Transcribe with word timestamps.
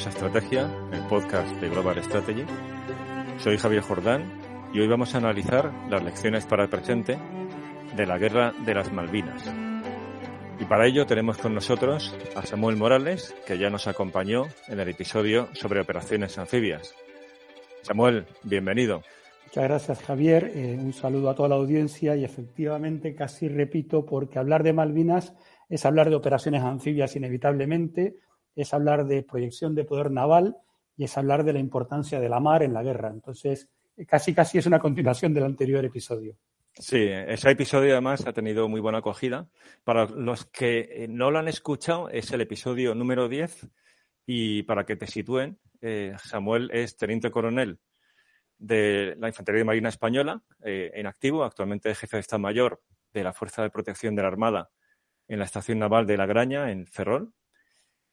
Bienvenidos 0.00 0.32
Estrategia, 0.32 0.88
el 0.92 1.02
podcast 1.08 1.60
de 1.60 1.68
Global 1.68 2.02
Strategy. 2.02 2.46
Soy 3.36 3.58
Javier 3.58 3.82
Jordán 3.82 4.32
y 4.72 4.80
hoy 4.80 4.88
vamos 4.88 5.14
a 5.14 5.18
analizar 5.18 5.70
las 5.90 6.02
lecciones 6.02 6.46
para 6.46 6.62
el 6.62 6.70
presente 6.70 7.18
de 7.94 8.06
la 8.06 8.16
Guerra 8.16 8.54
de 8.64 8.74
las 8.74 8.90
Malvinas. 8.90 9.44
Y 10.58 10.64
para 10.64 10.86
ello 10.86 11.04
tenemos 11.04 11.36
con 11.36 11.52
nosotros 11.52 12.16
a 12.34 12.46
Samuel 12.46 12.78
Morales, 12.78 13.34
que 13.46 13.58
ya 13.58 13.68
nos 13.68 13.88
acompañó 13.88 14.46
en 14.68 14.80
el 14.80 14.88
episodio 14.88 15.48
sobre 15.52 15.82
operaciones 15.82 16.38
anfibias. 16.38 16.94
Samuel, 17.82 18.24
bienvenido. 18.42 19.02
Muchas 19.44 19.64
gracias, 19.64 20.02
Javier. 20.02 20.50
Eh, 20.54 20.78
un 20.80 20.94
saludo 20.94 21.28
a 21.28 21.34
toda 21.34 21.50
la 21.50 21.56
audiencia 21.56 22.16
y 22.16 22.24
efectivamente 22.24 23.14
casi 23.14 23.48
repito 23.48 24.06
porque 24.06 24.38
hablar 24.38 24.62
de 24.62 24.72
Malvinas 24.72 25.34
es 25.68 25.84
hablar 25.84 26.08
de 26.08 26.16
operaciones 26.16 26.62
anfibias 26.62 27.16
inevitablemente, 27.16 28.16
es 28.56 28.74
hablar 28.74 29.06
de 29.06 29.22
proyección 29.22 29.74
de 29.74 29.84
poder 29.84 30.10
naval 30.10 30.56
y 30.96 31.04
es 31.04 31.16
hablar 31.16 31.44
de 31.44 31.52
la 31.52 31.58
importancia 31.58 32.20
de 32.20 32.28
la 32.28 32.40
mar 32.40 32.62
en 32.62 32.74
la 32.74 32.82
guerra. 32.82 33.08
Entonces, 33.08 33.68
casi 34.06 34.34
casi 34.34 34.58
es 34.58 34.66
una 34.66 34.78
continuación 34.78 35.32
del 35.32 35.44
anterior 35.44 35.84
episodio. 35.84 36.36
Sí, 36.74 37.08
ese 37.08 37.50
episodio 37.50 37.92
además 37.92 38.26
ha 38.26 38.32
tenido 38.32 38.68
muy 38.68 38.80
buena 38.80 38.98
acogida. 38.98 39.48
Para 39.84 40.06
los 40.06 40.46
que 40.46 41.06
no 41.08 41.30
lo 41.30 41.38
han 41.38 41.48
escuchado, 41.48 42.08
es 42.08 42.30
el 42.32 42.40
episodio 42.40 42.94
número 42.94 43.28
10 43.28 43.68
y 44.26 44.62
para 44.62 44.84
que 44.84 44.96
te 44.96 45.06
sitúen, 45.06 45.58
eh, 45.80 46.14
Samuel 46.22 46.70
es 46.72 46.96
teniente 46.96 47.30
coronel 47.30 47.80
de 48.58 49.16
la 49.18 49.28
Infantería 49.28 49.64
Marina 49.64 49.88
Española 49.88 50.42
eh, 50.62 50.90
en 50.94 51.06
activo, 51.06 51.44
actualmente 51.44 51.94
jefe 51.94 52.18
de 52.18 52.20
Estado 52.20 52.40
Mayor 52.40 52.82
de 53.12 53.24
la 53.24 53.32
Fuerza 53.32 53.62
de 53.62 53.70
Protección 53.70 54.14
de 54.14 54.22
la 54.22 54.28
Armada 54.28 54.70
en 55.26 55.38
la 55.38 55.46
Estación 55.46 55.78
Naval 55.78 56.06
de 56.06 56.16
La 56.16 56.26
Graña, 56.26 56.70
en 56.70 56.86
Ferrol 56.86 57.32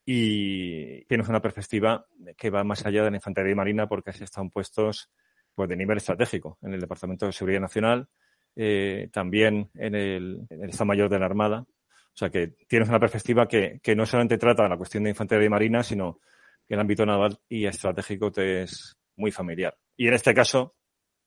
y 0.10 1.04
tienes 1.04 1.28
una 1.28 1.42
perspectiva 1.42 2.08
que 2.38 2.50
va 2.50 2.64
más 2.64 2.86
allá 2.86 3.04
de 3.04 3.12
la 3.12 3.18
infantería 3.18 3.54
marina 3.54 3.88
porque 3.88 4.12
así 4.12 4.24
están 4.24 4.50
puestos 4.50 5.12
pues, 5.54 5.68
de 5.68 5.76
nivel 5.76 5.98
estratégico 5.98 6.58
en 6.62 6.74
el 6.74 6.80
Departamento 6.80 7.26
de 7.26 7.34
Seguridad 7.34 7.60
Nacional, 7.60 8.08
eh, 8.56 9.10
también 9.12 9.70
en 9.74 9.96
el, 9.96 10.48
Estado 10.50 10.86
Mayor 10.86 11.10
de 11.10 11.20
la 11.20 11.26
Armada. 11.26 11.60
O 11.60 12.14
sea 12.14 12.30
que 12.30 12.54
tienes 12.70 12.88
una 12.88 13.02
perspectiva 13.02 13.50
que, 13.50 13.82
no 13.98 14.06
solamente 14.06 14.38
trata 14.38 14.70
la 14.70 14.78
cuestión 14.78 15.04
de 15.04 15.10
infantería 15.10 15.50
marina, 15.50 15.84
sino 15.84 16.22
que 16.66 16.76
el 16.76 16.80
ámbito 16.80 17.06
naval 17.06 17.38
y 17.50 17.66
estratégico 17.66 18.32
te 18.32 18.62
es 18.62 18.98
muy 19.18 19.32
familiar. 19.32 19.78
Y 19.98 20.08
en 20.08 20.14
este 20.14 20.34
caso, 20.34 20.78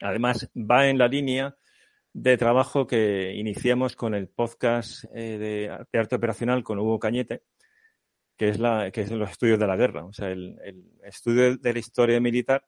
además, 0.01 0.51
va 0.57 0.89
en 0.89 0.97
la 0.97 1.07
línea 1.07 1.55
de 2.15 2.39
trabajo 2.39 2.87
que 2.87 3.35
iniciamos 3.35 3.95
con 3.95 4.15
el 4.15 4.29
podcast 4.29 5.05
eh, 5.15 5.77
de 5.93 5.99
arte 5.99 6.17
operacional 6.17 6.65
con 6.65 6.79
Hugo 6.79 6.99
Cañete, 6.99 7.43
que 8.41 8.49
es, 8.49 9.11
los 9.11 9.31
estudios 9.31 9.59
de 9.59 9.67
la 9.67 9.77
guerra, 9.77 10.03
o 10.03 10.15
sea, 10.15 10.31
el, 10.31 10.59
estudio 11.05 11.59
de 11.59 11.73
la 11.75 11.79
historia 11.79 12.19
militar 12.21 12.65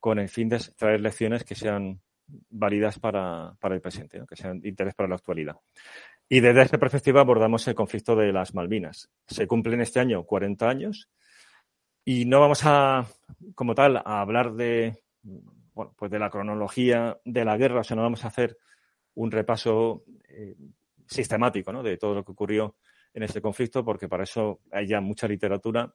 con 0.00 0.18
el 0.18 0.30
fin 0.30 0.48
de 0.48 0.58
traer 0.74 1.02
lecciones 1.02 1.44
que 1.44 1.54
sean 1.54 2.00
válidas 2.48 2.98
para, 2.98 3.54
el 3.62 3.80
presente, 3.82 4.22
que 4.26 4.36
sean 4.36 4.58
de 4.58 4.70
interés 4.70 4.94
para 4.94 5.10
la 5.10 5.16
actualidad. 5.16 5.56
Y 6.30 6.40
desde 6.40 6.62
esa 6.62 6.78
perspectiva 6.78 7.20
abordamos 7.20 7.68
el 7.68 7.74
conflicto 7.74 8.16
de 8.16 8.32
las 8.32 8.54
Malvinas. 8.54 9.10
Se 9.26 9.46
cumplen 9.46 9.82
este 9.82 10.00
año 10.00 10.24
40 10.24 10.66
años 10.66 11.10
y 12.06 12.24
no 12.24 12.40
vamos 12.40 12.62
a, 12.64 13.06
como 13.54 13.74
tal, 13.74 13.98
a 13.98 14.22
hablar 14.22 14.54
de, 14.54 15.02
bueno, 15.74 15.92
pues 15.94 16.10
de 16.10 16.20
la 16.20 16.30
cronología 16.30 17.20
de 17.26 17.44
la 17.44 17.58
guerra, 17.58 17.80
o 17.80 17.84
sea, 17.84 17.96
no 17.96 18.02
vamos 18.02 18.24
a 18.24 18.28
hacer 18.28 18.56
un 19.14 19.30
repaso 19.30 20.04
eh, 20.26 20.56
sistemático 21.06 21.82
de 21.82 21.98
todo 21.98 22.14
lo 22.14 22.24
que 22.24 22.32
ocurrió 22.32 22.76
en 23.14 23.22
este 23.22 23.40
conflicto, 23.40 23.84
porque 23.84 24.08
para 24.08 24.24
eso 24.24 24.60
hay 24.70 24.86
ya 24.86 25.00
mucha 25.00 25.28
literatura. 25.28 25.94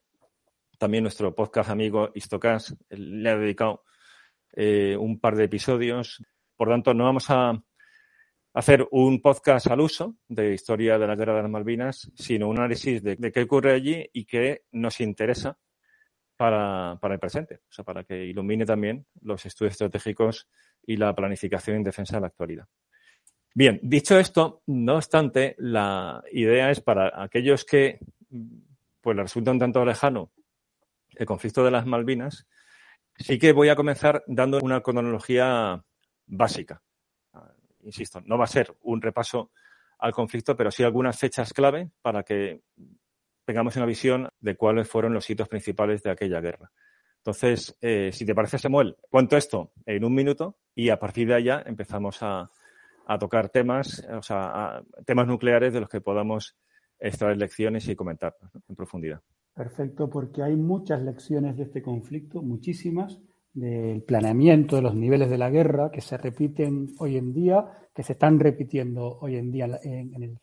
También 0.77 1.03
nuestro 1.03 1.33
podcast 1.33 1.69
amigo 1.69 2.11
Istocas 2.13 2.75
le 2.89 3.29
ha 3.29 3.37
dedicado 3.37 3.83
eh, 4.53 4.95
un 4.97 5.19
par 5.19 5.35
de 5.35 5.45
episodios. 5.45 6.23
Por 6.55 6.69
tanto, 6.69 6.93
no 6.93 7.05
vamos 7.05 7.29
a 7.29 7.61
hacer 8.53 8.87
un 8.91 9.21
podcast 9.21 9.67
al 9.67 9.81
uso 9.81 10.15
de 10.27 10.53
historia 10.53 10.97
de 10.97 11.07
la 11.07 11.15
guerra 11.15 11.35
de 11.35 11.43
las 11.43 11.51
Malvinas, 11.51 12.11
sino 12.15 12.49
un 12.49 12.57
análisis 12.57 13.03
de, 13.03 13.31
qué 13.31 13.41
ocurre 13.43 13.73
allí 13.73 14.09
y 14.13 14.25
qué 14.25 14.63
nos 14.71 14.99
interesa 14.99 15.59
para, 16.35 16.97
para, 16.99 17.15
el 17.15 17.19
presente, 17.19 17.55
o 17.55 17.71
sea, 17.71 17.85
para 17.85 18.03
que 18.03 18.25
ilumine 18.25 18.65
también 18.65 19.05
los 19.21 19.45
estudios 19.45 19.73
estratégicos 19.73 20.47
y 20.85 20.97
la 20.97 21.13
planificación 21.13 21.77
en 21.77 21.83
defensa 21.83 22.17
de 22.17 22.21
la 22.21 22.27
actualidad. 22.27 22.67
Bien, 23.57 23.79
dicho 23.81 24.19
esto, 24.19 24.61
no 24.67 24.97
obstante, 24.97 25.55
la 25.57 26.23
idea 26.31 26.69
es 26.69 26.79
para 26.79 27.23
aquellos 27.23 27.65
que 27.65 27.97
pues 29.01 29.17
les 29.17 29.23
resulta 29.23 29.49
un 29.49 29.57
tanto 29.57 29.83
lejano 29.83 30.31
el 31.15 31.25
conflicto 31.25 31.63
de 31.63 31.71
las 31.71 31.87
Malvinas, 31.87 32.45
sí 33.15 33.39
que 33.39 33.53
voy 33.53 33.69
a 33.69 33.75
comenzar 33.75 34.23
dando 34.27 34.59
una 34.61 34.81
cronología 34.81 35.83
básica. 36.27 36.83
Insisto, 37.81 38.21
no 38.25 38.37
va 38.37 38.43
a 38.43 38.47
ser 38.47 38.75
un 38.81 39.01
repaso 39.01 39.49
al 39.97 40.11
conflicto, 40.11 40.55
pero 40.55 40.69
sí 40.69 40.83
algunas 40.83 41.17
fechas 41.17 41.51
clave 41.51 41.89
para 42.03 42.21
que 42.21 42.61
tengamos 43.43 43.75
una 43.75 43.87
visión 43.87 44.29
de 44.39 44.55
cuáles 44.55 44.87
fueron 44.87 45.15
los 45.15 45.27
hitos 45.27 45.47
principales 45.47 46.03
de 46.03 46.11
aquella 46.11 46.41
guerra. 46.41 46.71
Entonces, 47.17 47.75
eh, 47.81 48.11
si 48.13 48.23
te 48.23 48.35
parece, 48.35 48.59
Samuel, 48.59 48.97
cuento 49.09 49.35
esto 49.35 49.71
en 49.87 50.05
un 50.05 50.13
minuto 50.13 50.59
y 50.75 50.89
a 50.89 50.99
partir 50.99 51.27
de 51.27 51.33
allá 51.33 51.63
empezamos 51.65 52.21
a, 52.21 52.51
a 53.07 53.17
tocar 53.17 53.49
temas, 53.49 54.05
o 54.11 54.21
sea, 54.21 54.83
temas 55.05 55.27
nucleares 55.27 55.73
de 55.73 55.79
los 55.79 55.89
que 55.89 56.01
podamos 56.01 56.57
extraer 56.99 57.37
lecciones 57.37 57.87
y 57.87 57.95
comentar 57.95 58.35
en 58.67 58.75
profundidad. 58.75 59.21
Perfecto, 59.53 60.09
porque 60.09 60.43
hay 60.43 60.55
muchas 60.55 61.01
lecciones 61.01 61.55
de 61.55 61.63
este 61.63 61.81
conflicto, 61.81 62.41
muchísimas, 62.41 63.19
del 63.53 64.03
planeamiento 64.03 64.75
de 64.75 64.81
los 64.81 64.93
niveles 64.93 65.29
de 65.29 65.37
la 65.37 65.49
guerra 65.49 65.89
que 65.89 66.01
se 66.01 66.17
repiten 66.17 66.89
hoy 66.99 67.17
en 67.17 67.33
día, 67.33 67.65
que 67.95 68.03
se 68.03 68.13
están 68.13 68.39
repitiendo 68.39 69.17
hoy 69.21 69.37
en 69.37 69.51
día 69.51 69.79
en, 69.83 70.13
el, 70.21 70.39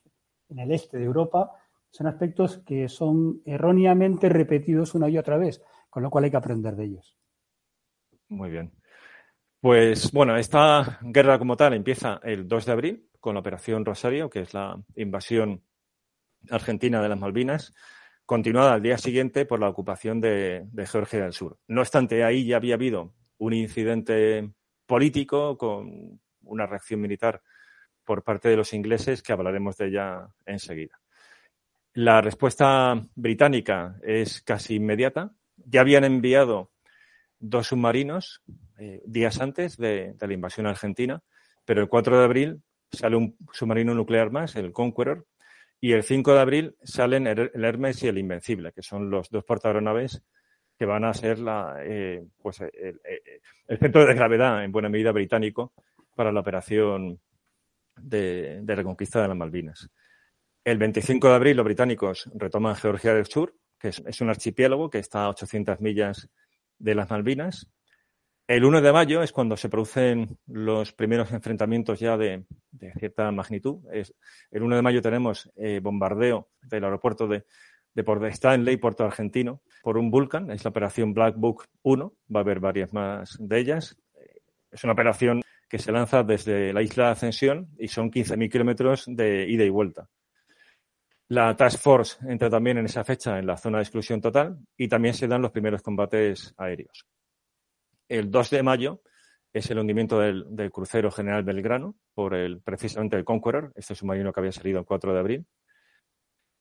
en 0.48 0.58
el 0.58 0.72
este 0.72 0.98
de 0.98 1.04
Europa. 1.04 1.52
Son 1.90 2.06
aspectos 2.06 2.58
que 2.66 2.88
son 2.88 3.42
erróneamente 3.44 4.28
repetidos 4.28 4.94
una 4.94 5.08
y 5.08 5.18
otra 5.18 5.36
vez, 5.36 5.62
con 5.90 6.02
lo 6.02 6.10
cual 6.10 6.24
hay 6.24 6.30
que 6.30 6.38
aprender 6.38 6.74
de 6.74 6.84
ellos. 6.86 7.16
Muy 8.28 8.50
bien. 8.50 8.72
Pues 9.64 10.12
bueno, 10.12 10.36
esta 10.36 10.98
guerra 11.00 11.38
como 11.38 11.56
tal 11.56 11.72
empieza 11.72 12.20
el 12.22 12.46
2 12.46 12.66
de 12.66 12.72
abril 12.72 13.08
con 13.18 13.32
la 13.32 13.40
Operación 13.40 13.86
Rosario, 13.86 14.28
que 14.28 14.40
es 14.40 14.52
la 14.52 14.78
invasión 14.94 15.64
argentina 16.50 17.00
de 17.00 17.08
las 17.08 17.18
Malvinas, 17.18 17.72
continuada 18.26 18.74
al 18.74 18.82
día 18.82 18.98
siguiente 18.98 19.46
por 19.46 19.60
la 19.60 19.70
ocupación 19.70 20.20
de, 20.20 20.66
Georgia 20.86 21.22
del 21.22 21.32
Sur. 21.32 21.56
No 21.66 21.80
obstante, 21.80 22.24
ahí 22.24 22.44
ya 22.44 22.58
había 22.58 22.74
habido 22.74 23.14
un 23.38 23.54
incidente 23.54 24.52
político 24.84 25.56
con 25.56 26.20
una 26.42 26.66
reacción 26.66 27.00
militar 27.00 27.40
por 28.04 28.22
parte 28.22 28.50
de 28.50 28.58
los 28.58 28.74
ingleses 28.74 29.22
que 29.22 29.32
hablaremos 29.32 29.78
de 29.78 29.86
ella 29.86 30.28
enseguida. 30.44 31.00
La 31.94 32.20
respuesta 32.20 33.02
británica 33.14 33.96
es 34.02 34.42
casi 34.42 34.74
inmediata. 34.74 35.32
Ya 35.56 35.80
habían 35.80 36.04
enviado 36.04 36.70
dos 37.38 37.68
submarinos 37.68 38.42
eh, 38.78 39.02
días 39.06 39.40
antes 39.40 39.76
de, 39.76 40.14
la 40.20 40.32
invasión 40.32 40.66
argentina, 40.66 41.22
pero 41.64 41.80
el 41.80 41.88
4 41.88 42.18
de 42.18 42.24
abril 42.24 42.62
sale 42.90 43.16
un 43.16 43.36
submarino 43.52 43.94
nuclear 43.94 44.30
más, 44.30 44.56
el 44.56 44.72
Conqueror, 44.72 45.26
y 45.80 45.92
el 45.92 46.02
5 46.02 46.34
de 46.34 46.40
abril 46.40 46.76
salen 46.82 47.26
el, 47.26 47.50
Hermes 47.54 48.02
y 48.02 48.08
el 48.08 48.18
Invencible, 48.18 48.72
que 48.72 48.82
son 48.82 49.10
los 49.10 49.28
dos 49.30 49.44
portaavionaves 49.44 50.22
que 50.78 50.86
van 50.86 51.04
a 51.04 51.14
ser 51.14 51.38
la, 51.38 51.76
eh, 51.80 52.24
pues 52.40 52.60
el, 52.60 53.00
centro 53.78 54.04
de 54.06 54.14
gravedad, 54.14 54.64
en 54.64 54.72
buena 54.72 54.88
medida 54.88 55.12
británico, 55.12 55.72
para 56.14 56.32
la 56.32 56.40
operación 56.40 57.20
de, 57.96 58.62
reconquista 58.66 59.22
de 59.22 59.28
las 59.28 59.36
Malvinas. 59.36 59.88
El 60.64 60.78
25 60.78 61.28
de 61.28 61.34
abril 61.34 61.56
los 61.56 61.64
británicos 61.64 62.30
retoman 62.34 62.74
Georgia 62.74 63.14
del 63.14 63.26
Sur, 63.26 63.54
que 63.78 63.88
es 63.88 64.20
un 64.20 64.30
archipiélago 64.30 64.88
que 64.88 64.98
está 64.98 65.24
a 65.24 65.28
800 65.28 65.80
millas 65.80 66.28
de 66.78 66.94
las 66.94 67.10
Malvinas. 67.10 67.68
El 68.46 68.64
1 68.64 68.82
de 68.82 68.92
mayo 68.92 69.22
es 69.22 69.32
cuando 69.32 69.56
se 69.56 69.70
producen 69.70 70.38
los 70.46 70.92
primeros 70.92 71.32
enfrentamientos 71.32 71.98
ya 71.98 72.18
de, 72.18 72.44
cierta 72.98 73.30
magnitud. 73.32 73.78
El 74.50 74.62
1 74.62 74.76
de 74.76 74.82
mayo 74.82 75.00
tenemos 75.00 75.50
eh, 75.56 75.80
bombardeo 75.82 76.50
del 76.62 76.84
aeropuerto 76.84 77.26
de, 77.26 77.46
de 77.94 78.04
Port 78.04 78.22
Stanley, 78.24 78.76
Puerto 78.76 79.04
Argentino, 79.04 79.62
por 79.82 79.96
un 79.96 80.10
Vulcan. 80.10 80.50
Es 80.50 80.62
la 80.62 80.70
operación 80.70 81.14
Black 81.14 81.36
Book 81.36 81.64
1. 81.82 82.14
Va 82.34 82.40
a 82.40 82.42
haber 82.42 82.60
varias 82.60 82.92
más 82.92 83.36
de 83.40 83.58
ellas. 83.58 83.96
Es 84.70 84.84
una 84.84 84.92
operación 84.92 85.40
que 85.66 85.78
se 85.78 85.90
lanza 85.90 86.22
desde 86.22 86.72
la 86.74 86.82
isla 86.82 87.06
de 87.06 87.10
Ascensión 87.12 87.70
y 87.78 87.88
son 87.88 88.10
15.000 88.10 88.50
kilómetros 88.50 89.04
de 89.08 89.48
ida 89.48 89.64
y 89.64 89.70
vuelta. 89.70 90.10
La 91.28 91.56
Task 91.56 91.80
Force 91.80 92.18
entra 92.28 92.50
también 92.50 92.76
en 92.76 92.84
esa 92.84 93.04
fecha 93.04 93.38
en 93.38 93.46
la 93.46 93.56
zona 93.56 93.78
de 93.78 93.84
exclusión 93.84 94.20
total 94.20 94.58
y 94.76 94.88
también 94.88 95.14
se 95.14 95.26
dan 95.26 95.40
los 95.40 95.50
primeros 95.50 95.80
combates 95.80 96.52
aéreos. 96.58 97.06
El 98.08 98.30
2 98.30 98.50
de 98.50 98.62
mayo 98.62 99.02
es 99.52 99.70
el 99.70 99.78
hundimiento 99.78 100.18
del, 100.18 100.70
crucero 100.72 101.10
General 101.10 101.44
Belgrano 101.44 101.96
por 102.12 102.34
el, 102.34 102.60
precisamente 102.60 103.16
el 103.16 103.24
Conqueror, 103.24 103.72
este 103.76 103.94
submarino 103.94 104.32
que 104.32 104.40
había 104.40 104.52
salido 104.52 104.80
el 104.80 104.84
4 104.84 105.14
de 105.14 105.18
abril. 105.18 105.46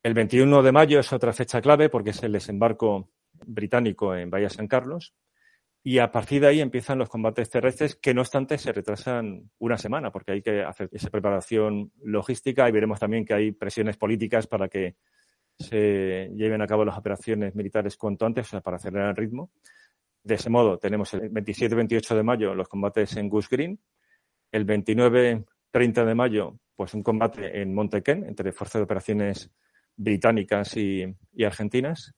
El 0.02 0.14
21 0.14 0.62
de 0.62 0.72
mayo 0.72 1.00
es 1.00 1.12
otra 1.12 1.32
fecha 1.32 1.60
clave 1.60 1.88
porque 1.88 2.10
es 2.10 2.22
el 2.22 2.32
desembarco 2.32 3.10
británico 3.32 4.14
en 4.14 4.30
Bahía 4.30 4.48
San 4.48 4.68
Carlos. 4.68 5.14
Y 5.82 5.98
a 5.98 6.10
partir 6.10 6.40
de 6.40 6.46
ahí 6.46 6.60
empiezan 6.60 6.98
los 6.98 7.10
combates 7.10 7.50
terrestres 7.50 7.96
que 7.96 8.14
no 8.14 8.22
obstante 8.22 8.56
se 8.56 8.72
retrasan 8.72 9.50
una 9.58 9.76
semana 9.76 10.10
porque 10.10 10.32
hay 10.32 10.42
que 10.42 10.62
hacer 10.62 10.88
esa 10.92 11.10
preparación 11.10 11.92
logística 12.02 12.68
y 12.68 12.72
veremos 12.72 13.00
también 13.00 13.24
que 13.24 13.34
hay 13.34 13.52
presiones 13.52 13.96
políticas 13.96 14.46
para 14.46 14.68
que 14.68 14.96
se 15.58 16.30
lleven 16.34 16.62
a 16.62 16.66
cabo 16.66 16.84
las 16.84 16.96
operaciones 16.96 17.54
militares 17.54 17.96
cuanto 17.96 18.24
antes, 18.24 18.46
o 18.46 18.50
sea, 18.50 18.60
para 18.60 18.76
acelerar 18.76 19.10
el 19.10 19.16
ritmo. 19.16 19.50
De 20.24 20.34
ese 20.34 20.48
modo, 20.50 20.78
tenemos 20.78 21.12
el 21.14 21.28
27 21.28 21.74
y 21.74 21.76
28 21.76 22.16
de 22.16 22.22
mayo 22.22 22.54
los 22.54 22.66
combates 22.66 23.16
en 23.16 23.28
Goose 23.28 23.48
Green, 23.50 23.78
el 24.50 24.64
29 24.64 25.44
30 25.70 26.04
de 26.04 26.14
mayo, 26.14 26.60
pues 26.76 26.94
un 26.94 27.02
combate 27.02 27.60
en 27.60 27.74
Montequén 27.74 28.24
entre 28.24 28.52
fuerzas 28.52 28.78
de 28.78 28.84
operaciones 28.84 29.50
británicas 29.96 30.76
y, 30.76 31.04
argentinas. 31.44 32.14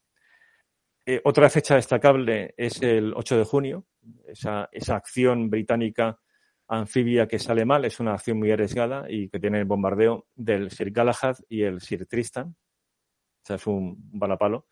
Eh, 1.06 1.20
otra 1.24 1.48
fecha 1.48 1.74
destacable 1.74 2.54
es 2.56 2.82
el 2.82 3.14
8 3.14 3.38
de 3.38 3.44
junio, 3.44 3.86
esa, 4.26 4.68
esa, 4.72 4.96
acción 4.96 5.48
británica 5.48 6.20
anfibia 6.68 7.26
que 7.26 7.38
sale 7.38 7.64
mal, 7.64 7.84
es 7.86 7.98
una 7.98 8.12
acción 8.12 8.38
muy 8.38 8.50
arriesgada 8.50 9.06
y 9.08 9.30
que 9.30 9.40
tiene 9.40 9.58
el 9.58 9.64
bombardeo 9.64 10.26
del 10.34 10.70
Sir 10.70 10.90
Galahad 10.90 11.36
y 11.48 11.62
el 11.62 11.80
Sir 11.80 12.06
Tristan. 12.06 12.48
O 12.48 13.46
sea, 13.46 13.56
es 13.56 13.66
un 13.66 13.96
balapalo 14.12 14.66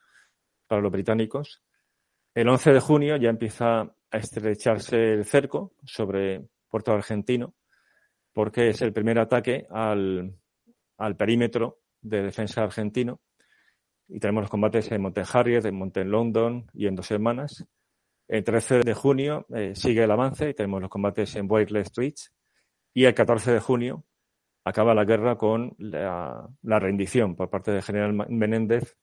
para 0.67 0.83
los 0.83 0.93
británicos. 0.93 1.63
El 2.35 2.49
11 2.49 2.73
de 2.73 2.81
junio 2.81 3.17
ya 3.17 3.31
empieza 3.31 3.81
a 3.81 3.95
estrecharse 4.11 5.13
el 5.13 5.25
cerco 5.25 5.75
sobre 5.85 6.49
Puerto 6.69 6.93
Argentino, 6.93 7.55
porque 8.33 8.71
es 8.71 8.83
el 8.83 8.93
primer 8.93 9.21
ataque 9.21 9.67
al, 9.71 10.37
al 10.99 11.17
perímetro 11.17 11.79
de 12.01 12.23
defensa 12.23 12.63
argentino. 12.63 13.21
Y 14.09 14.19
tenemos 14.19 14.43
los 14.43 14.51
combates 14.51 14.91
en 14.93 15.01
Monte 15.01 15.23
Harriet, 15.33 15.65
en 15.65 15.77
Monte 15.77 16.05
London 16.05 16.67
y 16.75 16.87
en 16.87 16.97
dos 16.97 17.07
semanas. 17.07 17.65
El 18.27 18.43
13 18.43 18.81
de 18.81 18.95
junio 18.95 19.47
eh, 19.55 19.75
sigue 19.75 20.03
el 20.03 20.11
avance 20.11 20.51
y 20.51 20.55
tenemos 20.55 20.81
los 20.81 20.91
combates 20.91 21.37
en 21.37 21.47
Whiteley 21.49 21.83
Street. 21.83 22.15
Y 22.93 23.05
el 23.05 23.15
14 23.15 23.53
de 23.53 23.61
junio 23.61 24.05
acaba 24.65 24.95
la 24.95 25.05
guerra 25.05 25.37
con 25.37 25.75
la, 25.79 26.49
rendición 26.63 27.37
por 27.37 27.51
parte 27.51 27.71
del 27.71 27.83
general 27.83 28.15
Menéndez 28.29 28.97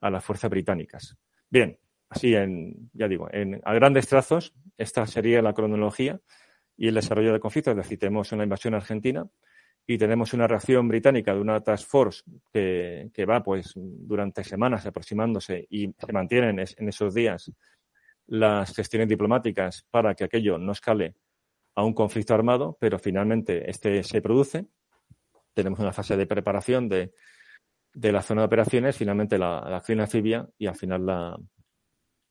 a 0.00 0.10
las 0.10 0.24
fuerzas 0.24 0.50
británicas. 0.50 1.16
Bien, 1.48 1.78
así 2.08 2.34
en, 2.34 2.90
ya 2.92 3.08
digo, 3.08 3.28
en, 3.32 3.60
a 3.64 3.74
grandes 3.74 4.08
trazos, 4.08 4.54
esta 4.76 5.06
sería 5.06 5.42
la 5.42 5.54
cronología 5.54 6.20
y 6.76 6.88
el 6.88 6.94
desarrollo 6.94 7.32
del 7.32 7.40
conflicto. 7.40 7.70
Es 7.70 7.76
decir, 7.76 7.98
tenemos 7.98 8.32
una 8.32 8.44
invasión 8.44 8.74
argentina, 8.74 9.26
y 9.86 9.98
tenemos 9.98 10.32
una 10.34 10.48
reacción 10.48 10.88
británica 10.88 11.32
de 11.32 11.40
una 11.40 11.60
task 11.60 11.88
force 11.88 12.22
que, 12.52 13.08
que 13.14 13.24
va 13.24 13.42
pues 13.42 13.72
durante 13.76 14.42
semanas 14.42 14.84
aproximándose 14.84 15.64
y 15.70 15.94
se 15.96 16.12
mantienen 16.12 16.58
en 16.58 16.88
esos 16.88 17.14
días 17.14 17.52
las 18.26 18.74
gestiones 18.74 19.08
diplomáticas 19.08 19.86
para 19.90 20.14
que 20.14 20.24
aquello 20.24 20.58
no 20.58 20.72
escale 20.72 21.14
a 21.76 21.84
un 21.84 21.94
conflicto 21.94 22.34
armado, 22.34 22.76
pero 22.80 22.98
finalmente 22.98 23.70
este 23.70 24.02
se 24.02 24.20
produce. 24.20 24.66
Tenemos 25.54 25.78
una 25.78 25.92
fase 25.92 26.16
de 26.16 26.26
preparación 26.26 26.88
de, 26.88 27.12
de 27.94 28.12
la 28.12 28.22
zona 28.22 28.42
de 28.42 28.46
operaciones, 28.46 28.96
finalmente 28.96 29.38
la, 29.38 29.58
acción 29.58 30.00
anfibia 30.00 30.48
y 30.58 30.66
al 30.66 30.74
final 30.74 31.06
la, 31.06 31.38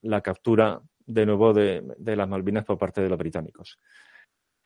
la 0.05 0.21
captura 0.21 0.81
de 1.05 1.25
nuevo 1.25 1.53
de, 1.53 1.83
de, 1.97 2.15
las 2.15 2.27
Malvinas 2.27 2.65
por 2.65 2.77
parte 2.77 3.01
de 3.01 3.09
los 3.09 3.17
británicos. 3.17 3.79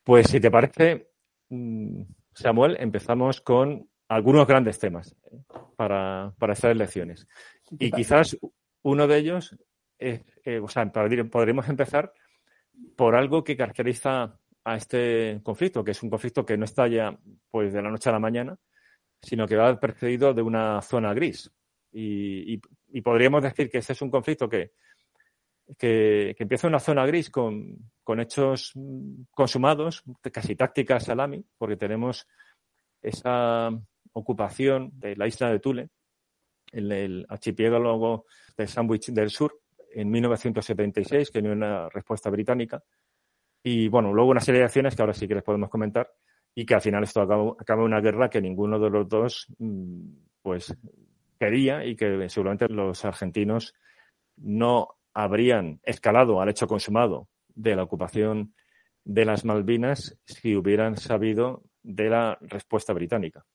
Pues 0.03 0.27
si 0.27 0.39
te 0.39 0.51
parece, 0.51 1.11
mm, 1.49 2.01
Samuel, 2.33 2.77
empezamos 2.79 3.41
con 3.41 3.89
algunos 4.09 4.47
grandes 4.47 4.79
temas 4.79 5.15
¿eh? 5.31 5.41
para, 5.75 6.33
para 6.37 6.53
estas 6.53 6.71
elecciones. 6.71 7.27
Y 7.71 7.91
quizás 7.91 8.37
uno 8.81 9.07
de 9.07 9.17
ellos, 9.17 9.55
es, 9.97 10.21
eh, 10.43 10.59
o 10.59 10.67
sea, 10.67 10.89
podríamos 10.91 11.67
empezar 11.69 12.13
por 12.95 13.15
algo 13.15 13.43
que 13.43 13.57
caracteriza 13.57 14.39
a 14.63 14.75
este 14.75 15.41
conflicto, 15.43 15.83
que 15.83 15.91
es 15.91 16.03
un 16.03 16.09
conflicto 16.09 16.45
que 16.45 16.57
no 16.57 16.65
estalla 16.65 17.17
pues 17.49 17.73
de 17.73 17.81
la 17.81 17.89
noche 17.89 18.09
a 18.09 18.13
la 18.13 18.19
mañana, 18.19 18.57
sino 19.21 19.47
que 19.47 19.55
va 19.55 19.79
precedido 19.79 20.33
de 20.33 20.41
una 20.41 20.81
zona 20.81 21.13
gris. 21.13 21.51
Y, 21.91 22.61
y, 22.87 23.01
podríamos 23.01 23.41
decir 23.41 23.69
que 23.69 23.79
este 23.79 23.93
es 23.93 24.01
un 24.01 24.11
conflicto 24.11 24.47
que, 24.47 24.73
que, 25.77 26.33
que 26.37 26.43
empieza 26.43 26.67
una 26.67 26.79
zona 26.79 27.05
gris 27.05 27.29
con, 27.29 27.91
con 28.03 28.19
hechos 28.19 28.73
consumados, 29.31 30.03
casi 30.31 30.55
tácticas 30.55 31.05
salami, 31.05 31.45
porque 31.57 31.77
tenemos 31.77 32.27
esa 33.01 33.69
ocupación 34.13 34.91
de 34.93 35.15
la 35.15 35.27
isla 35.27 35.51
de 35.51 35.59
Tule, 35.59 35.89
en 36.71 36.91
el 36.91 37.25
archipiélago 37.29 38.25
de 38.57 38.67
Sandwich 38.67 39.11
del 39.11 39.29
Sur, 39.29 39.59
en 39.93 40.09
1976, 40.09 41.31
que 41.31 41.41
no 41.41 41.51
una 41.51 41.89
respuesta 41.89 42.29
británica. 42.29 42.83
Y 43.63 43.87
bueno, 43.87 44.13
luego 44.13 44.31
una 44.31 44.39
serie 44.39 44.59
de 44.59 44.65
acciones 44.65 44.95
que 44.95 45.01
ahora 45.01 45.13
sí 45.13 45.27
que 45.27 45.35
les 45.35 45.43
podemos 45.43 45.69
comentar 45.69 46.11
y 46.55 46.65
que 46.65 46.75
al 46.75 46.81
final 46.81 47.03
esto 47.03 47.21
acaba, 47.21 47.53
acaba 47.59 47.83
una 47.83 48.01
guerra 48.01 48.29
que 48.29 48.41
ninguno 48.41 48.79
de 48.79 48.89
los 48.89 49.07
dos 49.07 49.47
mm, 49.57 50.11
pues 50.41 50.75
quería 51.39 51.85
y 51.85 51.95
que 51.95 52.29
seguramente 52.29 52.67
los 52.69 53.03
argentinos 53.05 53.73
no 54.37 54.98
habrían 55.13 55.79
escalado 55.83 56.41
al 56.41 56.49
hecho 56.49 56.67
consumado 56.67 57.27
de 57.55 57.75
la 57.75 57.83
ocupación 57.83 58.53
de 59.03 59.25
las 59.25 59.45
Malvinas 59.45 60.17
si 60.25 60.55
hubieran 60.55 60.97
sabido 60.97 61.63
de 61.83 62.09
la 62.09 62.37
respuesta 62.41 62.93
británica. 62.93 63.45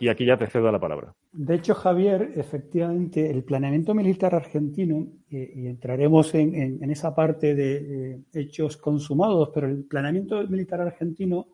Y 0.00 0.08
aquí 0.08 0.24
ya 0.24 0.36
te 0.36 0.46
cedo 0.46 0.70
la 0.70 0.78
palabra. 0.78 1.12
De 1.32 1.56
hecho, 1.56 1.74
Javier, 1.74 2.32
efectivamente, 2.36 3.28
el 3.28 3.42
planeamiento 3.42 3.94
militar 3.94 4.32
argentino, 4.34 5.08
y 5.28 5.66
entraremos 5.66 6.34
en, 6.36 6.88
esa 6.88 7.14
parte 7.14 7.56
de 7.56 8.22
hechos 8.32 8.76
consumados, 8.76 9.50
pero 9.52 9.66
el 9.66 9.84
planeamiento 9.84 10.40
militar 10.46 10.80
argentino 10.80 11.48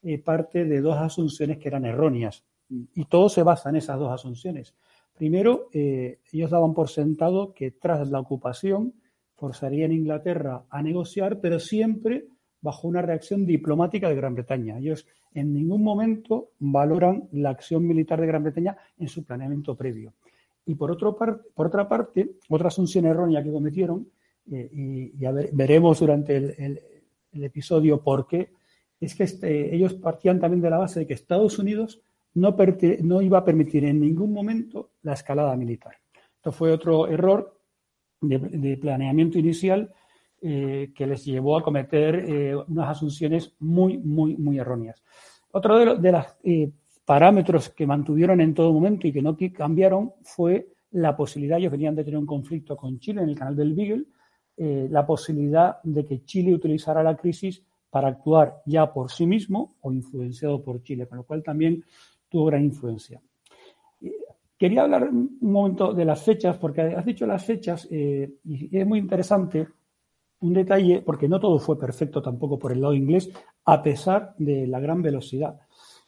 eh, 0.00 0.18
parte 0.18 0.64
de 0.64 0.80
dos 0.80 0.96
asunciones 0.96 1.58
que 1.58 1.68
eran 1.68 1.84
erróneas. 1.84 2.44
Y 2.68 3.06
todo 3.06 3.28
se 3.28 3.42
basa 3.42 3.70
en 3.70 3.76
esas 3.76 3.98
dos 3.98 4.12
asunciones. 4.12 4.74
Primero, 5.18 5.68
eh, 5.72 6.20
ellos 6.32 6.50
daban 6.50 6.74
por 6.74 6.88
sentado 6.88 7.52
que 7.52 7.72
tras 7.72 8.08
la 8.08 8.20
ocupación 8.20 8.94
forzarían 9.34 9.90
a 9.90 9.94
Inglaterra 9.94 10.64
a 10.70 10.80
negociar, 10.80 11.40
pero 11.40 11.58
siempre 11.58 12.28
bajo 12.60 12.86
una 12.86 13.02
reacción 13.02 13.44
diplomática 13.44 14.08
de 14.08 14.14
Gran 14.14 14.34
Bretaña. 14.34 14.78
Ellos 14.78 15.06
en 15.34 15.52
ningún 15.52 15.82
momento 15.82 16.50
valoran 16.60 17.28
la 17.32 17.50
acción 17.50 17.84
militar 17.84 18.20
de 18.20 18.28
Gran 18.28 18.44
Bretaña 18.44 18.76
en 18.96 19.08
su 19.08 19.24
planeamiento 19.24 19.76
previo. 19.76 20.14
Y 20.64 20.76
por, 20.76 20.92
otra 20.92 21.88
parte, 21.88 22.36
otra 22.48 22.68
asunción 22.68 23.06
errónea 23.06 23.42
que 23.42 23.50
cometieron, 23.50 24.08
eh, 24.50 24.70
y, 24.72 25.12
veremos 25.52 25.98
durante 25.98 26.36
el, 26.36 26.80
episodio 27.32 28.02
por 28.02 28.26
qué, 28.28 28.52
es 29.00 29.14
que 29.16 29.24
este, 29.24 29.74
ellos 29.74 29.94
partían 29.94 30.38
también 30.38 30.60
de 30.60 30.70
la 30.70 30.78
base 30.78 31.00
de 31.00 31.06
que 31.06 31.14
Estados 31.14 31.58
Unidos 31.58 32.02
no, 32.40 33.22
iba 33.22 33.38
a 33.38 33.44
permitir 33.44 33.84
en 33.84 34.00
ningún 34.00 34.32
momento 34.32 34.92
la 35.02 35.14
escalada 35.14 35.56
militar. 35.56 35.96
Esto 36.36 36.52
fue 36.52 36.72
otro 36.72 37.08
error 37.08 37.60
de, 38.20 38.76
planeamiento 38.76 39.38
inicial 39.38 39.92
eh, 40.40 40.92
que 40.94 41.06
les 41.06 41.24
llevó 41.24 41.56
a 41.56 41.62
cometer 41.62 42.14
eh, 42.16 42.56
unas 42.56 42.90
asunciones 42.90 43.54
muy, 43.58 43.98
muy, 43.98 44.36
muy 44.36 44.58
erróneas. 44.58 45.02
Otro 45.52 45.96
de, 45.96 46.12
los 46.12 46.26
eh, 46.44 46.70
parámetros 47.04 47.70
que 47.70 47.86
mantuvieron 47.86 48.40
en 48.40 48.54
todo 48.54 48.72
momento 48.72 49.06
y 49.06 49.12
que 49.12 49.22
no 49.22 49.36
cambiaron 49.52 50.12
fue 50.22 50.68
la 50.90 51.16
posibilidad, 51.16 51.58
ellos 51.58 51.72
venían 51.72 51.94
de 51.94 52.04
tener 52.04 52.18
un 52.18 52.26
conflicto 52.26 52.76
con 52.76 52.98
Chile 52.98 53.22
en 53.22 53.28
el 53.28 53.38
canal 53.38 53.56
del 53.56 53.74
Beagle, 53.74 54.04
la 54.90 55.06
posibilidad 55.06 55.80
de 55.84 56.04
que 56.04 56.24
Chile 56.24 56.52
utilizara 56.52 57.00
la 57.00 57.16
crisis 57.16 57.62
para 57.90 58.08
actuar 58.08 58.62
ya 58.66 58.92
por 58.92 59.10
sí 59.10 59.26
mismo 59.26 59.76
o 59.80 59.92
influenciado 59.92 60.62
por 60.62 60.82
Chile, 60.82 61.06
con 61.06 61.18
lo 61.18 61.24
cual 61.24 61.42
también 61.42 61.84
tuvo 62.28 62.46
gran 62.46 62.64
influencia. 62.64 63.20
Quería 64.56 64.82
hablar 64.82 65.08
un 65.08 65.38
momento 65.40 65.92
de 65.92 66.04
las 66.04 66.22
fechas, 66.22 66.56
porque 66.56 66.80
has 66.80 67.04
dicho 67.04 67.26
las 67.26 67.44
fechas 67.44 67.86
eh, 67.90 68.38
y 68.44 68.76
es 68.76 68.86
muy 68.86 68.98
interesante 68.98 69.68
un 70.40 70.52
detalle, 70.52 71.02
porque 71.02 71.28
no 71.28 71.40
todo 71.40 71.58
fue 71.58 71.78
perfecto 71.78 72.22
tampoco 72.22 72.58
por 72.58 72.72
el 72.72 72.80
lado 72.80 72.94
inglés, 72.94 73.30
a 73.64 73.82
pesar 73.82 74.34
de 74.38 74.66
la 74.66 74.80
gran 74.80 75.02
velocidad. 75.02 75.60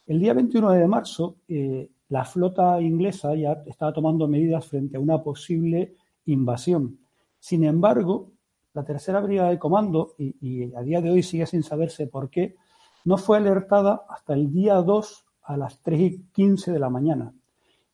El 0.07 0.21
día 0.21 0.35
21 0.35 0.73
de 0.73 0.89
marzo, 0.89 1.37
eh, 1.49 1.89
la 2.09 2.25
flota 2.25 2.81
inglesa 2.81 3.35
ya 3.35 3.63
estaba 3.67 3.93
tomando 3.93 4.27
medidas 4.27 4.67
frente 4.67 4.97
a 4.97 5.01
una 5.01 5.23
posible 5.23 5.95
invasión. 6.27 6.99
Sin 7.39 7.65
embargo, 7.65 8.33
la 8.75 8.85
tercera 8.85 9.21
brigada 9.21 9.51
de 9.51 9.59
comando, 9.59 10.15
y, 10.19 10.35
y, 10.41 10.75
a 10.75 10.83
día 10.83 11.01
de 11.01 11.11
hoy 11.11 11.23
sigue 11.23 11.47
sin 11.47 11.63
saberse 11.63 12.07
por 12.07 12.31
qué, 12.31 12.57
no 13.05 13.17
fue 13.17 13.39
alertada 13.39 14.05
hasta 14.09 14.35
el 14.35 14.53
día 14.53 14.75
2 14.75 15.25
a 15.51 15.57
las 15.57 15.81
3 15.83 16.01
y 16.01 16.23
15 16.33 16.73
de 16.73 16.79
la 16.79 16.91
mañana. 16.91 17.33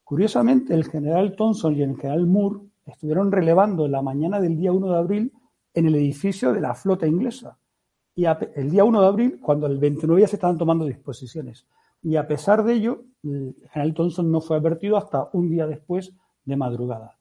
Curiosamente, 0.05 0.75
el 0.75 0.85
general 0.85 1.35
Thompson 1.37 1.75
y 1.75 1.83
el 1.83 1.97
general 1.97 2.27
Moore 2.27 2.61
estuvieron 2.85 3.33
relevando 3.33 3.89
la 3.89 4.03
mañana 4.03 4.41
del 4.41 4.57
día 4.57 4.73
1 4.73 4.93
de 4.93 4.97
abril 4.97 5.33
en 5.75 5.87
el 5.87 5.95
edificio 5.95 6.53
de 6.53 6.61
la 6.61 6.75
flota 6.75 7.07
inglesa. 7.07 7.59
Y 8.15 8.25
el 8.27 8.71
día 8.71 8.85
1 8.85 9.01
de 9.01 9.07
abril, 9.07 9.41
cuando 9.41 9.67
el 9.67 9.79
29 9.79 10.23
ya 10.23 10.29
se 10.29 10.37
estaban 10.37 10.59
tomando 10.59 10.85
disposiciones. 10.85 11.67
Y 12.03 12.17
a 12.17 12.27
pesar 12.29 12.63
de 12.63 12.75
ello, 12.75 13.05
el 13.25 13.57
general 13.73 13.95
Thompson 13.95 14.31
no 14.31 14.41
fue 14.41 14.57
advertido 14.57 14.97
hasta 14.97 15.29
un 15.33 15.51
día 15.51 15.67
después 15.67 16.15
de 16.45 16.57
madrugada. 16.57 17.16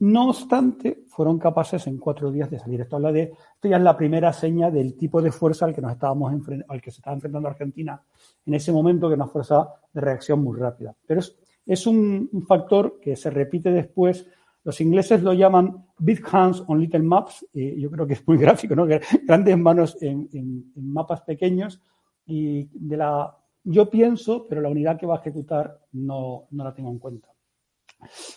No 0.00 0.30
obstante, 0.30 1.04
fueron 1.08 1.38
capaces 1.38 1.86
en 1.86 1.98
cuatro 1.98 2.32
días 2.32 2.50
de 2.50 2.58
salir. 2.58 2.80
Esto 2.80 2.96
habla 2.96 3.12
de, 3.12 3.34
esto 3.54 3.68
ya 3.68 3.76
es 3.76 3.82
la 3.82 3.98
primera 3.98 4.32
seña 4.32 4.70
del 4.70 4.96
tipo 4.96 5.20
de 5.20 5.30
fuerza 5.30 5.66
al 5.66 5.74
que 5.74 5.82
nos 5.82 5.92
estábamos 5.92 6.32
al 6.68 6.80
que 6.80 6.90
se 6.90 6.98
estaba 7.00 7.14
enfrentando 7.14 7.48
Argentina 7.48 8.00
en 8.46 8.54
ese 8.54 8.72
momento, 8.72 9.08
que 9.08 9.14
es 9.14 9.18
una 9.18 9.26
fuerza 9.26 9.68
de 9.92 10.00
reacción 10.00 10.42
muy 10.42 10.58
rápida. 10.58 10.94
Pero 11.06 11.20
es, 11.66 11.86
un, 11.86 12.30
factor 12.48 12.98
que 12.98 13.14
se 13.14 13.28
repite 13.28 13.70
después. 13.70 14.26
Los 14.64 14.80
ingleses 14.80 15.22
lo 15.22 15.34
llaman 15.34 15.84
big 15.98 16.22
hands 16.32 16.64
on 16.66 16.80
little 16.80 17.00
maps, 17.00 17.46
y 17.52 17.78
yo 17.78 17.90
creo 17.90 18.06
que 18.06 18.14
es 18.14 18.26
muy 18.26 18.38
gráfico, 18.38 18.74
¿no? 18.74 18.86
Grandes 19.26 19.58
manos 19.58 19.98
en, 20.00 20.30
en 20.32 20.72
mapas 20.76 21.20
pequeños. 21.20 21.82
Y 22.24 22.70
de 22.72 22.96
la, 22.96 23.36
yo 23.64 23.90
pienso, 23.90 24.46
pero 24.48 24.62
la 24.62 24.70
unidad 24.70 24.98
que 24.98 25.06
va 25.06 25.16
a 25.16 25.20
ejecutar 25.20 25.78
no, 25.92 26.46
no 26.52 26.64
la 26.64 26.72
tengo 26.72 26.90
en 26.90 26.98
cuenta. 26.98 27.29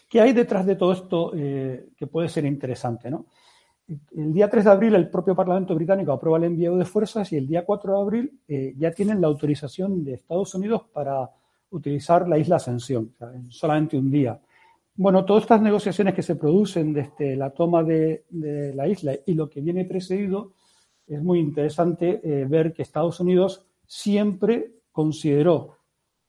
¿Qué 0.09 0.21
hay 0.21 0.33
detrás 0.33 0.65
de 0.65 0.75
todo 0.75 0.93
esto 0.93 1.31
eh, 1.35 1.89
que 1.95 2.07
puede 2.07 2.29
ser 2.29 2.45
interesante? 2.45 3.09
¿no? 3.09 3.25
El 3.87 4.33
día 4.33 4.49
3 4.49 4.63
de 4.63 4.71
abril 4.71 4.95
el 4.95 5.09
propio 5.09 5.35
Parlamento 5.35 5.75
británico 5.75 6.11
aprueba 6.11 6.37
el 6.37 6.45
envío 6.45 6.75
de 6.77 6.85
fuerzas 6.85 7.31
y 7.33 7.37
el 7.37 7.47
día 7.47 7.65
4 7.65 7.93
de 7.93 8.01
abril 8.01 8.39
eh, 8.47 8.73
ya 8.77 8.91
tienen 8.91 9.19
la 9.19 9.27
autorización 9.27 10.03
de 10.03 10.13
Estados 10.13 10.55
Unidos 10.55 10.83
para 10.93 11.29
utilizar 11.71 12.27
la 12.27 12.37
isla 12.37 12.57
Ascensión, 12.57 13.13
en 13.19 13.51
solamente 13.51 13.97
un 13.97 14.09
día. 14.09 14.39
Bueno, 14.95 15.25
todas 15.25 15.43
estas 15.43 15.61
negociaciones 15.61 16.13
que 16.13 16.21
se 16.21 16.35
producen 16.35 16.93
desde 16.93 17.35
la 17.35 17.49
toma 17.49 17.83
de, 17.83 18.25
la 18.29 18.87
isla 18.87 19.15
y 19.25 19.33
lo 19.33 19.49
que 19.49 19.59
viene 19.59 19.85
precedido, 19.85 20.53
es 21.07 21.21
muy 21.21 21.39
interesante 21.39 22.21
eh, 22.23 22.45
ver 22.45 22.73
que 22.73 22.83
Estados 22.83 23.19
Unidos 23.19 23.65
siempre 23.87 24.71
consideró 24.91 25.77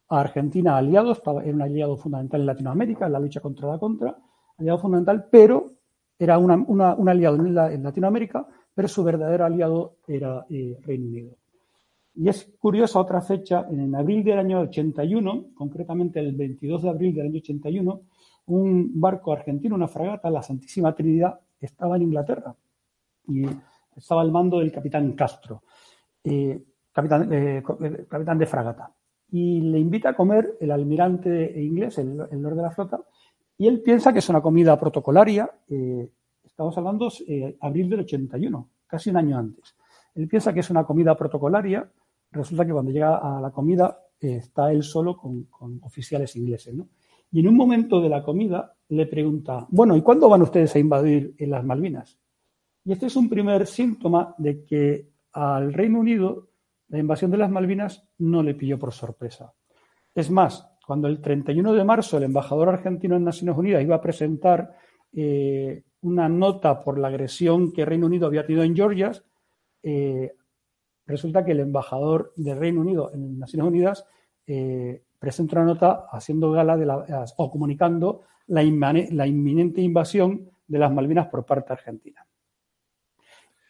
Argentina 0.08 0.76
aliado, 0.76 1.12
estaba, 1.12 1.42
era 1.42 1.54
un 1.54 1.62
aliado 1.62 1.96
fundamental 1.96 2.40
en 2.40 2.46
Latinoamérica, 2.46 3.06
en 3.06 3.12
la 3.12 3.20
lucha 3.20 3.40
contra 3.40 3.68
la 3.68 3.78
contra, 3.78 4.16
aliado 4.58 4.78
fundamental, 4.78 5.26
pero 5.30 5.72
era 6.18 6.38
un 6.38 7.08
aliado 7.08 7.36
en, 7.36 7.82
Latinoamérica, 7.82 8.46
pero 8.74 8.88
su 8.88 9.02
verdadero 9.02 9.44
aliado 9.44 9.96
era 10.06 10.46
eh, 10.50 10.78
Reino 10.82 11.06
Unido. 11.06 11.36
Y 12.16 12.28
es 12.28 12.44
curiosa 12.58 13.00
otra 13.00 13.20
fecha, 13.20 13.66
en 13.68 13.94
abril 13.94 14.22
del 14.22 14.38
año 14.38 14.60
81, 14.60 15.46
concretamente 15.54 16.20
el 16.20 16.32
22 16.36 16.82
de 16.82 16.88
abril 16.88 17.14
del 17.14 17.26
año 17.26 17.38
81, 17.38 18.00
un 18.46 19.00
barco 19.00 19.32
argentino, 19.32 19.74
una 19.74 19.88
fragata, 19.88 20.30
la 20.30 20.42
Santísima 20.42 20.94
Trinidad, 20.94 21.40
estaba 21.60 21.96
en 21.96 22.02
Inglaterra 22.02 22.54
y 23.26 23.44
estaba 23.96 24.20
al 24.20 24.30
mando 24.30 24.60
del 24.60 24.70
capitán 24.70 25.12
Castro, 25.12 25.62
eh, 26.22 26.62
capitán, 26.92 27.32
eh, 27.32 27.62
capitán 28.08 28.38
de 28.38 28.46
fragata 28.46 28.92
y 29.30 29.60
le 29.60 29.78
invita 29.78 30.10
a 30.10 30.16
comer 30.16 30.56
el 30.60 30.70
almirante 30.70 31.60
inglés, 31.60 31.98
el, 31.98 32.16
lord 32.16 32.56
de 32.56 32.62
la 32.62 32.70
flota, 32.70 33.00
y 33.56 33.66
él 33.66 33.80
piensa 33.80 34.12
que 34.12 34.18
es 34.18 34.28
una 34.28 34.40
comida 34.40 34.78
protocolaria. 34.78 35.50
Eh, 35.68 36.08
estamos 36.44 36.76
hablando 36.78 37.08
eh, 37.26 37.56
abril 37.60 37.90
del 37.90 38.00
81, 38.00 38.68
casi 38.86 39.10
un 39.10 39.16
año 39.16 39.38
antes. 39.38 39.74
Él 40.14 40.28
piensa 40.28 40.52
que 40.52 40.60
es 40.60 40.70
una 40.70 40.84
comida 40.84 41.16
protocolaria. 41.16 41.88
Resulta 42.30 42.64
que 42.64 42.72
cuando 42.72 42.90
llega 42.90 43.16
a 43.16 43.40
la 43.40 43.50
comida 43.50 43.98
eh, 44.20 44.36
está 44.36 44.72
él 44.72 44.82
solo 44.82 45.16
con, 45.16 45.48
oficiales 45.82 46.36
ingleses. 46.36 46.74
Y 47.30 47.40
en 47.40 47.48
un 47.48 47.56
momento 47.56 48.00
de 48.00 48.08
la 48.08 48.22
comida 48.22 48.74
le 48.88 49.06
pregunta, 49.06 49.66
bueno, 49.70 49.96
¿y 49.96 50.02
cuándo 50.02 50.28
van 50.28 50.42
ustedes 50.42 50.74
a 50.74 50.78
invadir 50.78 51.34
en 51.38 51.50
las 51.50 51.64
Malvinas? 51.64 52.18
Y 52.84 52.92
este 52.92 53.06
es 53.06 53.16
un 53.16 53.28
primer 53.28 53.66
síntoma 53.66 54.34
de 54.38 54.64
que 54.64 55.08
al 55.32 55.72
Reino 55.72 55.98
Unido 55.98 56.48
la 56.88 56.98
invasión 56.98 57.30
de 57.30 57.38
las 57.38 57.50
Malvinas 57.50 58.06
no 58.18 58.42
le 58.42 58.54
pilló 58.54 58.78
por 58.78 58.92
sorpresa. 58.92 59.52
Es 60.14 60.30
más, 60.30 60.68
cuando 60.86 61.08
el 61.08 61.20
31 61.20 61.72
de 61.72 61.84
marzo 61.84 62.18
el 62.18 62.24
embajador 62.24 62.68
argentino 62.68 63.16
en 63.16 63.24
Naciones 63.24 63.56
Unidas 63.56 63.82
iba 63.82 63.96
a 63.96 64.00
presentar 64.00 64.76
eh, 65.12 65.82
una 66.02 66.28
nota 66.28 66.80
por 66.80 66.98
la 66.98 67.08
agresión 67.08 67.72
que 67.72 67.84
Reino 67.84 68.06
Unido 68.06 68.26
había 68.26 68.44
tenido 68.44 68.64
en 68.64 68.76
Georgia, 68.76 69.12
eh, 69.82 70.32
resulta 71.06 71.44
que 71.44 71.52
el 71.52 71.60
embajador 71.60 72.32
de 72.36 72.54
Reino 72.54 72.80
Unido 72.80 73.10
en 73.12 73.38
Naciones 73.38 73.68
Unidas 73.68 74.06
eh, 74.46 75.02
presenta 75.18 75.60
una 75.60 75.72
nota 75.72 76.06
haciendo 76.10 76.52
gala 76.52 76.76
de 76.76 76.86
la, 76.86 77.24
o 77.36 77.50
comunicando 77.50 78.22
la 78.46 78.62
inminente 78.62 79.80
invasión 79.80 80.50
de 80.66 80.78
las 80.78 80.92
Malvinas 80.92 81.28
por 81.28 81.46
parte 81.46 81.72
argentina. 81.72 82.23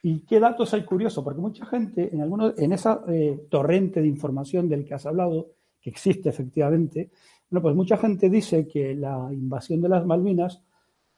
¿Y 0.07 0.21
qué 0.21 0.39
datos 0.39 0.75
hay 0.75 0.85
curiosos? 0.85 1.25
Porque 1.25 1.41
mucha 1.41 1.65
gente, 1.65 2.11
en, 2.13 2.21
algunos, 2.21 2.53
en 2.59 2.75
esa 2.75 3.03
eh, 3.09 3.47
torrente 3.49 4.03
de 4.03 4.07
información 4.07 4.69
del 4.69 4.85
que 4.85 4.93
has 4.93 5.07
hablado, 5.07 5.53
que 5.81 5.89
existe 5.89 6.29
efectivamente, 6.29 7.11
bueno, 7.49 7.63
pues 7.63 7.75
mucha 7.75 7.97
gente 7.97 8.29
dice 8.29 8.69
que 8.69 8.95
la 8.95 9.31
invasión 9.33 9.81
de 9.81 9.89
las 9.89 10.05
Malvinas 10.05 10.63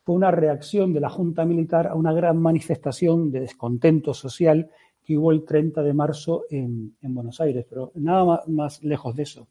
fue 0.04 0.14
una 0.14 0.30
reacción 0.30 0.92
de 0.92 1.00
la 1.00 1.10
Junta 1.10 1.44
Militar 1.44 1.88
a 1.88 1.96
una 1.96 2.12
gran 2.12 2.38
manifestación 2.38 3.32
de 3.32 3.40
descontento 3.40 4.14
social 4.14 4.70
que 5.02 5.18
hubo 5.18 5.32
el 5.32 5.44
30 5.44 5.82
de 5.82 5.92
marzo 5.92 6.44
en, 6.48 6.94
Buenos 7.02 7.40
Aires, 7.40 7.66
pero 7.68 7.90
nada 7.96 8.44
más, 8.46 8.84
lejos 8.84 9.16
de 9.16 9.24
eso. 9.24 9.48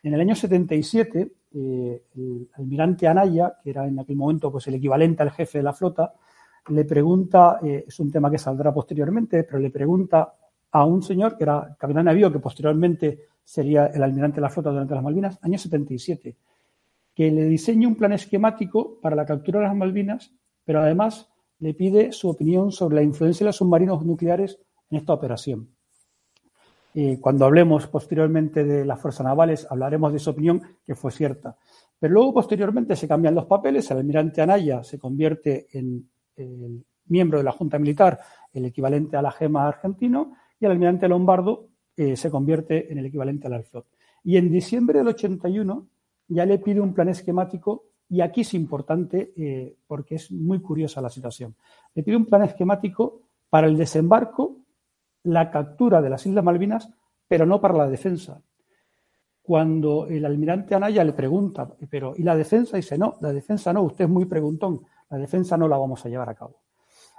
En 0.00 0.14
el 0.14 0.20
año 0.20 0.36
77, 0.36 1.32
eh, 1.54 2.02
el 2.14 2.48
almirante 2.54 3.08
Anaya, 3.08 3.54
que 3.64 3.70
era 3.70 3.84
en 3.84 3.98
aquel 3.98 4.14
momento 4.14 4.52
pues, 4.52 4.68
el 4.68 4.74
equivalente 4.74 5.24
al 5.24 5.32
jefe 5.32 5.58
de 5.58 5.64
la 5.64 5.72
flota, 5.72 6.14
le 6.68 6.84
pregunta, 6.84 7.58
eh, 7.62 7.84
es 7.86 8.00
un 8.00 8.10
tema 8.10 8.30
que 8.30 8.38
saldrá 8.38 8.72
posteriormente, 8.72 9.44
pero 9.44 9.58
le 9.58 9.70
pregunta 9.70 10.34
a 10.72 10.84
un 10.84 11.02
señor 11.02 11.36
que 11.36 11.44
era 11.44 11.76
capitán 11.78 12.04
de 12.04 12.10
navío, 12.10 12.32
que 12.32 12.38
posteriormente 12.38 13.20
sería 13.44 13.86
el 13.86 14.02
almirante 14.02 14.36
de 14.36 14.42
la 14.42 14.50
flota 14.50 14.70
durante 14.70 14.94
las 14.94 15.02
Malvinas, 15.02 15.38
año 15.42 15.58
77, 15.58 16.36
que 17.14 17.30
le 17.30 17.44
diseñe 17.44 17.86
un 17.86 17.94
plan 17.94 18.12
esquemático 18.12 18.98
para 19.00 19.16
la 19.16 19.24
captura 19.24 19.60
de 19.60 19.66
las 19.66 19.76
Malvinas, 19.76 20.32
pero 20.64 20.80
además 20.80 21.30
le 21.60 21.72
pide 21.72 22.12
su 22.12 22.28
opinión 22.28 22.72
sobre 22.72 22.96
la 22.96 23.02
influencia 23.02 23.44
de 23.44 23.48
los 23.48 23.56
submarinos 23.56 24.04
nucleares 24.04 24.58
en 24.90 24.98
esta 24.98 25.14
operación. 25.14 25.68
Eh, 26.94 27.18
cuando 27.20 27.44
hablemos 27.44 27.86
posteriormente 27.86 28.64
de 28.64 28.84
las 28.84 29.00
fuerzas 29.00 29.24
navales, 29.24 29.66
hablaremos 29.70 30.12
de 30.12 30.18
su 30.18 30.30
opinión, 30.30 30.62
que 30.84 30.94
fue 30.94 31.12
cierta. 31.12 31.56
Pero 31.98 32.14
luego, 32.14 32.34
posteriormente, 32.34 32.96
se 32.96 33.06
cambian 33.06 33.34
los 33.34 33.46
papeles, 33.46 33.90
el 33.90 33.98
almirante 33.98 34.42
Anaya 34.42 34.82
se 34.82 34.98
convierte 34.98 35.66
en 35.72 36.08
el 36.36 36.84
miembro 37.06 37.38
de 37.38 37.44
la 37.44 37.52
Junta 37.52 37.78
Militar, 37.78 38.20
el 38.52 38.64
equivalente 38.66 39.16
a 39.16 39.22
la 39.22 39.30
GEMA 39.30 39.66
argentino, 39.66 40.36
y 40.58 40.64
el 40.64 40.72
almirante 40.72 41.08
Lombardo 41.08 41.68
eh, 41.96 42.16
se 42.16 42.30
convierte 42.30 42.92
en 42.92 42.98
el 42.98 43.06
equivalente 43.06 43.46
al 43.46 43.54
Alflot. 43.54 43.86
Y 44.24 44.36
en 44.36 44.50
diciembre 44.50 44.98
del 44.98 45.08
81 45.08 45.86
ya 46.28 46.46
le 46.46 46.58
pide 46.58 46.80
un 46.80 46.94
plan 46.94 47.08
esquemático, 47.08 47.84
y 48.08 48.20
aquí 48.20 48.42
es 48.42 48.54
importante 48.54 49.32
eh, 49.36 49.76
porque 49.86 50.16
es 50.16 50.30
muy 50.30 50.60
curiosa 50.60 51.00
la 51.00 51.10
situación. 51.10 51.54
Le 51.94 52.02
pide 52.02 52.16
un 52.16 52.26
plan 52.26 52.42
esquemático 52.42 53.22
para 53.50 53.66
el 53.66 53.76
desembarco, 53.76 54.58
la 55.24 55.50
captura 55.50 56.00
de 56.00 56.10
las 56.10 56.24
Islas 56.26 56.44
Malvinas, 56.44 56.88
pero 57.26 57.46
no 57.46 57.60
para 57.60 57.74
la 57.74 57.88
defensa. 57.88 58.40
Cuando 59.42 60.06
el 60.08 60.24
almirante 60.24 60.74
Anaya 60.74 61.04
le 61.04 61.12
pregunta, 61.12 61.68
pero 61.88 62.14
¿y 62.16 62.22
la 62.22 62.36
defensa? 62.36 62.76
Dice, 62.76 62.98
no, 62.98 63.16
la 63.20 63.32
defensa 63.32 63.72
no, 63.72 63.82
usted 63.82 64.04
es 64.04 64.10
muy 64.10 64.24
preguntón. 64.24 64.82
La 65.10 65.18
defensa 65.18 65.56
no 65.56 65.68
la 65.68 65.78
vamos 65.78 66.04
a 66.04 66.08
llevar 66.08 66.28
a 66.28 66.34
cabo. 66.34 66.62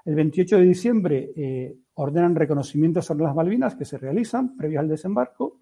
El 0.06 0.16
28 0.16 0.58
de 0.58 0.64
diciembre 0.64 1.32
eh, 1.36 1.78
ordenan 1.96 2.36
reconocimientos 2.36 3.06
sobre 3.06 3.26
las 3.26 3.36
Malvinas 3.36 3.76
que 3.76 3.86
se 3.86 3.98
realizan 3.98 4.56
previos 4.56 4.82
al 4.82 4.88
desembarco 4.88 5.60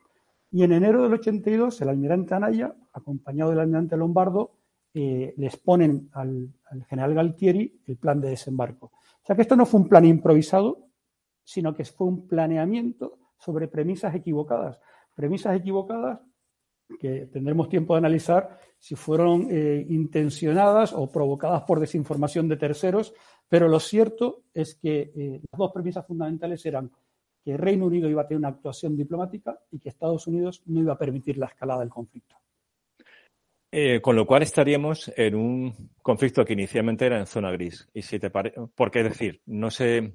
y 0.52 0.64
en 0.64 0.72
enero 0.72 1.04
del 1.04 1.14
82 1.14 1.82
el 1.82 1.90
almirante 1.90 2.36
Anaya, 2.36 2.74
acompañado 2.94 3.50
del 3.50 3.60
almirante 3.60 3.98
Lombardo, 3.98 4.52
eh, 4.94 5.34
les 5.36 5.58
ponen 5.58 6.10
al, 6.14 6.54
general 6.88 7.14
Galtieri 7.14 7.82
el 7.88 7.98
plan 7.98 8.22
de 8.22 8.30
desembarco. 8.30 8.86
O 8.86 9.26
sea 9.26 9.36
que 9.36 9.42
esto 9.42 9.56
no 9.56 9.66
fue 9.66 9.82
un 9.82 9.90
plan 9.90 10.06
improvisado, 10.06 10.88
sino 11.44 11.74
que 11.74 11.84
fue 11.84 12.08
un 12.08 12.28
planeamiento 12.28 13.20
sobre 13.38 13.68
premisas 13.68 14.16
equivocadas. 14.16 14.80
Premisas 15.14 15.58
equivocadas 15.58 16.22
que 17.00 17.28
tendremos 17.28 17.70
tiempo 17.70 17.94
de 17.94 18.00
analizar 18.00 18.60
si 18.80 18.96
fueron 18.96 19.48
eh, 19.50 19.86
intencionadas 19.90 20.94
o 20.94 21.10
provocadas 21.12 21.64
por 21.64 21.80
desinformación 21.80 22.48
de 22.48 22.58
terceros, 22.58 23.14
pero 23.50 23.68
lo 23.68 23.80
cierto 23.80 24.44
es 24.54 24.76
que 24.76 25.12
eh, 25.16 25.42
las 25.52 25.58
dos 25.58 25.72
premisas 25.72 26.06
fundamentales 26.06 26.66
eran 26.66 26.92
que 27.44 27.58
Reino 27.58 27.86
Unido 27.86 28.10
iba 28.10 28.24
a 28.24 28.28
tener 28.28 28.40
una 28.40 28.50
actuación 28.50 28.98
diplomática 28.98 29.60
y 29.72 29.80
que 29.80 29.90
Estados 29.90 30.26
Unidos 30.28 30.64
no 30.66 30.82
iba 30.82 30.94
a 30.94 30.98
permitir 30.98 31.38
la 31.38 31.46
escalada 31.46 31.82
del 31.82 31.90
conflicto. 31.90 32.36
Eh, 33.72 34.02
con 34.02 34.16
lo 34.16 34.26
cual 34.26 34.42
estaríamos 34.42 35.12
en 35.18 35.36
un 35.36 35.92
conflicto 36.02 36.46
que 36.46 36.54
inicialmente 36.54 37.06
era 37.06 37.20
en 37.20 37.26
zona 37.26 37.52
gris. 37.52 37.90
Y 37.94 38.02
si 38.04 38.20
te 38.20 38.30
porque 38.30 39.02
es 39.02 39.10
decir, 39.10 39.42
no 39.46 39.70
se 39.70 40.14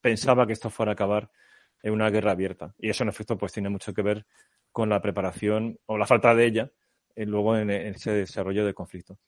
pensaba 0.00 0.46
que 0.46 0.54
esto 0.54 0.70
fuera 0.70 0.92
a 0.92 0.94
acabar 0.94 1.30
en 1.82 1.92
una 1.92 2.10
guerra 2.10 2.32
abierta. 2.32 2.74
Y 2.78 2.90
eso 2.90 3.02
en 3.02 3.08
efecto 3.08 3.36
pues 3.38 3.52
tiene 3.52 3.68
mucho 3.68 3.94
que 3.94 4.02
ver 4.02 4.26
con 4.72 4.88
la 4.88 5.00
preparación 5.00 5.78
o 5.86 5.98
la 5.98 6.06
falta 6.06 6.34
de 6.34 6.46
ella 6.46 6.70
eh, 7.14 7.26
luego 7.26 7.56
en, 7.56 7.70
ese 7.70 8.12
desarrollo 8.12 8.64
del 8.64 8.74
conflicto. 8.74 9.18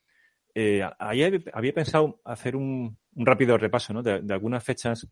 Eh, 0.54 0.82
ahí 0.98 1.22
había 1.52 1.72
pensado 1.72 2.20
hacer 2.24 2.56
un, 2.56 2.98
rápido 3.14 3.56
repaso 3.56 4.02
de, 4.02 4.22
algunas 4.32 4.62
fechas 4.62 5.06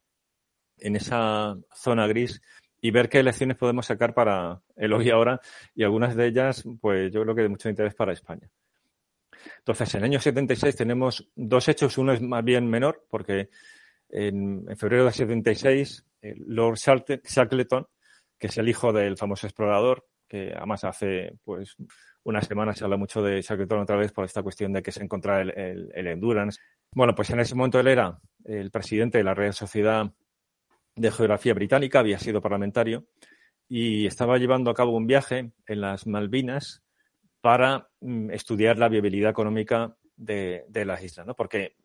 en 0.78 0.96
esa 0.96 1.56
zona 1.74 2.06
gris 2.06 2.42
y 2.80 2.90
ver 2.90 3.08
qué 3.08 3.22
lecciones 3.22 3.56
podemos 3.56 3.86
sacar 3.86 4.14
para 4.14 4.62
el 4.76 4.92
hoy 4.92 5.08
y 5.08 5.10
ahora 5.10 5.40
y 5.74 5.82
algunas 5.82 6.14
de 6.16 6.26
ellas, 6.26 6.64
pues 6.80 7.12
yo 7.12 7.22
creo 7.22 7.34
que 7.34 7.42
de 7.42 7.48
mucho 7.48 7.68
interés 7.68 7.94
para 7.94 8.12
España. 8.12 8.48
Entonces, 9.58 9.94
en 9.94 10.00
el 10.00 10.04
año 10.04 10.20
76 10.20 10.76
tenemos 10.76 11.28
dos 11.34 11.68
hechos. 11.68 11.96
Uno 11.98 12.12
es 12.12 12.20
más 12.20 12.44
bien 12.44 12.68
menor, 12.68 13.06
porque 13.08 13.50
en, 14.10 14.66
febrero 14.76 15.04
de 15.04 15.12
76, 15.12 16.04
Lord 16.46 16.76
Shackleton, 16.76 17.86
que 18.38 18.46
es 18.48 18.58
el 18.58 18.68
hijo 18.68 18.92
del 18.92 19.16
famoso 19.16 19.46
explorador, 19.46 20.06
que 20.28 20.52
además 20.54 20.84
hace 20.84 21.32
pues 21.44 21.76
unas 22.22 22.46
semanas 22.46 22.78
se 22.78 22.84
habla 22.84 22.96
mucho 22.96 23.22
de 23.22 23.42
Shackleton 23.42 23.80
otra 23.80 23.96
vez 23.96 24.12
por 24.12 24.24
esta 24.24 24.42
cuestión 24.42 24.72
de 24.72 24.82
que 24.82 24.92
se 24.92 25.02
encontrara 25.02 25.42
el, 25.42 25.90
el, 25.94 26.06
Endurance. 26.06 26.60
Bueno, 26.92 27.14
pues 27.14 27.30
en 27.30 27.40
ese 27.40 27.54
momento 27.54 27.80
él 27.80 27.88
era 27.88 28.20
el 28.44 28.70
presidente 28.70 29.18
de 29.18 29.24
la 29.24 29.34
Real 29.34 29.54
Sociedad 29.54 30.12
de 30.94 31.10
Geografía 31.10 31.54
Británica, 31.54 32.00
había 32.00 32.18
sido 32.18 32.40
parlamentario 32.40 33.06
y 33.68 34.06
estaba 34.06 34.38
llevando 34.38 34.70
a 34.70 34.74
cabo 34.74 34.96
un 34.96 35.06
viaje 35.06 35.52
en 35.66 35.80
las 35.80 36.06
Malvinas 36.06 36.82
para 37.40 37.88
mm, 38.00 38.30
estudiar 38.30 38.78
la 38.78 38.88
viabilidad 38.88 39.30
económica 39.30 39.96
de, 40.16 40.64
de 40.68 40.84
las 40.84 41.02
islas, 41.02 41.26
¿no? 41.26 41.34
Porque 41.34 41.76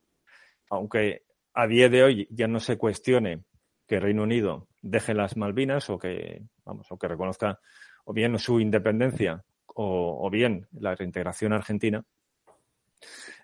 aunque 0.70 1.24
a 1.56 1.68
día 1.68 1.90
de 1.90 2.04
hoy 2.04 2.28
ya 2.30 2.48
no 2.48 2.60
se 2.60 2.78
cuestione 2.78 3.44
que 3.88 4.00
Reino 4.00 4.24
Unido 4.24 4.68
deje 4.82 5.14
las 5.14 5.38
Malvinas 5.38 5.90
o 5.90 5.98
que, 5.98 6.44
vamos, 6.66 6.88
o 6.92 6.98
que 6.98 7.08
reconozca 7.08 7.60
o 8.04 8.14
bien 8.14 8.38
su 8.38 8.60
independencia 8.60 9.44
o, 9.78 10.30
bien 10.30 10.68
la 10.72 10.96
reintegración 10.96 11.52
argentina, 11.52 12.02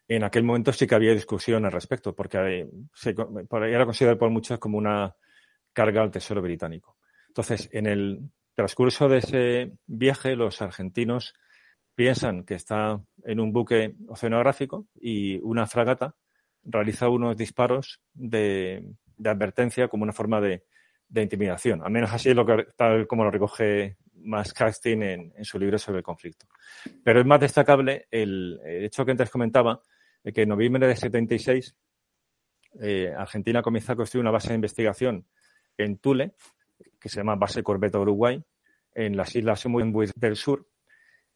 en 0.07 0.23
aquel 0.23 0.43
momento 0.43 0.71
sí 0.71 0.87
que 0.87 0.95
había 0.95 1.13
discusión 1.13 1.65
al 1.65 1.73
respecto, 1.73 2.15
porque 2.15 2.37
eh, 2.37 2.69
se, 2.93 3.09
era 3.09 3.85
considerado 3.85 4.17
por 4.17 4.29
muchos 4.29 4.57
como 4.57 4.77
una 4.77 5.13
carga 5.73 6.01
al 6.01 6.11
Tesoro 6.11 6.41
británico. 6.41 6.97
Entonces, 7.27 7.69
en 7.73 7.85
el 7.85 8.31
transcurso 8.55 9.09
de 9.09 9.17
ese 9.17 9.73
viaje, 9.87 10.37
los 10.37 10.61
argentinos 10.61 11.33
piensan 11.95 12.45
que 12.45 12.55
está 12.55 13.01
en 13.25 13.39
un 13.41 13.51
buque 13.51 13.95
oceanográfico 14.07 14.87
y 14.95 15.37
una 15.39 15.67
fragata 15.67 16.15
realiza 16.63 17.09
unos 17.09 17.37
disparos 17.37 18.01
de, 18.13 18.83
advertencia 19.23 19.87
como 19.87 20.03
una 20.03 20.13
forma 20.13 20.41
de, 20.41 20.63
intimidación. 21.13 21.83
Al 21.83 21.91
menos 21.91 22.11
así 22.13 22.29
es 22.29 22.35
lo 22.35 22.45
que, 22.45 22.67
tal 22.75 23.05
como 23.07 23.23
lo 23.23 23.31
recoge 23.31 23.97
más 24.15 24.53
casting 24.53 25.01
en, 25.01 25.45
su 25.45 25.59
libro 25.59 25.77
sobre 25.77 25.99
el 25.99 26.03
conflicto. 26.03 26.47
Pero 27.03 27.19
es 27.19 27.25
más 27.25 27.39
destacable 27.39 28.07
el, 28.11 28.59
hecho 28.65 29.05
que 29.05 29.11
antes 29.11 29.29
comentaba, 29.29 29.81
de 30.23 30.31
que 30.31 30.43
en 30.43 30.49
noviembre 30.49 30.87
de 30.87 30.95
76 30.95 31.75
eh, 32.81 33.13
Argentina 33.17 33.61
comienza 33.61 33.93
a 33.93 33.95
construir 33.95 34.21
una 34.21 34.31
base 34.31 34.49
de 34.49 34.55
investigación 34.55 35.25
en 35.77 35.97
Tule, 35.97 36.35
que 36.99 37.09
se 37.09 37.17
llama 37.17 37.35
Base 37.35 37.63
Corbeta 37.63 37.99
Uruguay, 37.99 38.41
en 38.93 39.17
las 39.17 39.35
islas 39.35 39.63
del 40.15 40.35
Sur. 40.35 40.67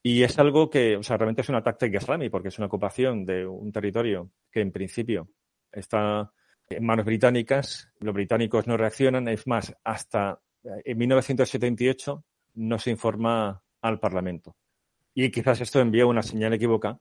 Y 0.08 0.22
es 0.22 0.38
algo 0.38 0.70
que, 0.70 0.98
o 0.98 1.02
sea, 1.02 1.18
realmente 1.18 1.42
es 1.42 1.50
una 1.50 1.64
táctica 1.64 1.98
islámica, 1.98 2.30
porque 2.30 2.50
es 2.50 2.60
una 2.60 2.68
ocupación 2.68 3.26
de 3.26 3.48
un 3.48 3.72
territorio 3.72 4.30
que 4.52 4.62
en 4.62 4.72
principio 4.72 5.32
está 5.72 6.32
en 6.70 6.86
manos 6.86 7.08
británicas. 7.08 7.90
Los 8.02 8.14
británicos 8.14 8.68
no 8.68 8.78
reaccionan. 8.78 9.28
Es 9.30 9.48
más, 9.48 9.76
hasta 9.84 10.40
en 10.64 10.96
1978 10.96 12.24
no 12.54 12.78
se 12.78 12.92
informa 12.92 13.64
al 13.82 14.00
Parlamento. 14.00 14.56
Y 15.16 15.32
quizás 15.32 15.60
esto 15.62 15.80
envía 15.80 16.06
una 16.06 16.22
señal 16.22 16.54
equívoca 16.54 17.00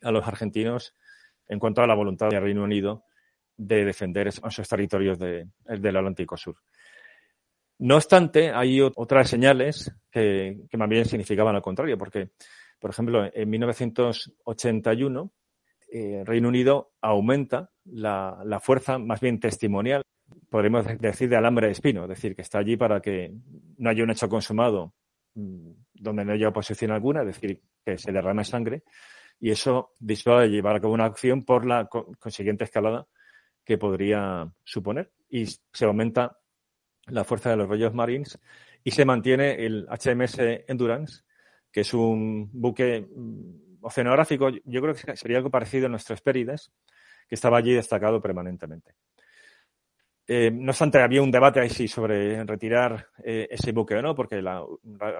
a 0.00 0.10
los 0.10 0.26
argentinos 0.26 0.94
en 1.48 1.58
cuanto 1.58 1.82
a 1.82 1.86
la 1.86 1.94
voluntad 1.94 2.30
del 2.30 2.40
Reino 2.40 2.64
Unido 2.64 3.04
de 3.58 3.84
defender 3.84 4.28
esos 4.28 4.66
territorios 4.66 5.18
del 5.18 5.52
Atlántico 5.68 6.38
Sur. 6.38 6.56
No 7.78 7.96
obstante, 7.96 8.50
hay 8.50 8.80
otras 8.80 9.28
señales 9.28 9.92
que, 10.10 10.66
más 10.72 10.88
bien 10.88 11.04
significaban 11.04 11.54
al 11.54 11.62
contrario, 11.62 11.98
porque, 11.98 12.30
por 12.78 12.90
ejemplo, 12.90 13.28
en 13.32 13.50
1981, 13.50 15.32
eh, 15.92 16.22
Reino 16.24 16.48
Unido 16.48 16.92
aumenta 17.00 17.70
la, 17.84 18.40
la, 18.44 18.60
fuerza 18.60 18.98
más 18.98 19.20
bien 19.20 19.38
testimonial 19.38 20.02
podríamos 20.48 20.86
decir, 21.00 21.28
de 21.28 21.36
alambre 21.36 21.66
de 21.66 21.72
espino, 21.72 22.02
es 22.04 22.08
decir, 22.08 22.34
que 22.34 22.42
está 22.42 22.58
allí 22.58 22.76
para 22.76 23.00
que 23.00 23.32
no 23.78 23.90
haya 23.90 24.02
un 24.02 24.10
hecho 24.10 24.28
consumado 24.28 24.94
mm, 25.34 25.70
donde 25.94 26.24
no 26.24 26.32
haya 26.32 26.48
oposición 26.48 26.90
alguna, 26.90 27.20
es 27.20 27.26
decir, 27.26 27.60
que 27.84 27.98
se 27.98 28.12
derrame 28.12 28.44
sangre, 28.44 28.82
y 29.38 29.50
eso 29.50 29.92
disuade 29.98 30.48
llevar 30.48 30.76
a 30.76 30.80
cabo 30.80 30.94
una 30.94 31.04
acción 31.04 31.44
por 31.44 31.66
la 31.66 31.86
consiguiente 31.86 32.64
escalada 32.64 33.06
que 33.64 33.76
podría 33.76 34.50
suponer. 34.64 35.12
Y 35.28 35.44
se 35.46 35.84
aumenta 35.84 36.38
la 37.06 37.24
fuerza 37.24 37.50
de 37.50 37.56
los 37.56 37.68
rollos 37.68 37.94
Marines 37.94 38.38
y 38.82 38.90
se 38.90 39.04
mantiene 39.04 39.64
el 39.64 39.86
HMS 39.88 40.38
Endurance, 40.68 41.22
que 41.70 41.80
es 41.80 41.94
un 41.94 42.50
buque 42.52 43.00
mm, 43.00 43.84
oceanográfico, 43.84 44.50
yo 44.64 44.80
creo 44.80 44.94
que 44.94 45.16
sería 45.16 45.38
algo 45.38 45.50
parecido 45.50 45.86
a 45.86 45.88
nuestro 45.88 46.14
Hesperides, 46.14 46.72
que 47.28 47.34
estaba 47.34 47.58
allí 47.58 47.72
destacado 47.72 48.20
permanentemente. 48.20 48.94
Eh, 50.28 50.50
no 50.50 50.70
obstante, 50.70 51.00
había 51.00 51.22
un 51.22 51.30
debate 51.30 51.60
ahí 51.60 51.68
sí 51.68 51.86
sobre 51.86 52.42
retirar 52.44 53.08
eh, 53.22 53.46
ese 53.48 53.70
buque 53.70 53.94
o 53.94 54.02
no, 54.02 54.14
porque 54.14 54.42
la, 54.42 54.64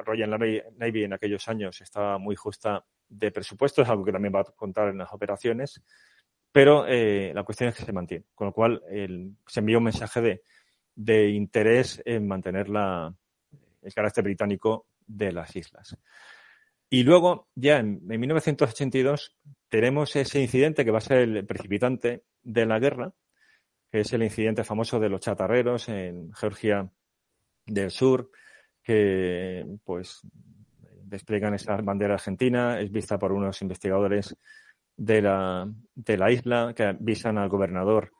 Royal 0.04 0.30
Navy 0.30 1.04
en 1.04 1.12
aquellos 1.12 1.46
años 1.48 1.80
estaba 1.80 2.18
muy 2.18 2.34
justa 2.34 2.84
de 3.08 3.30
presupuesto, 3.30 3.82
es 3.82 3.88
algo 3.88 4.04
que 4.04 4.10
también 4.10 4.34
va 4.34 4.40
a 4.40 4.44
contar 4.44 4.88
en 4.88 4.98
las 4.98 5.12
operaciones, 5.12 5.80
pero 6.50 6.86
eh, 6.88 7.30
la 7.32 7.44
cuestión 7.44 7.68
es 7.68 7.76
que 7.76 7.84
se 7.84 7.92
mantiene, 7.92 8.24
con 8.34 8.48
lo 8.48 8.52
cual 8.52 8.82
se 9.46 9.60
envía 9.60 9.78
un 9.78 9.84
mensaje 9.84 10.20
de, 10.20 10.42
interés 10.96 12.02
en 12.04 12.26
mantener 12.26 12.68
la, 12.68 13.14
el 13.82 13.94
carácter 13.94 14.24
británico 14.24 14.86
de 15.06 15.32
las 15.32 15.54
islas. 15.54 15.96
Y 16.88 17.02
luego, 17.02 17.48
ya 17.54 17.78
en, 17.78 18.00
en 18.08 18.20
1982, 18.20 19.36
tenemos 19.68 20.14
ese 20.16 20.40
incidente 20.40 20.84
que 20.84 20.90
va 20.90 20.98
a 20.98 21.02
ser 21.02 21.18
el 21.18 21.46
precipitante 21.46 22.24
de 22.42 22.66
la 22.66 22.78
guerra, 22.78 23.12
que 23.90 24.00
es 24.00 24.12
el 24.12 24.22
incidente 24.22 24.64
famoso 24.64 25.00
de 25.00 25.08
los 25.08 25.20
chatarreros 25.20 25.88
en 25.88 26.32
Georgia 26.32 26.88
del 27.66 27.90
Sur, 27.90 28.30
que 28.82 29.66
pues 29.84 30.20
despliegan 31.02 31.54
esa 31.54 31.76
bandera 31.76 32.14
argentina, 32.14 32.80
es 32.80 32.90
vista 32.90 33.18
por 33.18 33.32
unos 33.32 33.60
investigadores 33.62 34.36
de 34.96 35.22
la, 35.22 35.68
de 35.94 36.16
la 36.16 36.30
isla 36.30 36.72
que 36.74 36.84
avisan 36.84 37.38
al 37.38 37.48
gobernador 37.48 38.12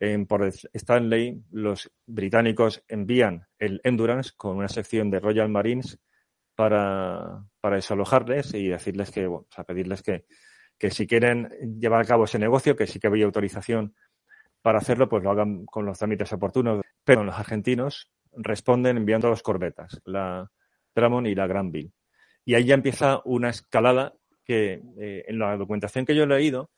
en 0.00 0.26
por 0.26 0.44
Stanley. 0.44 1.42
Los 1.50 1.90
británicos 2.06 2.84
envían 2.88 3.46
el 3.58 3.80
Endurance 3.84 4.32
con 4.36 4.56
una 4.56 4.68
sección 4.68 5.10
de 5.10 5.20
Royal 5.20 5.48
Marines 5.48 5.98
para, 6.54 7.44
para 7.60 7.76
desalojarles 7.76 8.54
y 8.54 8.68
decirles 8.68 9.10
que, 9.10 9.26
bueno, 9.26 9.46
o 9.50 9.54
sea, 9.54 9.64
pedirles 9.64 10.02
que, 10.02 10.26
que 10.78 10.90
si 10.90 11.06
quieren 11.06 11.48
llevar 11.78 12.02
a 12.02 12.06
cabo 12.06 12.24
ese 12.24 12.38
negocio, 12.38 12.76
que 12.76 12.86
sí 12.86 12.98
que 13.00 13.06
había 13.06 13.24
autorización 13.24 13.94
para 14.62 14.78
hacerlo, 14.78 15.08
pues 15.08 15.22
lo 15.22 15.30
hagan 15.30 15.66
con 15.66 15.84
los 15.84 15.98
trámites 15.98 16.32
oportunos. 16.32 16.80
Pero 17.04 17.24
los 17.24 17.38
argentinos 17.38 18.10
responden 18.32 18.96
enviando 18.96 19.28
los 19.28 19.42
corbetas, 19.42 20.00
la 20.04 20.50
Dramon 20.94 21.26
y 21.26 21.34
la 21.34 21.46
Granville. 21.46 21.92
Y 22.44 22.54
ahí 22.54 22.64
ya 22.64 22.74
empieza 22.74 23.20
una 23.24 23.50
escalada 23.50 24.14
que 24.44 24.82
eh, 24.98 25.24
en 25.26 25.38
la 25.38 25.56
documentación 25.56 26.04
que 26.04 26.14
yo 26.14 26.24
he 26.24 26.26
leído 26.26 26.70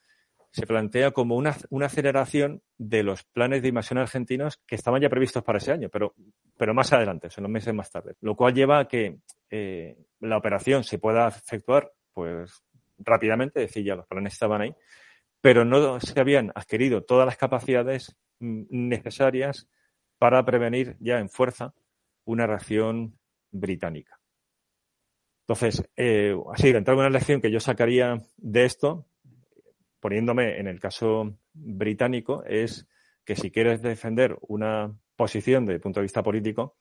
se 0.57 0.67
plantea 0.67 1.11
como 1.11 1.37
una, 1.37 1.55
una, 1.69 1.85
aceleración 1.85 2.63
de 2.79 3.03
los 3.03 3.25
planes 3.25 3.61
de 3.61 3.69
invasión 3.69 3.99
argentinos 3.99 4.59
que 4.67 4.75
estaban 4.75 5.03
ya 5.03 5.11
previstos 5.11 5.45
para 5.45 5.59
ese 5.59 5.71
año, 5.71 5.91
pero, 5.91 6.15
pero 6.57 6.73
más 6.73 6.95
adelante, 6.95 7.29
son 7.29 7.43
los 7.43 7.51
meses 7.51 7.75
más 7.75 7.91
tarde. 7.91 8.15
Lo 8.23 8.35
cual 8.37 8.55
lleva 8.55 8.79
a 8.79 8.89
que 8.89 9.19
eh, 9.51 9.99
la 10.21 10.39
operación 10.39 10.83
se 10.83 10.99
pueda 10.99 11.29
efectuar 11.29 11.93
pues 12.15 12.65
rápidamente, 12.97 13.63
es 13.63 13.69
decir, 13.69 13.85
ya 13.85 13.97
los 13.97 14.07
planes 14.07 14.33
estaban 14.33 14.63
ahí, 14.63 14.75
pero 15.43 15.67
no 15.67 16.01
se 16.01 16.19
habían 16.19 16.53
adquirido 16.55 17.05
todas 17.05 17.27
las 17.27 17.37
capacidades 17.37 18.17
mm, 18.39 18.63
necesarias 18.71 19.69
para 20.17 20.43
prevenir 20.47 20.97
ya 21.01 21.19
en 21.19 21.29
fuerza 21.29 21.75
una 22.25 22.47
reacción 22.47 23.19
británica. 23.51 24.19
Entonces, 25.43 25.87
eh, 25.97 26.35
así, 26.55 26.71
entrar 26.71 26.97
una 26.97 27.11
lección 27.11 27.43
que 27.43 27.51
yo 27.51 27.61
sacaría 27.61 28.23
de 28.39 28.65
esto, 28.65 29.07
poniéndome 30.01 30.59
en 30.59 30.67
el 30.67 30.81
caso 30.81 31.37
británico, 31.53 32.45
es 32.45 32.87
que 33.25 33.37
si 33.37 33.51
quieres 33.51 33.83
defender 33.83 34.37
una 34.43 34.95
posición 35.17 35.65
desde 35.65 35.77
el 35.77 35.81
punto 35.81 36.01
de 36.01 36.05
vista 36.05 36.23
político, 36.23 36.77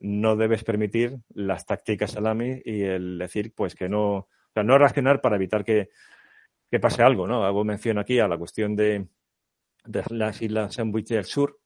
no 0.00 0.36
debes 0.36 0.64
permitir 0.64 1.18
las 1.30 1.64
tácticas 1.64 2.12
salami 2.12 2.60
y 2.64 2.82
el 2.82 3.18
decir, 3.18 3.54
pues 3.54 3.74
que 3.74 3.88
no, 3.88 4.16
o 4.16 4.28
sea, 4.52 4.62
no 4.62 4.76
reaccionar 4.76 5.20
para 5.20 5.36
evitar 5.36 5.64
que 5.64 5.88
que 6.70 6.80
pase 6.80 7.02
algo, 7.02 7.26
¿no? 7.26 7.44
Hago 7.44 7.64
mención 7.64 7.98
aquí 7.98 8.18
a 8.18 8.28
la 8.28 8.38
cuestión 8.38 8.76
de, 8.76 9.06
las 10.10 10.42
islas 10.42 10.74
Sandwich 10.74 11.08
del 11.08 11.24
Sur. 11.24 11.60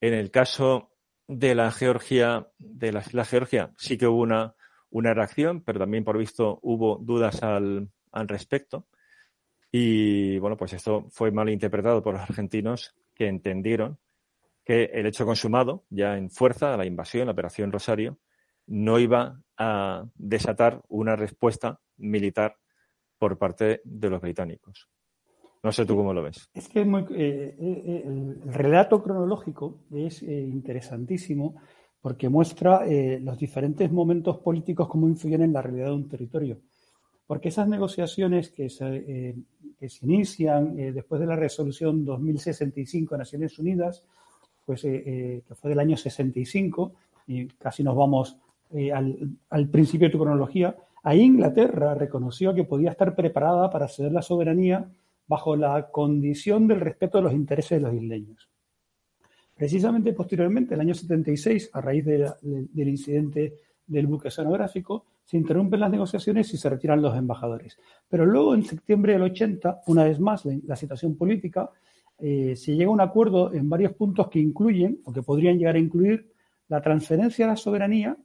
En 0.00 0.14
el 0.14 0.30
caso 0.30 0.92
de 1.28 1.54
la 1.54 1.70
Georgia, 1.70 2.48
de 2.58 2.92
las 2.92 3.08
islas 3.08 3.28
Georgia, 3.28 3.72
sí 3.76 3.96
que 3.96 4.06
hubo 4.06 4.20
una, 4.20 4.54
una 4.90 5.14
reacción, 5.14 5.62
pero 5.62 5.78
también 5.78 6.04
por 6.04 6.18
visto 6.18 6.58
hubo 6.62 6.98
dudas 6.98 7.42
al, 7.42 7.88
al 8.10 8.28
respecto. 8.28 8.88
Y 9.74 10.38
bueno, 10.38 10.56
pues 10.58 10.74
esto 10.74 11.06
fue 11.08 11.32
mal 11.32 11.48
interpretado 11.48 12.02
por 12.02 12.12
los 12.12 12.22
argentinos 12.22 12.94
que 13.14 13.26
entendieron 13.26 13.98
que 14.64 14.84
el 14.92 15.06
hecho 15.06 15.24
consumado, 15.24 15.84
ya 15.88 16.16
en 16.16 16.30
fuerza, 16.30 16.76
la 16.76 16.84
invasión, 16.84 17.26
la 17.26 17.32
operación 17.32 17.72
Rosario, 17.72 18.18
no 18.66 18.98
iba 18.98 19.40
a 19.56 20.04
desatar 20.14 20.82
una 20.88 21.16
respuesta 21.16 21.80
militar 21.96 22.56
por 23.18 23.38
parte 23.38 23.80
de 23.84 24.10
los 24.10 24.20
británicos. 24.20 24.88
No 25.62 25.72
sé 25.72 25.86
tú 25.86 25.96
cómo 25.96 26.12
lo 26.12 26.22
ves. 26.22 26.50
Es 26.52 26.68
que 26.68 26.84
muy, 26.84 27.02
eh, 27.10 27.56
eh, 27.58 28.02
el 28.04 28.52
relato 28.52 29.02
cronológico 29.02 29.84
es 29.92 30.22
eh, 30.22 30.40
interesantísimo 30.40 31.54
porque 32.00 32.28
muestra 32.28 32.84
los 33.20 33.38
diferentes 33.38 33.92
momentos 33.92 34.38
políticos 34.38 34.88
cómo 34.88 35.06
influyen 35.06 35.42
en 35.42 35.52
la 35.52 35.62
realidad 35.62 35.86
de 35.86 35.92
un 35.92 36.08
territorio. 36.08 36.60
Porque 37.26 37.48
esas 37.48 37.68
negociaciones 37.68 38.50
que 38.50 38.68
se, 38.68 39.36
que 39.78 39.88
se 39.88 40.06
inician 40.06 40.76
después 40.76 41.20
de 41.20 41.26
la 41.26 41.36
resolución 41.36 42.04
2065 42.04 43.14
de 43.14 43.18
Naciones 43.18 43.58
Unidas, 43.58 44.04
pues, 44.66 44.82
que 44.82 45.42
fue 45.54 45.70
del 45.70 45.78
año 45.78 45.96
65, 45.96 46.92
y 47.26 47.46
casi 47.46 47.82
nos 47.82 47.96
vamos 47.96 48.36
al, 49.50 49.68
principio 49.68 50.08
de 50.08 50.12
tu 50.12 50.18
cronología, 50.18 50.76
ahí 51.02 51.20
Inglaterra 51.20 51.94
reconoció 51.94 52.54
que 52.54 52.64
podía 52.64 52.90
estar 52.90 53.14
preparada 53.14 53.70
para 53.70 53.88
ceder 53.88 54.12
la 54.12 54.22
soberanía 54.22 54.90
bajo 55.26 55.56
la 55.56 55.90
condición 55.90 56.66
del 56.66 56.80
respeto 56.80 57.18
de 57.18 57.24
los 57.24 57.32
intereses 57.32 57.80
de 57.80 57.88
los 57.88 57.94
isleños. 57.94 58.48
Precisamente 59.54 60.12
posteriormente, 60.12 60.74
en 60.74 60.80
el 60.80 60.86
año 60.88 60.94
76, 60.94 61.70
a 61.72 61.80
raíz 61.80 62.04
del 62.04 62.88
incidente 62.88 63.54
del 63.86 64.06
buque 64.06 64.28
oceanográfico, 64.28 65.04
se 65.24 65.36
interrumpen 65.36 65.80
las 65.80 65.90
negociaciones 65.90 66.52
y 66.52 66.56
se 66.56 66.68
retiran 66.68 67.00
los 67.00 67.16
embajadores. 67.16 67.78
Pero 68.08 68.26
luego, 68.26 68.54
en 68.54 68.64
septiembre 68.64 69.14
del 69.14 69.22
80, 69.22 69.82
una 69.86 70.04
vez 70.04 70.20
más, 70.20 70.44
la, 70.44 70.76
situación 70.76 71.16
política, 71.16 71.70
eh, 72.18 72.54
se 72.56 72.74
llega 72.74 72.90
a 72.90 72.94
un 72.94 73.00
acuerdo 73.00 73.52
en 73.52 73.68
varios 73.68 73.92
puntos 73.94 74.28
que 74.28 74.38
incluyen, 74.38 75.00
o 75.04 75.12
que 75.12 75.22
podrían 75.22 75.58
llegar 75.58 75.76
a 75.76 75.78
incluir, 75.78 76.32
la 76.68 76.80
transferencia 76.80 77.46
de 77.46 77.52
la 77.52 77.56
soberanía 77.56 78.16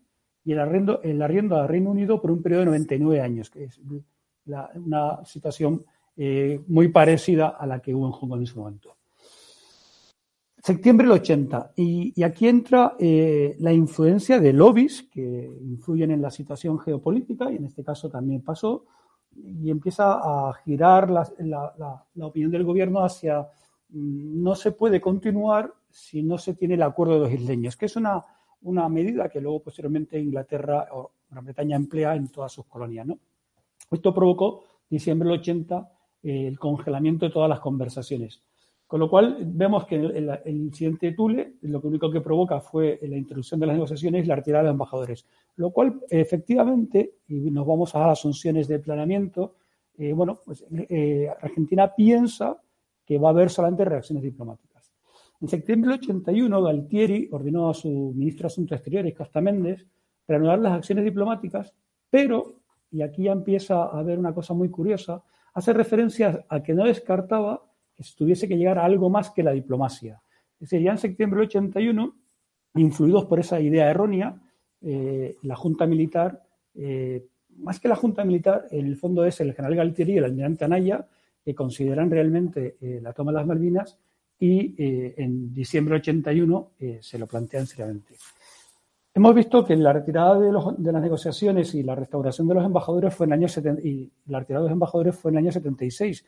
y 0.43 0.53
el 0.53 0.59
arriendo, 0.59 1.01
el 1.01 1.21
arriendo 1.21 1.57
al 1.57 1.67
Reino 1.67 1.91
Unido 1.91 2.21
por 2.21 2.31
un 2.31 2.41
periodo 2.41 2.61
de 2.61 2.65
99 2.67 3.21
años, 3.21 3.49
que 3.49 3.65
es 3.65 3.79
una 4.75 5.25
situación 5.25 5.83
eh, 6.15 6.61
muy 6.67 6.87
parecida 6.87 7.49
a 7.49 7.67
la 7.67 7.79
que 7.79 7.93
hubo 7.93 8.07
en 8.07 8.13
Hong 8.13 8.29
Kong 8.29 8.39
en 8.39 8.47
su 8.47 8.59
momento. 8.59 8.96
Septiembre 10.67 11.07
del 11.07 11.13
80. 11.13 11.71
Y, 11.77 12.21
aquí 12.21 12.45
entra 12.45 12.97
eh, 12.99 13.55
la 13.59 13.71
influencia 13.71 14.37
de 14.37 14.51
lobbies 14.51 15.03
que 15.03 15.49
influyen 15.61 16.11
en 16.11 16.21
la 16.21 16.29
situación 16.29 16.77
geopolítica, 16.77 17.49
y 17.49 17.55
en 17.55 17.63
este 17.63 17.85
caso 17.85 18.09
también 18.09 18.41
pasó, 18.41 18.83
y 19.33 19.71
empieza 19.71 20.15
a 20.15 20.51
girar 20.65 21.09
la, 21.09 22.05
opinión 22.19 22.51
del 22.51 22.65
gobierno 22.65 23.01
hacia 23.01 23.47
mm, 23.91 24.43
no 24.43 24.55
se 24.55 24.73
puede 24.73 24.99
continuar 24.99 25.73
si 25.89 26.21
no 26.21 26.37
se 26.37 26.53
tiene 26.53 26.73
el 26.73 26.83
acuerdo 26.83 27.13
de 27.13 27.19
los 27.21 27.31
isleños, 27.31 27.77
que 27.77 27.85
es 27.85 27.95
una, 27.95 28.21
una 28.63 28.89
medida 28.89 29.29
que 29.29 29.39
luego 29.39 29.61
posteriormente 29.61 30.19
Inglaterra 30.19 30.89
o 30.91 31.11
Gran 31.31 31.45
Bretaña 31.45 31.77
emplea 31.77 32.13
en 32.13 32.27
todas 32.27 32.51
sus 32.51 32.65
colonias. 32.65 33.07
¿no? 33.07 33.17
Esto 33.89 34.13
provocó, 34.13 34.65
diciembre 34.89 35.29
del 35.29 35.39
80, 35.39 35.91
el 36.23 36.59
congelamiento 36.59 37.25
de 37.25 37.31
todas 37.31 37.49
las 37.49 37.61
conversaciones. 37.61 38.43
Con 38.87 39.01
lo 39.01 39.09
cual, 39.09 39.37
vemos 39.41 39.85
que 39.85 39.95
el, 39.95 40.39
incidente 40.45 41.07
de 41.07 41.11
Tule 41.11 41.55
lo 41.63 41.81
único 41.81 42.09
que 42.09 42.21
provoca 42.21 42.61
fue 42.61 42.97
la 43.01 43.17
introducción 43.17 43.59
de 43.59 43.67
las 43.67 43.75
negociaciones 43.75 44.23
y 44.23 44.27
la 44.27 44.37
retirada 44.37 44.63
de 44.63 44.69
embajadores. 44.69 45.25
Lo 45.57 45.71
cual, 45.71 45.99
efectivamente, 46.09 47.15
y 47.27 47.51
nos 47.51 47.67
vamos 47.67 47.93
a 47.95 48.07
las 48.07 48.21
funciones 48.21 48.65
de 48.69 48.79
planeamiento, 48.79 49.55
eh, 49.97 50.13
bueno, 50.13 50.39
pues 50.45 50.63
eh, 50.71 51.27
Argentina 51.41 51.93
piensa 51.93 52.61
que 53.05 53.17
va 53.17 53.27
a 53.27 53.31
haber 53.31 53.49
solamente 53.49 53.83
reacciones 53.83 54.23
diplomáticas. 54.23 54.93
En 55.41 55.49
septiembre 55.49 55.91
del 55.91 55.99
81, 55.99 56.61
Galtieri 56.63 57.27
ordenó 57.31 57.69
a 57.69 57.73
su 57.73 58.13
ministro 58.15 58.43
de 58.43 58.47
Asuntos 58.47 58.77
Exteriores, 58.77 59.13
Costa 59.13 59.41
Méndez, 59.41 59.85
reanudar 60.27 60.59
las 60.59 60.73
acciones 60.73 61.03
diplomáticas, 61.03 61.73
pero, 62.09 62.61
y 62.89 63.01
aquí 63.01 63.23
ya 63.23 63.33
empieza 63.33 63.83
a 63.83 63.99
haber 63.99 64.17
una 64.17 64.33
cosa 64.33 64.53
muy 64.53 64.69
curiosa, 64.69 65.23
hace 65.53 65.73
referencia 65.73 66.45
a 66.47 66.63
que 66.63 66.73
no 66.73 66.85
descartaba 66.85 67.66
que 67.97 68.03
tuviese 68.15 68.47
que 68.47 68.57
llegar 68.57 68.77
a 68.77 68.85
algo 68.85 69.09
más 69.09 69.31
que 69.31 69.43
la 69.43 69.51
diplomacia. 69.51 70.21
Es 70.59 70.69
decir, 70.69 70.81
ya 70.81 70.91
en 70.91 70.97
septiembre 70.97 71.39
del 71.39 71.47
81, 71.47 72.15
influidos 72.75 73.25
por 73.25 73.39
esa 73.39 73.59
idea 73.59 73.89
errónea, 73.89 74.39
eh, 74.81 75.35
la 75.41 75.55
Junta 75.55 75.85
Militar, 75.85 76.43
eh, 76.75 77.25
más 77.57 77.79
que 77.79 77.87
la 77.87 77.95
Junta 77.95 78.23
Militar, 78.23 78.67
en 78.71 78.85
el 78.85 78.95
fondo 78.95 79.25
es 79.25 79.39
el 79.41 79.53
general 79.53 79.75
Galtieri 79.75 80.13
y 80.13 80.17
el 80.17 80.25
almirante 80.25 80.65
Anaya, 80.65 81.07
que 81.43 81.55
consideran 81.55 82.11
realmente 82.11 82.77
eh, 82.79 82.99
la 83.01 83.13
toma 83.13 83.31
de 83.31 83.37
las 83.37 83.47
Malvinas 83.47 83.99
y 84.39 84.75
en 84.77 85.51
diciembre 85.51 85.93
del 85.93 86.01
81 86.01 86.71
se 87.01 87.17
lo 87.17 87.25
plantean 87.25 87.65
seriamente. 87.65 88.13
Hemos 89.17 89.33
visto 89.33 89.65
que 89.65 89.75
la 89.75 89.91
retirada 89.91 90.37
de, 90.39 90.51
las 90.91 91.01
negociaciones 91.01 91.73
y 91.73 91.81
la 91.81 91.95
restauración 91.95 92.47
de 92.47 92.53
los 92.53 92.63
embajadores 92.63 93.15
fue 93.15 93.25
en 93.25 93.33
el 93.33 93.39
año 93.39 93.47
y 93.83 94.11
la 94.27 94.41
retirada 94.41 94.65
de 94.65 94.69
los 94.69 94.75
embajadores 94.75 95.15
fue 95.15 95.31
en 95.31 95.37
el 95.37 95.45
año 95.45 95.51
76. 95.51 96.23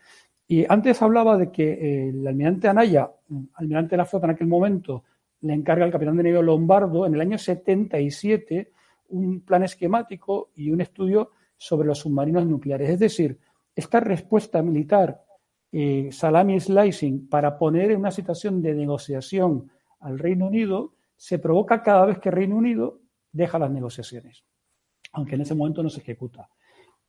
Y 0.52 0.66
antes 0.68 1.00
hablaba 1.04 1.38
de 1.38 1.52
que 1.52 1.74
eh, 1.74 2.10
el 2.10 2.26
almirante 2.26 2.68
Anaya, 2.68 3.12
almirante 3.54 3.92
de 3.92 3.98
la 3.98 4.06
flota 4.06 4.26
en 4.26 4.32
aquel 4.32 4.48
momento, 4.48 5.04
le 5.42 5.54
encarga 5.54 5.86
al 5.86 5.92
capitán 5.92 6.18
de 6.18 6.24
navío 6.24 6.42
Lombardo 6.42 7.06
en 7.06 7.14
el 7.14 7.22
año 7.22 7.38
77 7.38 8.72
un 9.10 9.42
plan 9.42 9.62
esquemático 9.62 10.50
y 10.56 10.72
un 10.72 10.82
estudio 10.82 11.30
sobre 11.56 11.88
los 11.88 12.00
submarinos 12.00 12.48
nucleares. 12.48 12.90
Es 12.90 13.00
decir, 13.00 13.38
esta 13.76 14.00
respuesta 14.00 14.64
militar, 14.64 15.24
eh, 15.72 16.10
salami 16.12 16.60
slicing, 16.60 17.30
para 17.30 17.56
poner 17.56 17.92
en 17.92 18.00
una 18.00 18.12
situación 18.12 18.60
de 18.60 18.74
negociación 18.74 19.70
al 20.00 20.18
Reino 20.18 20.48
Unido, 20.48 20.96
se 21.16 21.38
provoca 21.38 21.84
cada 21.84 22.08
vez 22.08 22.18
que 22.18 22.32
Reino 22.32 22.56
Unido 22.56 23.02
deja 23.32 23.60
las 23.60 23.70
negociaciones, 23.70 24.44
aunque 25.12 25.36
en 25.36 25.42
ese 25.42 25.54
momento 25.54 25.84
no 25.84 25.90
se 25.90 26.02
ejecuta. 26.02 26.50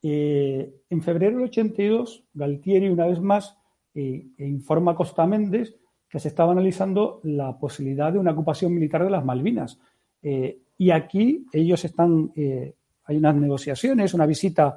Eh, 0.02 0.82
en 0.88 1.02
febrero 1.02 1.36
del 1.36 1.46
82, 1.46 2.24
Galtieri, 2.32 2.88
una 2.88 3.06
vez 3.06 3.20
más, 3.20 3.56
eh, 3.94 4.26
informa 4.38 4.92
a 4.92 4.94
Costa 4.94 5.26
Méndez 5.26 5.76
que 6.08 6.18
se 6.18 6.28
estaba 6.28 6.52
analizando 6.52 7.20
la 7.22 7.58
posibilidad 7.58 8.12
de 8.12 8.18
una 8.18 8.32
ocupación 8.32 8.74
militar 8.74 9.04
de 9.04 9.10
las 9.10 9.24
Malvinas. 9.24 9.78
Eh, 10.22 10.58
y 10.76 10.90
aquí 10.90 11.46
ellos 11.52 11.84
están, 11.84 12.32
hay 12.34 13.16
unas 13.16 13.36
negociaciones, 13.36 14.14
una 14.14 14.26
visita 14.26 14.76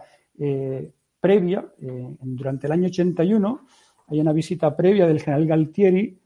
previa, 1.20 1.66
durante 2.20 2.68
el 2.68 2.74
año 2.74 2.88
81, 2.88 3.66
hay 4.08 4.20
una 4.20 4.34
visita 4.34 4.76
previa 4.76 5.08
del 5.08 5.22
general 5.22 5.48
Galtieri 5.48 6.20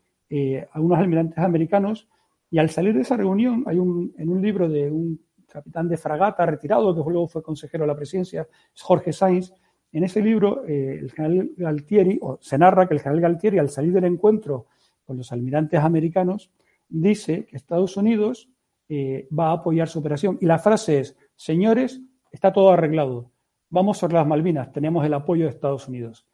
a 0.72 0.82
unos 0.82 0.98
almirantes 0.98 1.38
americanos 1.38 2.10
y 2.50 2.58
al 2.58 2.72
salir 2.72 2.96
de 2.96 3.02
esa 3.02 3.18
reunión, 3.18 3.64
hay 3.68 3.78
un, 3.78 4.14
en 4.18 4.30
un 4.30 4.42
libro 4.42 4.68
de 4.68 4.90
un 4.90 5.22
capitán 5.48 5.88
de 5.88 5.98
fragata 5.98 6.46
retirado, 6.46 6.94
que 6.94 7.12
luego 7.12 7.28
fue 7.28 7.44
consejero 7.44 7.84
de 7.84 7.88
la 7.88 7.96
presidencia, 7.96 8.48
Jorge 8.80 9.14
Sainz, 9.14 9.54
en 9.92 10.04
ese 10.04 10.22
libro 10.22 10.66
eh, 10.66 11.00
el 11.00 11.12
general 11.12 11.52
Galtieri, 11.58 12.20
o 12.22 12.38
se 12.42 12.58
narra 12.58 12.88
que 12.88 12.94
el 12.94 13.00
general 13.00 13.22
Galtieri, 13.22 13.58
al 13.58 13.70
salir 13.70 13.94
del 13.94 14.04
encuentro 14.04 14.68
con 15.06 15.18
los 15.18 15.32
almirantes 15.32 15.80
americanos, 15.80 16.52
dice 16.90 17.46
que 17.46 17.56
Estados 17.56 17.98
Unidos 17.98 18.50
eh, 18.90 19.28
va 19.38 19.50
a 19.50 19.54
apoyar 19.54 19.88
su 19.88 20.00
operación. 20.00 20.38
Y 20.42 20.46
la 20.46 20.60
frase 20.60 21.00
es, 21.00 21.18
señores, 21.36 22.02
está 22.32 22.52
todo 22.52 22.72
arreglado, 22.72 23.32
vamos 23.70 23.98
sobre 23.98 24.16
las 24.16 24.28
Malvinas, 24.28 24.72
tenemos 24.72 25.06
el 25.06 25.14
apoyo 25.14 25.46
de 25.46 25.52
Estados 25.52 25.88
Unidos. 25.88 26.26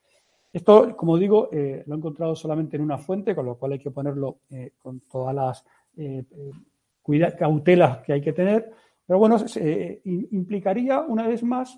Esto, 0.52 0.96
como 0.96 1.18
digo, 1.18 1.50
eh, 1.52 1.84
lo 1.88 1.96
he 1.96 1.98
encontrado 1.98 2.36
solamente 2.36 2.76
en 2.76 2.84
una 2.84 3.00
fuente, 3.00 3.34
con 3.34 3.46
lo 3.46 3.56
cual 3.56 3.74
hay 3.74 3.80
que 3.80 3.90
ponerlo 3.90 4.38
con 4.84 5.00
todas 5.00 5.34
las 5.34 5.66
eh, 5.98 6.24
cautelas 7.38 8.00
que 8.00 8.14
hay 8.14 8.22
que 8.22 8.34
tener, 8.34 8.72
pero 9.06 9.20
bueno, 9.20 9.38
eh, 9.56 10.02
implicaría 10.04 11.02
una 11.02 11.28
vez 11.28 11.44
más 11.44 11.78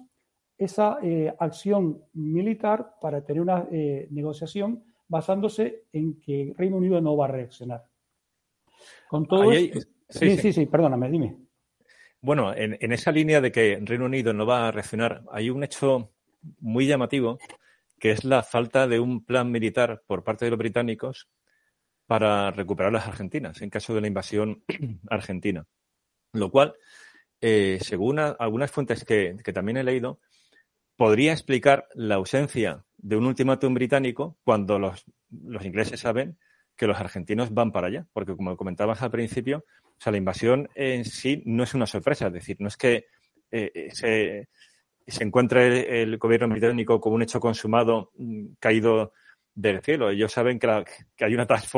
esa 0.57 0.99
eh, 1.03 1.33
acción 1.38 2.01
militar 2.13 2.95
para 3.01 3.25
tener 3.25 3.41
una 3.41 3.67
negociación 4.09 4.83
basándose 5.07 5.83
en 5.91 6.19
que 6.19 6.53
Reino 6.57 6.77
Unido 6.77 7.01
no 7.01 7.17
va 7.17 7.25
a 7.25 7.29
reaccionar. 7.29 7.83
Con 9.09 9.25
todo 9.25 9.51
sí, 9.51 9.71
sí, 10.09 10.53
sí, 10.53 10.65
perdóname, 10.65 11.09
dime. 11.09 11.35
Bueno, 12.21 12.53
en, 12.55 12.77
en, 12.79 12.91
esa 12.91 13.11
línea 13.11 13.41
de 13.41 13.51
que 13.51 13.79
Reino 13.81 14.05
Unido 14.05 14.33
no 14.33 14.45
va 14.45 14.67
a 14.67 14.71
reaccionar, 14.71 15.23
hay 15.31 15.49
un 15.49 15.63
hecho 15.63 16.11
muy 16.59 16.88
llamativo 16.88 17.38
que 17.99 18.11
es 18.11 18.23
la 18.23 18.43
falta 18.43 18.88
de 18.88 18.99
un 18.99 19.23
plan 19.23 19.51
militar 19.51 20.03
por 20.05 20.23
parte 20.23 20.45
de 20.45 20.51
los 20.51 20.59
británicos 20.59 21.29
para 22.05 22.51
recuperar 22.51 22.91
las 22.91 23.07
Argentinas 23.07 23.61
en 23.61 23.69
caso 23.69 23.93
de 23.93 24.01
la 24.01 24.07
invasión 24.07 24.63
argentina. 25.09 25.65
Lo 26.33 26.51
cual, 26.51 26.75
eh, 27.47 27.77
según 27.79 28.17
algunas 28.17 28.71
fuentes 28.71 29.05
que, 29.05 29.38
también 29.53 29.77
he 29.77 29.84
leído, 29.84 30.19
podría 30.97 31.31
explicar 31.31 31.88
la 31.93 32.15
ausencia 32.15 32.86
de 32.97 33.17
un 33.17 33.27
ultimátum 33.27 33.75
británico 33.75 34.39
cuando 34.43 34.79
los, 34.79 35.05
ingleses 35.63 35.99
saben 35.99 36.39
que 36.75 36.88
los 36.88 36.99
argentinos 36.99 37.53
van 37.53 37.71
para 37.71 37.86
allá. 37.86 38.08
Porque, 38.13 38.36
como 38.36 38.58
comentabas 38.58 39.03
al 39.03 39.12
principio, 39.12 39.63
o 39.84 39.99
sea, 39.99 40.12
la 40.12 40.17
invasión 40.17 40.69
en 40.73 41.05
sí 41.05 41.43
no 41.45 41.62
es 41.62 41.75
una 41.75 41.86
sorpresa. 41.86 42.25
Es 42.27 42.34
decir, 42.34 42.58
no 42.58 42.67
es 42.67 42.77
que 42.77 43.05
eh, 43.51 43.89
se, 43.93 44.49
se, 45.05 45.23
encuentre 45.23 46.01
el, 46.01 46.17
gobierno 46.17 46.47
británico 46.47 46.99
como 46.99 47.15
un 47.15 47.21
hecho 47.21 47.39
consumado, 47.39 48.12
mm, 48.17 48.53
caído 48.60 49.13
del 49.55 49.81
cielo. 49.81 50.09
Ellos 50.09 50.31
saben 50.31 50.59
que, 50.59 50.85
hay 51.19 51.33
una 51.33 51.47
task 51.47 51.73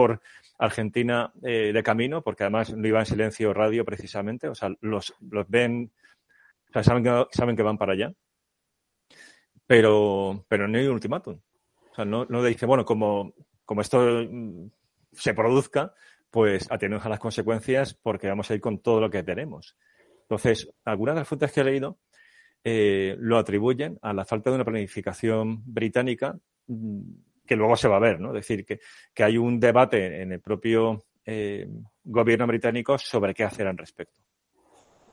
argentina 0.60 1.32
eh, 1.44 1.72
de 1.74 1.84
camino, 1.84 2.24
porque 2.24 2.44
además 2.44 2.74
no 2.74 2.88
iba 2.88 3.00
en 3.00 3.06
silencio 3.06 3.54
radio 3.54 3.86
precisamente, 3.86 4.50
o 4.50 4.56
sea, 4.56 4.72
los, 4.82 5.14
los 5.22 5.48
ven, 5.48 5.92
saben 6.74 7.04
que, 7.04 7.26
saben 7.32 7.56
que 7.56 7.64
van 7.64 7.78
para 7.78 7.94
allá. 7.94 8.12
pero, 9.68 10.46
pero 10.48 10.68
no 10.68 10.78
hay 10.78 10.88
un 10.88 10.94
ultimátum. 10.94 11.40
O 11.92 11.96
sea, 11.96 12.06
no, 12.06 12.26
no 12.26 12.44
dice, 12.44 12.66
bueno, 12.66 12.86
como, 12.86 13.34
como 13.66 13.82
esto 13.82 14.00
mm, 14.30 14.70
se 15.14 15.34
produzca, 15.34 15.94
pues 16.32 16.70
atendemos 16.72 17.06
a 17.06 17.10
las 17.10 17.20
consecuencias 17.20 17.94
porque 17.94 18.28
vamos 18.28 18.50
a 18.50 18.56
ir 18.56 18.62
con 18.62 18.80
todo 18.80 19.00
lo 19.00 19.10
que 19.10 19.24
tenemos. 19.24 19.78
Entonces, 20.22 20.70
algunas 20.84 21.16
de 21.16 21.22
las 21.22 21.28
fuentes 21.28 21.52
que 21.52 21.62
he 21.62 21.64
leído 21.64 22.00
eh, 22.64 23.16
lo 23.20 23.38
atribuyen 23.38 23.98
a 24.02 24.14
la 24.14 24.26
falta 24.26 24.50
de 24.50 24.56
una 24.56 24.66
planificación 24.66 25.64
británica 25.66 26.38
mm, 26.68 27.27
que 27.48 27.56
luego 27.56 27.76
se 27.76 27.88
va 27.88 27.96
a 27.96 28.02
ver, 28.02 28.20
¿no? 28.20 28.30
Es 28.30 28.48
decir, 28.48 28.66
que, 28.66 28.80
que 29.14 29.24
hay 29.24 29.38
un 29.38 29.60
debate 29.60 30.22
en 30.22 30.34
el 30.34 30.42
propio 30.42 31.04
eh, 31.30 31.68
gobierno 32.06 32.48
británico 32.48 32.98
sobre 32.98 33.34
qué 33.34 33.44
hacer 33.44 33.68
al 33.68 33.78
respecto. 33.78 34.22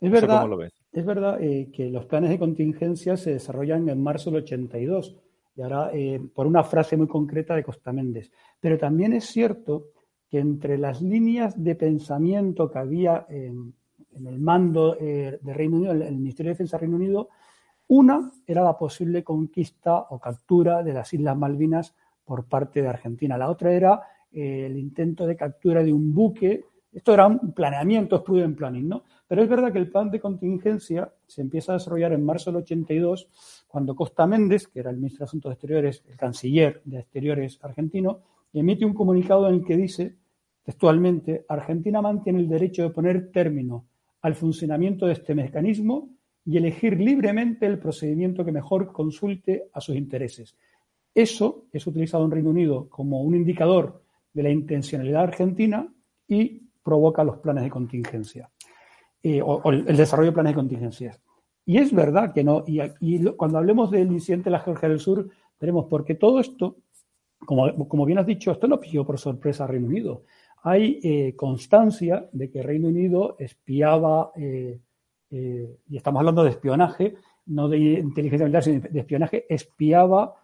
Es 0.01 0.09
verdad, 0.09 0.43
cómo 0.43 0.49
lo 0.49 0.57
ves? 0.59 0.73
Es 0.93 1.05
verdad 1.05 1.43
eh, 1.43 1.71
que 1.73 1.91
los 1.91 2.07
planes 2.07 2.31
de 2.31 2.39
contingencia 2.39 3.17
se 3.17 3.33
desarrollan 3.33 3.89
en 3.89 4.01
marzo 4.01 4.31
del 4.31 4.45
82 4.45 5.17
y 5.57 5.63
ahora 5.63 5.91
eh, 5.93 6.21
por 6.33 6.47
una 6.47 6.63
frase 6.63 6.97
muy 6.97 7.09
concreta 7.09 7.57
de 7.57 7.65
Costa 7.65 7.93
Méndez. 7.93 8.31
Pero 8.61 8.79
también 8.79 9.13
es 9.13 9.25
cierto 9.25 9.89
que 10.31 10.39
entre 10.39 10.79
las 10.79 11.03
líneas 11.03 11.61
de 11.61 11.75
pensamiento 11.75 12.71
que 12.71 12.79
había 12.79 13.27
en, 13.29 13.75
el 14.15 14.39
mando 14.39 14.95
de 14.95 15.41
Reino 15.43 15.79
Unido, 15.79 15.93
el, 15.93 16.15
Ministerio 16.15 16.51
de 16.51 16.55
Defensa 16.55 16.77
de 16.77 16.83
Reino 16.83 16.97
Unido, 16.97 17.29
una 17.89 18.31
era 18.47 18.63
la 18.63 18.79
posible 18.79 19.25
conquista 19.25 19.99
o 20.11 20.21
captura 20.21 20.85
de 20.85 20.93
las 20.93 21.13
Islas 21.13 21.37
Malvinas 21.37 21.95
por 22.25 22.47
parte 22.47 22.83
de 22.83 22.89
Argentina. 22.89 23.37
La 23.37 23.51
otra 23.51 23.73
era 23.73 24.01
eh, 24.33 24.67
el 24.67 24.79
intento 24.79 25.27
de 25.27 25.37
captura 25.37 25.83
de 25.83 25.93
un 25.93 26.15
buque. 26.15 26.65
Esto 26.93 27.15
era 27.15 27.27
un 27.27 27.53
planeamiento, 27.53 28.17
es 28.17 28.23
prudent 28.23 28.57
planning, 28.57 28.89
¿no? 28.89 29.05
Pero 29.27 29.43
es 29.43 29.49
verdad 29.49 29.73
que 29.73 29.79
el 29.79 29.91
plan 29.91 30.11
de 30.11 30.21
contingencia 30.21 31.13
se 31.27 31.43
empieza 31.43 31.73
a 31.73 31.77
desarrollar 31.77 32.13
en 32.13 32.25
marzo 32.25 32.51
del 32.51 32.63
82, 32.63 33.29
cuando 33.67 33.97
Costa 33.97 34.27
Méndez, 34.27 34.69
que 34.69 34.81
era 34.81 34.91
el 34.91 34.97
ministro 34.97 35.21
de 35.21 35.25
Asuntos 35.25 35.53
Exteriores, 35.53 36.05
el 36.09 36.17
canciller 36.17 36.83
de 36.85 37.01
Exteriores 37.01 37.59
argentino, 37.63 38.21
emite 38.53 38.85
un 38.85 38.95
comunicado 38.95 39.49
en 39.49 39.57
el 39.57 39.65
que 39.65 39.77
dice 39.77 40.17
textualmente, 40.65 41.45
Argentina 41.49 42.01
mantiene 42.01 42.41
el 42.41 42.49
derecho 42.49 42.83
de 42.83 42.91
poner 42.91 43.31
término 43.31 43.85
al 44.23 44.35
funcionamiento 44.35 45.07
de 45.07 45.13
este 45.13 45.35
mecanismo 45.35 46.09
y 46.47 46.57
elegir 46.57 46.99
libremente 46.99 47.67
el 47.67 47.79
procedimiento 47.79 48.45
que 48.45 48.53
mejor 48.53 48.93
consulte 48.93 49.69
a 49.73 49.81
sus 49.81 49.97
intereses. 49.97 50.57
Eso 51.15 51.67
es 51.73 51.87
utilizado 51.87 52.25
en 52.25 52.31
Reino 52.31 52.51
Unido 52.51 52.89
como 52.89 53.23
un 53.23 53.35
indicador 53.35 54.03
de 54.33 54.43
la 54.43 54.51
intencionalidad 54.51 55.23
argentina 55.23 55.87
y 56.27 56.63
provoca 56.83 57.23
los 57.23 57.39
planes 57.39 57.65
de 57.65 57.71
contingencia 57.71 58.51
eh, 59.23 59.41
o, 59.41 59.71
el 59.71 59.97
desarrollo 59.97 60.31
de 60.31 60.35
planes 60.35 60.53
de 60.53 60.57
contingencia. 60.57 61.19
Y 61.65 61.79
es 61.79 61.95
verdad 61.95 62.33
que 62.33 62.45
no, 62.45 62.65
y, 62.67 63.25
cuando 63.37 63.59
hablemos 63.59 63.91
del 63.91 64.13
incidente 64.13 64.45
de 64.45 64.51
la 64.51 64.61
Georgia 64.61 64.89
del 64.89 65.01
Sur, 65.01 65.29
veremos, 65.59 65.87
porque 65.89 66.15
todo 66.15 66.41
esto, 66.41 66.77
como, 67.39 67.89
como 67.89 68.05
bien 68.05 68.19
has 68.19 68.27
dicho, 68.27 68.51
esto 68.51 68.67
no 68.67 68.81
pilló 68.81 69.07
por 69.07 69.19
sorpresa 69.19 69.65
a 69.65 69.67
Reino 69.69 69.87
Unido 69.87 70.25
hay 70.65 70.99
eh, 71.03 71.37
constancia 71.37 72.27
de 72.33 72.51
que 72.51 72.63
Reino 72.63 72.89
Unido 72.89 73.37
espiaba, 73.39 74.33
eh, 74.35 74.81
y 75.31 75.97
estamos 75.97 76.21
hablando 76.21 76.43
de 76.43 76.51
espionaje, 76.51 77.17
no 77.47 77.69
de 77.69 77.77
inteligencia 77.77 78.47
militar, 78.47 78.63
sino 78.63 78.81
de 78.81 79.01
espionaje, 79.01 79.45
espiaba 79.49 80.44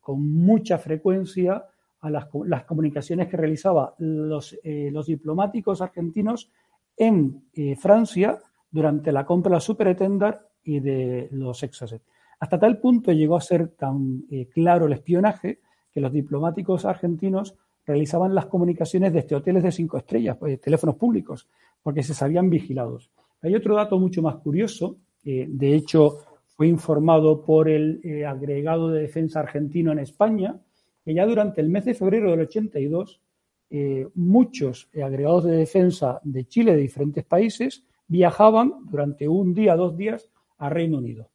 con 0.00 0.22
mucha 0.22 0.78
frecuencia 0.78 1.64
a 2.00 2.10
las, 2.10 2.26
comunicaciones 2.64 3.28
que 3.28 3.36
realizaban 3.36 3.90
los, 3.98 4.56
los, 4.64 5.06
diplomáticos 5.06 5.80
argentinos 5.80 6.50
en 6.96 7.42
Francia 7.78 8.38
durante 8.70 9.10
la 9.10 9.26
compra 9.26 9.50
de 9.50 9.56
la 9.56 9.60
Superetender 9.60 10.38
y 10.62 10.80
de 10.80 11.28
los 11.32 11.62
Exocet. 11.62 12.02
Hasta 12.38 12.58
tal 12.58 12.78
punto 12.78 13.12
llegó 13.12 13.36
a 13.36 13.40
ser 13.40 13.68
tan 13.68 14.24
claro 14.52 14.86
el 14.86 14.92
espionaje 14.92 15.60
que 15.92 16.00
los 16.00 16.12
diplomáticos 16.12 16.84
argentinos 16.84 17.56
realizaban 17.86 18.34
las 18.34 18.46
comunicaciones 18.46 19.12
desde 19.12 19.36
hoteles 19.36 19.62
de 19.62 19.72
cinco 19.72 19.96
estrellas, 19.96 20.36
pues, 20.36 20.60
teléfonos 20.60 20.96
públicos, 20.96 21.48
porque 21.82 22.02
se 22.02 22.14
sabían 22.14 22.50
vigilados. 22.50 23.10
Hay 23.42 23.54
otro 23.54 23.76
dato 23.76 23.98
mucho 23.98 24.20
más 24.22 24.36
curioso, 24.36 24.98
de 25.24 25.74
hecho 25.74 26.18
fue 26.56 26.68
informado 26.68 27.42
por 27.42 27.68
el 27.68 28.00
eh, 28.02 28.24
agregado 28.24 28.88
de 28.88 29.02
defensa 29.02 29.40
argentino 29.40 29.92
en 29.92 29.98
España, 29.98 30.58
que 31.04 31.14
ya 31.14 31.26
durante 31.26 31.60
el 31.60 31.68
mes 31.68 31.84
de 31.84 31.94
febrero 31.94 32.30
del 32.30 32.40
82, 32.40 33.20
eh, 33.68 34.08
muchos 34.14 34.88
agregados 34.94 35.44
de 35.44 35.56
defensa 35.56 36.20
de 36.24 36.46
Chile 36.46 36.74
de 36.74 36.80
diferentes 36.80 37.24
países 37.24 37.84
viajaban 38.08 38.72
durante 38.90 39.28
un 39.28 39.52
día, 39.52 39.76
dos 39.76 39.96
días 39.96 40.30
a 40.58 40.70
Reino 40.70 40.98
Unido. 40.98 41.28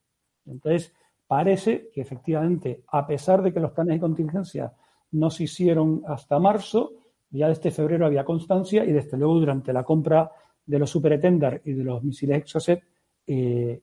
Entonces, 0.45 0.93
parece 1.27 1.89
que 1.93 2.01
efectivamente, 2.01 2.83
a 2.87 3.05
pesar 3.05 3.43
de 3.43 3.53
que 3.53 3.59
los 3.59 3.71
planes 3.71 3.95
de 3.95 3.99
contingencia 3.99 4.73
no 5.11 5.29
se 5.29 5.43
hicieron 5.43 6.01
hasta 6.07 6.39
marzo, 6.39 6.93
ya 7.29 7.47
desde 7.47 7.71
febrero 7.71 8.05
había 8.05 8.25
constancia 8.25 8.83
y 8.83 8.91
desde 8.91 9.17
luego 9.17 9.39
durante 9.39 9.71
la 9.71 9.83
compra 9.83 10.31
de 10.65 10.79
los 10.79 10.89
Super 10.89 11.13
Etender 11.13 11.61
y 11.65 11.73
de 11.73 11.83
los 11.83 12.03
misiles 12.03 12.37
Exocet, 12.39 12.83
eh, 13.27 13.81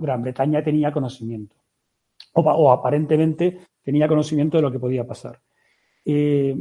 Gran 0.00 0.22
Bretaña 0.22 0.62
tenía 0.62 0.92
conocimiento, 0.92 1.56
o, 2.34 2.70
aparentemente 2.70 3.58
tenía 3.82 4.08
conocimiento 4.08 4.56
de 4.56 4.62
lo 4.62 4.72
que 4.72 4.78
podía 4.78 5.06
pasar. 5.06 5.40
Eh, 6.04 6.56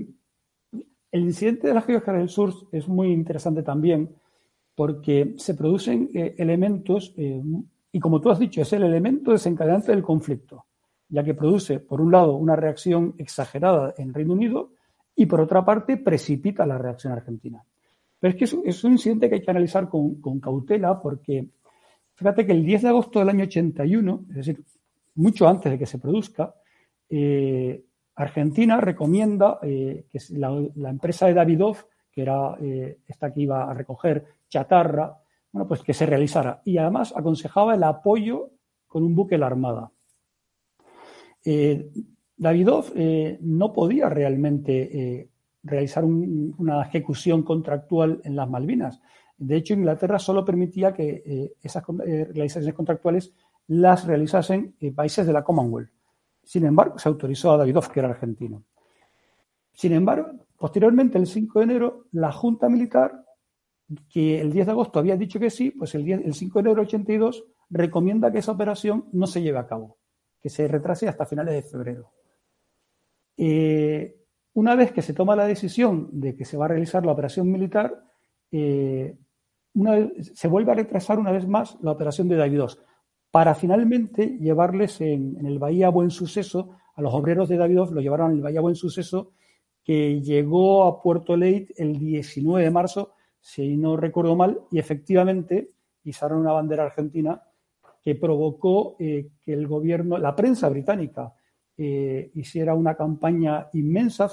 el 1.12 1.22
incidente 1.22 1.68
de 1.68 1.74
la 1.74 1.82
Georgia 1.82 2.14
del 2.14 2.30
Sur 2.30 2.54
es 2.72 2.88
muy 2.88 3.12
interesante 3.12 3.64
también 3.64 4.16
porque 4.76 5.34
se 5.38 5.56
producen 5.56 6.10
eh, 6.14 6.36
elementos, 6.38 7.14
y 7.18 8.00
como 8.00 8.22
tú 8.22 8.30
has 8.30 8.40
dicho, 8.40 8.62
es 8.62 8.72
el 8.74 8.84
elemento 8.84 9.32
desencadenante 9.32 9.92
del 9.92 10.04
conflicto 10.04 10.66
ya 11.10 11.24
que 11.24 11.34
produce, 11.34 11.80
por 11.80 12.00
un 12.02 12.12
lado, 12.12 12.36
una 12.36 12.56
reacción 12.56 13.16
exagerada 13.18 13.96
en 13.98 14.14
Reino 14.14 14.34
Unido 14.34 14.72
y, 15.16 15.26
por 15.26 15.42
otra 15.42 15.66
parte, 15.66 15.98
precipita 15.98 16.66
la 16.66 16.78
reacción 16.78 17.12
argentina. 17.12 17.64
Pero 18.20 18.34
es 18.34 18.38
que 18.38 18.70
es, 18.70 18.84
un 18.84 18.92
incidente 18.92 19.28
que 19.28 19.36
hay 19.36 19.42
que 19.42 19.52
analizar 19.52 19.90
con, 19.90 20.40
cautela 20.40 21.00
porque, 21.00 21.50
fíjate 22.20 22.46
que 22.46 22.52
el 22.52 22.66
10 22.66 22.82
de 22.82 22.90
agosto 22.90 23.20
del 23.20 23.30
año 23.30 23.46
81, 23.46 24.26
es 24.30 24.36
decir, 24.36 24.64
mucho 25.16 25.48
antes 25.48 25.72
de 25.72 25.80
que 25.80 25.86
se 25.86 26.00
produzca, 26.00 26.54
eh, 27.10 27.82
Argentina 28.16 28.82
recomienda 28.82 29.60
eh, 29.64 30.06
que 30.12 30.20
la, 30.32 30.90
empresa 30.90 31.28
de 31.28 31.34
Davidoff, 31.34 31.86
que 32.12 32.22
era 32.22 32.58
eh, 32.62 33.00
esta 33.08 33.34
que 33.34 33.42
iba 33.42 33.72
a 33.72 33.74
recoger 33.74 34.26
chatarra, 34.50 35.18
bueno, 35.54 35.66
pues 35.66 35.82
que 35.82 35.94
se 35.94 36.06
realizara. 36.06 36.62
Y 36.66 36.78
además 36.78 37.14
aconsejaba 37.16 37.74
el 37.74 37.84
apoyo 37.84 38.52
con 38.86 39.04
un 39.04 39.16
buque 39.16 39.36
de 39.36 39.40
la 39.40 39.48
Armada. 39.48 39.92
Davidov 42.36 42.94
no 43.40 43.74
podía 43.74 44.10
realmente 44.10 45.30
realizar 45.64 46.04
una 46.04 46.82
ejecución 46.82 47.44
contractual 47.44 48.20
en 48.26 48.36
las 48.36 48.50
Malvinas. 48.50 49.02
De 49.40 49.56
hecho, 49.56 49.74
Inglaterra 49.74 50.20
solo 50.20 50.46
permitía 50.46 50.94
que 50.94 51.54
esas 51.62 51.84
realizaciones 51.88 52.76
contractuales 52.76 53.34
las 53.68 54.06
realizasen 54.06 54.76
países 54.96 55.26
de 55.26 55.34
la 55.34 55.44
Commonwealth. 55.44 55.90
Sin 56.44 56.66
embargo, 56.66 57.00
se 57.00 57.10
autorizó 57.10 57.52
a 57.52 57.58
Davidov, 57.58 57.92
que 57.92 58.00
era 58.00 58.10
argentino. 58.10 58.64
Sin 59.74 59.94
embargo, 59.94 60.32
posteriormente, 60.58 61.18
el 61.18 61.28
5 61.28 61.60
de 61.60 61.64
enero, 61.64 62.06
la 62.12 62.32
Junta 62.32 62.68
Militar, 62.68 63.26
que 64.10 64.42
el 64.42 64.52
10 64.52 64.66
de 64.66 64.72
agosto 64.72 65.00
había 65.00 65.16
dicho 65.16 65.40
que 65.40 65.50
sí, 65.50 65.72
pues 65.72 65.96
el, 65.96 66.10
el 66.12 66.34
5 66.34 66.54
de 66.54 66.60
enero 66.60 66.76
del 66.76 66.86
82 66.86 67.46
recomienda 67.70 68.32
que 68.32 68.40
esa 68.40 68.52
operación 68.52 69.06
no 69.14 69.26
se 69.26 69.42
lleve 69.42 69.60
a 69.60 69.68
cabo 69.68 70.00
que 70.42 70.50
se 70.50 70.68
retrase 70.68 71.08
hasta 71.08 71.26
finales 71.26 71.54
de 71.54 71.62
febrero. 71.62 72.12
Eh, 73.38 74.16
una 74.54 74.76
vez 74.76 74.92
que 74.92 75.02
se 75.02 75.14
toma 75.14 75.36
la 75.36 75.46
decisión 75.46 76.10
de 76.12 76.36
que 76.36 76.46
se 76.46 76.58
va 76.58 76.66
a 76.66 76.70
realizar 76.70 77.06
la 77.06 77.12
operación 77.12 77.52
militar, 77.52 78.04
eh, 78.52 79.18
se 80.34 80.48
vuelve 80.48 80.72
a 80.72 80.76
retrasar 80.76 81.20
una 81.20 81.32
vez 81.32 81.48
más 81.48 81.78
la 81.82 81.92
operación 81.92 82.28
de 82.28 82.36
Davidos 82.36 82.80
para 83.32 83.56
finalmente 83.56 84.38
llevarles 84.40 85.02
en, 85.02 85.46
el 85.46 85.60
Bahía 85.60 85.90
Buen 85.90 86.10
Suceso, 86.10 86.78
a 86.96 87.02
los 87.02 87.14
obreros 87.14 87.50
de 87.50 87.58
Davidos 87.58 87.92
lo 87.92 88.02
llevaron 88.02 88.32
al 88.32 88.42
Bahía 88.42 88.62
Buen 88.62 88.76
Suceso, 88.76 89.32
que 89.84 90.22
llegó 90.22 90.84
a 90.86 91.02
Puerto 91.02 91.38
Leit 91.38 91.72
el 91.78 91.98
19 91.98 92.64
de 92.64 92.72
marzo, 92.72 93.14
si 93.40 93.78
no 93.78 93.98
recuerdo 93.98 94.36
mal, 94.36 94.62
y 94.72 94.80
efectivamente 94.80 95.70
izaron 96.04 96.40
una 96.40 96.52
bandera 96.52 96.86
argentina 96.86 97.42
que 98.02 98.16
provocó 98.16 98.96
eh, 99.00 99.30
que 99.42 99.54
el 99.54 99.68
gobierno, 99.68 100.18
la 100.18 100.36
prensa 100.36 100.70
británica, 100.70 101.34
eh, 101.78 102.32
hiciera 102.34 102.74
una 102.74 102.96
campaña 102.96 103.70
inmensa. 103.74 104.30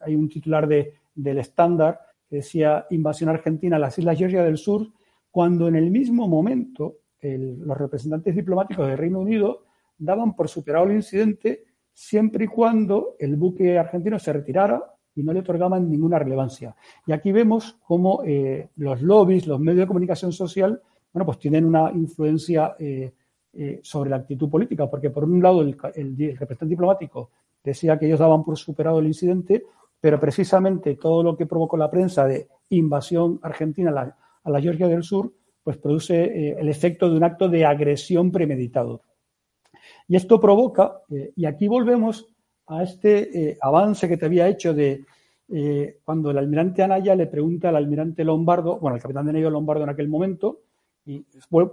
hay 0.00 0.14
un 0.14 0.28
titular 0.28 0.68
de, 0.68 0.94
del 1.14 1.38
estándar 1.38 1.98
decía 2.34 2.86
invasión 2.90 3.30
argentina 3.30 3.76
a 3.76 3.78
las 3.78 3.98
Islas 3.98 4.18
Georgia 4.18 4.42
del 4.44 4.58
Sur, 4.58 4.88
cuando 5.30 5.68
en 5.68 5.76
el 5.76 5.90
mismo 5.90 6.28
momento 6.28 6.98
los 7.20 7.78
representantes 7.78 8.34
diplomáticos 8.34 8.86
del 8.86 8.98
Reino 8.98 9.18
Unido 9.18 9.64
daban 9.96 10.36
por 10.36 10.48
superado 10.48 10.86
el 10.86 10.96
incidente 10.96 11.64
siempre 11.94 12.44
y 12.44 12.48
cuando 12.48 13.16
el 13.18 13.36
buque 13.36 13.78
argentino 13.78 14.18
se 14.18 14.32
retirara 14.32 14.82
y 15.14 15.22
no 15.22 15.32
le 15.32 15.40
otorgaban 15.40 15.88
ninguna 15.88 16.18
relevancia. 16.18 16.74
Y 17.06 17.12
aquí 17.12 17.30
vemos 17.30 17.78
cómo 17.86 18.22
eh, 18.24 18.68
los 18.76 19.00
lobbies, 19.00 19.46
los 19.46 19.60
medios 19.60 19.82
de 19.82 19.86
comunicación 19.86 20.32
social, 20.32 20.82
bueno, 21.12 21.24
pues 21.24 21.38
tienen 21.38 21.64
una 21.64 21.92
influencia 21.92 22.74
eh, 22.78 23.12
eh, 23.52 23.80
sobre 23.82 24.10
la 24.10 24.16
actitud 24.16 24.50
política, 24.50 24.90
porque 24.90 25.10
por 25.10 25.24
un 25.24 25.40
lado 25.40 25.62
el, 25.62 25.74
representante 25.78 26.66
diplomático 26.66 27.30
decía 27.62 27.96
que 27.96 28.06
ellos 28.06 28.18
daban 28.18 28.42
por 28.42 28.58
superado 28.58 28.98
el 28.98 29.06
incidente, 29.06 29.64
pero 30.04 30.20
precisamente 30.20 30.96
todo 30.96 31.22
lo 31.22 31.34
que 31.34 31.46
provocó 31.46 31.78
la 31.78 31.90
prensa 31.90 32.26
de 32.26 32.46
invasión 32.68 33.40
argentina 33.42 33.88
a 33.88 34.50
la, 34.50 34.60
Georgia 34.60 34.86
del 34.86 35.02
Sur, 35.02 35.32
pues 35.62 35.78
produce 35.78 36.24
eh, 36.24 36.56
el 36.58 36.68
efecto 36.68 37.08
de 37.08 37.16
un 37.16 37.24
acto 37.24 37.48
de 37.48 37.64
agresión 37.64 38.30
premeditado. 38.30 39.00
Y 40.06 40.16
esto 40.16 40.38
provoca, 40.38 41.00
eh, 41.08 41.32
y 41.34 41.46
aquí 41.46 41.68
volvemos 41.68 42.28
a 42.66 42.82
este 42.82 43.56
avance 43.62 44.06
que 44.06 44.18
te 44.18 44.26
había 44.26 44.46
hecho 44.46 44.74
de 44.74 45.06
cuando 46.04 46.32
el 46.32 46.36
almirante 46.36 46.82
Anaya 46.82 47.14
le 47.14 47.26
pregunta 47.26 47.70
al 47.70 47.76
almirante 47.76 48.24
Lombardo, 48.24 48.78
bueno, 48.78 48.96
el 48.96 49.02
capitán 49.02 49.24
de 49.24 49.32
navío 49.32 49.48
Lombardo 49.48 49.84
en 49.84 49.88
aquel 49.88 50.08
momento, 50.08 50.60
y 51.06 51.24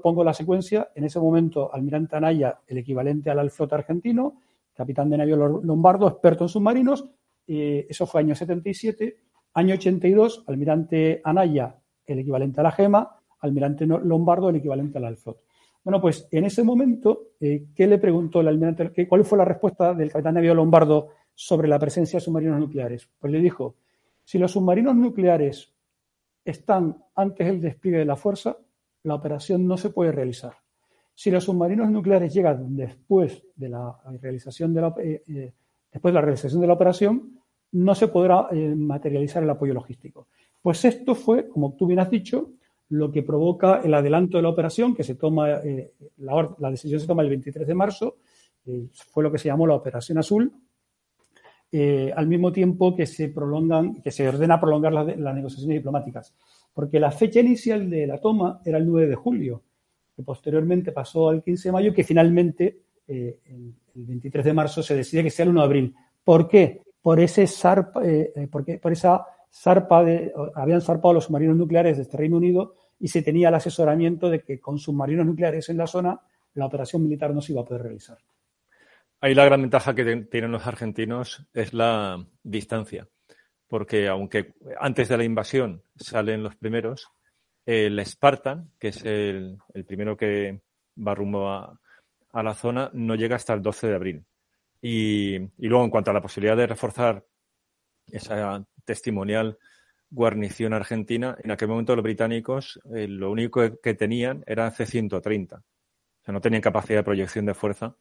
pongo 0.01 0.23
la 0.23 0.33
secuencia, 0.33 0.87
en 0.95 1.03
ese 1.03 1.19
momento, 1.19 1.73
almirante 1.73 2.15
Anaya, 2.15 2.59
el 2.65 2.77
equivalente 2.77 3.29
al 3.29 3.51
flota 3.51 3.75
argentino, 3.75 4.35
capitán 4.73 5.09
de 5.09 5.17
navío 5.17 5.35
Lombardo, 5.35 6.07
experto 6.07 6.45
en 6.45 6.49
submarinos, 6.49 7.09
eso 7.51 8.05
fue 8.05 8.21
año 8.21 8.35
77. 8.35 9.17
Año 9.53 9.73
82, 9.75 10.45
almirante 10.47 11.21
Anaya, 11.23 11.75
el 12.05 12.19
equivalente 12.19 12.61
a 12.61 12.63
la 12.63 12.71
GEMA, 12.71 13.17
almirante 13.41 13.85
Lombardo, 13.85 14.49
el 14.49 14.55
equivalente 14.57 14.97
al 14.97 15.05
Alflot. 15.05 15.41
Bueno, 15.83 15.99
pues 15.99 16.27
en 16.31 16.45
ese 16.45 16.63
momento, 16.63 17.31
eh, 17.39 17.65
¿qué 17.75 17.87
le 17.87 17.97
preguntó 17.97 18.41
el 18.41 18.47
almirante? 18.47 19.07
¿Cuál 19.07 19.25
fue 19.25 19.37
la 19.37 19.45
respuesta 19.45 19.93
del 19.93 20.11
capitán 20.11 20.35
navío 20.35 20.53
Lombardo 20.53 21.09
sobre 21.33 21.67
la 21.67 21.79
presencia 21.79 22.17
de 22.17 22.25
submarinos 22.25 22.59
nucleares? 22.59 23.09
Pues 23.19 23.33
le 23.33 23.39
dijo, 23.39 23.75
si 24.23 24.37
los 24.37 24.51
submarinos 24.51 24.95
nucleares 24.95 25.73
están 26.45 27.03
antes 27.15 27.47
del 27.47 27.61
despliegue 27.61 27.97
de 27.97 28.05
la 28.05 28.15
fuerza, 28.15 28.57
la 29.03 29.15
operación 29.15 29.65
no 29.65 29.75
se 29.75 29.89
puede 29.89 30.11
realizar. 30.11 30.53
Si 31.15 31.31
los 31.31 31.43
submarinos 31.43 31.89
nucleares 31.89 32.33
llegan 32.33 32.75
después 32.75 33.43
de 33.55 33.69
la 33.69 33.97
realización 34.21 34.73
de 34.73 34.81
la, 34.81 34.93
eh, 34.99 35.23
eh, 35.27 35.53
después 35.91 36.13
de 36.13 36.15
la 36.15 36.21
realización 36.21 36.61
de 36.61 36.67
la 36.67 36.73
operación, 36.73 37.40
no 37.73 37.95
se 37.95 38.07
podrá 38.07 38.47
eh, 38.51 38.75
materializar 38.75 39.43
el 39.43 39.49
apoyo 39.49 39.73
logístico. 39.73 40.27
Pues 40.61 40.83
esto 40.85 41.15
fue, 41.15 41.47
como 41.47 41.73
tú 41.73 41.87
bien 41.87 41.99
has 41.99 42.09
dicho, 42.09 42.51
lo 42.89 43.11
que 43.11 43.23
provoca 43.23 43.81
el 43.83 43.93
adelanto 43.93 44.37
de 44.37 44.43
la 44.43 44.49
operación, 44.49 44.93
que 44.93 45.03
se 45.03 45.15
toma, 45.15 45.47
la, 46.17 46.69
decisión 46.69 46.99
se 46.99 47.07
toma 47.07 47.23
el 47.23 47.29
23 47.29 47.65
de 47.65 47.73
marzo, 47.73 48.17
fue 48.91 49.23
lo 49.23 49.31
que 49.31 49.37
se 49.37 49.47
llamó 49.47 49.65
la 49.65 49.75
Operación 49.75 50.17
Azul, 50.17 50.51
al 52.15 52.27
mismo 52.27 52.51
tiempo 52.51 52.93
que 52.93 53.05
se 53.05 53.29
prolongan, 53.29 54.01
que 54.01 54.11
se 54.11 54.27
ordena 54.27 54.59
prolongar 54.59 54.91
las 54.91 55.35
negociaciones 55.35 55.77
diplomáticas 55.77 56.35
porque 56.73 56.99
la 56.99 57.11
fecha 57.11 57.39
inicial 57.39 57.89
de 57.89 58.07
la 58.07 58.19
toma 58.19 58.61
era 58.63 58.77
el 58.77 58.87
9 58.87 59.07
de 59.07 59.15
julio, 59.15 59.63
que 60.15 60.23
posteriormente 60.23 60.91
pasó 60.91 61.29
al 61.29 61.43
15 61.43 61.67
de 61.67 61.73
mayo, 61.73 61.93
que 61.93 62.03
finalmente 62.03 62.81
eh, 63.07 63.39
el, 63.45 63.73
23 63.93 64.45
de 64.45 64.53
marzo 64.53 64.81
se 64.81 64.95
decide 64.95 65.23
que 65.23 65.29
sea 65.29 65.43
el 65.43 65.49
1 65.49 65.59
de 65.59 65.65
abril. 65.65 65.95
¿Por 66.23 66.47
qué? 66.47 66.81
Por 67.01 67.19
ese 67.19 67.47
zarpa, 67.47 68.05
eh, 68.05 68.31
eh, 68.35 68.47
porque, 68.51 68.77
por 68.77 68.91
esa 68.91 69.25
zarpa 69.51 70.03
de, 70.03 70.31
habían 70.55 70.81
zarpado 70.81 71.15
los 71.15 71.25
submarinos 71.25 71.57
nucleares 71.57 71.97
de 71.97 72.03
este 72.03 72.17
Reino 72.17 72.37
Unido 72.37 72.75
y 72.99 73.07
se 73.07 73.21
tenía 73.21 73.49
el 73.49 73.55
asesoramiento 73.55 74.29
de 74.29 74.41
que 74.41 74.59
con 74.59 74.77
submarinos 74.77 75.25
nucleares 75.25 75.69
en 75.69 75.77
la 75.77 75.87
zona 75.87 76.19
la 76.53 76.65
operación 76.65 77.03
militar 77.03 77.33
no 77.33 77.41
se 77.41 77.53
iba 77.53 77.61
a 77.61 77.65
poder 77.65 77.83
realizar. 77.83 78.17
Ahí 79.19 79.33
la 79.35 79.45
gran 79.45 79.61
ventaja 79.61 79.93
que 79.93 80.15
tienen 80.29 80.51
los 80.51 80.65
argentinos 80.65 81.47
es 81.53 81.73
la 81.73 82.25
distancia 82.43 83.07
porque 83.71 84.09
aunque 84.09 84.53
antes 84.81 85.07
de 85.07 85.15
la 85.15 85.23
invasión 85.23 85.81
salen 85.95 86.43
los 86.43 86.57
primeros, 86.57 87.07
el 87.65 88.05
Spartan, 88.05 88.73
que 88.77 88.89
es 88.89 89.01
el, 89.05 89.59
primero 89.87 90.17
que 90.17 90.61
va 90.97 91.15
rumbo 91.15 91.47
a, 91.49 91.79
la 92.33 92.53
zona, 92.53 92.91
no 92.93 93.15
llega 93.15 93.37
hasta 93.37 93.53
el 93.53 93.61
12 93.61 93.87
de 93.87 93.95
abril. 93.95 94.25
Y, 94.81 95.39
luego, 95.57 95.83
en 95.83 95.91
cuanto 95.91 96.11
a 96.11 96.13
la 96.13 96.21
posibilidad 96.21 96.57
de 96.57 96.67
reforzar 96.67 97.25
esa 98.07 98.65
testimonial 98.83 99.57
guarnición 100.09 100.73
argentina, 100.73 101.37
en 101.43 101.51
aquel 101.51 101.67
momento 101.67 101.95
los 101.95 102.03
británicos 102.03 102.79
eh, 102.93 103.07
lo 103.07 103.31
único 103.31 103.61
que 103.81 103.93
tenían 103.93 104.43
era 104.47 104.69
C-130. 104.71 105.59
O 105.59 106.23
sea, 106.23 106.33
no 106.33 106.41
tenían 106.41 106.61
capacidad 106.61 106.99
de 106.99 107.03
proyección 107.03 107.45
de 107.45 107.53
fuerza 107.53 107.95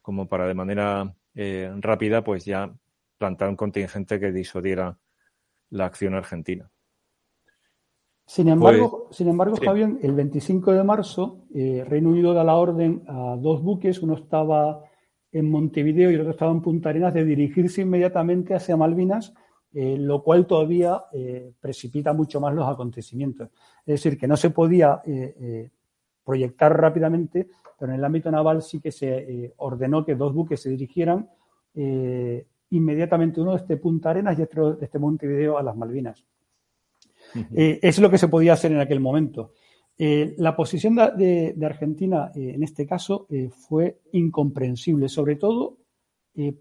como 0.00 0.28
para 0.28 0.46
de 0.46 0.54
manera 0.54 1.14
eh, 1.34 1.72
rápida 1.78 2.24
pues 2.24 2.44
ya 2.44 2.74
plantar 3.16 3.48
un 3.48 3.56
contingente 3.56 4.18
que 4.18 4.32
disuadiera 4.32 4.98
la 5.70 5.86
acción 5.86 6.14
argentina. 6.14 6.68
Sin 8.26 8.48
embargo, 8.48 9.08
sin 9.10 9.28
embargo 9.28 9.56
Fabián, 9.56 9.98
el 10.02 10.14
25 10.14 10.72
de 10.72 10.84
marzo, 10.84 11.44
eh, 11.54 11.84
Reino 11.86 12.10
Unido 12.10 12.34
da 12.34 12.44
la 12.44 12.56
orden 12.56 13.02
a 13.06 13.36
dos 13.38 13.62
buques, 13.62 14.00
uno 14.02 14.14
estaba 14.14 14.84
en 15.32 15.50
Montevideo 15.50 16.10
y 16.10 16.14
el 16.14 16.20
otro 16.20 16.32
estaba 16.32 16.52
en 16.52 16.60
Punta 16.60 16.90
Arenas, 16.90 17.14
de 17.14 17.24
dirigirse 17.24 17.82
inmediatamente 17.82 18.54
hacia 18.54 18.76
Malvinas, 18.76 19.32
eh, 19.72 19.96
lo 19.98 20.22
cual 20.22 20.46
todavía 20.46 21.04
eh, 21.12 21.52
precipita 21.58 22.12
mucho 22.12 22.40
más 22.40 22.54
los 22.54 22.68
acontecimientos. 22.68 23.48
Es 23.80 24.02
decir, 24.02 24.18
que 24.18 24.28
no 24.28 24.36
se 24.36 24.50
podía 24.50 25.02
proyectar 26.24 26.78
rápidamente, 26.78 27.48
pero 27.78 27.92
en 27.92 27.98
el 27.98 28.04
ámbito 28.04 28.30
naval 28.30 28.62
sí 28.62 28.80
que 28.80 28.92
se 28.92 29.52
ordenó 29.56 30.04
que 30.04 30.14
dos 30.14 30.32
buques 30.32 30.60
se 30.60 30.70
dirigieran 30.70 31.28
inmediatamente 32.72 33.40
uno 33.40 33.52
de 33.52 33.58
este 33.58 33.76
Punta 33.76 34.10
Arenas 34.10 34.38
y 34.38 34.42
otro 34.42 34.74
de 34.74 34.84
este 34.84 34.98
Montevideo 34.98 35.58
a 35.58 35.62
las 35.62 35.76
Malvinas. 35.76 36.24
Eh, 37.54 37.78
es 37.82 37.98
lo 37.98 38.10
que 38.10 38.18
se 38.18 38.28
podía 38.28 38.54
hacer 38.54 38.72
en 38.72 38.80
aquel 38.80 39.00
momento. 39.00 39.52
Eh, 39.98 40.34
la 40.38 40.56
posición 40.56 40.96
de, 40.96 41.54
Argentina 41.62 42.30
eh, 42.34 42.52
en 42.54 42.62
este 42.62 42.86
caso 42.86 43.26
fue 43.68 44.00
incomprensible, 44.12 45.08
sobre 45.08 45.36
todo 45.36 45.78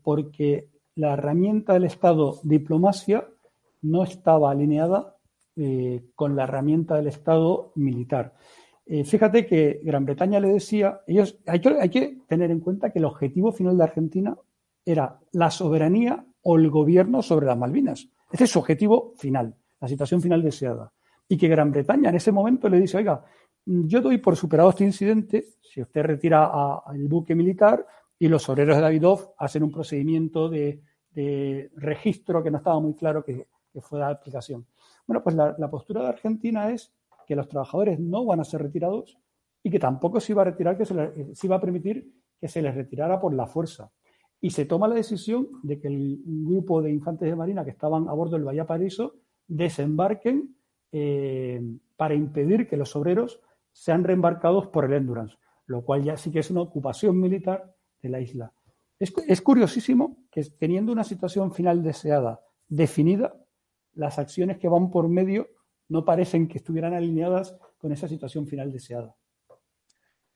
porque 0.03 0.67
la 0.95 1.13
herramienta 1.13 1.73
del 1.73 1.85
Estado 1.85 2.39
diplomacia 2.43 3.25
no 3.83 4.03
estaba 4.03 4.51
alineada 4.51 5.15
con 6.15 6.35
la 6.35 6.43
herramienta 6.43 6.95
del 6.95 7.07
Estado 7.07 7.71
militar. 7.75 8.33
fíjate 8.85 9.45
que 9.45 9.79
Gran 9.81 10.03
Bretaña 10.03 10.41
le 10.41 10.49
decía, 10.49 10.99
ellos, 11.07 11.39
hay 11.45 11.89
que 11.89 12.17
tener 12.27 12.51
en 12.51 12.59
cuenta 12.59 12.89
que 12.89 12.99
el 12.99 13.05
objetivo 13.05 13.53
final 13.53 13.77
de 13.77 13.83
Argentina 13.85 14.37
era 14.85 15.19
la 15.31 15.49
soberanía 15.51 16.25
o 16.43 16.57
el 16.57 16.69
gobierno 16.69 17.21
sobre 17.21 17.45
las 17.45 17.57
Malvinas. 17.57 18.09
Ese 18.31 18.45
es 18.45 18.49
su 18.49 18.59
objetivo 18.59 19.13
final, 19.17 19.55
la 19.79 19.87
situación 19.87 20.21
final 20.21 20.41
deseada. 20.41 20.91
Y 21.31 21.37
que 21.37 21.47
Gran 21.47 21.71
Bretaña 21.71 22.09
en 22.09 22.15
ese 22.15 22.33
momento 22.33 22.67
le 22.67 22.77
dice, 22.77 22.97
oiga, 22.97 23.23
yo 23.65 24.01
doy 24.01 24.17
por 24.17 24.35
superado 24.35 24.71
este 24.71 24.83
incidente 24.83 25.45
si 25.61 25.81
usted 25.81 26.03
retira 26.03 26.51
el 26.93 27.07
buque 27.07 27.35
militar 27.35 27.87
y 28.19 28.27
los 28.27 28.49
obreros 28.49 28.75
de 28.75 28.81
Davidov 28.81 29.33
hacen 29.37 29.63
un 29.63 29.71
procedimiento 29.71 30.49
de, 30.49 30.83
registro 31.77 32.43
que 32.43 32.51
no 32.51 32.57
estaba 32.57 32.81
muy 32.81 32.95
claro 32.95 33.23
que, 33.23 33.47
fuera 33.79 34.07
de 34.07 34.11
aplicación. 34.11 34.67
Bueno, 35.07 35.23
pues 35.23 35.33
la, 35.37 35.71
postura 35.71 36.01
de 36.01 36.09
Argentina 36.09 36.69
es 36.69 36.93
que 37.25 37.37
los 37.37 37.47
trabajadores 37.47 37.97
no 37.97 38.25
van 38.25 38.41
a 38.41 38.43
ser 38.43 38.61
retirados 38.61 39.17
y 39.63 39.71
que 39.71 39.79
tampoco 39.79 40.19
se 40.19 40.33
iba 40.33 40.41
a 40.41 40.45
retirar, 40.45 40.77
que 40.77 40.85
se, 40.85 41.33
se 41.33 41.47
iba 41.47 41.55
a 41.55 41.61
permitir 41.61 42.11
que 42.41 42.49
se 42.49 42.61
les 42.61 42.75
retirara 42.75 43.21
por 43.21 43.33
la 43.33 43.47
fuerza 43.47 43.89
y 44.41 44.49
se 44.49 44.65
toma 44.65 44.89
la 44.89 44.95
decisión 44.95 45.47
de 45.63 45.79
que 45.79 45.87
el 45.87 46.19
grupo 46.25 46.81
de 46.81 46.91
infantes 46.91 47.29
de 47.29 47.37
marina 47.37 47.63
que 47.63 47.69
estaban 47.69 48.09
a 48.09 48.13
bordo 48.13 48.37
del 48.37 48.65
Paraíso 48.65 49.13
desembarquen 49.47 50.57
eh, 50.91 51.61
para 51.95 52.15
impedir 52.15 52.67
que 52.67 52.77
los 52.77 52.95
obreros 52.95 53.41
sean 53.71 54.03
reembarcados 54.03 54.67
por 54.67 54.85
el 54.85 54.93
Endurance, 54.93 55.37
lo 55.65 55.83
cual 55.83 56.03
ya 56.03 56.17
sí 56.17 56.31
que 56.31 56.39
es 56.39 56.51
una 56.51 56.61
ocupación 56.61 57.19
militar 57.19 57.75
de 58.01 58.09
la 58.09 58.19
isla. 58.19 58.53
Es, 58.99 59.41
curiosísimo 59.41 60.27
que 60.31 60.43
teniendo 60.59 60.91
una 60.91 61.03
situación 61.03 61.51
final 61.53 61.81
deseada 61.81 62.41
definida, 62.67 63.33
las 63.93 64.19
acciones 64.19 64.59
que 64.59 64.67
van 64.67 64.91
por 64.91 65.09
medio 65.09 65.49
no 65.89 66.05
parecen 66.05 66.47
que 66.47 66.59
estuvieran 66.59 66.93
alineadas 66.93 67.57
con 67.79 67.91
esa 67.91 68.07
situación 68.07 68.45
final 68.45 68.71
deseada. 68.71 69.15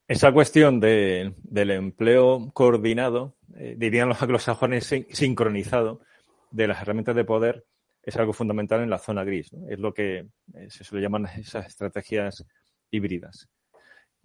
Esa 0.08 0.32
cuestión 0.32 0.80
del 0.80 1.72
empleo 1.72 2.52
coordinado, 2.54 3.36
eh, 3.56 3.76
dirían 3.78 4.10
los 4.10 4.22
anglosajones 4.22 4.94
sincronizado, 5.10 6.02
de 6.50 6.68
las 6.68 6.82
herramientas 6.82 7.16
de 7.16 7.24
poder, 7.24 7.66
es 8.06 8.16
algo 8.18 8.34
fundamental 8.34 8.82
en 8.82 8.90
la 8.90 9.00
zona 9.00 9.24
gris. 9.24 9.52
Es 9.68 9.80
lo 9.80 9.94
que 9.94 10.28
eh, 10.54 10.70
se 10.70 10.84
suele 10.84 11.04
llamar 11.04 11.24
esas 11.40 11.66
estrategias 11.66 12.46
híbridas. 12.92 13.50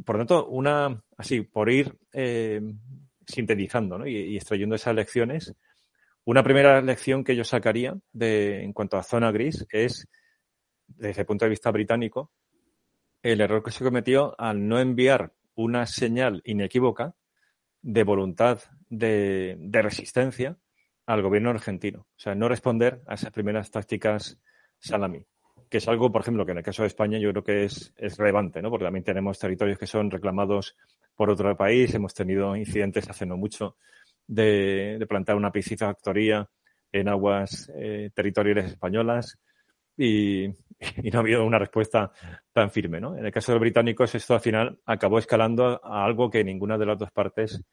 Por 0.05 0.16
lo 0.16 0.20
tanto, 0.20 0.47
una, 0.49 1.03
así, 1.16 1.43
por 1.43 1.70
ir 1.70 1.97
eh, 2.12 2.61
sintetizando 3.26 4.07
y, 4.07 4.37
extrayendo 4.37 4.74
esas 4.74 4.95
lecciones, 4.95 5.55
una 6.24 6.43
primera 6.43 6.81
lección 6.83 7.24
que 7.24 7.35
yo 7.35 7.45
sacaría 7.45 7.97
de, 8.12 8.62
en 8.62 8.72
cuanto 8.72 8.97
a 8.97 9.03
zona 9.03 9.33
gris 9.33 9.66
es, 9.70 10.09
desde 10.87 11.22
el 11.22 11.26
punto 11.26 11.45
de 11.45 11.51
vista 11.51 11.70
británico, 11.70 12.33
el 13.22 13.41
error 13.41 13.62
que 13.62 13.70
se 13.70 13.85
cometió 13.85 14.35
al 14.39 14.66
no 14.66 14.78
enviar 14.78 15.33
una 15.55 15.87
señal 15.87 16.43
inequívoca 16.45 17.14
de 17.83 18.05
voluntad 18.05 18.61
de, 18.89 19.57
resistencia 19.70 20.57
al 21.11 21.22
gobierno 21.22 21.50
argentino. 21.50 22.00
O 22.00 22.18
sea, 22.18 22.36
no 22.36 22.48
responder 22.48 23.02
a 23.08 23.14
esas 23.14 23.32
primeras 23.32 23.68
tácticas 23.70 24.38
salami, 24.78 25.24
que 25.68 25.78
es 25.78 25.88
algo, 25.88 26.12
por 26.12 26.22
ejemplo, 26.22 26.46
que 26.46 26.52
en 26.52 26.58
el 26.58 26.64
caso 26.64 26.82
de 26.82 26.86
España 26.86 27.18
yo 27.18 27.30
creo 27.30 27.42
que 27.42 27.64
es, 27.64 27.92
relevante, 28.16 28.62
¿no? 28.62 28.70
porque 28.70 28.84
también 28.84 29.02
tenemos 29.02 29.36
territorios 29.36 29.76
que 29.76 29.88
son 29.88 30.08
reclamados 30.08 30.76
por 31.16 31.28
otro 31.28 31.56
país. 31.56 31.92
Hemos 31.94 32.14
tenido 32.14 32.54
incidentes 32.54 33.11
hace 33.11 33.26
no 33.26 33.36
mucho 33.36 33.76
de, 34.24 35.04
plantar 35.08 35.34
una 35.34 35.50
piscifactoría 35.50 36.48
en 36.92 37.08
aguas 37.08 37.72
eh, 37.74 38.11
territoriales 38.14 38.66
españolas 38.66 39.36
y, 39.96 40.46
no 41.12 41.18
ha 41.18 41.22
habido 41.22 41.44
una 41.44 41.58
respuesta 41.58 42.12
tan 42.52 42.70
firme. 42.70 43.00
¿no? 43.00 43.16
En 43.16 43.26
el 43.26 43.32
caso 43.32 43.50
de 43.50 43.56
los 43.56 43.62
británicos, 43.62 44.14
esto 44.14 44.34
al 44.34 44.40
final 44.40 44.78
acabó 44.86 45.18
escalando 45.18 45.80
a 45.84 46.04
algo 46.04 46.30
que 46.30 46.44
ninguna 46.44 46.78
de 46.78 46.86
las 46.86 46.98
dos 46.98 47.11
partes 47.11 47.64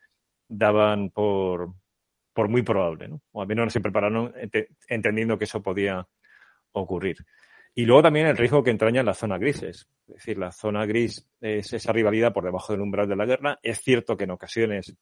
daban 0.50 1.12
por, 1.12 1.76
por 2.38 2.50
muy 2.50 2.62
probable, 2.62 3.08
¿no? 3.08 3.20
o 3.32 3.42
al 3.42 3.48
menos 3.48 3.74
se 3.74 3.82
prepararon 3.82 4.32
entendiendo 4.88 5.40
que 5.40 5.46
eso 5.46 5.60
podía 5.60 6.08
ocurrir. 6.72 7.18
Y 7.74 7.84
luego 7.84 8.04
también 8.04 8.28
el 8.28 8.38
riesgo 8.38 8.64
que 8.64 8.70
entraña 8.70 9.00
en 9.00 9.08
las 9.08 9.18
zonas 9.18 9.40
grises. 9.40 9.90
Es 10.08 10.16
decir, 10.18 10.38
la 10.38 10.52
zona 10.52 10.86
gris 10.86 11.28
es 11.42 11.74
esa 11.74 11.92
rivalidad 11.92 12.34
por 12.34 12.44
debajo 12.44 12.74
del 12.74 12.84
umbral 12.84 13.10
de 13.10 13.16
la 13.16 13.26
guerra. 13.26 13.58
Es 13.64 13.80
cierto 13.80 14.16
que 14.16 14.26
en 14.26 14.30
ocasiones 14.30 14.96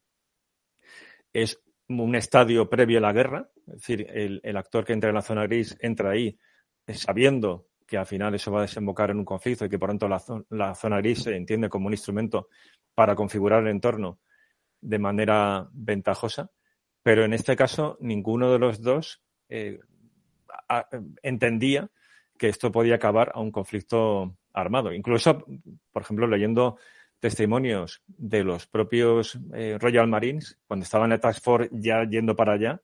es 1.34 1.62
un 1.90 2.16
estadio 2.16 2.70
previo 2.70 3.00
a 3.00 3.02
la 3.02 3.12
guerra. 3.12 3.50
Es 3.68 3.82
decir, 3.82 4.08
el, 4.10 4.56
actor 4.56 4.86
que 4.86 4.94
entra 4.94 5.10
en 5.10 5.16
la 5.16 5.22
zona 5.22 5.46
gris 5.46 5.76
entra 5.82 6.12
ahí 6.12 6.40
sabiendo 6.88 7.68
que 7.86 7.98
al 7.98 8.06
final 8.06 8.34
eso 8.34 8.50
va 8.50 8.60
a 8.60 8.62
desembocar 8.62 9.10
en 9.12 9.18
un 9.18 9.26
conflicto 9.26 9.66
y 9.66 9.70
que 9.70 9.78
por 9.78 9.90
tanto 9.90 10.08
la, 10.08 10.74
zona 10.74 10.98
gris 11.00 11.24
se 11.24 11.36
entiende 11.36 11.68
como 11.68 11.88
un 11.88 11.94
instrumento 11.94 12.48
para 12.94 13.14
configurar 13.14 13.62
el 13.64 13.72
entorno 13.72 14.22
de 14.80 15.00
manera 15.00 15.68
ventajosa. 15.74 16.50
Pero 17.06 17.24
en 17.24 17.34
este 17.34 17.56
caso, 17.56 18.00
ninguno 18.02 18.52
de 18.52 18.58
los 18.58 18.82
dos 18.82 19.22
eh, 19.48 19.78
entendía 21.22 21.92
que 22.36 22.50
esto 22.50 22.72
podía 22.72 22.96
acabar 22.96 23.32
a 23.36 23.42
un 23.42 23.52
conflicto 23.52 24.36
armado. 24.52 24.92
Incluso, 24.92 25.46
por 25.92 26.02
ejemplo, 26.02 26.26
leyendo 26.26 26.80
testimonios 27.20 28.02
de 28.08 28.44
los 28.44 28.66
propios 28.66 29.38
eh, 29.54 29.78
Royal 29.80 30.08
Marines, 30.08 30.58
cuando 30.66 30.84
estaban 30.84 31.12
en 31.12 31.20
Task 31.20 31.44
Force 31.44 31.70
ya 31.74 32.10
yendo 32.10 32.36
para 32.36 32.54
allá, 32.54 32.82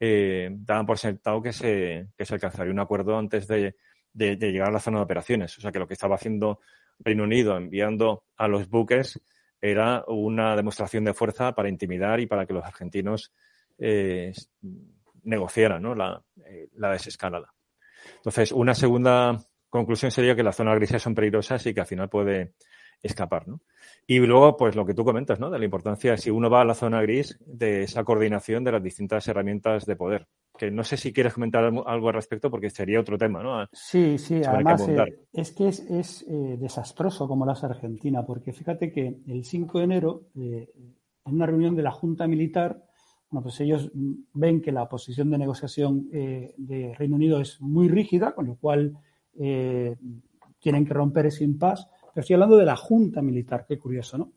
eh, 0.00 0.48
daban 0.50 0.86
por 0.86 0.98
sentado 0.98 1.40
que 1.40 1.52
se, 1.52 2.08
que 2.18 2.24
se 2.24 2.34
alcanzaría 2.34 2.72
un 2.72 2.80
acuerdo 2.80 3.16
antes 3.16 3.46
de, 3.46 3.76
de, 4.12 4.34
llegar 4.36 4.70
a 4.70 4.72
la 4.72 4.80
zona 4.80 4.98
de 4.98 5.04
operaciones. 5.04 5.56
O 5.58 5.60
sea 5.60 5.70
que 5.70 5.78
lo 5.78 5.86
que 5.86 5.94
estaba 5.94 6.16
haciendo 6.16 6.58
Reino 6.98 7.22
Unido 7.22 7.56
enviando 7.56 8.24
a 8.36 8.48
los 8.48 8.68
buques 8.68 9.20
era 9.60 10.02
una 10.08 10.56
demostración 10.56 11.04
de 11.04 11.14
fuerza 11.14 11.54
para 11.54 11.68
intimidar 11.68 12.18
y 12.18 12.26
para 12.26 12.46
que 12.46 12.52
los 12.52 12.64
argentinos 12.64 13.32
eh, 13.80 14.32
negociaran 15.24 15.82
¿no? 15.82 15.94
la, 15.94 16.22
eh, 16.46 16.68
la 16.74 16.92
desescalada. 16.92 17.52
Entonces, 18.16 18.52
una 18.52 18.74
segunda 18.74 19.38
conclusión 19.68 20.10
sería 20.10 20.36
que 20.36 20.42
las 20.42 20.56
zonas 20.56 20.76
grises 20.76 21.02
son 21.02 21.14
peligrosas 21.14 21.64
y 21.66 21.74
que 21.74 21.80
al 21.80 21.86
final 21.86 22.08
puede 22.08 22.54
escapar, 23.02 23.48
¿no? 23.48 23.62
Y 24.06 24.18
luego, 24.18 24.56
pues 24.56 24.76
lo 24.76 24.84
que 24.84 24.94
tú 24.94 25.04
comentas, 25.04 25.40
¿no? 25.40 25.50
De 25.50 25.58
la 25.58 25.64
importancia, 25.64 26.16
si 26.16 26.30
uno 26.30 26.50
va 26.50 26.60
a 26.60 26.64
la 26.64 26.74
zona 26.74 27.00
gris, 27.00 27.38
de 27.46 27.84
esa 27.84 28.04
coordinación 28.04 28.64
de 28.64 28.72
las 28.72 28.82
distintas 28.82 29.26
herramientas 29.28 29.86
de 29.86 29.96
poder. 29.96 30.26
Que 30.58 30.70
no 30.70 30.84
sé 30.84 30.96
si 30.96 31.12
quieres 31.12 31.32
comentar 31.32 31.64
algo 31.64 32.08
al 32.08 32.14
respecto 32.14 32.50
porque 32.50 32.68
sería 32.68 33.00
otro 33.00 33.16
tema, 33.16 33.42
¿no? 33.42 33.66
Sí, 33.72 34.18
sí, 34.18 34.42
además 34.44 34.86
eh, 34.86 35.20
es 35.32 35.52
que 35.52 35.68
es, 35.68 36.26
eh, 36.28 36.56
desastroso 36.58 37.26
como 37.26 37.46
lo 37.46 37.52
hace 37.52 37.66
Argentina, 37.66 38.26
porque 38.26 38.52
fíjate 38.52 38.92
que 38.92 39.20
el 39.26 39.44
5 39.44 39.78
de 39.78 39.84
enero, 39.84 40.22
en 40.34 40.68
una 41.24 41.46
reunión 41.46 41.74
de 41.76 41.82
la 41.82 41.92
Junta 41.92 42.26
Militar, 42.26 42.84
bueno, 43.30 43.44
pues 43.44 43.60
ellos 43.60 43.90
ven 43.94 44.60
que 44.60 44.72
la 44.72 44.88
posición 44.88 45.30
de 45.30 45.38
negociación 45.38 46.08
eh, 46.12 46.52
de 46.56 46.94
Reino 46.98 47.14
Unido 47.14 47.40
es 47.40 47.60
muy 47.60 47.88
rígida, 47.88 48.34
con 48.34 48.46
lo 48.46 48.56
cual 48.56 48.98
eh, 49.38 49.96
tienen 50.58 50.84
que 50.84 50.94
romper 50.94 51.26
ese 51.26 51.44
impasse. 51.44 51.86
Pero 52.12 52.22
estoy 52.22 52.34
hablando 52.34 52.56
de 52.56 52.64
la 52.64 52.74
Junta 52.74 53.22
Militar, 53.22 53.66
qué 53.68 53.78
curioso, 53.78 54.18
¿no? 54.18 54.32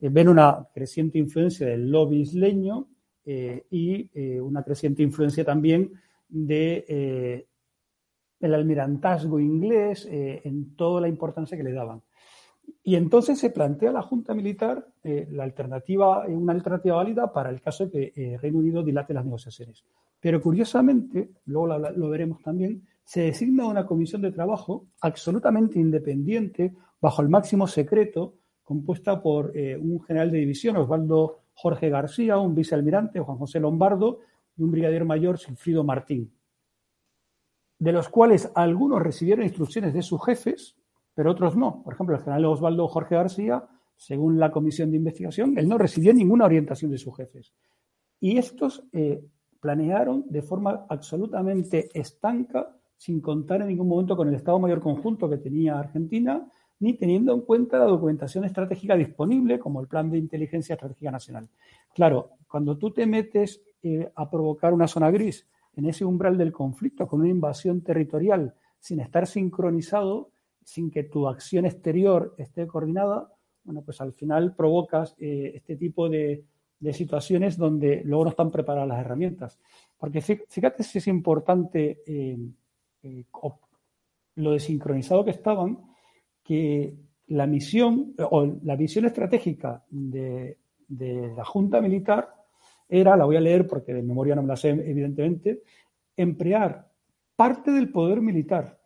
Eh, 0.00 0.08
ven 0.08 0.28
una 0.28 0.66
creciente 0.72 1.18
influencia 1.18 1.66
del 1.66 1.90
lobby 1.90 2.20
isleño 2.20 2.88
y 3.70 4.08
una 4.40 4.62
creciente 4.62 5.02
influencia 5.02 5.44
también 5.44 5.92
de 6.30 7.44
el 8.40 8.54
almirantazgo 8.54 9.38
inglés 9.38 10.08
en 10.10 10.74
toda 10.76 11.02
la 11.02 11.08
importancia 11.08 11.54
que 11.54 11.62
le 11.62 11.72
daban. 11.72 12.00
Y 12.82 12.96
entonces 12.96 13.38
se 13.38 13.50
plantea 13.50 13.92
la 13.92 14.02
Junta 14.02 14.34
Militar 14.34 14.86
eh, 15.02 15.28
la 15.30 15.44
alternativa, 15.44 16.24
eh, 16.26 16.34
una 16.34 16.52
alternativa 16.52 16.96
válida 16.96 17.32
para 17.32 17.50
el 17.50 17.60
caso 17.60 17.86
de 17.86 17.90
que 17.90 18.12
eh, 18.16 18.38
Reino 18.38 18.58
Unido 18.58 18.82
dilate 18.82 19.14
las 19.14 19.24
negociaciones. 19.24 19.84
Pero 20.20 20.40
curiosamente, 20.40 21.30
luego 21.46 21.78
lo, 21.78 22.08
veremos 22.08 22.42
también, 22.42 22.86
se 23.04 23.22
designa 23.22 23.66
una 23.66 23.86
comisión 23.86 24.22
de 24.22 24.32
trabajo 24.32 24.86
absolutamente 25.00 25.78
independiente, 25.78 26.74
bajo 27.00 27.22
el 27.22 27.28
máximo 27.28 27.66
secreto, 27.66 28.34
compuesta 28.64 29.22
por 29.22 29.52
un 29.56 30.02
general 30.02 30.30
de 30.30 30.38
división, 30.38 30.76
Osvaldo 30.76 31.38
Jorge 31.54 31.88
García, 31.88 32.38
un 32.38 32.54
vicealmirante, 32.54 33.20
Juan 33.20 33.38
José 33.38 33.60
Lombardo, 33.60 34.18
y 34.56 34.62
un 34.62 34.70
brigadier 34.70 35.04
mayor, 35.04 35.38
Silfrido 35.38 35.84
Martín, 35.84 36.34
de 37.78 37.92
los 37.92 38.08
cuales 38.08 38.50
algunos 38.54 39.00
recibieron 39.00 39.44
instrucciones 39.44 39.94
de 39.94 40.02
sus 40.02 40.22
jefes 40.24 40.76
pero 41.18 41.32
otros 41.32 41.56
no. 41.56 41.82
Por 41.82 41.94
ejemplo, 41.94 42.14
el 42.14 42.22
general 42.22 42.44
Osvaldo 42.44 42.86
Jorge 42.86 43.16
García, 43.16 43.64
según 43.96 44.38
la 44.38 44.52
comisión 44.52 44.92
de 44.92 44.98
investigación, 44.98 45.58
él 45.58 45.68
no 45.68 45.76
recibió 45.76 46.14
ninguna 46.14 46.44
orientación 46.44 46.92
de 46.92 46.98
sus 46.98 47.16
jefes. 47.16 47.52
Y 48.20 48.38
estos 48.38 48.84
eh, 48.92 49.20
planearon 49.58 50.26
de 50.28 50.42
forma 50.42 50.86
absolutamente 50.88 51.88
estanca, 51.92 52.72
sin 52.96 53.20
contar 53.20 53.62
en 53.62 53.66
ningún 53.66 53.88
momento 53.88 54.16
con 54.16 54.28
el 54.28 54.36
Estado 54.36 54.60
Mayor 54.60 54.80
Conjunto 54.80 55.28
que 55.28 55.38
tenía 55.38 55.80
Argentina, 55.80 56.48
ni 56.78 56.94
teniendo 56.94 57.34
en 57.34 57.40
cuenta 57.40 57.80
la 57.80 57.86
documentación 57.86 58.44
estratégica 58.44 58.94
disponible, 58.94 59.58
como 59.58 59.80
el 59.80 59.88
Plan 59.88 60.12
de 60.12 60.18
Inteligencia 60.18 60.74
Estratégica 60.74 61.10
Nacional. 61.10 61.48
Claro, 61.96 62.30
cuando 62.46 62.78
tú 62.78 62.92
te 62.92 63.06
metes 63.06 63.60
eh, 63.82 64.08
a 64.14 64.30
provocar 64.30 64.72
una 64.72 64.86
zona 64.86 65.10
gris 65.10 65.48
en 65.74 65.86
ese 65.86 66.04
umbral 66.04 66.38
del 66.38 66.52
conflicto 66.52 67.08
con 67.08 67.22
una 67.22 67.28
invasión 67.28 67.80
territorial 67.80 68.54
sin 68.78 69.00
estar 69.00 69.26
sincronizado, 69.26 70.30
sin 70.68 70.90
que 70.90 71.04
tu 71.04 71.26
acción 71.26 71.64
exterior 71.64 72.34
esté 72.36 72.66
coordinada, 72.66 73.32
bueno, 73.64 73.80
pues 73.80 74.02
al 74.02 74.12
final 74.12 74.54
provocas 74.54 75.16
eh, 75.18 75.52
este 75.54 75.76
tipo 75.76 76.10
de, 76.10 76.44
situaciones 76.92 77.56
donde 77.56 78.02
luego 78.04 78.24
no 78.24 78.30
están 78.30 78.50
preparadas 78.50 78.88
las 78.88 79.00
herramientas. 79.00 79.58
Porque 79.96 80.20
fíjate 80.20 80.82
si 80.82 80.98
es 80.98 81.08
importante 81.08 82.02
eh, 82.06 82.38
eh, 83.02 83.24
lo 84.34 84.50
desincronizado 84.52 85.24
que 85.24 85.30
estaban, 85.30 85.78
que 86.44 86.94
la 87.28 87.46
misión 87.46 88.14
o 88.30 88.46
la 88.62 88.76
visión 88.76 89.06
estratégica 89.06 89.82
de, 89.88 90.58
de 90.86 91.32
la 91.34 91.46
Junta 91.46 91.80
Militar 91.80 92.28
era, 92.90 93.16
la 93.16 93.24
voy 93.24 93.36
a 93.36 93.40
leer 93.40 93.66
porque 93.66 93.94
de 93.94 94.02
memoria 94.02 94.34
no 94.34 94.42
me 94.42 94.48
la 94.48 94.56
sé 94.56 94.68
evidentemente, 94.68 95.62
emplear 96.14 96.90
parte 97.36 97.70
del 97.70 97.90
poder 97.90 98.20
militar 98.20 98.77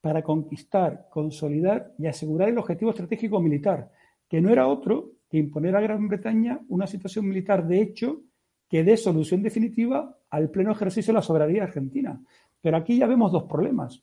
para 0.00 0.22
conquistar, 0.22 1.08
consolidar 1.10 1.92
y 1.98 2.06
asegurar 2.06 2.48
el 2.48 2.58
objetivo 2.58 2.90
estratégico 2.90 3.40
militar, 3.40 3.90
que 4.28 4.40
no 4.40 4.50
era 4.50 4.66
otro 4.66 5.12
que 5.28 5.38
imponer 5.38 5.76
a 5.76 5.80
Gran 5.80 6.08
Bretaña 6.08 6.60
una 6.68 6.86
situación 6.86 7.28
militar 7.28 7.66
de 7.66 7.80
hecho 7.80 8.22
que 8.68 8.84
dé 8.84 8.96
solución 8.96 9.42
definitiva 9.42 10.16
al 10.30 10.50
pleno 10.50 10.72
ejercicio 10.72 11.12
de 11.12 11.18
la 11.18 11.22
soberanía 11.22 11.64
argentina. 11.64 12.20
Pero 12.60 12.76
aquí 12.76 12.98
ya 12.98 13.06
vemos 13.06 13.32
dos 13.32 13.44
problemas. 13.44 14.02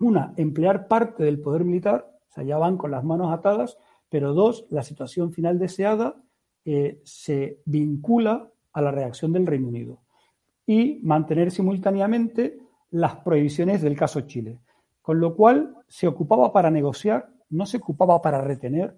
Una, 0.00 0.34
emplear 0.36 0.88
parte 0.88 1.22
del 1.24 1.40
poder 1.40 1.64
militar, 1.64 2.10
o 2.28 2.32
sea, 2.32 2.44
ya 2.44 2.58
van 2.58 2.76
con 2.76 2.90
las 2.90 3.04
manos 3.04 3.32
atadas, 3.32 3.78
pero 4.08 4.34
dos, 4.34 4.66
la 4.70 4.82
situación 4.82 5.32
final 5.32 5.58
deseada 5.58 6.16
eh, 6.64 7.00
se 7.04 7.60
vincula 7.64 8.50
a 8.72 8.82
la 8.82 8.90
reacción 8.90 9.32
del 9.32 9.46
Reino 9.46 9.68
Unido 9.68 10.00
y 10.66 11.00
mantener 11.02 11.50
simultáneamente 11.50 12.58
las 12.90 13.16
prohibiciones 13.16 13.82
del 13.82 13.96
caso 13.96 14.22
Chile. 14.22 14.58
Con 15.02 15.20
lo 15.20 15.34
cual 15.34 15.76
se 15.88 16.06
ocupaba 16.06 16.52
para 16.52 16.70
negociar, 16.70 17.28
no 17.50 17.66
se 17.66 17.76
ocupaba 17.76 18.22
para 18.22 18.40
retener, 18.40 18.96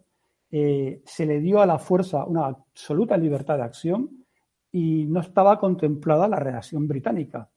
eh, 0.50 1.02
se 1.04 1.26
le 1.26 1.40
dio 1.40 1.60
a 1.60 1.66
la 1.66 1.78
fuerza 1.78 2.24
una 2.24 2.46
absoluta 2.46 3.16
libertad 3.16 3.56
de 3.56 3.64
acción 3.64 4.24
y 4.70 5.06
no 5.06 5.20
estaba 5.20 5.58
contemplada 5.58 6.28
la 6.28 6.38
reacción 6.38 6.86
británica. 6.86 7.48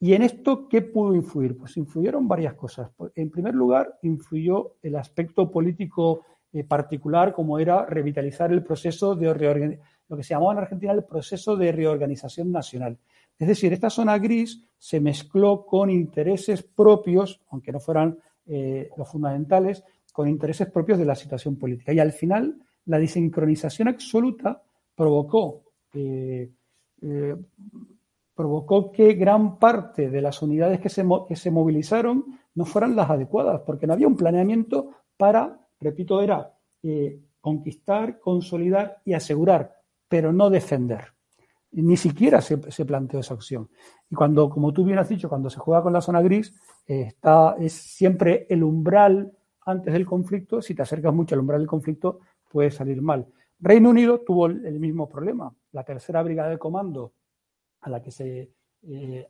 ¿Y 0.00 0.14
en 0.14 0.22
esto 0.22 0.68
qué 0.68 0.82
pudo 0.82 1.14
influir? 1.14 1.56
Pues 1.56 1.76
influyeron 1.76 2.26
varias 2.26 2.54
cosas. 2.54 2.90
En 3.14 3.30
primer 3.30 3.54
lugar, 3.54 3.98
influyó 4.02 4.76
el 4.82 4.96
aspecto 4.96 5.50
político 5.50 6.24
eh, 6.52 6.64
particular, 6.64 7.32
como 7.32 7.58
era 7.58 7.86
revitalizar 7.86 8.52
el 8.52 8.64
proceso 8.64 9.14
de 9.14 9.78
lo 10.08 10.16
que 10.16 10.22
se 10.22 10.34
llamaba 10.34 10.52
en 10.52 10.58
Argentina 10.58 10.92
el 10.92 11.04
proceso 11.04 11.56
de 11.56 11.72
reorganización 11.72 12.50
nacional. 12.50 12.98
Es 13.42 13.48
decir, 13.48 13.72
esta 13.72 13.90
zona 13.90 14.18
gris 14.18 14.62
se 14.78 15.00
mezcló 15.00 15.66
con 15.66 15.90
intereses 15.90 16.62
propios, 16.62 17.40
aunque 17.50 17.72
no 17.72 17.80
fueran 17.80 18.16
eh, 18.46 18.88
los 18.96 19.08
fundamentales, 19.08 19.82
con 20.12 20.28
intereses 20.28 20.70
propios 20.70 20.96
de 20.96 21.06
la 21.06 21.16
situación 21.16 21.56
política. 21.56 21.92
Y 21.92 21.98
al 21.98 22.12
final, 22.12 22.62
la 22.84 23.00
desincronización 23.00 23.88
absoluta 23.88 24.62
provocó, 24.94 25.64
eh, 25.92 26.52
eh, 27.02 27.36
provocó 28.32 28.92
que 28.92 29.14
gran 29.14 29.58
parte 29.58 30.08
de 30.08 30.22
las 30.22 30.40
unidades 30.40 30.78
que 30.78 30.88
se, 30.88 31.04
que 31.26 31.34
se 31.34 31.50
movilizaron 31.50 32.38
no 32.54 32.64
fueran 32.64 32.94
las 32.94 33.10
adecuadas, 33.10 33.62
porque 33.66 33.88
no 33.88 33.94
había 33.94 34.06
un 34.06 34.16
planeamiento 34.16 34.90
para, 35.16 35.66
repito, 35.80 36.22
era 36.22 36.54
conquistar, 37.40 38.20
consolidar 38.20 39.02
y 39.04 39.14
asegurar, 39.14 39.80
pero 40.08 40.32
no 40.32 40.48
defender. 40.48 41.12
Ni 41.72 41.96
siquiera 41.96 42.40
se, 42.40 42.58
planteó 42.84 43.20
esa 43.20 43.34
opción. 43.34 43.68
Y 44.10 44.14
cuando, 44.14 44.50
como 44.50 44.72
tú 44.72 44.84
bien 44.84 44.98
has 44.98 45.08
dicho, 45.08 45.28
cuando 45.28 45.48
se 45.48 45.58
juega 45.58 45.82
con 45.82 45.92
la 45.92 46.02
zona 46.02 46.20
gris, 46.20 46.54
eh, 46.86 47.02
está, 47.08 47.56
es 47.58 47.72
siempre 47.72 48.46
el 48.50 48.62
umbral 48.62 49.32
antes 49.64 49.92
del 49.92 50.04
conflicto. 50.04 50.60
Si 50.60 50.74
te 50.74 50.82
acercas 50.82 51.14
mucho 51.14 51.34
al 51.34 51.40
umbral 51.40 51.60
del 51.60 51.68
conflicto, 51.68 52.20
puede 52.50 52.70
salir 52.70 53.00
mal. 53.00 53.26
Reino 53.58 53.90
Unido 53.90 54.20
tuvo 54.20 54.46
el 54.46 54.78
mismo 54.78 55.08
problema. 55.08 55.54
La 55.72 55.84
tercera 55.84 56.22
brigada 56.22 56.50
de 56.50 56.58
comando 56.58 57.12
a 57.80 57.90
la 57.90 58.02
que 58.02 58.10
se 58.10 58.50
eh, 58.84 59.28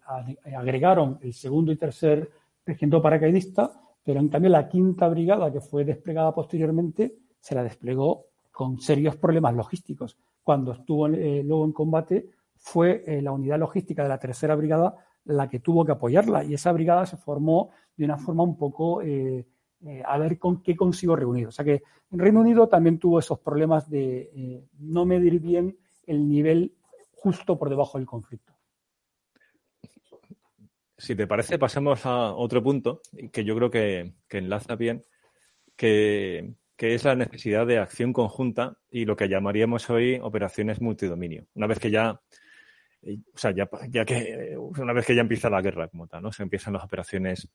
agregaron 0.57 1.19
el 1.21 1.35
segundo 1.35 1.73
y 1.73 1.77
tercer 1.77 2.31
regimiento 2.65 3.03
paracaidista, 3.03 3.71
pero 4.03 4.21
en 4.21 4.29
cambio 4.29 4.51
la 4.51 4.69
quinta 4.69 5.09
brigada 5.09 5.53
que 5.53 5.61
fue 5.61 5.85
desplegada 5.85 6.35
posteriormente 6.35 7.15
se 7.39 7.55
la 7.55 7.63
desplegó 7.63 8.27
con 8.51 8.79
serios 8.79 9.17
problemas 9.17 9.55
logísticos. 9.55 10.17
Cuando 10.43 10.73
estuvo 10.73 11.07
eh, 11.07 11.43
luego 11.45 11.65
en 11.65 11.73
combate 11.73 12.31
fue 12.57 13.05
eh, 13.07 13.23
la 13.23 13.33
unidad 13.33 13.59
logística 13.59 14.03
de 14.03 14.09
la 14.09 14.19
tercera 14.19 14.55
brigada 14.55 14.97
la 15.25 15.49
que 15.49 15.61
tuvo 15.61 15.85
que 15.85 15.93
apoyarla 15.93 16.43
y 16.45 16.55
esa 16.55 16.73
brigada 16.73 17.07
se 17.07 17.17
formó 17.17 17.71
de 17.97 18.05
una 18.05 18.19
forma 18.19 18.43
un 18.43 18.57
poco 18.57 19.01
a 19.01 20.19
ver 20.19 20.39
con 20.39 20.63
qué 20.63 20.75
consigo 20.75 21.15
reunir. 21.15 21.47
O 21.47 21.53
sea 21.53 21.65
que 21.65 21.83
Reino 22.11 22.41
Unido 22.41 22.67
también 22.69 22.99
tuvo 22.99 23.21
esos 23.21 23.39
problemas 23.39 23.89
de 23.89 24.65
no 24.81 25.05
medir 25.05 25.39
bien 25.39 25.77
el 26.05 26.29
nivel 26.29 26.75
justo 27.13 27.57
por 27.57 27.71
debajo 27.71 27.99
del 27.99 28.07
conflicto. 28.09 28.53
Si 31.03 31.17
te 31.17 31.27
parece, 31.27 31.59
pasemos 31.59 32.07
a 32.07 32.33
otro 32.33 32.63
punto 32.63 33.01
que 33.33 33.45
yo 33.45 33.57
creo 33.57 33.71
que, 33.71 34.15
enlaza 34.31 34.77
bien, 34.77 35.03
que, 35.75 36.55
es 36.83 37.05
la 37.05 37.15
necesidad 37.15 37.67
de 37.67 37.79
acción 37.79 38.13
conjunta 38.13 38.77
y 38.91 39.05
lo 39.05 39.17
que 39.17 39.29
llamaríamos 39.29 39.89
hoy 39.91 40.19
operaciones 40.23 40.81
multidominio. 40.81 41.47
Una 41.55 41.67
vez 41.67 41.79
que 41.79 41.91
ya, 41.91 42.21
o 43.03 43.39
sea, 43.39 43.53
ya, 43.53 44.05
que 44.05 44.57
una 44.59 44.93
vez 44.93 45.07
que 45.07 45.15
ya 45.15 45.21
empieza 45.21 45.51
la 45.51 45.63
guerra 45.63 45.89
como 45.89 46.07
tal, 46.07 46.23
¿no? 46.23 46.33
Se 46.33 46.43
empiezan 46.43 46.73
las 46.73 46.85
operaciones 46.85 47.49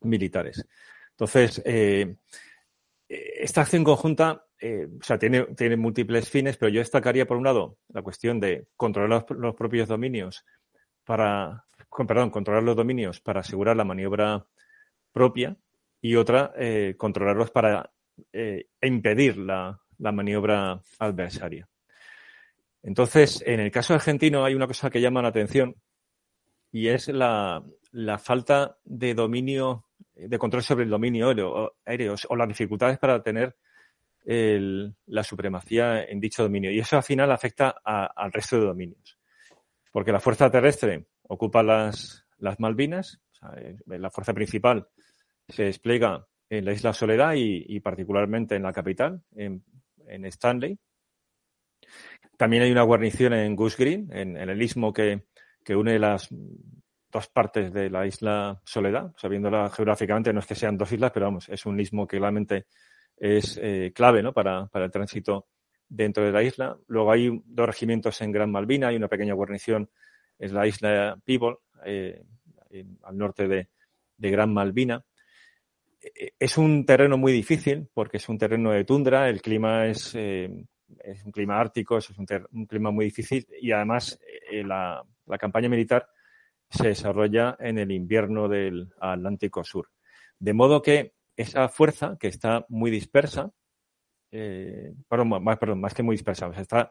militares. 0.00 0.66
Entonces, 1.10 1.62
eh, 1.64 2.16
esta 3.08 3.62
acción 3.62 3.84
conjunta, 3.84 4.46
eh, 4.60 4.88
o 5.00 5.02
sea, 5.02 5.18
tiene, 5.18 5.44
tiene 5.56 5.76
múltiples 5.76 6.28
fines, 6.28 6.56
pero 6.56 6.70
yo 6.70 6.80
destacaría 6.80 7.26
por 7.26 7.36
un 7.36 7.44
lado 7.44 7.78
la 7.88 8.02
cuestión 8.02 8.40
de 8.40 8.66
controlar 8.76 9.26
los 9.30 9.54
propios 9.54 9.88
dominios 9.88 10.44
para, 11.04 11.64
perdón, 12.06 12.30
controlar 12.30 12.62
los 12.62 12.76
dominios 12.76 13.20
para 13.20 13.40
asegurar 13.40 13.76
la 13.76 13.84
maniobra 13.84 14.46
propia 15.12 15.56
y 16.00 16.16
otra, 16.16 16.52
eh, 16.56 16.94
controlarlos 16.98 17.50
para 17.50 17.93
eh, 18.32 18.66
impedir 18.82 19.36
la, 19.38 19.80
maniobra 19.98 20.80
adversaria. 20.98 21.68
Entonces, 22.82 23.42
en 23.46 23.60
el 23.60 23.70
caso 23.70 23.94
argentino 23.94 24.44
hay 24.44 24.54
una 24.54 24.66
cosa 24.66 24.90
que 24.90 25.00
llama 25.00 25.22
la 25.22 25.28
atención 25.28 25.76
y 26.70 26.88
es 26.88 27.08
la, 27.08 27.62
falta 28.18 28.76
de 28.84 29.14
dominio, 29.14 29.86
de 30.14 30.38
control 30.38 30.62
sobre 30.62 30.84
el 30.84 30.90
dominio 30.90 31.28
aéreo, 31.84 32.14
o 32.28 32.36
las 32.36 32.48
dificultades 32.48 32.98
para 32.98 33.22
tener 33.22 33.56
la 34.26 35.22
supremacía 35.22 36.04
en 36.04 36.20
dicho 36.20 36.42
dominio. 36.42 36.70
Y 36.70 36.80
eso 36.80 36.96
al 36.96 37.02
final 37.02 37.30
afecta 37.30 37.76
al 37.84 38.32
resto 38.32 38.58
de 38.58 38.66
dominios. 38.66 39.18
Porque 39.92 40.12
la 40.12 40.20
fuerza 40.20 40.50
terrestre 40.50 41.06
ocupa 41.22 41.62
las, 41.62 42.26
Malvinas, 42.58 43.20
eh, 43.56 43.76
la 43.86 44.10
fuerza 44.10 44.34
principal 44.34 44.88
se 45.48 45.64
despliega 45.64 46.26
en 46.58 46.64
la 46.64 46.72
isla 46.72 46.92
Soledad 46.92 47.34
y, 47.36 47.80
particularmente 47.80 48.56
en 48.56 48.62
la 48.62 48.72
capital, 48.72 49.22
en, 49.34 49.62
Stanley. 50.26 50.78
También 52.36 52.62
hay 52.62 52.72
una 52.72 52.82
guarnición 52.82 53.32
en 53.32 53.56
Goose 53.56 53.76
Green, 53.78 54.08
en, 54.12 54.36
el 54.36 54.62
istmo 54.62 54.92
que, 54.92 55.24
une 55.68 55.98
las 55.98 56.28
dos 56.30 57.28
partes 57.28 57.72
de 57.72 57.90
la 57.90 58.06
isla 58.06 58.60
Soledad. 58.64 59.12
Sabiéndola 59.16 59.70
geográficamente, 59.70 60.32
no 60.32 60.40
es 60.40 60.46
que 60.46 60.54
sean 60.54 60.76
dos 60.76 60.92
islas, 60.92 61.12
pero 61.12 61.26
vamos, 61.26 61.48
es 61.48 61.64
un 61.66 61.78
istmo 61.80 62.06
que 62.06 62.18
realmente 62.18 62.66
es 63.16 63.58
eh, 63.62 63.92
clave 63.94 64.22
¿no? 64.22 64.32
para, 64.32 64.68
el 64.72 64.90
tránsito 64.90 65.46
dentro 65.88 66.24
de 66.24 66.32
la 66.32 66.42
isla. 66.42 66.76
Luego 66.88 67.12
hay 67.12 67.30
dos 67.44 67.66
regimientos 67.66 68.20
en 68.20 68.32
Gran 68.32 68.50
Malvina 68.50 68.92
y 68.92 68.96
una 68.96 69.08
pequeña 69.08 69.34
guarnición 69.34 69.88
es 70.38 70.52
la 70.52 70.66
isla 70.66 71.16
People, 71.24 71.56
eh, 71.84 72.22
al 73.02 73.16
norte 73.16 73.46
de, 73.48 73.68
Gran 74.18 74.52
Malvina. 74.52 75.04
Eh, 76.14 76.32
es 76.38 76.58
un 76.58 76.84
terreno 76.84 77.16
muy 77.16 77.32
difícil 77.32 77.88
porque 77.92 78.18
es 78.18 78.28
un 78.28 78.38
terreno 78.38 78.72
de 78.72 78.84
tundra, 78.84 79.28
el 79.28 79.40
clima 79.40 79.86
es, 79.86 80.14
eh, 80.14 80.50
es 81.02 81.24
un 81.24 81.32
clima 81.32 81.58
ártico, 81.58 81.98
es 81.98 82.10
un, 82.10 82.66
clima 82.66 82.90
muy 82.90 83.06
difícil 83.06 83.46
y 83.60 83.72
además 83.72 84.18
la, 84.50 85.04
campaña 85.38 85.68
militar 85.68 86.08
se 86.68 86.88
desarrolla 86.88 87.56
en 87.58 87.78
el 87.78 87.90
invierno 87.90 88.48
del 88.48 88.92
Atlántico 89.00 89.64
Sur. 89.64 89.90
De 90.38 90.52
modo 90.52 90.82
que 90.82 91.14
esa 91.36 91.68
fuerza 91.68 92.16
que 92.18 92.28
está 92.28 92.66
muy 92.68 92.90
dispersa, 92.90 93.50
perdón, 94.30 95.42
más, 95.42 95.58
perdón, 95.58 95.80
más 95.80 95.94
que 95.94 96.02
muy 96.02 96.14
dispersa, 96.14 96.50
está 96.56 96.90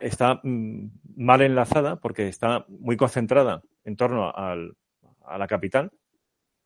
está 0.00 0.40
mm, 0.42 0.90
mal 1.16 1.42
enlazada 1.42 1.96
porque 1.96 2.28
está 2.28 2.64
muy 2.68 2.96
concentrada 2.96 3.62
en 3.84 3.96
torno 3.96 4.32
a 4.34 4.56
la 5.38 5.46
capital. 5.46 5.92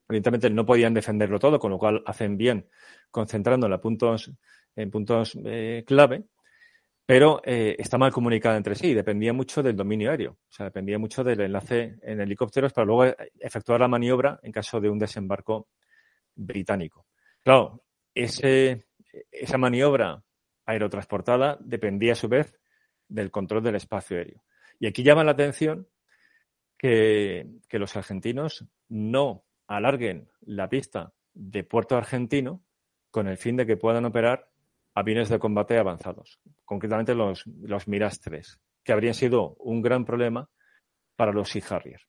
Evidentemente 0.08 0.50
no 0.50 0.66
podían 0.66 0.94
defenderlo 0.94 1.38
todo, 1.38 1.58
con 1.58 1.70
lo 1.70 1.78
cual 1.78 2.02
hacen 2.06 2.36
bien 2.36 2.68
concentrándola 3.10 3.80
puntos, 3.80 4.30
en 4.76 4.90
puntos 4.90 5.38
eh, 5.44 5.84
clave, 5.86 6.24
pero 7.06 7.40
eh, 7.44 7.76
está 7.78 7.98
mal 7.98 8.12
comunicada 8.12 8.56
entre 8.56 8.74
sí. 8.74 8.92
Dependía 8.94 9.32
mucho 9.32 9.62
del 9.62 9.76
dominio 9.76 10.10
aéreo, 10.10 10.32
o 10.32 10.52
sea, 10.52 10.66
dependía 10.66 10.98
mucho 10.98 11.24
del 11.24 11.40
enlace 11.40 11.96
en 12.02 12.20
helicópteros 12.20 12.72
para 12.72 12.84
luego 12.84 13.06
eh, 13.06 13.16
efectuar 13.38 13.80
la 13.80 13.88
maniobra 13.88 14.40
en 14.42 14.52
caso 14.52 14.80
de 14.80 14.90
un 14.90 14.98
desembarco 14.98 15.68
británico. 16.34 17.06
Claro, 17.42 17.84
ese, 18.14 18.86
esa 19.30 19.58
maniobra 19.58 20.22
aerotransportada 20.66 21.58
dependía 21.60 22.12
a 22.12 22.16
su 22.16 22.28
vez 22.28 22.58
del 23.08 23.30
control 23.30 23.62
del 23.62 23.76
espacio 23.76 24.16
aéreo. 24.16 24.42
Y 24.78 24.86
aquí 24.86 25.02
llama 25.02 25.24
la 25.24 25.32
atención 25.32 25.88
que, 26.76 27.46
los 27.70 27.96
argentinos 27.96 28.66
no 28.88 29.44
alarguen 29.66 30.28
la 30.40 30.68
pista 30.68 31.12
de 31.32 31.64
puerto 31.64 31.96
argentino 31.96 32.62
con 33.10 33.28
el 33.28 33.36
fin 33.36 33.56
de 33.56 33.66
que 33.66 33.76
puedan 33.76 34.04
operar 34.04 34.50
aviones 34.94 35.28
de 35.28 35.38
combate 35.38 35.78
avanzados, 35.78 36.40
concretamente 36.64 37.14
los, 37.14 37.46
los 37.46 37.88
Miras 37.88 38.20
3, 38.20 38.60
que 38.82 38.92
habrían 38.92 39.14
sido 39.14 39.54
un 39.58 39.82
gran 39.82 40.04
problema 40.04 40.48
para 41.16 41.32
los 41.32 41.48
Sea 41.48 41.62
Harrier. 41.70 42.00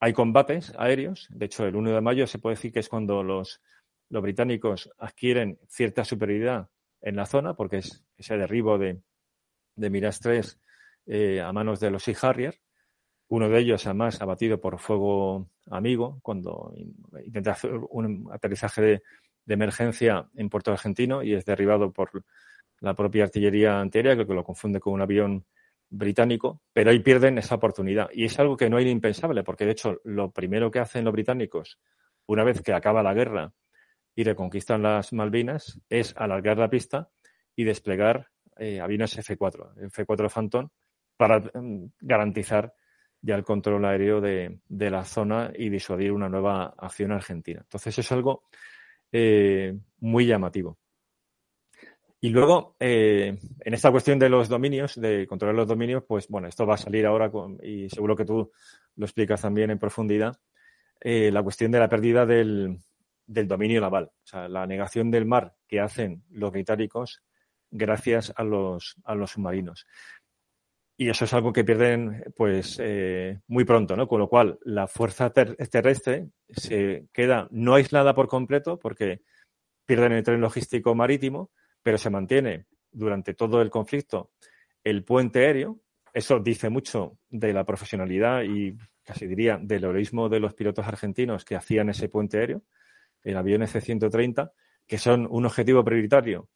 Hay 0.00 0.12
combates 0.12 0.72
aéreos, 0.78 1.26
de 1.30 1.46
hecho 1.46 1.66
el 1.66 1.76
1 1.76 1.92
de 1.92 2.00
mayo 2.00 2.26
se 2.26 2.38
puede 2.38 2.56
decir 2.56 2.72
que 2.72 2.80
es 2.80 2.88
cuando 2.88 3.22
los, 3.22 3.60
los 4.08 4.22
británicos 4.22 4.90
adquieren 4.98 5.58
cierta 5.68 6.04
superioridad 6.04 6.70
en 7.00 7.16
la 7.16 7.26
zona, 7.26 7.54
porque 7.54 7.78
es 7.78 8.04
ese 8.16 8.36
derribo 8.36 8.78
de, 8.78 9.02
de 9.76 9.90
Miras 9.90 10.20
3 10.20 10.60
eh, 11.06 11.40
a 11.40 11.52
manos 11.52 11.80
de 11.80 11.90
los 11.90 12.02
Sea 12.02 12.16
Harrier. 12.22 12.60
Uno 13.28 13.48
de 13.48 13.60
ellos, 13.60 13.86
además, 13.86 14.20
abatido 14.22 14.58
por 14.58 14.78
fuego 14.78 15.50
amigo 15.70 16.18
cuando 16.22 16.72
intenta 17.24 17.52
hacer 17.52 17.72
un 17.90 18.28
aterrizaje 18.32 18.82
de, 18.82 19.02
emergencia 19.50 20.28
en 20.34 20.50
Puerto 20.50 20.72
Argentino 20.72 21.22
y 21.22 21.32
es 21.32 21.46
derribado 21.46 21.90
por 21.90 22.10
la 22.80 22.94
propia 22.94 23.24
artillería 23.24 23.80
antiaérea, 23.80 24.14
que 24.14 24.34
lo 24.34 24.44
confunde 24.44 24.78
con 24.78 24.92
un 24.92 25.00
avión 25.00 25.46
británico, 25.88 26.60
pero 26.74 26.90
ahí 26.90 26.98
pierden 26.98 27.38
esa 27.38 27.54
oportunidad. 27.54 28.10
Y 28.12 28.24
es 28.24 28.38
algo 28.38 28.58
que 28.58 28.68
no 28.68 28.78
era 28.78 28.90
impensable, 28.90 29.42
porque 29.44 29.64
de 29.64 29.72
hecho 29.72 30.00
lo 30.04 30.32
primero 30.32 30.70
que 30.70 30.80
hacen 30.80 31.04
los 31.04 31.12
británicos, 31.12 31.78
una 32.26 32.44
vez 32.44 32.60
que 32.60 32.74
acaba 32.74 33.02
la 33.02 33.14
guerra 33.14 33.54
y 34.14 34.24
reconquistan 34.24 34.82
las 34.82 35.14
Malvinas, 35.14 35.80
es 35.88 36.14
alargar 36.16 36.58
la 36.58 36.68
pista 36.68 37.08
y 37.56 37.64
desplegar 37.64 38.28
eh, 38.58 38.80
aviones 38.80 39.16
F4, 39.16 39.76
F4 39.90 40.30
Phantom, 40.30 40.68
para 41.16 41.40
mm, 41.40 41.92
garantizar 42.00 42.74
ya 43.20 43.34
el 43.34 43.44
control 43.44 43.84
aéreo 43.84 44.20
de, 44.20 44.60
la 44.68 45.04
zona 45.04 45.52
y 45.54 45.68
disuadir 45.68 46.12
una 46.12 46.28
nueva 46.28 46.74
acción 46.78 47.12
argentina. 47.12 47.60
Entonces 47.60 47.98
es 47.98 48.12
algo 48.12 48.44
eh, 49.12 49.76
muy 50.00 50.26
llamativo. 50.26 50.78
Y 52.20 52.30
luego, 52.30 52.76
eh, 52.80 53.38
en 53.60 53.74
esta 53.74 53.92
cuestión 53.92 54.18
de 54.18 54.28
los 54.28 54.48
dominios, 54.48 55.00
de 55.00 55.26
controlar 55.26 55.54
los 55.54 55.68
dominios, 55.68 56.02
pues 56.06 56.26
bueno, 56.28 56.48
esto 56.48 56.66
va 56.66 56.74
a 56.74 56.78
salir 56.78 57.06
ahora 57.06 57.30
y 57.62 57.88
seguro 57.88 58.16
que 58.16 58.24
tú 58.24 58.50
lo 58.96 59.04
explicas 59.04 59.42
también 59.42 59.70
en 59.70 59.78
profundidad, 59.78 60.36
la 61.00 61.42
cuestión 61.44 61.70
de 61.70 61.78
la 61.78 61.88
pérdida 61.88 62.26
del, 62.26 62.80
del, 63.24 63.46
dominio 63.46 63.80
naval, 63.80 64.06
o 64.06 64.26
sea, 64.26 64.48
la 64.48 64.66
negación 64.66 65.12
del 65.12 65.26
mar 65.26 65.54
que 65.68 65.78
hacen 65.78 66.24
los 66.30 66.50
británicos 66.50 67.22
gracias 67.70 68.32
a 68.36 68.44
los, 68.44 68.96
a 69.04 69.14
los 69.14 69.32
submarinos. 69.32 69.86
Y 71.00 71.08
eso 71.08 71.26
es 71.26 71.32
algo 71.32 71.52
que 71.52 71.62
pierden 71.62 72.24
pues 72.34 72.76
eh, 72.82 73.38
muy 73.46 73.64
pronto, 73.64 73.96
¿no? 73.96 74.08
Con 74.08 74.18
lo 74.18 74.28
cual 74.28 74.58
la 74.64 74.88
fuerza 74.88 75.30
terrestre 75.30 76.26
se 76.48 77.06
queda 77.12 77.46
no 77.52 77.76
aislada 77.76 78.16
por 78.16 78.26
completo 78.26 78.80
porque 78.80 79.22
pierden 79.86 80.10
el 80.10 80.24
tren 80.24 80.40
logístico 80.40 80.96
marítimo, 80.96 81.52
pero 81.84 81.98
se 81.98 82.10
mantiene 82.10 82.66
durante 82.90 83.34
todo 83.34 83.62
el 83.62 83.70
conflicto 83.70 84.32
el 84.82 85.04
puente 85.04 85.46
aéreo. 85.46 85.78
Eso 86.12 86.40
dice 86.40 86.68
mucho 86.68 87.16
de 87.28 87.52
la 87.52 87.64
profesionalidad 87.64 88.42
y 88.42 88.76
casi 89.04 89.28
diría 89.28 89.56
del 89.62 89.84
heroísmo 89.84 90.28
de 90.28 90.40
los 90.40 90.54
pilotos 90.54 90.84
argentinos 90.84 91.44
que 91.44 91.54
hacían 91.54 91.90
ese 91.90 92.08
puente 92.08 92.38
aéreo, 92.38 92.64
el 93.22 93.36
avión 93.36 93.64
C-130, 93.64 94.50
que 94.84 94.98
son 94.98 95.28
un 95.30 95.46
objetivo 95.46 95.84
prioritario 95.84 96.48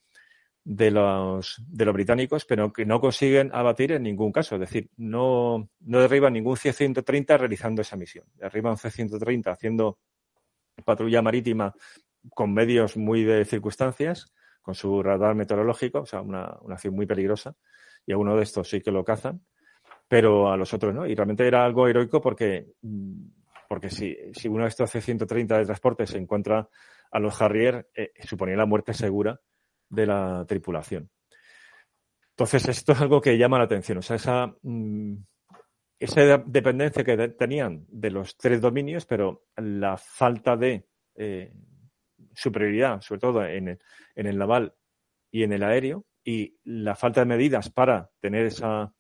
de 0.64 0.90
los, 0.90 1.62
de 1.66 1.84
los 1.84 1.94
británicos, 1.94 2.44
pero 2.44 2.72
que 2.72 2.86
no 2.86 3.00
consiguen 3.00 3.50
abatir 3.52 3.92
en 3.92 4.04
ningún 4.04 4.30
caso. 4.30 4.54
Es 4.56 4.60
decir, 4.60 4.90
no, 4.96 5.68
no 5.80 6.00
derriban 6.00 6.32
ningún 6.32 6.56
C-130 6.56 7.38
realizando 7.38 7.82
esa 7.82 7.96
misión. 7.96 8.26
Derriban 8.34 8.72
un 8.72 8.78
C-130 8.78 9.50
haciendo 9.50 9.98
patrulla 10.84 11.22
marítima 11.22 11.74
con 12.34 12.54
medios 12.54 12.96
muy 12.96 13.24
de 13.24 13.44
circunstancias, 13.44 14.32
con 14.62 14.74
su 14.74 15.02
radar 15.02 15.34
meteorológico, 15.34 16.00
o 16.00 16.06
sea, 16.06 16.20
una, 16.20 16.56
una 16.60 16.74
acción 16.74 16.94
muy 16.94 17.06
peligrosa, 17.06 17.56
y 18.06 18.12
a 18.12 18.16
uno 18.16 18.36
de 18.36 18.44
estos 18.44 18.68
sí 18.68 18.80
que 18.80 18.92
lo 18.92 19.04
cazan, 19.04 19.44
pero 20.06 20.52
a 20.52 20.56
los 20.56 20.72
otros 20.72 20.94
no. 20.94 21.06
Y 21.06 21.14
realmente 21.16 21.46
era 21.46 21.64
algo 21.64 21.88
heroico 21.88 22.20
porque, 22.20 22.74
porque 23.68 23.90
si, 23.90 24.16
si 24.32 24.46
uno 24.46 24.62
de 24.62 24.68
estos 24.68 24.90
C-130 24.90 25.58
de 25.58 25.64
transporte 25.64 26.06
se 26.06 26.18
encuentra 26.18 26.68
a 27.10 27.18
los 27.18 27.40
Harrier, 27.42 27.88
eh, 27.94 28.12
suponía 28.24 28.56
la 28.56 28.66
muerte 28.66 28.94
segura 28.94 29.40
de 29.92 30.06
la 30.06 30.44
tripulación. 30.48 31.10
Entonces, 32.30 32.66
esto 32.68 32.92
es 32.92 33.00
algo 33.00 33.20
que 33.20 33.36
llama 33.36 33.58
la 33.58 33.64
atención. 33.64 33.98
O 33.98 34.02
sea, 34.02 34.16
esa, 34.16 34.54
mm, 34.62 35.16
esa 35.98 36.38
dependencia 36.38 37.04
que 37.04 37.28
tenían 37.28 37.84
de 37.88 38.10
los 38.10 38.36
tres 38.36 38.60
dominios, 38.60 39.04
pero 39.04 39.44
la 39.56 39.96
falta 39.98 40.56
de 40.56 40.86
eh, 41.14 41.52
superioridad, 42.34 43.00
sobre 43.02 43.20
todo 43.20 43.44
en 43.44 43.68
el, 43.68 43.78
en 44.16 44.26
el 44.26 44.38
naval 44.38 44.74
y 45.30 45.42
en 45.42 45.52
el 45.52 45.62
aéreo, 45.62 46.06
y 46.24 46.56
la 46.64 46.94
falta 46.94 47.20
de 47.20 47.26
medidas 47.26 47.68
para 47.68 48.10
tener 48.20 48.46
esa, 48.46 48.94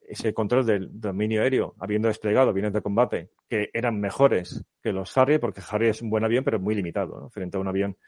ese 0.00 0.32
control 0.32 0.64
del 0.64 0.88
dominio 0.98 1.42
aéreo, 1.42 1.74
habiendo 1.78 2.08
desplegado 2.08 2.50
aviones 2.50 2.72
de 2.72 2.82
combate 2.82 3.30
que 3.48 3.68
eran 3.74 4.00
mejores 4.00 4.64
que 4.82 4.92
los 4.92 5.16
Harrier, 5.16 5.40
porque 5.40 5.60
Harrier 5.68 5.90
es 5.90 6.00
un 6.00 6.08
buen 6.08 6.24
avión, 6.24 6.42
pero 6.42 6.58
muy 6.58 6.74
limitado, 6.74 7.28
frente 7.30 7.58
a 7.58 7.60
un 7.60 7.68
avión 7.68 7.98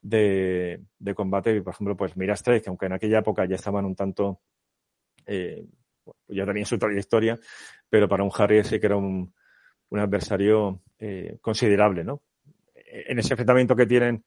de, 0.00 0.82
de 0.98 1.14
combate, 1.14 1.60
por 1.62 1.74
ejemplo, 1.74 1.96
pues 1.96 2.16
Mirage 2.16 2.60
que 2.60 2.68
aunque 2.68 2.86
en 2.86 2.92
aquella 2.92 3.18
época 3.18 3.44
ya 3.46 3.56
estaban 3.56 3.84
un 3.84 3.94
tanto, 3.94 4.40
eh, 5.26 5.66
ya 6.28 6.46
tenían 6.46 6.66
su 6.66 6.78
trayectoria, 6.78 7.38
pero 7.88 8.08
para 8.08 8.24
un 8.24 8.30
Harrier 8.34 8.64
sí 8.64 8.80
que 8.80 8.86
era 8.86 8.96
un, 8.96 9.34
un 9.90 9.98
adversario 9.98 10.82
eh, 10.98 11.38
considerable, 11.40 12.04
¿no? 12.04 12.22
En 12.74 13.18
ese 13.18 13.34
enfrentamiento 13.34 13.76
que 13.76 13.86
tienen 13.86 14.24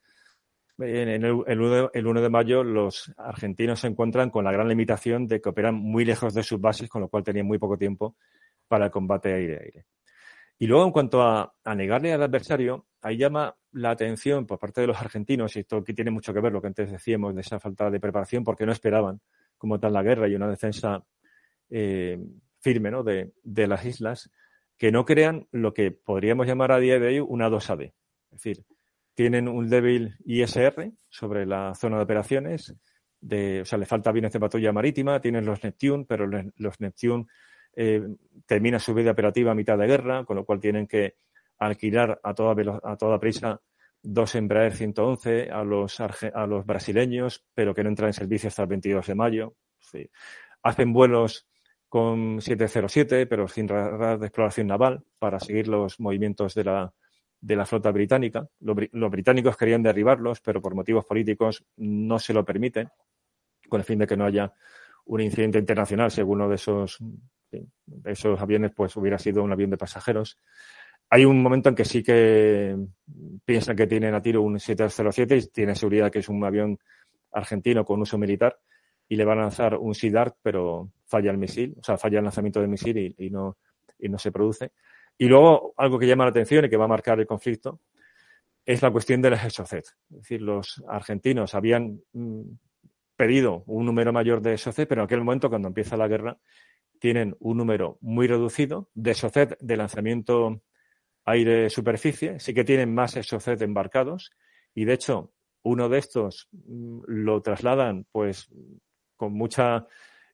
en 0.78 1.09
el, 1.09 1.43
el, 1.47 1.61
1 1.61 1.69
de, 1.69 1.89
el 1.93 2.07
1 2.07 2.22
de 2.22 2.30
mayo, 2.30 2.63
los 2.63 3.13
argentinos 3.17 3.80
se 3.80 3.88
encuentran 3.88 4.30
con 4.30 4.43
la 4.43 4.51
gran 4.51 4.67
limitación 4.67 5.28
de 5.28 5.41
que 5.41 5.49
operan 5.49 5.76
muy 5.76 6.05
lejos 6.05 6.34
de 6.34 6.43
sus 6.43 6.59
bases, 6.59 6.89
con 6.89 7.01
lo 7.01 7.07
cual 7.09 7.24
tenían 7.24 7.45
muy 7.45 7.57
poco 7.57 7.78
tiempo 7.78 8.15
para 8.67 8.86
el 8.86 8.91
combate 8.91 9.34
aire-aire. 9.34 9.86
Y 10.57 10.67
luego, 10.67 10.86
en 10.86 10.91
cuanto 10.91 11.22
a, 11.22 11.53
a, 11.63 11.76
negarle 11.76 12.13
al 12.13 12.24
adversario, 12.24 12.88
ahí 13.02 13.18
llama 13.18 13.56
la 13.74 13.91
atención 13.91 14.45
por 14.45 14.60
parte 14.60 14.82
de 14.82 14.88
los 14.88 14.99
argentinos, 14.99 15.56
y 15.56 15.60
esto 15.60 15.84
que 15.84 15.93
tiene 15.93 16.12
mucho 16.12 16.34
que 16.34 16.39
ver 16.39 16.52
lo 16.52 16.62
que 16.62 16.68
antes 16.68 16.91
decíamos 16.91 17.36
de 17.36 17.41
esa 17.41 17.60
falta 17.60 17.89
de 17.89 17.99
preparación, 17.99 18.43
porque 18.43 18.66
no 18.66 18.72
esperaban 18.72 19.22
como 19.58 19.80
tal 19.80 19.93
la 19.93 20.04
guerra 20.04 20.28
y 20.28 20.36
una 20.36 20.47
defensa 20.47 21.04
eh, 21.70 22.20
firme 22.60 22.91
¿no? 22.91 23.04
de, 23.04 23.34
de, 23.43 23.68
las 23.68 23.86
islas, 23.86 24.32
que 24.78 24.91
no 24.91 25.06
crean 25.06 25.47
lo 25.52 25.74
que 25.74 25.91
podríamos 25.91 26.47
llamar 26.47 26.72
a 26.72 26.80
día 26.80 26.99
de 26.99 27.08
hoy 27.08 27.20
una 27.20 27.49
2AD. 27.49 27.84
Es 27.84 27.93
decir, 28.32 28.66
tienen 29.14 29.47
un 29.47 29.70
débil 29.70 30.16
ISR 30.26 30.91
sobre 31.10 31.45
la 31.45 31.76
zona 31.76 31.97
de 31.97 32.04
operaciones, 32.04 32.76
de, 33.20 33.62
o 33.62 33.66
sea, 33.66 33.78
le 33.78 33.86
falta 33.86 34.10
aviones 34.10 34.34
de 34.34 34.39
patrulla 34.39 34.74
marítima, 34.74 35.22
tienen 35.22 35.45
los 35.45 35.64
Neptune, 35.64 36.06
pero 36.08 36.26
los 36.28 36.80
Neptune 36.80 37.26
eh, 37.76 38.02
termina 38.45 38.80
su 38.80 38.93
vida 38.93 39.12
operativa 39.12 39.52
a 39.52 39.56
mitad 39.56 39.78
de 39.78 39.88
guerra, 39.88 40.26
con 40.26 40.38
lo 40.38 40.45
cual 40.45 40.60
tienen 40.60 40.88
que 40.88 41.16
alquilar 41.62 42.20
a 42.24 42.34
toda, 42.34 42.80
a 42.84 42.97
toda 42.97 43.20
prisa 43.20 43.62
dos 44.03 44.34
Embraer 44.36 44.74
111 44.76 45.51
a 45.51 45.64
los, 45.64 45.99
a 45.99 46.47
los 46.47 46.66
brasileños, 46.66 47.45
pero 47.53 47.74
que 47.74 47.84
no 47.84 47.89
entran 47.89 48.09
en 48.09 48.14
servicio 48.14 48.47
hasta 48.47 48.64
el 48.64 48.70
22 48.70 49.05
de 49.05 49.16
mayo. 49.16 49.55
Hacen 50.64 50.91
vuelos 50.91 51.47
con 51.88 52.41
707, 52.41 53.28
pero 53.28 53.47
sin 53.47 53.68
radar 53.68 54.18
de 54.18 54.28
exploración 54.28 54.68
naval, 54.68 55.03
para 55.20 55.39
seguir 55.39 55.68
los 55.68 55.99
movimientos 55.99 56.55
de 56.55 56.64
la, 56.64 56.93
de 57.39 57.55
la 57.55 57.66
flota 57.66 57.91
británica. 57.91 58.47
Los, 58.59 59.12
británicos 59.12 59.55
querían 59.55 59.84
derribarlos, 59.84 60.41
pero 60.41 60.62
por 60.62 60.74
motivos 60.74 61.05
políticos 61.05 61.64
no 61.78 62.18
se 62.18 62.34
lo 62.34 62.43
permiten, 62.43 62.89
con 63.70 63.82
el 63.82 63.86
fin 63.86 63.99
de 63.99 64.07
que 64.07 64.18
no 64.18 64.26
haya 64.26 64.51
un 65.05 65.22
incidente 65.22 65.59
internacional 65.59 66.09
si 66.09 66.22
alguno 66.22 66.49
de 66.49 66.55
esos 66.55 66.97
esos 68.05 68.39
aviones 68.39 68.72
pues 68.74 68.95
hubiera 68.95 69.18
sido 69.18 69.43
un 69.43 69.51
avión 69.51 69.70
de 69.70 69.78
pasajeros. 69.78 70.39
Hay 71.14 71.26
un 71.26 71.43
momento 71.43 71.68
en 71.68 71.76
que 71.76 71.84
sí 71.84 72.01
que 72.01 72.74
piensan 73.43 73.76
que 73.76 73.86
tienen 73.86 74.16
a 74.16 74.22
tiro 74.22 74.41
un 74.41 74.57
707 74.57 75.36
y 75.36 75.47
tienen 75.47 75.76
seguridad 75.76 76.09
que 76.09 76.20
es 76.20 76.30
un 76.30 76.41
avión 76.45 76.80
argentino 77.34 77.84
con 77.84 78.01
uso 78.01 78.18
militar 78.18 78.57
y 79.09 79.18
le 79.18 79.26
van 79.26 79.39
a 79.39 79.41
lanzar 79.41 79.76
un 79.76 79.93
Sea 79.93 80.34
pero 80.41 80.89
falla 81.05 81.32
el 81.32 81.38
misil, 81.38 81.76
o 81.78 81.84
sea, 81.84 81.97
falla 81.97 82.20
el 82.20 82.24
lanzamiento 82.24 82.62
del 82.62 82.70
misil 82.70 83.14
y, 83.18 83.30
no, 83.30 83.57
y 83.99 84.07
no 84.07 84.18
se 84.18 84.32
produce. 84.32 84.72
Y 85.18 85.26
luego, 85.26 85.74
algo 85.76 85.99
que 85.99 86.07
llama 86.07 86.24
la 86.24 86.30
atención 86.30 86.64
y 86.64 86.70
que 86.70 86.78
va 86.78 86.86
a 86.86 86.88
marcar 86.88 87.20
el 87.20 87.28
conflicto 87.28 87.82
es 88.66 88.82
la 88.82 88.89
cuestión 88.89 89.22
de 89.22 89.32
las 89.32 89.53
SOCET. 89.53 89.86
Es 90.12 90.18
decir, 90.18 90.41
los 90.41 90.82
argentinos 90.88 91.55
habían 91.55 91.99
mm, 92.14 92.41
pedido 93.18 93.64
un 93.66 93.86
número 93.86 94.14
mayor 94.14 94.41
de 94.41 94.57
SOCET, 94.57 94.88
pero 94.88 95.01
en 95.01 95.05
aquel 95.07 95.20
momento, 95.26 95.49
cuando 95.49 95.68
empieza 95.68 95.97
la 95.97 96.07
guerra, 96.07 96.38
tienen 96.99 97.36
un 97.41 97.57
número 97.57 97.97
muy 97.99 98.28
reducido 98.28 98.88
de 98.93 99.14
SOCET 99.14 99.57
de 99.59 99.76
lanzamiento 99.76 100.62
aire-superficie, 101.26 102.39
sí 102.39 102.53
que 102.53 102.63
tienen 102.63 102.93
más 102.93 103.11
SOCET 103.11 103.61
embarcados 103.61 104.32
y 104.74 104.86
de 104.86 104.93
hecho 104.93 105.34
uno 105.63 105.89
de 105.89 105.99
estos 105.99 106.49
mm, 106.51 107.01
lo 107.07 107.41
trasladan 107.41 108.05
pues 108.11 108.49
con 109.15 109.34
mucha 109.34 109.86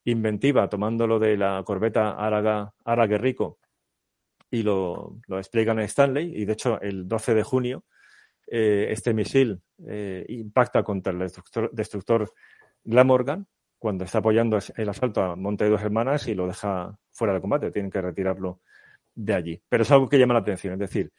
inventiva 0.05 0.69
tomándolo 0.69 1.19
de 1.19 1.37
la 1.37 1.61
corbeta 1.65 2.11
Araga, 2.11 2.73
Arague 2.85 3.17
Rico 3.17 3.59
y 4.49 4.63
lo, 4.63 5.19
lo, 5.27 5.37
explican 5.37 5.79
en 5.79 5.85
Stanley 5.85 6.31
y 6.33 6.45
de 6.45 6.53
hecho 6.53 6.79
el 6.79 7.07
12 7.07 7.33
de 7.33 7.43
junio 7.43 7.83
eh, 8.49 8.87
este 8.91 9.13
misil 9.13 9.61
eh, 9.85 10.25
impacta 10.29 10.81
contra 10.81 11.11
el 11.11 11.19
destructor, 11.19 11.69
destructor 11.73 12.33
Glamorgan 12.85 13.45
cuando 13.77 14.05
está 14.05 14.19
apoyando 14.19 14.57
el 14.77 14.89
asalto 14.89 15.21
a 15.21 15.35
Monte 15.35 15.65
de 15.65 15.71
Dos 15.71 15.81
Hermanas 15.81 16.27
y 16.27 16.33
lo 16.33 16.47
deja 16.47 16.97
fuera 17.11 17.33
de 17.33 17.41
combate. 17.41 17.71
Tienen 17.71 17.91
que 17.91 18.01
retirarlo 18.01 18.61
de 19.17 19.33
allí. 19.33 19.61
Pero 19.67 19.83
es 19.83 19.91
algo 19.91 20.07
que 20.07 20.19
llama 20.19 20.35
la 20.35 20.41
atención. 20.41 20.73
Es 20.73 20.79
decir, 20.79 21.11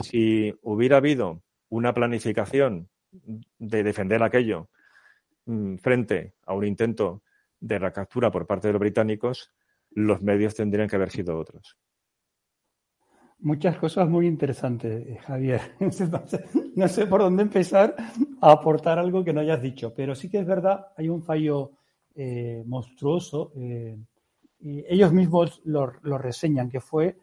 si 0.00 0.54
hubiera 0.62 0.98
habido 0.98 1.42
una 1.70 1.94
planificación 1.94 2.88
de 3.58 3.82
defender 3.82 4.22
aquello 4.22 4.68
mm, 5.46 5.76
frente 5.76 6.34
a 6.44 6.54
un 6.54 6.66
intento 6.66 7.22
de 7.60 7.78
recaptura 7.78 8.30
por 8.30 8.46
parte 8.46 8.68
de 8.68 8.72
los 8.72 8.80
británicos, 8.80 9.52
los 9.90 10.20
medios 10.20 10.54
tendrían 10.54 10.88
que 10.88 10.96
haber 10.96 11.10
sido 11.10 11.38
otros. 11.38 11.78
Muchas 13.40 13.78
cosas 13.78 14.08
muy 14.08 14.26
interesantes, 14.26 15.06
eh, 15.06 15.18
Javier. 15.24 15.60
No 16.74 16.86
sé 16.86 17.06
por 17.06 17.20
dónde 17.20 17.42
empezar 17.42 17.94
a 18.40 18.52
aportar 18.52 18.98
algo 19.00 19.24
que 19.24 19.32
no 19.32 19.40
hayas 19.40 19.60
dicho, 19.60 19.92
pero 19.94 20.14
sí 20.14 20.28
que 20.28 20.38
es 20.38 20.46
verdad, 20.46 20.86
hay 20.96 21.08
un 21.08 21.22
fallo 21.22 21.72
eh, 22.14 22.62
monstruoso. 22.66 23.52
Eh, 23.56 23.96
y 24.60 24.84
ellos 24.88 25.12
mismos 25.12 25.60
lo, 25.64 25.86
reseñan, 26.18 26.68
que 26.68 26.80
fue 26.80 27.16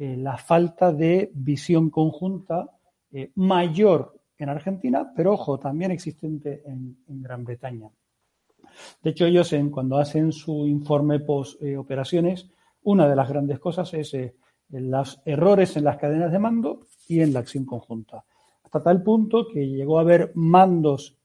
eh, 0.00 0.16
la 0.16 0.36
falta 0.36 0.92
de 0.92 1.32
visión 1.34 1.90
conjunta 1.90 2.70
eh, 3.10 3.32
mayor 3.34 4.14
en 4.38 4.48
Argentina, 4.48 5.12
pero 5.16 5.32
ojo, 5.32 5.58
también 5.58 5.90
existente 5.90 6.62
en, 6.66 6.96
Gran 7.08 7.42
Bretaña. 7.44 7.90
De 9.02 9.10
hecho, 9.10 9.26
ellos 9.26 9.52
en, 9.54 9.70
cuando 9.70 9.98
hacen 9.98 10.30
su 10.30 10.68
informe 10.68 11.18
post 11.18 11.60
eh, 11.60 11.76
operaciones, 11.76 12.48
una 12.84 13.08
de 13.08 13.16
las 13.16 13.28
grandes 13.28 13.58
cosas 13.58 13.92
es 13.94 14.16
los 14.68 15.20
errores 15.24 15.76
en 15.76 15.82
las 15.82 15.96
cadenas 15.96 16.30
de 16.30 16.38
mando 16.38 16.86
y 17.08 17.20
en 17.20 17.32
la 17.32 17.40
acción 17.40 17.64
conjunta. 17.64 18.24
Hasta 18.62 18.80
tal 18.80 19.02
punto 19.02 19.48
que 19.48 19.66
llegó 19.66 19.98
a 19.98 20.02
haber 20.02 20.30
mandos 20.36 21.16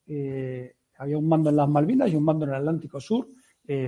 había 0.98 1.18
un 1.18 1.28
mando 1.28 1.52
en 1.52 1.58
las 1.58 1.70
Malvinas 1.70 2.12
y 2.12 2.16
un 2.16 2.24
mando 2.24 2.46
en 2.46 2.52
el 2.52 2.58
Atlántico 2.58 3.00
Sur, 3.00 3.30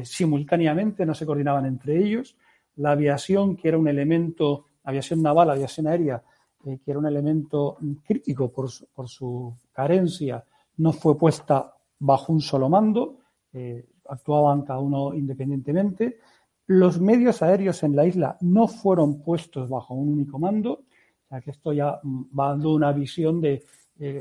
simultáneamente, 0.03 1.05
no 1.05 1.13
se 1.13 1.25
coordinaban 1.25 1.65
entre 1.65 1.97
ellos. 1.97 2.37
La 2.75 2.91
aviación, 2.91 3.55
que 3.57 3.69
era 3.69 3.77
un 3.77 3.87
elemento, 3.87 4.65
aviación 4.85 5.21
naval, 5.21 5.49
aviación 5.49 5.87
aérea, 5.87 6.23
eh, 6.65 6.79
que 6.83 6.91
era 6.91 6.99
un 6.99 7.05
elemento 7.05 7.77
crítico 8.05 8.51
por 8.51 8.69
su, 8.69 8.87
por 8.87 9.09
su, 9.09 9.53
carencia, 9.73 10.43
no 10.77 10.93
fue 10.93 11.17
puesta 11.17 11.73
bajo 11.99 12.31
un 12.31 12.41
solo 12.41 12.69
mando, 12.69 13.17
eh, 13.53 13.85
actuaban 14.09 14.61
cada 14.61 14.79
uno 14.79 15.13
independientemente. 15.13 16.19
Los 16.67 16.99
medios 16.99 17.41
aéreos 17.41 17.83
en 17.83 17.95
la 17.95 18.05
isla 18.05 18.37
no 18.41 18.67
fueron 18.67 19.21
puestos 19.21 19.69
bajo 19.69 19.93
un 19.93 20.09
único 20.09 20.39
mando, 20.39 20.71
o 20.71 21.27
sea 21.29 21.41
que 21.41 21.51
esto 21.51 21.73
ya 21.73 21.99
va 22.03 22.49
dando 22.49 22.73
una 22.73 22.91
visión 22.91 23.41
de 23.41 23.63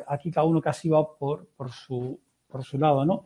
aquí 0.07 0.31
cada 0.31 0.47
uno 0.47 0.61
casi 0.61 0.89
va 0.89 1.17
por, 1.17 1.49
por 1.57 1.71
su 1.71 2.19
por 2.55 2.63
su 2.63 2.79
lado, 2.79 3.05
¿no? 3.05 3.25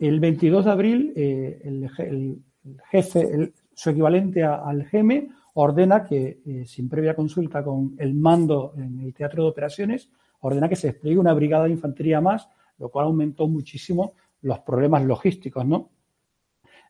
El 0.00 0.18
22 0.18 0.64
de 0.64 0.70
abril, 0.72 1.12
eh, 1.14 1.60
el, 1.62 2.42
jefe, 2.90 3.52
su 3.72 3.90
equivalente 3.90 4.42
al 4.42 4.84
GEME, 4.86 5.28
ordena 5.60 6.04
que, 6.04 6.40
eh, 6.46 6.64
sin 6.66 6.88
previa 6.88 7.16
consulta 7.16 7.64
con 7.64 7.96
el 7.98 8.14
mando 8.14 8.74
en 8.76 9.00
el 9.00 9.12
teatro 9.12 9.42
de 9.42 9.50
operaciones, 9.50 10.08
ordena 10.40 10.68
que 10.68 10.76
se 10.76 10.88
despliegue 10.88 11.18
una 11.18 11.34
brigada 11.34 11.64
de 11.64 11.70
infantería 11.70 12.20
más, 12.20 12.48
lo 12.78 12.90
cual 12.90 13.06
aumentó 13.06 13.48
muchísimo 13.48 14.12
los 14.42 14.60
problemas 14.60 15.04
logísticos, 15.04 15.66
¿no? 15.66 15.90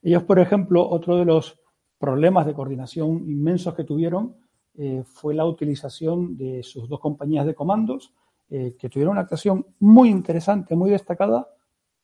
Ellos, 0.03 0.23
por 0.25 0.39
ejemplo, 0.39 0.87
otro 0.87 1.17
de 1.17 1.25
los 1.25 1.59
problemas 1.99 2.45
de 2.45 2.53
coordinación 2.53 3.25
inmensos 3.27 3.75
que 3.75 3.85
tuvieron 3.85 4.37
eh, 4.77 5.03
fue 5.03 5.35
la 5.35 5.47
utilización 5.47 6.37
de 6.37 6.63
sus 6.63 6.91
dos 6.91 7.01
compañías 7.01 7.47
de 7.47 7.55
comandos, 7.55 8.13
eh, 8.51 8.77
que 8.79 8.91
tuvieron 8.91 9.13
una 9.13 9.23
actuación 9.23 9.65
muy 9.81 10.11
interesante, 10.11 10.77
muy 10.77 10.91
destacada, 10.91 11.49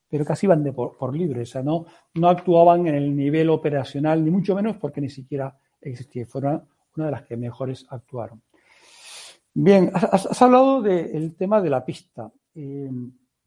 pero 0.08 0.24
casi 0.24 0.46
iban 0.46 0.64
de 0.64 0.72
por, 0.72 1.14
libre, 1.14 1.42
o 1.42 1.46
sea, 1.46 1.62
no, 1.62 1.84
no 2.14 2.28
actuaban 2.28 2.86
en 2.86 2.94
el 2.94 3.14
nivel 3.14 3.50
operacional, 3.50 4.24
ni 4.24 4.30
mucho 4.30 4.54
menos 4.54 4.78
porque 4.78 5.02
ni 5.02 5.10
siquiera 5.10 5.58
existía, 5.88 6.26
fueron 6.26 6.66
una 6.96 7.06
de 7.06 7.12
las 7.12 7.22
que 7.22 7.36
mejores 7.36 7.86
actuaron. 7.88 8.42
Bien, 9.52 9.90
has, 9.94 10.42
hablado 10.42 10.82
del 10.82 11.36
tema 11.36 11.60
de 11.60 11.70
la 11.70 11.84
pista. 11.84 12.30
Eh, 12.54 12.90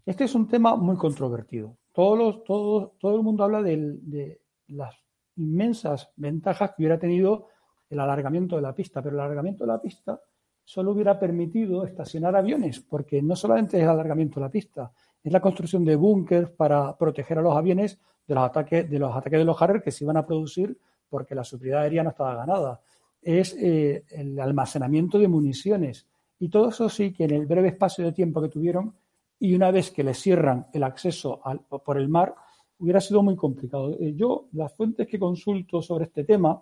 este 0.06 0.24
es 0.24 0.36
un 0.36 0.48
tema 0.48 0.76
muy 0.76 0.96
controvertido. 0.96 1.78
Todos 1.92 2.18
los, 2.18 2.44
todo, 2.44 2.96
todo 3.00 3.16
el 3.16 3.24
mundo 3.24 3.44
habla 3.44 3.62
de 3.62 4.40
las 4.68 4.96
inmensas 5.36 6.10
ventajas 6.16 6.72
que 6.72 6.84
hubiera 6.84 7.00
tenido 7.00 7.48
el 7.90 8.00
alargamiento 8.00 8.56
de 8.56 8.62
la 8.62 8.74
pista, 8.74 9.02
pero 9.02 9.16
el 9.16 9.22
alargamiento 9.22 9.64
de 9.64 9.72
la 9.72 9.82
pista 9.82 10.20
solo 10.64 10.92
hubiera 10.92 11.18
permitido 11.18 11.86
estacionar 11.86 12.36
aviones, 12.36 12.82
porque 12.82 13.22
no 13.22 13.36
solamente 13.36 13.78
es 13.78 13.84
el 13.84 13.90
alargamiento 13.90 14.40
de 14.40 14.46
la 14.46 14.52
pista, 14.52 14.92
es 15.24 15.32
la 15.32 15.40
construcción 15.40 15.86
de 15.86 15.96
búnkers 15.96 16.52
para 16.52 16.98
proteger 16.98 17.40
a 17.40 17.42
los 17.42 17.56
aviones 17.56 18.00
de 18.28 18.36
los 18.36 18.44
ataques 18.44 18.90
de 18.90 19.00
los 19.00 19.16
ataques 19.16 19.40
de 19.40 19.46
los 19.46 19.58
que 19.82 19.92
se 19.92 20.04
iban 20.04 20.18
a 20.18 20.26
producir 20.26 20.78
porque 21.10 21.36
la 21.36 21.43
superioridad 21.43 21.84
aérea 21.84 22.03
no 22.03 22.10
estaba 22.10 22.36
ganada. 22.36 22.82
Es 23.22 23.55
eh, 23.60 24.03
el 24.10 24.39
almacenamiento 24.39 25.20
de 25.20 25.28
municiones. 25.28 26.08
Y 26.39 26.49
todo 26.49 26.70
eso 26.70 26.89
sí 26.89 27.14
que 27.14 27.26
en 27.26 27.32
el 27.32 27.45
breve 27.45 27.70
espacio 27.70 28.05
de 28.05 28.12
tiempo 28.12 28.41
que 28.41 28.49
tuvieron 28.49 28.93
y 29.39 29.55
una 29.55 29.72
vez 29.72 29.91
que 29.91 30.03
les 30.03 30.20
cierran 30.20 30.68
el 30.74 30.84
acceso 30.84 31.41
por 31.84 31.97
el 31.97 32.10
mar, 32.10 32.36
hubiera 32.80 33.01
sido 33.01 33.24
muy 33.24 33.36
complicado. 33.36 33.95
Eh, 33.99 34.14
yo, 34.16 34.47
las 34.53 34.74
fuentes 34.76 35.08
que 35.08 35.20
consulto 35.20 35.82
sobre 35.82 36.05
este 36.05 36.24
tema, 36.24 36.62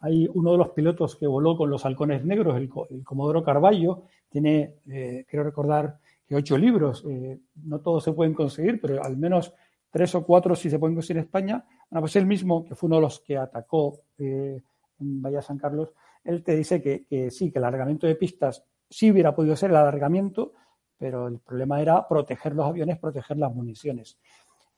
hay 0.00 0.28
uno 0.34 0.52
de 0.52 0.58
los 0.58 0.70
pilotos 0.70 1.16
que 1.16 1.26
voló 1.26 1.56
con 1.56 1.70
los 1.70 1.84
halcones 1.86 2.24
negros, 2.24 2.56
el, 2.56 2.68
Comodoro 3.04 3.42
Carballo, 3.42 4.02
tiene, 4.28 4.74
eh, 4.90 5.24
creo 5.28 5.44
recordar, 5.44 5.98
que 6.26 6.34
ocho 6.34 6.58
libros. 6.58 7.04
Eh, 7.08 7.38
no 7.64 7.80
todos 7.80 8.04
se 8.04 8.12
pueden 8.12 8.34
conseguir, 8.34 8.80
pero 8.80 9.02
al 9.02 9.16
menos 9.16 9.52
tres 9.90 10.14
o 10.14 10.24
cuatro 10.24 10.56
sí 10.56 10.70
se 10.70 10.78
pueden 10.78 10.96
conseguir 10.96 11.18
en 11.18 11.24
España. 11.24 11.64
Bueno, 11.92 12.04
pues 12.04 12.16
él 12.16 12.24
mismo, 12.24 12.64
que 12.64 12.74
fue 12.74 12.86
uno 12.86 12.96
de 12.96 13.02
los 13.02 13.20
que 13.20 13.36
atacó 13.36 14.00
en 14.16 14.62
Bahía 14.98 15.42
San 15.42 15.58
Carlos, 15.58 15.92
él 16.24 16.42
te 16.42 16.56
dice 16.56 16.80
que, 16.80 17.04
que, 17.04 17.30
sí, 17.30 17.52
que 17.52 17.58
el 17.58 17.66
alargamiento 17.66 18.06
de 18.06 18.14
pistas 18.14 18.64
sí 18.88 19.10
hubiera 19.10 19.34
podido 19.34 19.54
ser 19.56 19.68
el 19.68 19.76
alargamiento, 19.76 20.54
pero 20.96 21.28
el 21.28 21.38
problema 21.40 21.82
era 21.82 22.08
proteger 22.08 22.54
los 22.54 22.64
aviones, 22.64 22.98
proteger 22.98 23.36
las 23.36 23.54
municiones. 23.54 24.16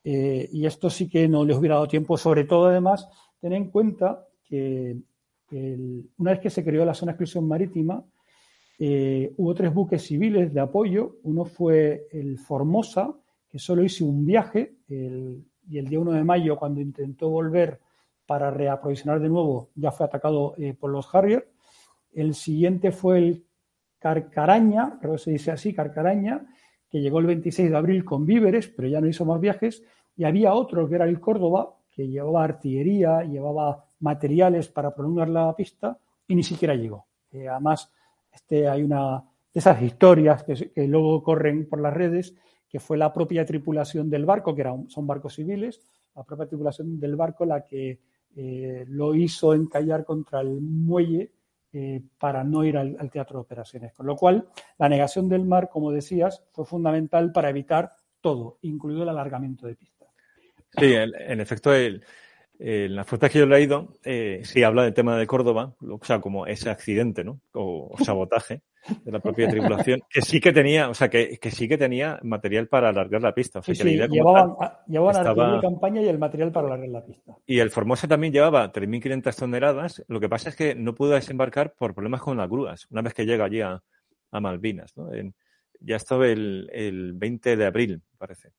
Eh, 0.03 0.49
y 0.51 0.67
esto 0.67 0.91
sí 0.91 1.09
que 1.09 1.29
no 1.29 1.45
les 1.45 1.57
hubiera 1.57 1.77
dado 1.77 1.87
tiempo, 1.87 2.19
sobre 2.19 2.47
todo 2.47 2.67
además, 2.67 3.09
tener 3.41 3.59
en 3.59 3.71
cuenta 3.71 4.27
que 4.43 4.99
una 6.19 6.33
vez 6.33 6.41
que 6.41 6.51
se 6.51 6.65
creó 6.65 6.85
la 6.85 6.95
zona 6.95 7.13
de 7.13 7.15
exclusión 7.15 7.47
marítima, 7.47 8.05
eh, 8.77 9.33
hubo 9.37 9.55
tres 9.55 9.73
buques 9.73 10.03
civiles 10.03 10.53
de 10.53 10.59
apoyo. 10.59 11.19
Uno 11.23 11.45
fue 11.45 12.09
el 12.11 12.41
Formosa, 12.41 13.15
que 13.49 13.61
solo 13.61 13.85
hizo 13.85 14.05
un 14.05 14.27
viaje, 14.27 14.79
y 15.69 15.79
el 15.79 15.89
día 15.89 16.01
1 16.01 16.13
de 16.13 16.25
mayo, 16.25 16.57
cuando 16.57 16.81
intentó 16.81 17.29
volver 17.29 17.81
para 18.27 18.51
reaprovisionar 18.51 19.21
de 19.21 19.29
nuevo, 19.29 19.71
ya 19.75 19.91
fue 19.91 20.07
atacado 20.07 20.55
eh, 20.59 20.75
por 20.75 20.91
los 20.91 21.13
Harrier. 21.15 21.51
El 22.13 22.35
siguiente 22.35 22.93
fue 22.93 23.19
el 23.19 23.45
Carcaraña, 23.99 24.99
creo 25.01 25.13
que 25.13 25.19
se 25.19 25.31
dice 25.31 25.51
así, 25.51 25.73
Carcaraña, 25.73 26.47
que 26.91 27.01
llegó 27.01 27.19
el 27.19 27.27
26 27.27 27.71
de 27.71 27.77
abril 27.77 28.05
con 28.05 28.27
víveres, 28.27 28.69
pero 28.69 28.87
ya 28.89 29.01
no 29.01 29.09
hizo 29.09 29.25
más 29.25 29.41
viajes, 29.41 29.83
y 30.17 30.25
había 30.25 30.55
otro 30.55 30.89
que 30.89 30.95
era 30.95 31.07
el 31.07 31.21
Córdoba, 31.21 31.77
que 31.91 32.07
llevaba 32.07 32.45
artillería, 32.45 33.23
llevaba 33.23 33.85
materiales 34.01 34.69
para 34.69 34.95
prolongar 34.95 35.29
la 35.29 35.55
pista, 35.57 35.99
y 36.29 36.35
ni 36.35 36.43
siquiera 36.43 36.75
llegó. 36.75 37.07
Eh, 37.33 37.49
además, 37.49 37.91
este, 38.33 38.69
hay 38.69 38.83
una 38.83 39.25
de 39.53 39.61
esas 39.61 39.81
historias 39.83 40.43
que, 40.43 40.71
luego 40.87 41.23
corren 41.23 41.69
por 41.69 41.81
las 41.81 41.95
redes, 41.95 42.35
que 42.75 42.81
fue 42.81 42.99
la 42.99 43.13
propia 43.13 43.47
tripulación 43.47 44.11
del 44.11 44.27
barco, 44.27 44.53
que 44.53 44.63
era 44.63 44.75
son 44.89 45.07
barcos 45.07 45.37
civiles, 45.37 45.81
la 46.13 46.25
propia 46.25 46.49
tripulación 46.49 46.99
del 46.99 47.15
barco 47.15 47.45
la 47.45 47.65
que 47.65 48.01
eh, 48.35 48.85
lo 48.89 49.15
hizo 49.15 49.55
encallar 49.55 50.05
contra 50.05 50.41
el 50.41 50.61
muelle 50.61 51.31
eh, 51.73 52.03
para 52.19 52.43
no 52.43 52.65
ir 52.65 52.77
al, 52.77 53.09
teatro 53.13 53.39
de 53.39 53.43
operaciones. 53.43 53.93
Con 53.93 54.07
lo 54.07 54.17
cual, 54.17 54.49
la 54.77 54.89
negación 54.89 55.29
del 55.29 55.45
mar, 55.45 55.69
como 55.71 55.93
decías, 55.93 56.43
fue 56.51 56.67
fundamental 56.67 57.31
para 57.31 57.49
evitar 57.49 57.95
todo, 58.21 58.59
incluido 58.63 59.05
el 59.05 59.11
alargamiento 59.11 59.69
de 59.69 59.77
pistas. 59.77 60.09
Sí, 60.77 60.95
en 60.95 61.41
efecto, 61.41 61.73
el, 61.73 62.03
en 62.59 62.95
las 62.95 63.07
fuentes 63.07 63.31
que 63.31 63.39
yo 63.39 63.45
he 63.45 63.49
leído, 63.49 63.99
eh, 64.05 64.41
sí 64.45 64.63
habla 64.63 64.85
del 64.85 64.95
tema 64.95 65.17
de 65.17 65.27
Córdoba, 65.27 65.75
o 65.81 65.99
sea, 66.03 66.21
como 66.21 66.47
ese 66.47 66.71
accidente, 66.71 67.25
¿no? 67.25 67.41
O, 67.53 67.95
sabotaje 68.05 68.63
de 69.03 69.13
la 69.13 69.19
propia 69.19 69.49
tripulación, 69.49 70.03
que 70.09 70.21
sí 70.21 70.41
que 70.41 70.53
tenía, 70.53 70.89
o 70.89 70.95
sea, 70.95 71.09
que, 71.09 71.39
que, 71.39 71.51
sí 71.51 71.67
que 71.67 71.79
tenía 71.79 72.21
material 72.23 72.69
para 72.69 72.91
alargar 72.91 73.23
la 73.23 73.35
pista. 73.35 73.59
O 73.59 73.63
sea, 73.63 73.75
sí, 73.75 73.97
llevaban, 74.09 74.55
llevaban 74.87 75.61
campaña 75.61 76.03
y 76.03 76.09
el 76.09 76.19
material 76.19 76.53
para 76.53 76.69
alargar 76.69 76.89
la 76.89 77.05
pista. 77.05 77.35
Y 77.47 77.59
el 77.59 77.71
Formosa 77.71 78.07
también 78.07 78.33
llevaba 78.33 78.71
3.500 78.71 79.37
toneladas. 79.37 80.05
Lo 80.07 80.21
que 80.21 80.29
pasa 80.29 80.51
es 80.51 80.57
que 80.57 80.75
no 80.75 80.95
pudo 80.95 81.13
desembarcar 81.13 81.75
por 81.75 81.95
problemas 81.95 82.23
con 82.23 82.37
las 82.37 82.49
grúas, 82.49 82.87
una 82.91 83.03
vez 83.03 83.15
que 83.15 83.27
llega 83.27 83.47
allí 83.47 83.61
a, 83.61 83.83
Malvinas, 84.31 84.97
¿no? 84.97 85.11
ya 85.79 85.95
estaba 85.95 86.27
el, 86.27 86.69
el 86.73 87.13
20 87.13 87.57
de 87.57 87.67
abril, 87.67 88.03
parece. 88.19 88.51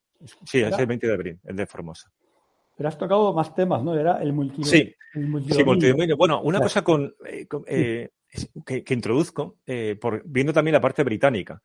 Sí, 0.45 0.61
es 0.61 0.77
el 0.79 0.85
20 0.85 1.07
de 1.07 1.13
abril, 1.13 1.39
el 1.43 1.55
de 1.57 1.65
Formosa. 1.65 2.09
Pero 2.75 2.89
has 2.89 2.97
tocado 2.97 3.33
más 3.33 3.55
temas, 3.55 3.83
¿no? 3.83 3.97
Era 3.97 4.21
el 4.21 4.33
multidominio. 4.33 4.69
Sí, 4.69 5.53
sí 5.53 5.63
multidominio. 5.63 6.17
Bueno, 6.17 6.41
una 6.41 6.59
cosa 6.59 6.83
con, 6.83 7.15
eh, 7.25 7.47
eh, 7.67 8.09
que, 8.65 8.93
introduzco, 8.93 9.59
eh, 9.65 9.97
por, 9.99 10.23
viendo 10.25 10.51
también 10.51 10.73
la 10.73 10.81
parte 10.81 11.03
británica, 11.03 11.61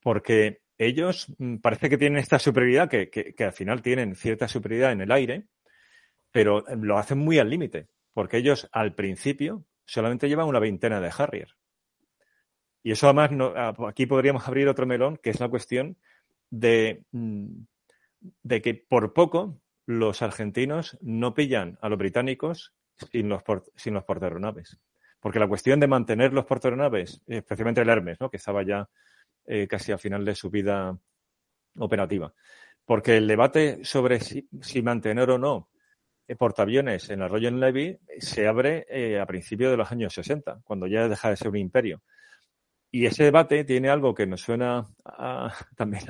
porque 0.00 0.62
ellos 0.78 1.26
mm, 1.38 1.56
parece 1.56 1.90
que 1.90 1.98
tienen 1.98 2.18
esta 2.18 2.38
superioridad, 2.38 2.88
que, 2.88 3.10
que, 3.10 3.44
al 3.44 3.52
final 3.52 3.82
tienen 3.82 4.14
cierta 4.14 4.48
superioridad 4.48 4.92
en 4.92 5.02
el 5.02 5.12
aire, 5.12 5.44
pero 6.32 6.64
lo 6.76 6.98
hacen 6.98 7.18
muy 7.18 7.38
al 7.38 7.50
límite, 7.50 7.88
porque 8.14 8.38
ellos 8.38 8.68
al 8.72 8.94
principio 8.94 9.64
solamente 9.84 10.28
llevan 10.28 10.48
una 10.48 10.60
veintena 10.60 11.00
de 11.00 11.12
Harrier. 11.16 11.56
Y 12.82 12.92
eso 12.92 13.06
además, 13.06 13.32
no, 13.32 13.52
aquí 13.86 14.06
podríamos 14.06 14.46
abrir 14.48 14.68
otro 14.68 14.86
melón, 14.86 15.18
que 15.18 15.30
es 15.30 15.40
la 15.40 15.48
cuestión 15.48 15.98
de, 16.48 17.04
mm, 17.12 17.48
de 18.42 18.62
que 18.62 18.74
por 18.74 19.12
poco 19.12 19.60
los 19.88 20.20
argentinos 20.20 20.98
no 21.00 21.32
pillan 21.32 21.78
a 21.80 21.88
los 21.88 21.96
británicos 21.96 22.74
sin 23.10 23.30
los, 23.30 23.42
sin 23.74 23.94
los. 23.94 24.04
Porque 25.18 25.38
la 25.38 25.48
cuestión 25.48 25.80
de 25.80 25.86
mantener 25.86 26.34
los 26.34 26.44
portaeronaves, 26.44 27.22
especialmente 27.26 27.80
el 27.80 27.88
Hermes, 27.88 28.20
¿no? 28.20 28.28
que 28.28 28.36
estaba 28.36 28.62
ya 28.62 28.86
eh, 29.46 29.66
casi 29.66 29.90
al 29.90 29.98
final 29.98 30.26
de 30.26 30.34
su 30.34 30.50
vida 30.50 30.94
operativa. 31.78 32.34
Porque 32.84 33.16
el 33.16 33.26
debate 33.26 33.82
sobre 33.82 34.20
si, 34.20 34.46
mantener 34.82 35.30
o 35.30 35.38
no 35.38 35.70
eh, 36.26 36.36
portaaviones 36.36 37.08
en 37.08 37.20
la 37.20 37.28
Royal 37.28 37.58
Navy 37.58 37.98
se 38.18 38.46
abre 38.46 38.86
eh, 38.90 39.18
a 39.18 39.24
principios 39.24 39.70
de 39.70 39.78
los 39.78 39.90
años 39.90 40.12
60, 40.12 40.60
cuando 40.64 40.86
ya 40.86 41.08
deja 41.08 41.30
de 41.30 41.36
ser 41.38 41.48
un 41.48 41.56
imperio. 41.56 42.02
Y 42.90 43.06
ese 43.06 43.24
debate 43.24 43.64
tiene 43.64 43.88
algo 43.88 44.14
que 44.14 44.26
nos 44.26 44.42
suena 44.42 44.86
también 45.76 46.04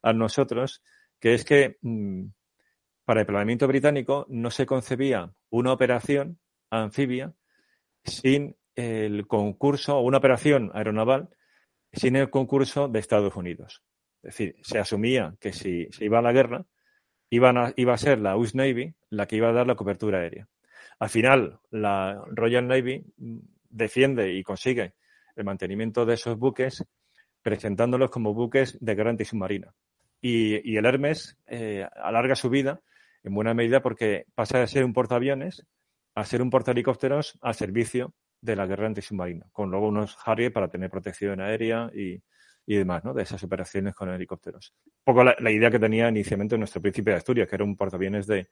a 0.00 0.12
nosotros, 0.12 0.80
que 1.18 1.34
es 1.34 1.44
que 1.44 1.78
mm, 1.82 2.26
para 3.06 3.20
el 3.20 3.26
planeamiento 3.26 3.68
británico 3.68 4.26
no 4.28 4.50
se 4.50 4.66
concebía 4.66 5.32
una 5.48 5.72
operación 5.72 6.38
anfibia 6.70 7.32
sin 8.04 8.56
el 8.74 9.26
concurso 9.26 10.00
una 10.00 10.18
operación 10.18 10.70
aeronaval 10.74 11.30
sin 11.92 12.16
el 12.16 12.28
concurso 12.28 12.88
de 12.88 12.98
Estados 12.98 13.36
Unidos. 13.36 13.82
Es 14.22 14.36
decir, 14.36 14.56
se 14.60 14.78
asumía 14.78 15.36
que 15.40 15.52
si 15.52 15.86
se 15.92 16.04
iba 16.04 16.18
a 16.18 16.22
la 16.22 16.32
guerra, 16.32 16.66
iba 17.30 17.50
a 17.50 17.96
ser 17.96 18.18
la 18.18 18.36
US 18.36 18.54
Navy 18.54 18.94
la 19.08 19.26
que 19.26 19.36
iba 19.36 19.48
a 19.48 19.52
dar 19.52 19.66
la 19.66 19.76
cobertura 19.76 20.18
aérea. 20.18 20.48
Al 20.98 21.08
final, 21.08 21.60
la 21.70 22.22
Royal 22.26 22.66
Navy 22.66 23.04
defiende 23.70 24.32
y 24.32 24.42
consigue 24.42 24.94
el 25.36 25.44
mantenimiento 25.44 26.04
de 26.04 26.14
esos 26.14 26.36
buques 26.36 26.84
presentándolos 27.40 28.10
como 28.10 28.34
buques 28.34 28.76
de 28.80 28.94
guerra 28.94 29.10
antisubmarina. 29.10 29.72
Y, 30.20 30.70
y 30.70 30.76
el 30.76 30.86
Hermes 30.86 31.38
eh, 31.46 31.86
alarga 31.94 32.34
su 32.34 32.50
vida 32.50 32.80
en 33.26 33.34
buena 33.34 33.54
medida 33.54 33.82
porque 33.82 34.24
pasa 34.34 34.60
de 34.60 34.68
ser 34.68 34.84
un 34.84 34.92
portaaviones 34.92 35.66
a 36.14 36.24
ser 36.24 36.40
un 36.40 36.48
portahelicópteros 36.48 37.36
al 37.42 37.54
servicio 37.54 38.14
de 38.40 38.54
la 38.54 38.66
guerra 38.66 38.86
antisubmarina, 38.86 39.48
con 39.52 39.70
luego 39.70 39.88
unos 39.88 40.16
Harrier 40.24 40.52
para 40.52 40.68
tener 40.68 40.88
protección 40.90 41.40
aérea 41.40 41.90
y, 41.92 42.22
y 42.64 42.76
demás, 42.76 43.04
¿no? 43.04 43.12
De 43.12 43.24
esas 43.24 43.42
operaciones 43.42 43.94
con 43.94 44.08
helicópteros. 44.10 44.74
Un 44.86 44.92
poco 45.04 45.24
la, 45.24 45.50
idea 45.50 45.70
que 45.70 45.80
tenía 45.80 46.08
inicialmente 46.08 46.56
nuestro 46.56 46.80
príncipe 46.80 47.10
de 47.10 47.16
Asturias, 47.16 47.48
que 47.48 47.56
era 47.56 47.64
un 47.64 47.76
portaaviones 47.76 48.28
de, 48.28 48.48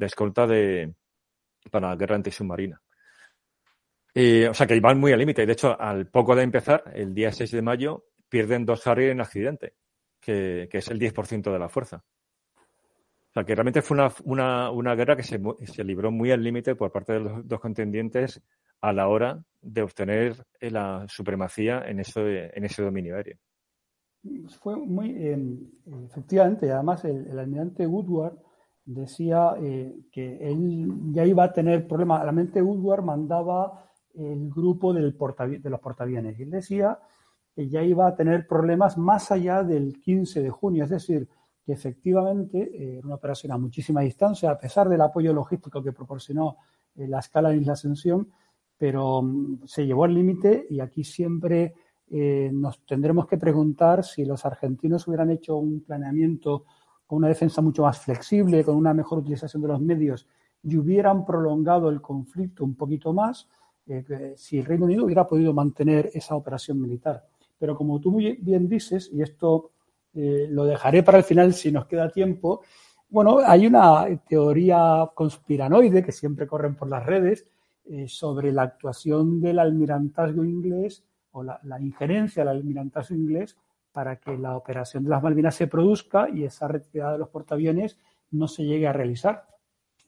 escolta 0.00 0.46
de, 0.46 0.94
para 1.70 1.90
la 1.90 1.96
guerra 1.96 2.14
antisubmarina. 2.14 2.80
Y, 4.14 4.44
o 4.44 4.54
sea, 4.54 4.66
que 4.68 4.76
iban 4.76 4.98
muy 4.98 5.12
al 5.12 5.18
límite. 5.18 5.44
De 5.44 5.52
hecho, 5.52 5.78
al 5.78 6.06
poco 6.06 6.36
de 6.36 6.44
empezar, 6.44 6.84
el 6.94 7.12
día 7.12 7.32
6 7.32 7.50
de 7.50 7.62
mayo, 7.62 8.06
pierden 8.28 8.64
dos 8.64 8.86
Harrier 8.86 9.10
en 9.10 9.20
accidente, 9.20 9.74
que, 10.20 10.68
que 10.70 10.78
es 10.78 10.88
el 10.88 11.00
10% 11.00 11.52
de 11.52 11.58
la 11.58 11.68
fuerza. 11.68 12.04
O 13.34 13.40
sea, 13.40 13.44
que 13.44 13.56
realmente 13.56 13.82
fue 13.82 13.96
una, 13.96 14.12
una, 14.22 14.70
una 14.70 14.94
guerra 14.94 15.16
que 15.16 15.24
se, 15.24 15.40
se 15.64 15.82
libró 15.82 16.12
muy 16.12 16.30
al 16.30 16.40
límite 16.40 16.76
por 16.76 16.92
parte 16.92 17.14
de 17.14 17.20
los 17.20 17.48
dos 17.48 17.58
contendientes 17.58 18.40
a 18.80 18.92
la 18.92 19.08
hora 19.08 19.42
de 19.60 19.82
obtener 19.82 20.36
eh, 20.60 20.70
la 20.70 21.04
supremacía 21.08 21.82
en, 21.84 21.98
eso 21.98 22.20
en 22.20 22.64
ese 22.64 22.84
dominio 22.84 23.16
aéreo. 23.16 23.36
Fue 24.60 24.76
muy, 24.76 25.10
eh, 25.18 25.36
efectivamente, 26.06 26.70
además 26.70 27.04
el, 27.06 27.26
el, 27.26 27.38
almirante 27.40 27.88
Woodward 27.88 28.38
decía 28.84 29.56
eh, 29.60 29.96
que 30.12 30.36
él 30.48 30.86
ya 31.10 31.26
iba 31.26 31.42
a 31.42 31.52
tener 31.52 31.88
problemas. 31.88 32.22
El 32.22 32.28
almirante 32.28 32.62
Woodward 32.62 33.02
mandaba 33.02 33.90
el 34.14 34.48
grupo 34.48 34.94
del 34.94 35.12
de 35.12 35.70
los 35.70 35.80
portaaviones 35.80 36.38
y 36.38 36.44
él 36.44 36.50
decía 36.50 37.00
que 37.52 37.68
ya 37.68 37.82
iba 37.82 38.06
a 38.06 38.14
tener 38.14 38.46
problemas 38.46 38.96
más 38.96 39.32
allá 39.32 39.64
del 39.64 40.00
15 40.00 40.40
de 40.40 40.50
junio, 40.50 40.84
es 40.84 40.90
decir, 40.90 41.28
que 41.64 41.72
efectivamente 41.72 42.98
era 42.98 43.06
una 43.06 43.14
operación 43.14 43.52
a 43.52 43.58
muchísima 43.58 44.02
distancia, 44.02 44.50
a 44.50 44.58
pesar 44.58 44.88
del 44.88 45.00
apoyo 45.00 45.32
logístico 45.32 45.82
que 45.82 45.92
proporcionó 45.92 46.58
la 46.96 47.20
escala 47.20 47.54
y 47.54 47.64
la 47.64 47.72
ascensión, 47.72 48.28
pero 48.76 49.22
mm, 49.22 49.66
se 49.66 49.86
llevó 49.86 50.04
al 50.04 50.14
límite 50.14 50.66
y 50.68 50.80
aquí 50.80 51.04
siempre 51.04 51.74
eh, 52.10 52.50
nos 52.52 52.84
tendremos 52.84 53.26
que 53.26 53.38
preguntar 53.38 54.04
si 54.04 54.24
los 54.24 54.44
argentinos 54.44 55.06
hubieran 55.08 55.30
hecho 55.30 55.56
un 55.56 55.80
planeamiento 55.80 56.64
con 57.06 57.18
una 57.18 57.28
defensa 57.28 57.62
mucho 57.62 57.82
más 57.82 57.98
flexible, 57.98 58.64
con 58.64 58.76
una 58.76 58.94
mejor 58.94 59.18
utilización 59.18 59.62
de 59.62 59.68
los 59.68 59.80
medios 59.80 60.26
y 60.62 60.76
hubieran 60.76 61.24
prolongado 61.24 61.90
el 61.90 62.00
conflicto 62.00 62.64
un 62.64 62.74
poquito 62.74 63.12
más, 63.12 63.48
eh, 63.86 64.34
si 64.36 64.58
el 64.58 64.64
Reino 64.64 64.86
Unido 64.86 65.04
hubiera 65.04 65.26
podido 65.26 65.52
mantener 65.52 66.10
esa 66.14 66.36
operación 66.36 66.80
militar. 66.80 67.26
Pero 67.58 67.76
como 67.76 68.00
tú 68.00 68.10
muy 68.10 68.32
bien 68.40 68.68
dices, 68.68 69.10
y 69.12 69.22
esto 69.22 69.72
eh, 70.14 70.46
lo 70.50 70.64
dejaré 70.64 71.02
para 71.02 71.18
el 71.18 71.24
final 71.24 71.54
si 71.54 71.72
nos 71.72 71.86
queda 71.86 72.10
tiempo, 72.10 72.62
bueno, 73.08 73.38
hay 73.46 73.66
una 73.66 74.06
teoría 74.26 75.08
conspiranoide 75.14 76.02
que 76.02 76.12
siempre 76.12 76.46
corren 76.46 76.74
por 76.74 76.88
las 76.88 77.06
redes, 77.06 77.46
eh, 77.86 78.08
sobre 78.08 78.50
la 78.50 78.62
actuación 78.62 79.42
del 79.42 79.58
almirantazgo 79.58 80.42
inglés 80.42 81.04
o 81.32 81.42
la, 81.42 81.60
injerencia 81.78 82.42
del 82.42 82.56
almirantazgo 82.56 83.14
inglés 83.14 83.58
para 83.92 84.16
que 84.16 84.38
la 84.38 84.56
operación 84.56 85.04
de 85.04 85.10
las 85.10 85.22
Malvinas 85.22 85.54
se 85.54 85.66
produzca 85.66 86.30
y 86.30 86.44
esa 86.44 86.66
retirada 86.66 87.12
de 87.12 87.18
los 87.18 87.28
portaaviones 87.28 87.98
no 88.30 88.48
se 88.48 88.64
llegue 88.64 88.86
a 88.86 88.94
realizar. 88.94 89.46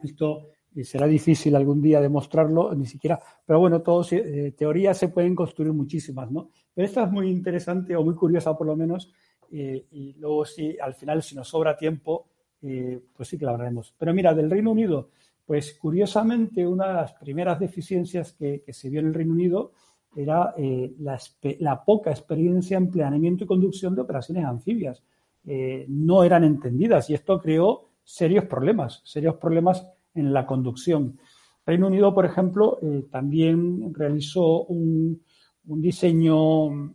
Esto 0.02 0.48
eh, 0.74 0.84
será 0.84 1.07
difícil 1.07 1.54
algún 1.54 1.82
día 1.82 2.00
demostrarlo, 2.00 2.74
ni 2.74 2.86
siquiera, 2.86 3.20
pero 3.44 3.61
bueno, 3.61 3.82
todas 3.82 4.11
eh, 4.14 4.54
teorías 4.57 4.96
se 4.96 5.09
pueden 5.09 5.34
construir 5.34 5.74
muchísimas, 5.74 6.30
¿no? 6.30 6.48
Pero 6.72 6.86
esta 6.86 7.04
es 7.04 7.12
muy 7.12 7.28
interesante 7.28 7.94
o 7.94 8.02
muy 8.02 8.14
curiosa 8.14 8.57
por 8.57 8.66
lo 8.66 8.74
menos, 8.74 9.12
y 9.51 10.14
luego 10.18 10.44
si 10.44 10.78
al 10.78 10.94
final 10.94 11.22
si 11.22 11.34
nos 11.34 11.49
sobra 11.49 11.76
tiempo, 11.76 12.26
pues 12.61 13.28
sí 13.28 13.38
que 13.38 13.44
la 13.44 13.53
hablaremos. 13.53 13.94
Pero 13.99 14.12
mira, 14.12 14.34
del 14.34 14.51
Reino 14.51 14.72
Unido, 14.72 15.11
pues 15.47 15.74
curiosamente, 15.74 16.66
una 16.66 16.88
de 16.88 16.94
las 16.94 17.12
primeras 17.14 17.61
deficiencias 17.61 18.32
que, 18.32 18.64
se 18.68 18.90
vio 18.90 18.99
en 19.01 19.07
el 19.07 19.14
Reino 19.14 19.32
Unido 19.32 19.72
era 20.16 20.55
eh, 20.59 20.92
la, 20.99 21.84
poca 21.84 22.11
experiencia 22.11 22.76
en 22.76 22.90
planeamiento 22.90 23.44
y 23.44 23.47
conducción 23.47 23.94
de 23.94 24.01
operaciones 24.01 24.44
anfibias. 24.44 25.05
Eh, 25.47 25.86
no 25.88 26.24
eran 26.24 26.42
entendidas 26.42 27.09
y 27.11 27.14
esto 27.14 27.40
creó 27.40 27.90
serios 28.03 28.47
problemas, 28.47 29.01
serios 29.05 29.36
problemas 29.36 29.86
en 30.14 30.32
la 30.32 30.47
conducción. 30.47 31.18
Reino 31.64 31.86
Unido, 31.86 32.12
por 32.12 32.26
ejemplo, 32.26 32.78
eh, 32.82 33.05
también 33.11 33.94
realizó 33.94 34.64
un, 34.64 35.22
un, 35.68 35.80
diseño. 35.80 36.94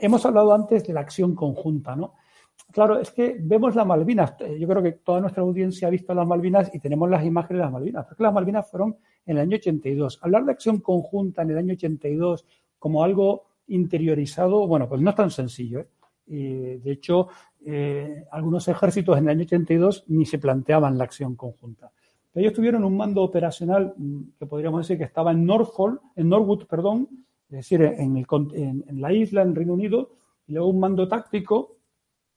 Hemos 0.00 0.24
hablado 0.26 0.52
antes 0.52 0.86
de 0.86 0.92
la 0.92 1.00
acción 1.00 1.34
conjunta, 1.34 1.94
¿no? 1.94 2.14
Claro, 2.70 2.98
es 2.98 3.10
que 3.10 3.36
vemos 3.38 3.74
las 3.74 3.86
Malvinas. 3.86 4.34
Yo 4.58 4.66
creo 4.66 4.82
que 4.82 4.92
toda 4.92 5.20
nuestra 5.20 5.42
audiencia 5.42 5.88
ha 5.88 5.90
visto 5.90 6.14
las 6.14 6.26
Malvinas 6.26 6.70
y 6.74 6.80
tenemos 6.80 7.08
las 7.08 7.24
imágenes 7.24 7.58
de 7.58 7.64
las 7.64 7.72
Malvinas. 7.72 8.06
Porque 8.06 8.22
las 8.22 8.32
Malvinas 8.32 8.68
fueron 8.70 8.96
en 9.26 9.36
el 9.36 9.42
año 9.42 9.56
82. 9.56 10.18
Hablar 10.22 10.44
de 10.44 10.52
acción 10.52 10.80
conjunta 10.80 11.42
en 11.42 11.50
el 11.50 11.58
año 11.58 11.74
82 11.74 12.44
como 12.78 13.04
algo 13.04 13.44
interiorizado, 13.68 14.66
bueno, 14.66 14.88
pues 14.88 15.00
no 15.00 15.10
es 15.10 15.16
tan 15.16 15.30
sencillo. 15.30 15.80
¿eh? 16.26 16.80
de 16.82 16.92
hecho, 16.92 17.28
eh, 17.64 18.24
algunos 18.30 18.66
ejércitos 18.68 19.16
en 19.18 19.24
el 19.24 19.30
año 19.30 19.42
82 19.42 20.04
ni 20.08 20.26
se 20.26 20.38
planteaban 20.38 20.98
la 20.98 21.04
acción 21.04 21.34
conjunta. 21.34 21.90
Pero 22.32 22.44
ellos 22.44 22.56
tuvieron 22.56 22.84
un 22.84 22.96
mando 22.96 23.22
operacional 23.22 23.94
mm, 23.96 24.22
que 24.38 24.46
podríamos 24.46 24.80
decir 24.80 24.98
que 24.98 25.04
estaba 25.04 25.32
en 25.32 25.44
Norfolk, 25.44 26.00
en 26.16 26.28
Norwood, 26.28 26.66
perdón, 26.66 27.08
es 27.54 27.68
decir, 27.68 27.82
en, 27.82 29.00
la 29.00 29.12
isla, 29.12 29.42
en 29.42 29.54
Reino 29.54 29.74
Unido, 29.74 30.10
y 30.48 30.54
luego 30.54 30.70
un 30.70 30.80
mando 30.80 31.06
táctico 31.06 31.76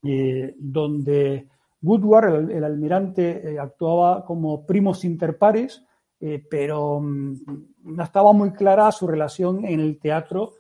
eh, 0.04 0.54
donde 0.60 1.48
Woodward, 1.82 2.52
el, 2.52 2.64
almirante, 2.64 3.54
eh, 3.54 3.60
actuaba 3.60 4.24
como 4.24 4.64
primos 4.64 5.04
interpares, 5.04 5.84
eh, 6.20 6.46
pero 6.48 7.00
mm, 7.00 7.34
no 7.86 8.04
estaba 8.04 8.32
muy 8.32 8.52
clara 8.52 8.92
su 8.92 9.08
relación 9.08 9.66
en 9.66 9.80
el 9.80 10.00
teatro, 10.00 10.54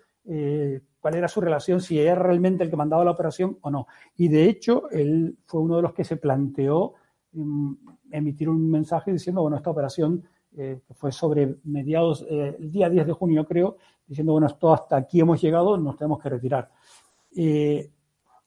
cuál 0.99 1.15
era 1.15 1.29
su 1.29 1.39
relación, 1.39 1.79
si 1.79 1.99
era 1.99 2.15
realmente 2.15 2.63
el 2.63 2.69
que 2.69 2.75
mandaba 2.75 3.05
la 3.05 3.11
operación 3.11 3.57
o 3.61 3.69
no. 3.69 3.87
Y 4.17 4.27
de 4.27 4.43
hecho, 4.49 4.89
él 4.89 5.37
fue 5.45 5.61
uno 5.61 5.77
de 5.77 5.83
los 5.83 5.93
que 5.93 6.03
se 6.03 6.17
planteó 6.17 6.95
mm, 7.31 7.73
emitir 8.11 8.49
un 8.49 8.69
mensaje 8.69 9.13
diciendo, 9.13 9.43
bueno, 9.43 9.55
esta 9.55 9.69
operación 9.69 10.23
que 10.57 10.93
fue 10.95 11.11
sobre 11.11 11.57
mediados, 11.65 12.25
el 12.27 12.71
día 12.71 12.89
10 12.89 13.07
de 13.07 13.13
junio 13.13 13.45
creo, 13.45 13.77
diciendo, 14.07 14.31
bueno, 14.33 14.47
esto 14.47 14.73
hasta 14.73 14.97
aquí 14.97 15.19
hemos 15.19 15.41
llegado, 15.41 15.77
nos 15.77 15.95
tenemos 15.97 16.19
que 16.19 16.29
retirar. 16.29 16.69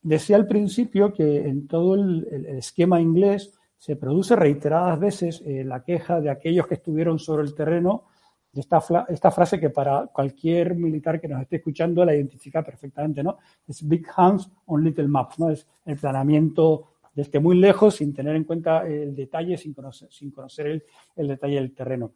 Decía 0.03 0.37
al 0.37 0.47
principio 0.47 1.13
que 1.13 1.47
en 1.47 1.67
todo 1.67 1.95
el, 1.95 2.47
esquema 2.57 3.01
inglés 3.01 3.53
se 3.77 3.97
produce 3.97 4.35
reiteradas 4.35 4.99
veces 4.99 5.43
eh, 5.45 5.63
la 5.65 5.83
queja 5.83 6.21
de 6.21 6.31
aquellos 6.31 6.67
que 6.67 6.75
estuvieron 6.75 7.19
sobre 7.19 7.45
el 7.45 7.55
terreno 7.55 8.05
de 8.53 8.63
esta, 8.63 8.83
esta 9.09 9.31
frase 9.31 9.61
que 9.61 9.71
para 9.71 10.07
cualquier 10.07 10.75
militar 10.75 11.21
que 11.21 11.29
nos 11.29 11.43
esté 11.43 11.57
escuchando 11.57 12.05
la 12.05 12.15
identifica 12.15 12.63
perfectamente, 12.63 13.23
¿no? 13.23 13.39
Es 13.67 13.87
Big 13.87 14.07
Hands 14.17 14.51
on 14.67 14.83
Little 14.83 15.07
Maps, 15.07 15.39
¿no? 15.39 15.51
Es 15.51 15.67
el 15.85 15.97
planeamiento 15.97 16.89
desde 17.21 17.41
muy 17.41 17.57
lejos 17.57 17.97
sin 17.97 18.13
tener 18.13 18.35
en 18.37 18.45
cuenta 18.45 18.87
el 18.87 19.15
detalle, 19.15 19.57
sin 19.57 19.73
conocer, 19.75 20.09
sin 20.11 20.31
conocer 20.31 20.67
el, 20.67 20.85
el 21.17 21.29
detalle 21.29 21.57
del 21.57 21.75
terreno. 21.75 22.13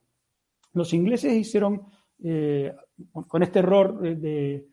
Los 0.72 0.92
ingleses 0.92 1.32
hicieron, 1.32 1.82
eh, 2.22 2.74
con 3.28 3.42
este 3.42 3.60
error 3.60 4.00
de 4.00 4.66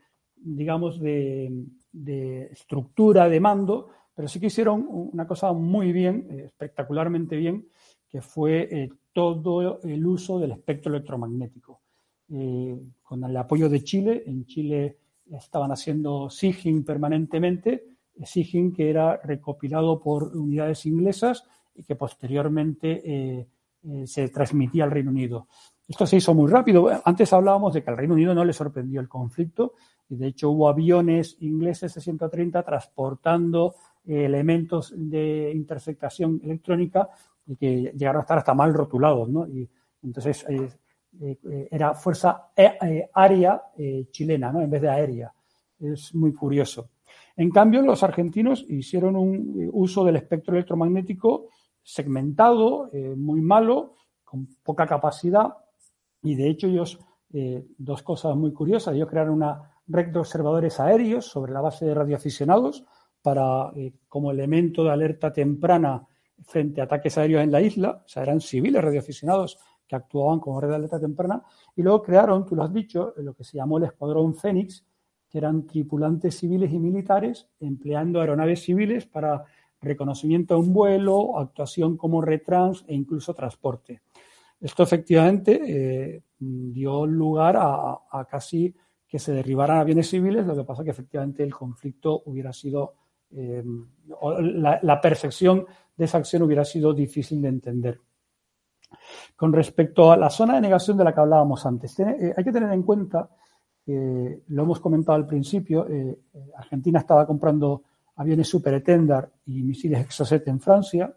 digamos, 0.43 0.99
de, 0.99 1.65
de 1.91 2.43
estructura 2.45 3.29
de 3.29 3.39
mando, 3.39 3.89
pero 4.13 4.27
sí 4.27 4.39
que 4.39 4.47
hicieron 4.47 4.85
una 4.89 5.27
cosa 5.27 5.53
muy 5.53 5.91
bien, 5.91 6.27
eh, 6.31 6.43
espectacularmente 6.45 7.35
bien, 7.35 7.67
que 8.09 8.21
fue 8.21 8.67
eh, 8.71 8.89
todo 9.13 9.81
el 9.83 10.05
uso 10.05 10.39
del 10.39 10.51
espectro 10.51 10.93
electromagnético. 10.93 11.81
Eh, 12.33 12.77
con 13.01 13.23
el 13.23 13.37
apoyo 13.37 13.69
de 13.69 13.83
Chile, 13.83 14.23
en 14.25 14.45
Chile 14.45 14.97
estaban 15.31 15.71
haciendo 15.71 16.29
SIGING 16.29 16.83
permanentemente, 16.83 17.85
SIGING 18.25 18.73
que 18.73 18.89
era 18.89 19.17
recopilado 19.23 19.99
por 19.99 20.35
unidades 20.35 20.85
inglesas 20.85 21.43
y 21.75 21.83
que 21.83 21.95
posteriormente 21.95 23.47
se 24.05 24.29
transmitía 24.29 24.83
al 24.83 24.91
Reino 24.91 25.09
Unido. 25.09 25.47
Esto 25.91 26.07
se 26.07 26.15
hizo 26.15 26.33
muy 26.33 26.49
rápido. 26.49 26.89
Antes 27.03 27.33
hablábamos 27.33 27.73
de 27.73 27.83
que 27.83 27.89
al 27.89 27.97
Reino 27.97 28.13
Unido 28.13 28.33
no 28.33 28.45
le 28.45 28.53
sorprendió 28.53 29.01
el 29.01 29.09
conflicto 29.09 29.73
y 30.07 30.15
de 30.15 30.27
hecho 30.27 30.49
hubo 30.49 30.69
aviones 30.69 31.35
ingleses 31.41 31.93
de 31.93 31.99
130 31.99 32.63
transportando 32.63 33.75
eh, 34.05 34.25
elementos 34.25 34.93
de 34.95 35.51
interceptación 35.53 36.39
electrónica 36.43 37.09
y 37.45 37.57
que 37.57 37.93
llegaron 37.93 38.19
a 38.19 38.23
estar 38.23 38.37
hasta 38.37 38.53
mal 38.53 38.73
rotulados, 38.73 39.27
¿no? 39.27 39.45
Entonces 40.01 40.45
eh, 40.47 40.69
eh, 41.19 41.67
era 41.69 41.93
fuerza 41.93 42.51
aérea 43.13 43.61
chilena, 44.11 44.51
¿no? 44.51 44.61
En 44.61 44.69
vez 44.69 44.81
de 44.81 44.89
aérea. 44.89 45.33
Es 45.79 46.15
muy 46.15 46.33
curioso. 46.33 46.89
En 47.35 47.49
cambio, 47.49 47.81
los 47.81 48.03
argentinos 48.03 48.65
hicieron 48.67 49.15
un 49.15 49.69
uso 49.73 50.03
del 50.03 50.17
espectro 50.17 50.53
electromagnético 50.53 51.49
segmentado, 51.83 52.89
muy 53.15 53.41
malo, 53.41 53.95
con 54.23 54.47
poca 54.63 54.85
capacidad, 54.85 55.49
y 56.21 56.35
de 56.35 56.49
hecho 56.49 56.67
ellos, 56.67 56.99
dos 57.77 58.03
cosas 58.03 58.35
muy 58.35 58.53
curiosas, 58.53 58.95
ellos 58.95 59.09
crearon 59.09 59.35
una 59.35 59.71
red 59.87 60.09
de 60.09 60.19
observadores 60.19 60.79
aéreos 60.79 61.25
sobre 61.25 61.51
la 61.51 61.61
base 61.61 61.85
de 61.85 61.93
radioaficionados 61.93 62.85
para, 63.21 63.71
eh, 63.75 63.93
como 64.07 64.31
elemento 64.31 64.83
de 64.83 64.91
alerta 64.91 65.31
temprana 65.31 66.05
frente 66.43 66.81
a 66.81 66.85
ataques 66.85 67.17
aéreos 67.17 67.43
en 67.43 67.51
la 67.51 67.61
isla, 67.61 68.01
o 68.03 68.07
sea, 68.07 68.23
eran 68.23 68.41
civiles 68.41 68.83
radioaficionados 68.83 69.59
que 69.87 69.95
actuaban 69.95 70.39
como 70.39 70.59
red 70.59 70.69
de 70.69 70.75
alerta 70.75 70.99
temprana, 70.99 71.43
y 71.75 71.83
luego 71.83 72.01
crearon, 72.01 72.45
tú 72.45 72.55
lo 72.55 72.63
has 72.63 72.73
dicho, 72.73 73.13
lo 73.17 73.33
que 73.33 73.43
se 73.43 73.57
llamó 73.57 73.77
el 73.77 73.83
Escuadrón 73.83 74.33
Fénix, 74.33 74.85
que 75.31 75.37
eran 75.37 75.65
tripulantes 75.65 76.37
civiles 76.37 76.73
y 76.73 76.79
militares 76.79 77.47
empleando 77.59 78.19
aeronaves 78.19 78.63
civiles 78.63 79.05
para 79.05 79.45
reconocimiento 79.81 80.53
de 80.53 80.59
un 80.59 80.73
vuelo, 80.73 81.39
actuación 81.39 81.97
como 81.97 82.21
retrans 82.21 82.83
e 82.87 82.93
incluso 82.93 83.33
transporte. 83.33 84.01
Esto 84.59 84.83
efectivamente 84.83 85.59
eh, 85.65 86.23
dio 86.37 87.05
lugar 87.05 87.55
a, 87.57 88.27
casi 88.29 88.75
que 89.07 89.17
se 89.17 89.33
derribaran 89.33 89.79
aviones 89.79 90.09
civiles, 90.09 90.45
lo 90.45 90.55
que 90.55 90.63
pasa 90.63 90.83
que 90.83 90.91
efectivamente 90.91 91.43
el 91.43 91.53
conflicto 91.53 92.21
hubiera 92.25 92.53
sido, 92.53 92.93
eh, 93.31 93.63
la, 94.55 94.79
la, 94.81 95.01
percepción 95.01 95.65
de 95.97 96.05
esa 96.05 96.19
acción 96.19 96.43
hubiera 96.43 96.63
sido 96.63 96.93
difícil 96.93 97.41
de 97.41 97.47
entender. 97.47 97.99
Con 99.35 99.51
respecto 99.51 100.11
a 100.11 100.17
la 100.17 100.29
zona 100.29 100.55
de 100.55 100.61
negación 100.61 100.97
de 100.97 101.03
la 101.05 101.13
que 101.13 101.21
hablábamos 101.21 101.65
antes, 101.65 101.99
eh, 101.99 102.33
hay 102.35 102.43
que 102.43 102.51
tener 102.51 102.71
en 102.71 102.83
cuenta, 102.83 103.29
lo 104.47 104.63
hemos 104.63 104.79
comentado 104.79 105.15
al 105.17 105.27
principio, 105.27 105.87
Argentina 106.55 106.99
estaba 106.99 107.25
comprando 107.25 107.83
aviones 108.15 108.47
Super 108.47 108.75
Etendard 108.75 109.29
y 109.45 109.63
misiles 109.63 110.01
Exocet 110.01 110.47
en 110.47 110.59
Francia, 110.59 111.13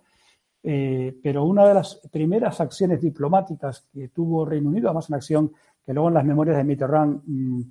eh, 0.62 1.14
pero 1.22 1.44
una 1.44 1.66
de 1.68 1.74
las 1.74 1.96
primeras 2.10 2.60
acciones 2.60 3.00
diplomáticas 3.00 3.86
que 3.92 4.08
tuvo 4.08 4.46
Reino 4.46 4.70
Unido, 4.70 4.88
además 4.88 5.10
una 5.10 5.18
acción 5.18 5.52
que 5.84 5.92
luego 5.92 6.08
en 6.08 6.14
las 6.14 6.24
memorias 6.24 6.56
de 6.56 6.64
Mitterrand, 6.64 7.22
mm, 7.26 7.62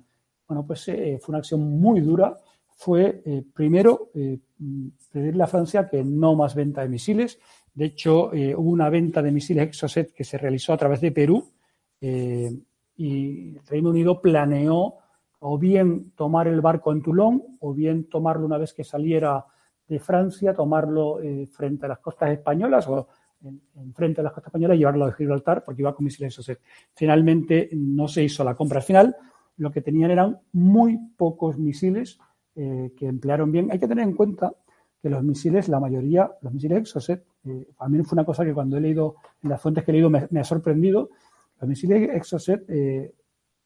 bueno, 0.46 0.64
pues 0.64 0.86
eh, 0.88 1.18
fue 1.20 1.32
una 1.32 1.38
acción 1.38 1.60
muy 1.80 2.00
dura, 2.00 2.38
fue 2.76 3.22
eh, 3.24 3.44
primero 3.52 4.10
pedirle 5.12 5.42
a 5.42 5.46
Francia 5.46 5.88
que 5.88 6.04
no 6.04 6.34
más 6.34 6.54
venta 6.54 6.82
de 6.82 6.88
misiles. 6.88 7.38
De 7.72 7.86
hecho, 7.86 8.30
hubo 8.30 8.70
una 8.70 8.88
venta 8.90 9.22
de 9.22 9.32
misiles 9.32 9.68
Exocet 9.68 10.12
que 10.12 10.24
se 10.24 10.38
realizó 10.38 10.72
a 10.72 10.76
través 10.76 11.00
de 11.00 11.12
Perú 11.12 11.52
y 12.96 13.58
Reino 13.68 13.90
Unido 13.90 14.20
planeó 14.20 14.94
o 15.40 15.58
bien 15.58 16.12
tomar 16.16 16.48
el 16.48 16.60
barco 16.60 16.92
en 16.92 17.02
Toulon 17.02 17.42
o 17.60 17.74
bien 17.74 18.08
tomarlo 18.08 18.46
una 18.46 18.58
vez 18.58 18.72
que 18.72 18.84
saliera 18.84 19.44
de 19.86 19.98
Francia, 19.98 20.54
tomarlo 20.54 21.20
eh, 21.20 21.46
frente 21.46 21.86
a 21.86 21.88
las 21.88 21.98
costas 21.98 22.30
españolas 22.30 22.88
o 22.88 23.08
en, 23.42 23.92
frente 23.94 24.20
a 24.20 24.24
las 24.24 24.32
costas 24.32 24.48
españolas 24.48 24.76
y 24.76 24.78
llevarlo 24.78 25.04
a 25.04 25.12
Gibraltar 25.12 25.64
porque 25.64 25.82
iba 25.82 25.94
con 25.94 26.04
misiles 26.04 26.34
SOSET. 26.34 26.60
Finalmente 26.94 27.68
no 27.72 28.08
se 28.08 28.24
hizo 28.24 28.42
la 28.44 28.54
compra. 28.54 28.78
Al 28.78 28.84
final 28.84 29.16
lo 29.56 29.70
que 29.70 29.82
tenían 29.82 30.10
eran 30.10 30.40
muy 30.52 30.98
pocos 31.16 31.58
misiles 31.58 32.18
eh, 32.56 32.92
que 32.96 33.06
emplearon 33.06 33.52
bien. 33.52 33.70
Hay 33.70 33.78
que 33.78 33.88
tener 33.88 34.04
en 34.04 34.14
cuenta 34.14 34.54
que 35.02 35.10
los 35.10 35.22
misiles, 35.22 35.68
la 35.68 35.80
mayoría, 35.80 36.30
los 36.40 36.52
misiles 36.52 36.78
Exocet, 36.78 37.24
eh, 37.44 37.68
a 37.78 37.88
mí 37.88 38.02
fue 38.02 38.16
una 38.16 38.24
cosa 38.24 38.44
que 38.44 38.54
cuando 38.54 38.76
he 38.78 38.80
leído, 38.80 39.16
en 39.42 39.50
las 39.50 39.60
fuentes 39.60 39.84
que 39.84 39.90
he 39.90 39.94
leído 39.94 40.08
me, 40.08 40.40
ha 40.40 40.44
sorprendido, 40.44 41.10
los 41.64 41.68
misiles 41.68 42.10
Exocet 42.14 42.64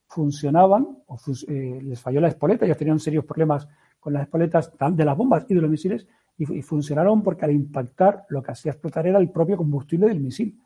funcionaban, 0.07 1.03
o 1.07 1.19
les 1.47 2.01
falló 2.01 2.21
la 2.21 2.29
espoleta, 2.29 2.65
ellos 2.65 2.79
tenían 2.79 2.99
serios 2.99 3.25
problemas 3.25 3.69
con 4.01 4.13
las 4.13 4.23
espoletas 4.23 4.73
de 4.93 5.05
las 5.05 5.17
bombas 5.17 5.45
y 5.49 5.55
de 5.55 5.61
los 5.61 5.71
misiles 5.71 6.07
y, 6.39 6.63
funcionaron 6.63 7.23
porque 7.23 7.45
al 7.45 7.51
impactar 7.53 8.25
lo 8.29 8.43
que 8.43 8.53
hacía 8.53 8.73
explotar 8.73 9.07
era 9.07 9.19
el 9.19 9.31
propio 9.31 9.57
combustible 9.57 10.07
del 10.07 10.21
misil. 10.21 10.59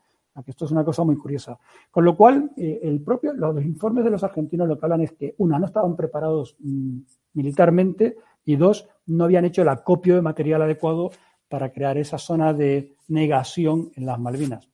esto 0.47 0.66
es 0.66 0.70
una 0.70 0.85
cosa 0.85 1.03
muy 1.03 1.16
curiosa. 1.16 1.59
Con 1.91 2.05
lo 2.05 2.16
cual, 2.16 2.51
eh, 2.57 2.80
el 2.83 3.01
propio, 3.01 3.33
los, 3.33 3.64
informes 3.64 4.05
de 4.05 4.11
los 4.11 4.22
argentinos 4.22 4.68
lo 4.68 4.78
que 4.78 4.85
hablan 4.85 5.01
es 5.01 5.12
que, 5.12 5.35
una, 5.39 5.59
no 5.59 5.66
estaban 5.66 5.97
preparados 5.97 6.57
mm, 6.61 6.99
militarmente 7.35 8.16
y 8.45 8.57
dos, 8.57 8.89
no 9.07 9.24
habían 9.24 9.47
hecho 9.47 9.62
el 9.62 9.68
acopio 9.68 10.14
de 10.14 10.22
material 10.22 10.62
adecuado 10.62 11.11
para 11.49 11.72
crear 11.72 11.97
esa 11.99 12.18
zona 12.18 12.53
de 12.53 12.95
negación 13.09 13.91
en 13.97 14.07
las 14.07 14.18
Malvinas. 14.18 14.72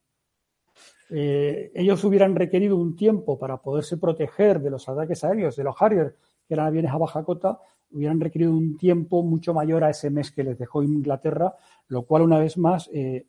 Eh, 1.10 1.70
ellos 1.74 2.04
hubieran 2.04 2.34
requerido 2.34 2.76
un 2.76 2.94
tiempo 2.94 3.38
para 3.38 3.56
poderse 3.58 3.96
proteger 3.96 4.60
de 4.60 4.70
los 4.70 4.88
ataques 4.88 5.24
aéreos 5.24 5.56
de 5.56 5.64
los 5.64 5.74
Harrier, 5.80 6.16
que 6.46 6.54
eran 6.54 6.66
aviones 6.66 6.92
a 6.92 6.98
baja 6.98 7.24
cota, 7.24 7.58
hubieran 7.90 8.20
requerido 8.20 8.52
un 8.52 8.76
tiempo 8.76 9.22
mucho 9.22 9.54
mayor 9.54 9.84
a 9.84 9.90
ese 9.90 10.10
mes 10.10 10.30
que 10.30 10.44
les 10.44 10.58
dejó 10.58 10.82
Inglaterra, 10.82 11.54
lo 11.88 12.02
cual, 12.02 12.22
una 12.22 12.38
vez 12.38 12.58
más, 12.58 12.90
eh, 12.92 13.26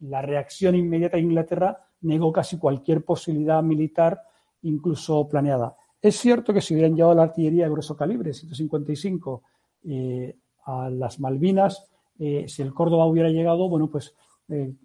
la 0.00 0.22
reacción 0.22 0.74
inmediata 0.74 1.18
de 1.18 1.24
Inglaterra 1.24 1.78
negó 2.02 2.32
casi 2.32 2.58
cualquier 2.58 3.04
posibilidad 3.04 3.62
militar, 3.62 4.22
incluso 4.62 5.28
planeada. 5.28 5.76
Es 6.00 6.16
cierto 6.16 6.54
que 6.54 6.60
si 6.60 6.74
hubieran 6.74 6.94
llevado 6.94 7.14
la 7.14 7.24
artillería 7.24 7.64
de 7.64 7.70
grueso 7.70 7.96
calibre, 7.96 8.32
155, 8.32 9.42
eh, 9.84 10.36
a 10.64 10.88
las 10.90 11.20
Malvinas, 11.20 11.90
si 12.18 12.62
el 12.62 12.72
Córdoba 12.72 13.06
hubiera 13.06 13.28
llegado, 13.28 13.68
bueno, 13.68 13.88
pues 13.88 14.16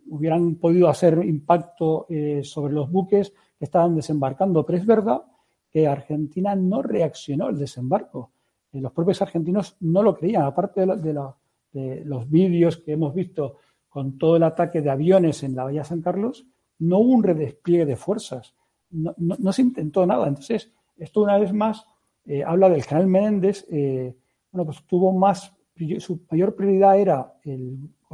hubieran 0.08 0.56
podido 0.56 0.88
hacer 0.90 1.24
impacto 1.24 2.08
sobre 2.44 2.74
los 2.74 2.92
buques 2.92 3.32
que 3.60 3.66
estaban 3.66 3.96
desembarcando. 3.96 4.66
Pero 4.66 4.78
es 4.78 4.86
verdad 4.86 5.22
que 5.70 5.88
Argentina 5.88 6.56
no 6.56 6.82
reaccionó 6.82 7.48
al 7.48 7.60
desembarco 7.60 8.32
los 8.80 8.92
propios 8.94 9.22
argentinos 9.22 9.76
no 9.82 10.02
lo 10.02 10.16
creían. 10.16 10.44
Aparte 10.44 10.86
de, 10.86 12.04
los 12.06 12.30
vídeos 12.30 12.78
que 12.78 12.94
hemos 12.94 13.14
visto 13.14 13.58
con 13.90 14.18
todo 14.18 14.38
el 14.38 14.44
ataque 14.44 14.82
de 14.82 14.90
aviones 14.90 15.44
en 15.44 15.56
la 15.56 15.66
Bahía 15.66 15.84
San 15.84 16.02
Carlos, 16.02 16.46
no 16.80 17.00
hubo 17.00 17.14
un 17.14 17.24
redespliegue 17.24 17.86
de 17.86 17.96
fuerzas. 17.96 18.56
No, 18.90 19.54
se 19.54 19.62
intentó 19.62 20.06
nada. 20.06 20.28
Entonces, 20.28 20.72
esto 20.98 21.22
una 21.22 21.38
vez 21.38 21.54
más 21.54 21.86
eh, 22.26 22.44
habla 22.44 22.70
del 22.70 22.84
general 22.84 23.08
Menéndez. 23.08 23.66
Eh, 23.70 24.16
bueno, 24.52 24.66
pues 24.66 24.84
tuvo 24.86 25.12
más, 25.14 25.54
su 26.00 26.22
mayor 26.30 26.56
prioridad 26.56 27.00
era 27.00 27.34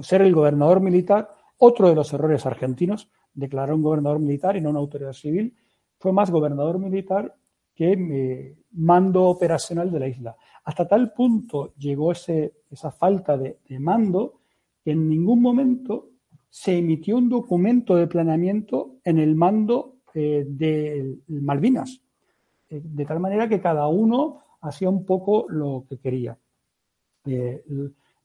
ser 0.01 0.21
el 0.21 0.33
gobernador 0.33 0.81
militar. 0.81 1.35
Otro 1.57 1.89
de 1.89 1.95
los 1.95 2.13
errores 2.13 2.45
argentinos, 2.45 3.09
declarar 3.33 3.73
un 3.73 3.81
gobernador 3.81 4.19
militar 4.19 4.55
y 4.55 4.61
no 4.61 4.69
una 4.69 4.79
autoridad 4.79 5.13
civil, 5.13 5.55
fue 5.97 6.13
más 6.13 6.29
gobernador 6.29 6.77
militar 6.77 7.35
que 7.73 7.91
eh, 7.93 8.55
mando 8.71 9.25
operacional 9.25 9.91
de 9.91 9.99
la 9.99 10.07
isla. 10.07 10.35
Hasta 10.63 10.87
tal 10.87 11.13
punto 11.13 11.73
llegó 11.77 12.11
esa 12.11 12.91
falta 12.91 13.37
de, 13.37 13.59
mando 13.79 14.39
que 14.83 14.91
en 14.91 15.07
ningún 15.07 15.41
momento 15.41 16.09
se 16.49 16.77
emitió 16.77 17.17
un 17.17 17.29
documento 17.29 17.95
de 17.95 18.07
planeamiento 18.07 18.95
en 19.03 19.19
el 19.19 19.35
mando 19.35 19.97
eh, 20.13 20.45
de 20.47 21.17
Malvinas, 21.27 22.01
eh, 22.69 22.81
de 22.83 23.05
tal 23.05 23.19
manera 23.19 23.47
que 23.47 23.61
cada 23.61 23.87
uno 23.87 24.41
hacía 24.61 24.89
un 24.89 25.05
poco 25.05 25.45
lo 25.49 25.85
que 25.87 25.97
quería. 25.97 26.37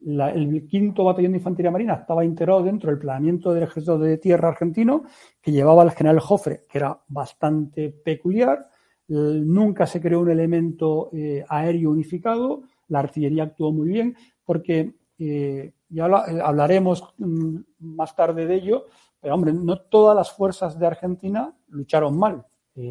El 0.04 0.66
quinto 0.66 1.04
batallón 1.04 1.32
de 1.32 1.38
infantería 1.38 1.70
marina 1.70 1.94
estaba 1.94 2.24
integrado 2.24 2.62
dentro 2.62 2.90
del 2.90 2.98
planeamiento 2.98 3.52
del 3.52 3.64
ejército 3.64 3.98
de 3.98 4.18
tierra 4.18 4.48
argentino 4.48 5.04
que 5.40 5.52
llevaba 5.52 5.82
al 5.82 5.92
general 5.92 6.18
Jofre, 6.18 6.64
que 6.68 6.78
era 6.78 7.00
bastante 7.08 7.90
peculiar, 7.90 8.68
Nunca 9.08 9.86
se 9.86 10.00
creó 10.00 10.20
un 10.20 10.30
elemento 10.30 11.10
eh, 11.12 11.44
aéreo 11.46 11.90
unificado, 11.90 12.62
la 12.88 13.00
artillería 13.00 13.42
actuó 13.42 13.70
muy 13.70 13.88
bien, 13.88 14.16
porque 14.42 14.94
eh, 15.18 15.74
ya 15.90 16.06
eh, 16.06 16.40
hablaremos 16.42 17.14
mm, 17.18 17.56
más 17.80 18.16
tarde 18.16 18.46
de 18.46 18.54
ello, 18.54 18.86
pero 19.20 19.34
hombre, 19.34 19.52
no 19.52 19.80
todas 19.82 20.16
las 20.16 20.32
fuerzas 20.32 20.78
de 20.78 20.86
Argentina 20.86 21.54
lucharon 21.68 22.18
mal, 22.18 22.44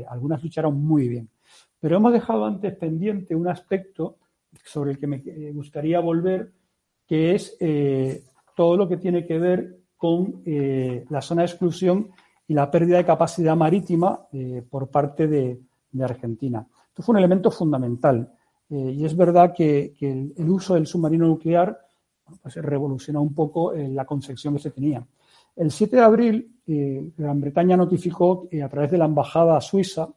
algunas 0.08 0.44
lucharon 0.44 0.80
muy 0.80 1.10
bien. 1.10 1.30
Pero 1.80 1.98
hemos 1.98 2.14
dejado 2.14 2.46
antes 2.46 2.76
pendiente 2.76 3.36
un 3.36 3.48
aspecto 3.48 4.18
sobre 4.64 4.92
el 4.92 5.00
que 5.00 5.08
me 5.08 5.24
gustaría 5.54 6.00
volver, 6.00 6.54
que 7.12 7.36
es 7.36 7.58
todo 8.56 8.78
lo 8.78 8.88
que 8.88 8.96
tiene 8.96 9.26
que 9.26 9.38
ver 9.38 9.82
con 9.98 10.42
la 10.46 11.22
zona 11.22 11.42
de 11.42 11.48
exclusión 11.48 12.10
y 12.48 12.54
la 12.54 12.72
pérdida 12.72 12.96
de 12.96 13.06
capacidad 13.06 13.54
marítima 13.54 14.28
por 14.70 14.90
parte 14.90 15.28
de, 15.28 15.60
Argentina. 16.02 16.66
Esto 16.88 17.04
fue 17.04 17.12
un 17.12 17.20
elemento 17.20 17.52
fundamental. 17.52 18.32
Eh, 18.70 18.94
y 18.96 19.04
es 19.04 19.14
verdad 19.18 19.54
que, 19.54 19.94
el, 20.00 20.50
uso 20.50 20.76
del 20.76 20.88
submarino 20.88 21.28
nuclear 21.28 21.78
pues 22.42 22.56
revolucionó 22.56 23.22
un 23.22 23.36
poco 23.36 23.74
eh, 23.74 23.90
la 23.90 24.06
concepción 24.06 24.54
que 24.54 24.62
se 24.62 24.72
tenía. 24.72 25.06
El 25.58 25.70
7 25.70 25.98
de 25.98 26.02
abril, 26.02 26.56
eh, 26.66 27.12
Gran 27.18 27.42
Bretaña 27.42 27.76
notificó 27.76 28.48
a 28.64 28.70
través 28.70 28.90
de 28.90 28.98
la 28.98 29.04
embajada 29.04 29.60
suiza 29.60 30.08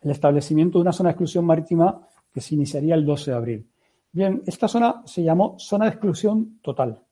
el 0.00 0.10
establecimiento 0.10 0.78
de 0.78 0.82
una 0.82 0.94
zona 0.94 1.10
de 1.10 1.12
exclusión 1.12 1.44
marítima 1.44 2.08
que 2.32 2.40
se 2.40 2.54
iniciaría 2.54 2.94
el 2.94 3.04
12 3.04 3.30
de 3.30 3.36
abril. 3.36 3.70
Bien, 4.14 4.44
esta 4.46 4.68
zona 4.68 5.02
se 5.06 5.24
llamó 5.24 5.56
zona 5.58 5.86
de 5.86 5.90
exclusión 5.90 6.60
total. 6.62 7.02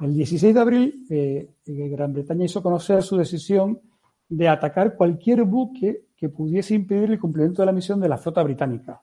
El 0.00 0.14
16 0.14 0.54
de 0.54 0.60
abril, 0.60 1.04
Gran 1.66 2.12
Bretaña 2.12 2.44
hizo 2.44 2.62
conocer 2.62 3.02
su 3.02 3.16
decisión 3.16 3.80
de 4.28 4.48
atacar 4.48 4.94
cualquier 4.94 5.42
buque 5.42 6.04
que 6.16 6.28
pudiese 6.28 6.76
impedir 6.76 7.10
el 7.10 7.18
cumplimiento 7.18 7.62
de 7.62 7.66
la 7.66 7.72
misión 7.72 8.00
de 8.00 8.08
la 8.08 8.16
flota 8.16 8.44
británica. 8.44 9.02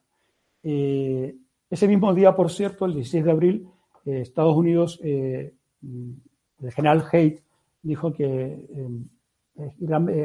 Eh, 0.62 1.36
ese 1.68 1.86
mismo 1.86 2.14
día, 2.14 2.34
por 2.34 2.50
cierto, 2.50 2.86
el 2.86 2.94
16 2.94 3.24
de 3.26 3.30
abril, 3.30 3.68
eh, 4.06 4.22
Estados 4.22 4.56
Unidos, 4.56 4.98
eh, 5.04 5.52
el 5.82 6.72
general 6.72 7.04
Haidt 7.12 7.42
dijo 7.82 8.10
que 8.10 8.58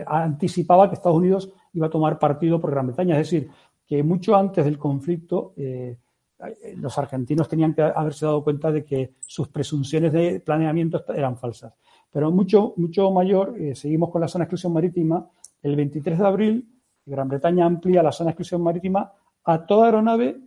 anticipaba 0.07 0.88
que 0.88 0.95
Estados 0.95 1.17
Unidos 1.17 1.51
iba 1.74 1.88
a 1.88 1.89
tomar 1.89 2.17
partido 2.17 2.61
por 2.61 2.72
Gran 2.72 2.88
Bretaña, 2.88 3.20
es 3.20 3.30
decir, 3.30 3.49
que 3.86 4.03
mucho 4.03 4.38
antes 4.38 4.63
del 4.63 4.78
conflicto 4.78 5.53
los 6.78 6.98
argentinos 6.98 7.50
tenían 7.50 7.74
que 7.74 7.82
haberse 7.82 8.26
dado 8.26 8.44
cuenta 8.44 8.72
de 8.72 8.86
que 8.86 9.16
sus 9.20 9.50
presunciones 9.50 10.14
de 10.14 10.40
planeamiento 10.40 11.04
eran 11.14 11.38
falsas. 11.38 11.74
Pero 12.12 12.32
mucho, 12.32 12.74
mucho 12.78 13.12
mayor, 13.12 13.56
seguimos 13.76 14.10
con 14.10 14.22
la 14.22 14.28
zona 14.28 14.44
de 14.44 14.46
exclusión 14.46 14.74
marítima, 14.74 15.30
el 15.62 15.76
23 15.76 16.18
de 16.18 16.26
abril 16.26 16.80
Gran 17.10 17.28
Bretaña 17.28 17.66
amplía 17.66 18.04
la 18.04 18.12
zona 18.12 18.30
de 18.30 18.32
exclusión 18.32 18.62
marítima 18.62 19.12
a 19.44 19.66
toda 19.66 19.88
aeronave 19.88 20.40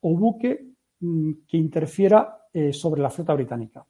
o 0.00 0.16
buque 0.16 0.66
mm, 1.00 1.32
que 1.46 1.56
interfiera 1.56 2.48
eh, 2.52 2.72
sobre 2.72 3.00
la 3.00 3.10
flota 3.10 3.34
británica. 3.34 3.86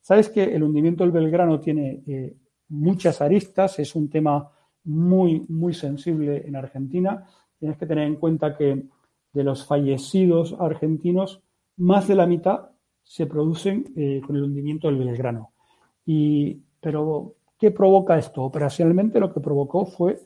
Sabes 0.00 0.30
que 0.30 0.42
el 0.42 0.62
hundimiento 0.62 1.04
del 1.04 1.12
Belgrano 1.12 1.60
tiene 1.60 2.02
eh, 2.06 2.36
muchas 2.68 3.20
aristas, 3.20 3.78
es 3.78 3.94
un 3.94 4.08
tema 4.08 4.50
muy, 4.84 5.44
muy 5.48 5.74
sensible 5.74 6.42
en 6.46 6.56
Argentina. 6.56 7.26
Tienes 7.58 7.76
que 7.76 7.86
tener 7.86 8.06
en 8.06 8.16
cuenta 8.16 8.56
que 8.56 8.86
de 9.32 9.44
los 9.44 9.66
fallecidos 9.66 10.56
argentinos, 10.58 11.40
más 11.76 12.08
de 12.08 12.14
la 12.14 12.26
mitad 12.26 12.70
se 13.02 13.26
producen 13.26 13.92
eh, 13.96 14.20
con 14.24 14.36
el 14.36 14.44
hundimiento 14.44 14.88
del 14.88 14.98
Belgrano. 14.98 15.52
Y, 16.06 16.60
pero, 16.80 17.34
¿qué 17.58 17.70
provoca 17.70 18.18
esto? 18.18 18.42
Operacionalmente 18.42 19.20
lo 19.20 19.32
que 19.32 19.40
provocó 19.40 19.86
fue 19.86 20.20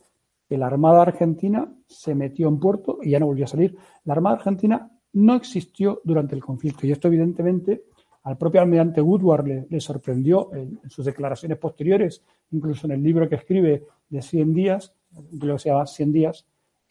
que 0.49 0.59
la 0.59 0.67
Armada 0.67 1.03
Argentina 1.03 1.73
se 1.87 2.15
metió 2.15 2.49
en 2.49 2.59
puerto 2.59 2.99
y 3.03 3.11
ya 3.11 3.21
no 3.21 3.27
volvió 3.27 3.45
a 3.45 3.49
salir. 3.49 3.77
La 4.05 4.15
Armada 4.15 4.37
Argentina 4.37 4.91
no 5.15 5.35
existió 5.35 6.01
durante 6.05 6.35
el 6.35 6.45
conflicto 6.45 6.87
y 6.87 6.93
esto 6.93 7.09
evidentemente 7.09 7.85
al 8.25 8.39
propio 8.39 8.63
almirante 8.63 9.03
Woodward 9.03 9.67
le, 9.69 9.81
sorprendió 9.81 10.53
en, 10.55 10.81
sus 10.89 11.05
declaraciones 11.05 11.59
posteriores, 11.59 12.23
incluso 12.53 12.87
en 12.87 12.93
el 12.93 13.03
libro 13.03 13.29
que 13.29 13.35
escribe 13.35 13.85
de 14.09 14.23
100 14.23 14.55
días, 14.55 14.95
que 15.13 15.59
se 15.59 15.69
llama 15.69 15.87
100 15.87 16.13
días, 16.13 16.47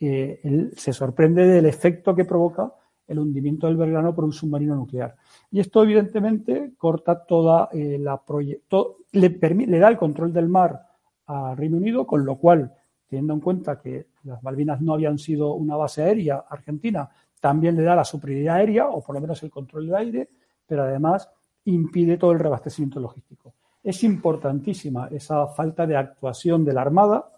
él 0.07 0.73
se 0.75 0.93
sorprende 0.93 1.45
del 1.47 1.65
efecto 1.65 2.15
que 2.15 2.25
provoca 2.25 2.73
el 3.07 3.19
hundimiento 3.19 3.67
del 3.67 3.77
Belgrano 3.77 4.15
por 4.15 4.23
un 4.23 4.31
submarino 4.31 4.75
nuclear. 4.75 5.15
Y 5.51 5.59
esto 5.59 5.83
evidentemente 5.83 6.73
corta 6.77 7.25
toda 7.25 7.69
eh, 7.71 7.97
la 7.99 8.17
proyecto, 8.17 8.97
le, 9.11 9.29
le 9.29 9.79
da 9.79 9.89
el 9.89 9.97
control 9.97 10.33
del 10.33 10.47
mar 10.47 10.81
a 11.27 11.55
Reino 11.55 11.77
Unido, 11.77 12.05
con 12.05 12.25
lo 12.25 12.37
cual, 12.37 12.73
teniendo 13.07 13.33
en 13.33 13.39
cuenta 13.39 13.79
que 13.79 14.07
las 14.23 14.41
Malvinas 14.41 14.81
no 14.81 14.93
habían 14.93 15.17
sido 15.17 15.53
una 15.53 15.75
base 15.75 16.03
aérea 16.03 16.45
argentina, 16.49 17.09
también 17.39 17.75
le 17.75 17.83
da 17.83 17.95
la 17.95 18.05
superioridad 18.05 18.55
aérea, 18.55 18.87
o 18.87 19.03
por 19.03 19.15
lo 19.15 19.21
menos 19.21 19.43
el 19.43 19.51
control 19.51 19.87
del 19.87 19.95
aire, 19.95 20.29
pero 20.65 20.83
además 20.83 21.29
impide 21.65 22.17
todo 22.17 22.31
el 22.31 22.39
reabastecimiento 22.39 22.99
logístico. 22.99 23.53
Es 23.83 24.03
importantísima 24.03 25.09
esa 25.11 25.47
falta 25.47 25.85
de 25.85 25.97
actuación 25.97 26.63
de 26.63 26.73
la 26.73 26.81
Armada, 26.81 27.29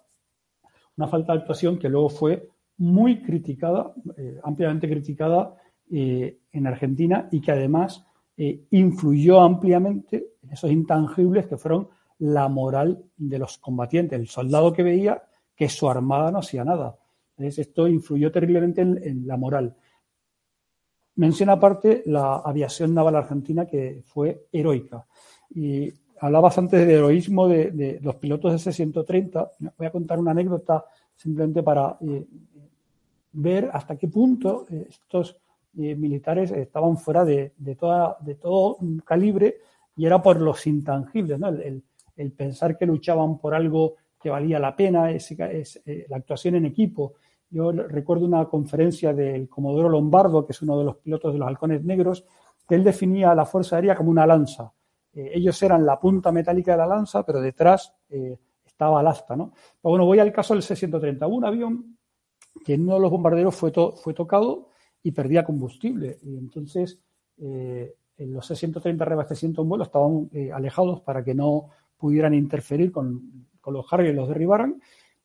una 0.96 1.08
falta 1.08 1.32
de 1.32 1.40
actuación 1.40 1.78
que 1.78 1.88
luego 1.88 2.08
fue 2.08 2.48
muy 2.78 3.22
criticada, 3.22 3.94
eh, 4.16 4.38
ampliamente 4.42 4.88
criticada 4.88 5.54
eh, 5.90 6.38
en 6.52 6.66
Argentina 6.66 7.28
y 7.30 7.40
que 7.40 7.52
además 7.52 8.04
eh, 8.36 8.66
influyó 8.70 9.40
ampliamente 9.40 10.32
en 10.42 10.52
esos 10.52 10.70
intangibles 10.70 11.46
que 11.46 11.56
fueron 11.56 11.88
la 12.18 12.48
moral 12.48 13.02
de 13.16 13.38
los 13.38 13.58
combatientes, 13.58 14.18
el 14.18 14.28
soldado 14.28 14.72
que 14.72 14.82
veía 14.82 15.22
que 15.54 15.68
su 15.68 15.88
armada 15.88 16.30
no 16.30 16.38
hacía 16.38 16.64
nada. 16.64 16.98
esto 17.38 17.88
influyó 17.88 18.30
terriblemente 18.30 18.82
en 18.82 19.26
la 19.26 19.36
moral. 19.36 19.74
Menciona 21.16 21.52
aparte 21.52 22.02
la 22.06 22.36
aviación 22.36 22.92
naval 22.92 23.16
argentina 23.16 23.66
que 23.66 24.02
fue 24.04 24.48
heroica. 24.52 25.06
Y 25.54 25.90
hablabas 26.20 26.58
antes 26.58 26.80
del 26.80 26.90
heroísmo 26.90 27.48
de, 27.48 27.98
los 28.02 28.16
pilotos 28.16 28.52
de 28.52 28.58
C-130. 28.58 29.50
Voy 29.78 29.86
a 29.86 29.90
contar 29.90 30.18
una 30.18 30.32
anécdota 30.32 30.84
simplemente 31.14 31.62
para 31.62 31.96
ver 33.36 33.70
hasta 33.72 33.96
qué 33.96 34.08
punto 34.08 34.66
eh, 34.70 34.86
estos 34.88 35.36
eh, 35.78 35.94
militares 35.94 36.50
estaban 36.50 36.96
fuera 36.96 37.24
de, 37.24 37.52
toda, 37.78 38.16
todo 38.40 38.78
calibre 39.04 39.58
y 39.96 40.06
era 40.06 40.22
por 40.22 40.40
los 40.40 40.66
intangibles, 40.66 41.38
¿no? 41.38 41.48
el, 41.48 41.82
pensar 42.36 42.78
que 42.78 42.86
luchaban 42.86 43.38
por 43.38 43.54
algo 43.54 43.96
que 44.18 44.30
valía 44.30 44.58
la 44.58 44.74
pena, 44.74 45.10
la 45.10 46.16
actuación 46.16 46.54
en 46.54 46.64
equipo, 46.64 47.14
yo 47.50 47.72
recuerdo 47.72 48.26
una 48.26 48.44
conferencia 48.46 49.12
del 49.12 49.48
Comodoro 49.48 49.88
Lombardo, 49.88 50.44
que 50.44 50.52
es 50.52 50.62
uno 50.62 50.78
de 50.78 50.84
los 50.84 50.96
pilotos 50.96 51.32
de 51.32 51.38
los 51.38 51.48
halcones 51.48 51.84
negros, 51.84 52.24
que 52.68 52.74
él 52.74 52.82
definía 52.82 53.30
a 53.30 53.34
la 53.34 53.46
Fuerza 53.46 53.76
Aérea 53.76 53.94
como 53.94 54.10
una 54.10 54.26
lanza. 54.26 54.72
Eh, 55.12 55.30
ellos 55.34 55.62
eran 55.62 55.86
la 55.86 55.98
punta 55.98 56.32
metálica 56.32 56.72
de 56.72 56.78
la 56.78 56.86
lanza, 56.86 57.24
pero 57.24 57.40
detrás 57.40 57.94
eh, 58.10 58.36
estaba 58.64 59.00
el 59.00 59.06
asta. 59.06 59.36
¿no? 59.36 59.52
Pero 59.52 59.90
bueno, 59.90 60.04
voy 60.04 60.18
al 60.18 60.32
caso 60.32 60.54
del 60.54 60.62
C-130. 60.62 61.28
un 61.30 61.44
avión 61.44 61.98
que 62.64 62.74
en 62.74 62.82
uno 62.82 62.94
de 62.94 63.00
los 63.00 63.10
bombarderos 63.10 63.54
fue, 63.54 63.72
fue 63.72 64.14
tocado 64.14 64.68
y 65.02 65.12
perdía 65.12 65.44
combustible. 65.44 66.18
Y 66.22 66.36
entonces 66.36 67.00
eh, 67.38 67.94
los 68.18 68.46
C-130 68.46 68.98
reabastecimientos 68.98 69.62
en 69.62 69.68
vuelo 69.68 69.84
estaban 69.84 70.30
alejados 70.52 71.00
para 71.00 71.22
que 71.22 71.34
no 71.34 71.70
pudieran 71.96 72.34
interferir 72.34 72.92
con, 72.92 73.46
con 73.60 73.74
los 73.74 73.92
Harrier 73.92 74.14
y 74.14 74.16
los 74.16 74.28
derribaran. 74.28 74.80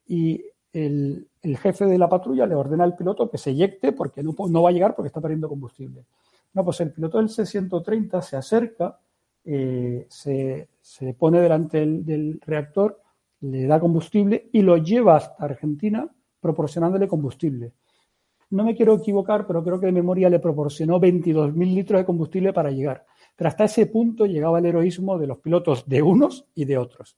Y 0.08 0.44
el, 0.74 1.28
jefe 1.44 1.86
de 1.86 1.98
la 1.98 2.10
patrulla 2.10 2.46
le 2.46 2.56
ordena 2.56 2.84
al 2.84 2.96
piloto 2.96 3.30
que 3.30 3.38
se 3.38 3.52
eyecte 3.52 3.92
porque 3.92 4.24
no, 4.24 4.34
no 4.50 4.64
va 4.64 4.70
a 4.70 4.74
llegar 4.74 4.96
porque 4.96 5.08
está 5.08 5.22
perdiendo 5.22 5.50
combustible. 5.50 6.06
No, 6.54 6.66
pues 6.66 6.82
el 6.82 6.92
piloto 6.92 7.18
del 7.18 7.30
C-130 7.30 8.22
se 8.22 8.36
acerca, 8.36 9.00
eh, 9.46 10.06
se, 10.10 10.68
pone 11.18 11.42
delante 11.42 11.86
del, 11.86 12.42
reactor, 12.46 13.02
le 13.42 13.66
da 13.66 13.80
combustible 13.80 14.50
y 14.52 14.62
lo 14.62 14.78
lleva 14.78 15.18
hasta 15.18 15.46
Argentina 15.46 16.10
proporcionándole 16.42 17.08
combustible. 17.08 17.72
No 18.50 18.66
me 18.66 18.76
quiero 18.76 18.96
equivocar, 18.96 19.48
pero 19.48 19.64
creo 19.64 19.80
que 19.80 19.86
de 19.86 19.94
memoria 19.94 20.30
le 20.30 20.40
proporcionó 20.40 21.00
22.000 21.00 21.74
litros 21.74 22.02
de 22.02 22.06
combustible 22.06 22.52
para 22.52 22.72
llegar. 22.72 23.06
Pero 23.38 23.48
hasta 23.48 23.64
ese 23.64 23.86
punto 23.86 24.26
llegaba 24.26 24.60
el 24.60 24.66
heroísmo 24.66 25.18
de 25.18 25.28
los 25.28 25.40
pilotos 25.40 25.88
de 25.88 26.02
unos 26.02 26.46
y 26.54 26.66
de 26.66 26.78
otros. 26.78 27.18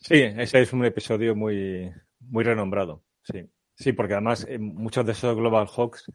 Sí, 0.00 0.22
ese 0.22 0.60
es 0.60 0.72
un 0.72 0.84
episodio 0.84 1.36
muy, 1.36 1.92
muy 2.20 2.44
renombrado. 2.44 3.02
Sí, 3.22 3.48
sí, 3.74 3.92
porque 3.92 4.14
además 4.14 4.46
eh, 4.48 4.58
muchos 4.58 5.06
de 5.06 5.12
esos 5.12 5.36
Global 5.36 5.68
Hawks 5.68 6.10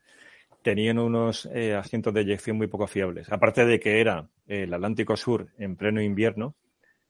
tenían 0.62 1.00
unos 1.00 1.48
eh, 1.54 1.74
asientos 1.74 2.14
de 2.14 2.22
eyección 2.22 2.58
muy 2.58 2.68
poco 2.68 2.88
fiables. 2.88 3.32
Aparte 3.32 3.66
de 3.66 3.80
que 3.80 4.02
era 4.02 4.30
el 4.48 4.74
Atlántico 4.74 5.16
Sur 5.16 5.48
en 5.58 5.76
pleno 5.76 6.02
invierno 6.02 6.56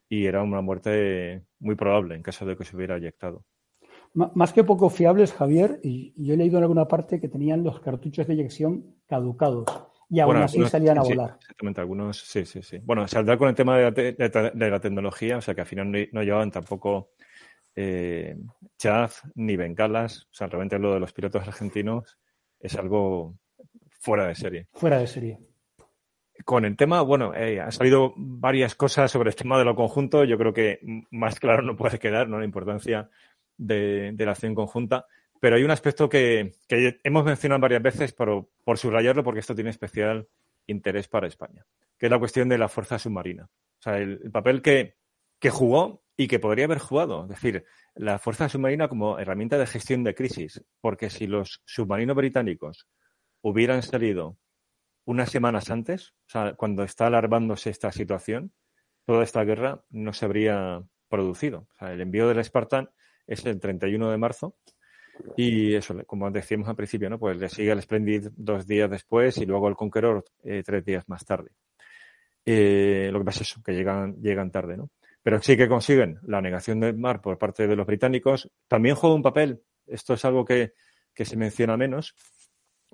y 0.08 0.26
era 0.26 0.43
una 0.43 0.62
muerte 0.62 1.43
muy 1.60 1.76
probable 1.76 2.16
en 2.16 2.24
caso 2.24 2.45
de 2.45 2.56
que 2.56 2.66
se 2.66 2.76
hubiera 2.76 2.97
eyectado. 2.97 3.43
Más 4.14 4.53
que 4.53 4.64
poco 4.64 4.89
fiables, 4.89 5.34
Javier, 5.34 5.80
y 5.84 6.14
yo 6.18 6.34
he 6.34 6.38
leído 6.38 6.57
en 6.57 6.64
alguna 6.64 6.88
parte 6.88 7.20
que 7.20 7.30
tenían 7.30 7.64
los 7.64 7.80
cartuchos 7.80 8.28
de 8.28 8.34
eyección 8.34 8.95
caducados 9.07 9.66
y 10.12 10.20
aún 10.20 10.38
así 10.38 10.64
salían 10.66 10.97
a 10.97 11.03
volar. 11.03 11.38
exactamente, 11.39 11.80
algunos, 11.80 12.20
sí, 12.20 12.45
sí, 12.45 12.62
sí. 12.62 12.80
Bueno, 12.84 13.07
saldrá 13.07 13.38
con 13.38 13.47
el 13.47 13.55
tema 13.55 13.78
de 13.78 14.16
la, 14.53 14.80
tecnología, 14.80 15.38
o 15.38 15.41
sea 15.41 15.55
que 15.55 15.62
al 15.62 15.68
final 15.68 16.09
no, 16.12 16.22
llevaban 16.22 16.51
tampoco 16.51 17.12
eh, 17.74 18.36
chaff 18.78 19.24
ni 19.36 19.55
bengalas, 19.55 20.24
o 20.24 20.33
sea, 20.33 20.47
realmente 20.47 20.78
lo 20.79 20.93
de 20.93 21.00
los 21.00 21.13
pilotos 21.13 21.47
argentinos 21.47 22.20
es 22.59 22.75
algo 22.75 23.38
fuera 24.01 24.28
de 24.28 24.36
serie. 24.36 24.67
Fuera 24.74 25.00
de 25.00 25.08
serie. 25.08 25.39
Con 26.43 26.66
el 26.66 26.75
tema, 26.75 27.01
bueno, 27.04 27.33
eh, 27.33 27.62
han 27.62 27.71
salido 27.71 28.13
varias 28.17 28.75
cosas 28.75 29.12
sobre 29.12 29.29
el 29.29 29.36
tema 29.36 29.59
de 29.59 29.63
lo 29.63 29.75
conjunto. 29.75 30.24
Yo 30.25 30.38
creo 30.38 30.54
que 30.54 30.79
más 31.12 31.39
claro 31.39 31.62
no 31.62 31.78
puede 31.78 32.00
quedar, 32.00 32.28
¿no? 32.28 32.39
La 32.39 32.46
importancia 32.46 33.09
de, 33.58 34.12
de 34.14 34.26
la 34.26 34.32
acción 34.32 34.56
conjunta. 34.56 35.06
Pero 35.42 35.56
hay 35.56 35.64
un 35.64 35.72
aspecto 35.72 36.08
que, 36.08 36.54
hemos 36.70 37.26
mencionado 37.26 37.62
varias 37.62 37.82
veces 37.82 38.14
por, 38.14 38.50
por 38.64 38.78
subrayarlo 38.78 39.24
porque 39.24 39.40
esto 39.40 39.56
tiene 39.56 39.72
especial 39.72 40.28
interés 40.68 41.08
para 41.08 41.28
España, 41.28 41.66
que 41.98 42.06
es 42.06 42.12
la 42.12 42.20
cuestión 42.20 42.48
de 42.48 42.60
la 42.60 42.70
fuerza 42.70 43.00
submarina. 43.00 43.46
O 43.46 43.82
sea, 43.82 43.98
el, 43.98 44.30
papel 44.32 44.62
que, 44.62 44.98
que, 45.40 45.50
jugó 45.50 46.04
y 46.16 46.28
que 46.28 46.38
podría 46.38 46.66
haber 46.66 46.78
jugado. 46.78 47.24
Es 47.24 47.30
decir, 47.30 47.66
la 47.96 48.20
fuerza 48.20 48.50
submarina 48.50 48.88
como 48.88 49.18
herramienta 49.18 49.58
de 49.58 49.66
gestión 49.66 50.04
de 50.04 50.14
crisis. 50.14 50.64
Porque 50.80 51.10
si 51.10 51.26
los 51.26 51.64
submarinos 51.66 52.16
británicos 52.16 52.88
hubieran 53.42 53.82
salido 53.82 54.38
unas 55.06 55.32
semanas 55.32 55.72
antes, 55.72 56.14
o 56.28 56.30
sea, 56.30 56.54
cuando 56.54 56.84
está 56.84 57.08
alarmándose 57.08 57.72
esta 57.72 57.92
situación, 57.92 58.54
toda 59.06 59.24
esta 59.24 59.44
guerra 59.44 59.84
no 59.90 60.14
se 60.14 60.26
habría 60.26 60.84
producido. 61.10 61.68
O 61.74 61.76
sea, 61.80 61.94
el 61.94 62.02
envío 62.02 62.28
del 62.28 62.44
Spartan 62.46 62.92
es 63.28 63.46
el 63.46 63.60
31 63.60 64.12
de 64.12 64.18
marzo 64.18 64.56
y 65.38 65.76
eso, 65.76 65.96
como 66.06 66.30
decíamos 66.32 66.68
al 66.68 66.76
principio, 66.76 67.10
¿no? 67.10 67.20
Pues 67.20 67.38
le 67.38 67.50
sigue 67.50 67.72
el 67.72 67.82
Splendid 67.82 68.30
dos 68.36 68.66
días 68.68 68.89
después 68.89 69.38
y 69.38 69.46
luego 69.46 69.68
el 69.68 69.76
Conqueror 69.76 70.26
eh, 70.43 70.64
tres 70.66 70.84
días 70.84 71.08
más 71.08 71.26
tarde. 71.26 71.52
Eh, 72.46 73.10
lo 73.12 73.20
que 73.20 73.26
pasa 73.26 73.43
es 73.43 73.52
eso, 73.52 73.62
que 73.64 73.74
llegan, 73.74 74.16
llegan 74.22 74.52
tarde, 74.52 74.78
¿no? 74.78 74.89
Pero 75.24 75.42
sí 75.42 75.56
que 75.56 75.68
consiguen 75.68 76.20
la 76.24 76.42
negación 76.42 76.80
del 76.80 76.98
mar 76.98 77.22
por 77.22 77.38
parte 77.38 77.68
de 77.68 77.76
los 77.76 77.86
británicos. 77.86 78.50
También 78.68 78.96
juega 78.96 79.16
un 79.16 79.22
papel, 79.22 79.62
esto 79.86 80.16
es 80.16 80.26
algo 80.26 80.43
que, 80.43 80.74
que 81.14 81.26
se 81.26 81.38
menciona 81.38 81.78
menos, 81.78 82.16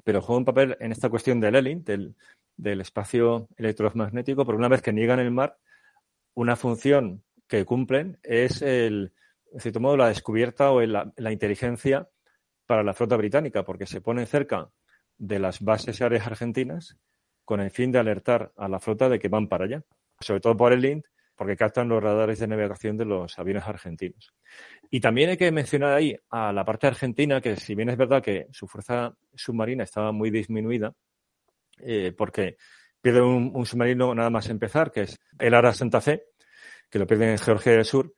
pero 0.03 0.21
juega 0.21 0.39
un 0.39 0.45
papel 0.45 0.77
en 0.79 0.91
esta 0.91 1.09
cuestión 1.09 1.39
del 1.39 1.55
Elling, 1.55 1.83
del, 1.83 2.15
del 2.57 2.81
espacio 2.81 3.47
electromagnético, 3.55 4.45
porque 4.45 4.59
una 4.59 4.67
vez 4.67 4.81
que 4.81 4.91
niegan 4.91 5.19
el 5.19 5.31
mar, 5.31 5.57
una 6.33 6.55
función 6.57 7.23
que 7.47 7.63
cumplen 7.63 8.19
es 8.23 8.61
el, 8.61 9.13
en 9.53 9.59
cierto 9.59 9.79
modo, 9.79 9.97
la 9.97 10.09
descubierta 10.09 10.71
o 10.71 10.81
la, 10.81 11.31
inteligencia 11.31 12.09
para 12.65 12.83
la 12.83 12.93
flota 12.93 13.15
británica, 13.15 13.63
porque 13.63 13.85
se 13.85 14.01
ponen 14.01 14.27
cerca 14.27 14.69
de 15.17 15.39
las 15.39 15.61
bases 15.61 15.99
y 15.99 16.03
áreas 16.03 16.27
argentinas 16.27 16.97
con 17.45 17.61
el 17.61 17.71
fin 17.71 17.91
de 17.91 17.99
alertar 17.99 18.51
a 18.57 18.67
la 18.67 18.79
flota 18.79 19.09
de 19.09 19.19
que 19.19 19.29
van 19.29 19.47
para 19.47 19.65
allá. 19.65 19.83
Sobre 20.19 20.41
todo 20.41 20.57
por 20.57 20.73
el 20.73 20.81
Lind, 20.81 21.03
porque 21.35 21.55
captan 21.55 21.87
los 21.87 22.01
radares 22.01 22.39
de 22.39 22.47
navegación 22.47 22.97
de 22.97 23.05
los 23.05 23.37
aviones 23.37 23.63
argentinos. 23.65 24.33
Y 24.89 24.99
también 24.99 25.29
hay 25.29 25.37
que 25.37 25.51
mencionar 25.51 25.93
ahí 25.93 26.17
a 26.29 26.51
la 26.51 26.65
parte 26.65 26.87
argentina, 26.87 27.39
que 27.39 27.55
si 27.55 27.75
bien 27.75 27.89
es 27.89 27.97
verdad 27.97 28.23
que 28.23 28.47
su 28.51 28.67
fuerza 28.67 29.15
submarina 29.35 29.83
estaba 29.83 30.11
muy 30.11 30.31
disminuida, 30.31 30.93
eh, 31.79 32.11
porque 32.17 32.57
pierde 32.99 33.21
un, 33.21 33.65
submarino 33.65 34.13
nada 34.15 34.31
más 34.31 34.49
empezar, 34.49 34.91
que 34.91 35.01
es 35.01 35.19
el 35.37 35.53
Ara 35.53 35.73
Santa 35.73 36.01
Fe, 36.01 36.23
que 36.89 36.99
lo 36.99 37.05
pierden 37.05 37.29
en 37.29 37.37
Georgia 37.37 37.73
del 37.73 37.85
Sur, 37.85 38.13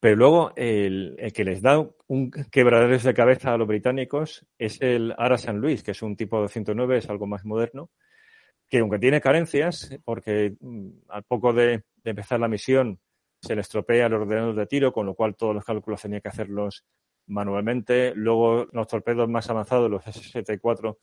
pero 0.00 0.16
luego 0.16 0.52
el, 0.56 1.16
que 1.34 1.44
les 1.44 1.60
da 1.60 1.86
un 2.06 2.30
quebradero 2.30 2.98
de 2.98 3.14
cabeza 3.14 3.52
a 3.52 3.58
los 3.58 3.68
británicos 3.68 4.46
es 4.58 4.80
el 4.80 5.14
Ara 5.18 5.36
San 5.36 5.58
Luis, 5.58 5.82
que 5.82 5.90
es 5.90 6.00
un 6.00 6.16
tipo 6.16 6.40
209, 6.40 6.96
es 6.96 7.10
algo 7.10 7.26
más 7.26 7.44
moderno, 7.44 7.90
que 8.66 8.78
aunque 8.78 8.98
tiene 8.98 9.20
carencias, 9.20 9.90
porque 10.04 10.56
mm, 10.58 10.88
al 11.08 11.24
poco 11.24 11.52
de, 11.52 11.84
empezar 12.02 12.40
la 12.40 12.48
misión 12.48 12.98
se 13.42 13.54
le 13.54 13.60
estropea 13.60 14.06
el 14.06 14.14
ordenador 14.14 14.54
de 14.54 14.66
tiro, 14.66 14.90
con 14.90 15.04
lo 15.04 15.14
cual 15.14 15.36
todos 15.36 15.54
los 15.54 15.64
cálculos 15.64 16.00
tenía 16.00 16.20
que 16.20 16.28
hacerlos 16.28 16.84
manualmente. 17.26 18.14
Luego 18.14 18.68
los 18.72 18.86
torpedos 18.86 19.28
más 19.28 19.50
avanzados, 19.50 19.90
los 19.90 20.06
S-74, 20.06 20.96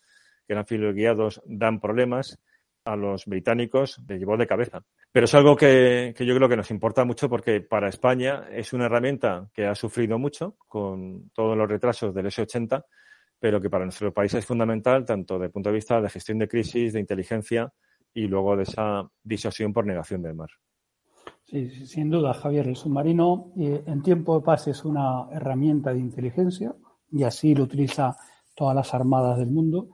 que 0.47 0.53
eran 0.53 0.65
guiados, 0.95 1.41
dan 1.45 1.79
problemas 1.79 2.39
a 2.87 2.95
los 2.95 3.25
británicos 3.25 4.01
le 4.07 4.17
llevó 4.17 4.37
de 4.37 4.47
cabeza. 4.47 4.83
Pero 5.11 5.25
es 5.25 5.35
algo 5.35 5.55
que, 5.55 6.15
yo 6.17 6.35
creo 6.35 6.47
que 6.47 6.55
nos 6.55 6.71
importa 6.71 7.03
mucho 7.03 7.29
porque 7.29 7.61
para 7.61 7.89
España 7.89 8.47
es 8.51 8.71
una 8.73 8.85
herramienta 8.85 9.49
que 9.53 9.65
ha 9.65 9.75
sufrido 9.75 10.17
mucho 10.17 10.55
con 10.67 11.29
todos 11.31 11.57
los 11.57 11.67
retrasos 11.67 12.13
del 12.13 12.27
S-80, 12.27 12.85
pero 13.39 13.61
que 13.61 13.69
para 13.69 13.85
nuestro 13.85 14.13
país 14.13 14.33
es 14.33 14.45
fundamental 14.45 15.05
tanto 15.05 15.35
desde 15.35 15.47
el 15.47 15.51
punto 15.51 15.69
de 15.69 15.75
vista 15.75 16.01
de 16.01 16.09
gestión 16.09 16.39
de 16.39 16.47
crisis, 16.47 16.93
de 16.93 16.99
inteligencia 16.99 17.71
y 18.13 18.27
luego 18.27 18.55
de 18.55 18.63
esa 18.63 19.07
disuasión 19.21 19.73
por 19.73 19.85
negación 19.85 20.21
del 20.21 20.35
mar. 20.35 20.49
Sí, 21.43 21.69
sin 21.85 22.09
duda, 22.09 22.33
Javier. 22.33 22.67
El 22.67 22.75
submarino 22.75 23.51
eh, 23.57 23.83
en 23.85 24.01
tiempo 24.01 24.39
de 24.39 24.45
paz 24.45 24.67
es 24.67 24.85
una 24.85 25.27
herramienta 25.31 25.93
de 25.93 25.99
inteligencia 25.99 26.73
y 27.11 27.23
así 27.23 27.53
lo 27.53 27.63
utiliza 27.63 28.15
todas 28.55 28.75
las 28.75 28.93
armadas 28.93 29.37
del 29.37 29.51
mundo 29.51 29.89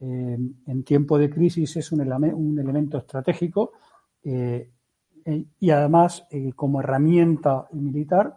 eh, 0.00 0.38
en 0.66 0.84
tiempo 0.84 1.18
de 1.18 1.28
crisis 1.28 1.76
es 1.76 1.90
un, 1.90 2.00
elemento 2.00 2.98
estratégico 2.98 3.72
eh, 4.22 4.70
eh, 5.24 5.44
y 5.58 5.70
además 5.70 6.24
como 6.54 6.80
herramienta 6.80 7.66
militar 7.72 8.36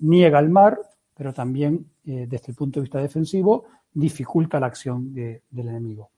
niega 0.00 0.38
el 0.40 0.48
mar, 0.48 0.78
pero 1.14 1.32
también 1.32 1.86
desde 2.02 2.48
el 2.48 2.54
punto 2.54 2.80
de 2.80 2.84
vista 2.84 2.98
defensivo 2.98 3.64
dificulta 3.92 4.58
la 4.58 4.66
acción 4.66 5.14
del 5.14 5.42
enemigo. 5.68 6.10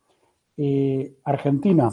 Argentina, 1.25 1.91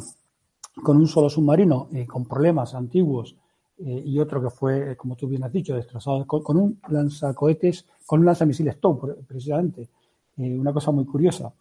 con 0.83 0.97
un 0.97 1.07
solo 1.07 1.27
submarino, 1.27 1.89
con 2.07 2.25
problemas 2.25 2.75
antiguos 2.75 3.35
y 3.79 4.19
otro 4.19 4.43
que 4.43 4.51
fue, 4.51 4.95
como 4.95 5.15
tú 5.15 5.27
bien 5.27 5.43
has 5.43 5.51
dicho, 5.51 5.75
destrozado 5.75 6.25
con, 6.27 6.55
un 6.55 6.79
lanzacohetes, 6.87 7.87
con 8.05 8.19
un 8.19 8.27
lanzamisiles 8.27 8.79
TOW, 8.79 9.25
precisamente. 9.27 9.89
una 10.37 10.71
cosa 10.71 10.91
muy 10.91 11.05
curiosa 11.05 11.51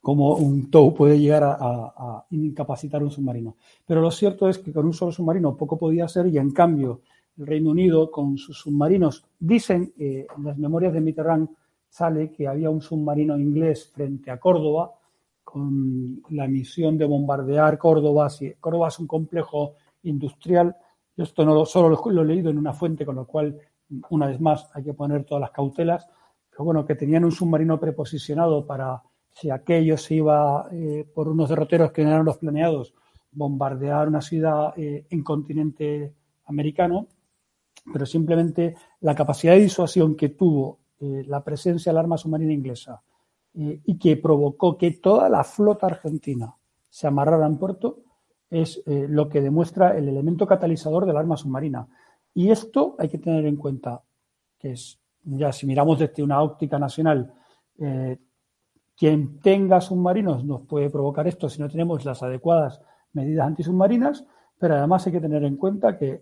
cómo 0.00 0.36
un 0.36 0.70
tow 0.70 0.94
puede 0.94 1.18
llegar 1.18 1.42
a, 1.44 2.24
incapacitar 2.30 3.02
un 3.02 3.10
submarino. 3.10 3.56
Pero 3.86 4.00
lo 4.00 4.10
cierto 4.10 4.48
es 4.48 4.58
que 4.58 4.72
con 4.72 4.86
un 4.86 4.92
solo 4.92 5.12
submarino 5.12 5.56
poco 5.56 5.78
podía 5.78 6.04
hacer 6.04 6.26
y 6.26 6.38
en 6.38 6.50
cambio 6.52 7.00
el 7.38 7.46
Reino 7.46 7.70
Unido 7.70 8.10
con 8.10 8.36
sus 8.36 8.58
submarinos, 8.58 9.24
dicen 9.38 9.92
en 9.96 10.26
las 10.44 10.58
memorias 10.58 10.92
de 10.92 11.00
Mitterrand 11.00 11.48
sale 11.88 12.30
que 12.32 12.46
había 12.46 12.70
un 12.70 12.80
submarino 12.80 13.38
inglés 13.38 13.90
frente 13.92 14.30
a 14.30 14.38
Córdoba 14.38 14.92
con 15.44 16.22
la 16.30 16.46
misión 16.46 16.98
de 16.98 17.06
bombardear 17.06 17.78
Córdoba. 17.78 18.28
Córdoba 18.60 18.88
es 18.88 18.98
un 18.98 19.06
complejo 19.06 19.76
industrial. 20.02 20.76
Esto 21.16 21.44
no 21.44 21.54
lo, 21.54 21.64
solo 21.64 21.88
lo 21.88 22.22
he 22.22 22.24
leído 22.26 22.50
en 22.50 22.58
una 22.58 22.74
fuente, 22.74 23.06
con 23.06 23.16
lo 23.16 23.26
cual, 23.26 23.58
una 24.10 24.26
vez 24.26 24.40
más, 24.40 24.68
hay 24.74 24.84
que 24.84 24.92
poner 24.92 25.24
todas 25.24 25.40
las 25.40 25.50
cautelas. 25.50 26.06
Pero 26.50 26.64
bueno, 26.64 26.84
que 26.84 26.96
tenían 26.96 27.24
un 27.24 27.32
submarino 27.32 27.80
preposicionado 27.80 28.66
para 28.66 29.02
si 29.40 29.50
aquello 29.50 29.96
se 29.96 30.16
iba 30.16 30.68
eh, 30.72 31.06
por 31.14 31.28
unos 31.28 31.48
derroteros 31.48 31.92
que 31.92 32.02
no 32.02 32.10
eran 32.10 32.24
los 32.24 32.38
planeados, 32.38 32.92
bombardear 33.30 34.08
una 34.08 34.20
ciudad 34.20 34.72
eh, 34.76 35.06
en 35.10 35.22
continente 35.22 36.12
americano, 36.46 37.06
pero 37.92 38.04
simplemente 38.04 38.74
la 39.00 39.14
capacidad 39.14 39.52
de 39.52 39.60
disuasión 39.60 40.16
que 40.16 40.30
tuvo 40.30 40.80
eh, 40.98 41.22
la 41.26 41.44
presencia 41.44 41.92
del 41.92 41.98
arma 41.98 42.18
submarina 42.18 42.52
inglesa 42.52 43.02
y 43.54 43.98
que 43.98 44.16
provocó 44.16 44.78
que 44.78 44.92
toda 44.92 45.28
la 45.28 45.42
flota 45.42 45.86
argentina 45.86 46.54
se 46.88 47.08
amarrara 47.08 47.44
en 47.46 47.58
puerto, 47.58 48.02
es 48.48 48.80
lo 48.86 49.28
que 49.28 49.40
demuestra 49.40 49.98
el 49.98 50.08
elemento 50.08 50.46
catalizador 50.46 51.06
del 51.06 51.16
arma 51.16 51.36
submarina. 51.36 51.88
Y 52.34 52.50
esto 52.50 52.94
hay 53.00 53.08
que 53.08 53.18
tener 53.18 53.46
en 53.46 53.56
cuenta, 53.56 54.00
que 54.60 54.72
es, 54.72 55.00
ya 55.24 55.50
si 55.50 55.66
miramos 55.66 55.98
desde 55.98 56.22
una 56.22 56.40
óptica 56.40 56.78
nacional, 56.78 57.34
quien 58.98 59.38
tenga 59.40 59.80
submarinos 59.80 60.44
nos 60.44 60.62
puede 60.62 60.90
provocar 60.90 61.28
esto 61.28 61.48
si 61.48 61.60
no 61.60 61.68
tenemos 61.68 62.04
las 62.04 62.22
adecuadas 62.22 62.80
medidas 63.12 63.46
antisubmarinas, 63.46 64.24
pero 64.58 64.74
además 64.74 65.06
hay 65.06 65.12
que 65.12 65.20
tener 65.20 65.44
en 65.44 65.56
cuenta 65.56 65.96
que 65.96 66.20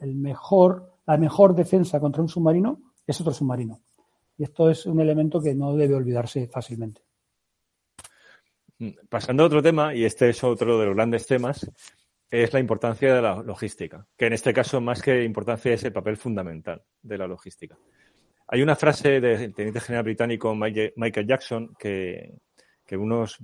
la 0.00 1.16
mejor 1.16 1.54
defensa 1.54 2.00
contra 2.00 2.20
un 2.20 2.28
submarino 2.28 2.80
es 3.06 3.20
otro 3.20 3.32
submarino. 3.32 3.80
Y 4.36 4.42
esto 4.42 4.68
es 4.68 4.86
un 4.86 5.00
elemento 5.00 5.40
que 5.40 5.54
no 5.54 5.76
debe 5.76 5.94
olvidarse 5.94 6.48
fácilmente. 6.48 7.02
Pasando 9.08 9.44
a 9.44 9.46
otro 9.46 9.62
tema, 9.62 9.94
y 9.94 10.04
este 10.04 10.30
es 10.30 10.42
otro 10.42 10.80
de 10.80 10.86
los 10.86 10.96
grandes 10.96 11.26
temas, 11.28 11.70
es 12.28 12.52
la 12.52 12.58
importancia 12.58 13.14
de 13.14 13.22
la 13.22 13.40
logística, 13.40 14.04
que 14.16 14.26
en 14.26 14.32
este 14.32 14.52
caso 14.52 14.80
más 14.80 15.00
que 15.00 15.22
importancia 15.22 15.72
es 15.72 15.84
el 15.84 15.92
papel 15.92 16.16
fundamental 16.16 16.82
de 17.00 17.18
la 17.18 17.28
logística. 17.28 17.78
Hay 18.46 18.62
una 18.62 18.76
frase 18.76 19.20
del 19.20 19.54
teniente 19.54 19.80
general 19.80 20.04
británico 20.04 20.54
Michael 20.54 21.26
Jackson 21.26 21.74
que, 21.78 22.34
que 22.84 22.96
unos 22.96 23.38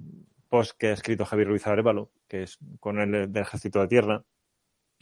posts 0.49 0.75
que 0.75 0.89
ha 0.89 0.93
escrito 0.93 1.25
Javier 1.25 1.49
Ruiz 1.49 1.67
Arevalo, 1.67 2.11
que 2.29 2.43
es 2.43 2.59
con 2.79 2.99
el 2.99 3.33
del 3.33 3.43
Ejército 3.43 3.81
de 3.81 3.89
Tierra, 3.89 4.23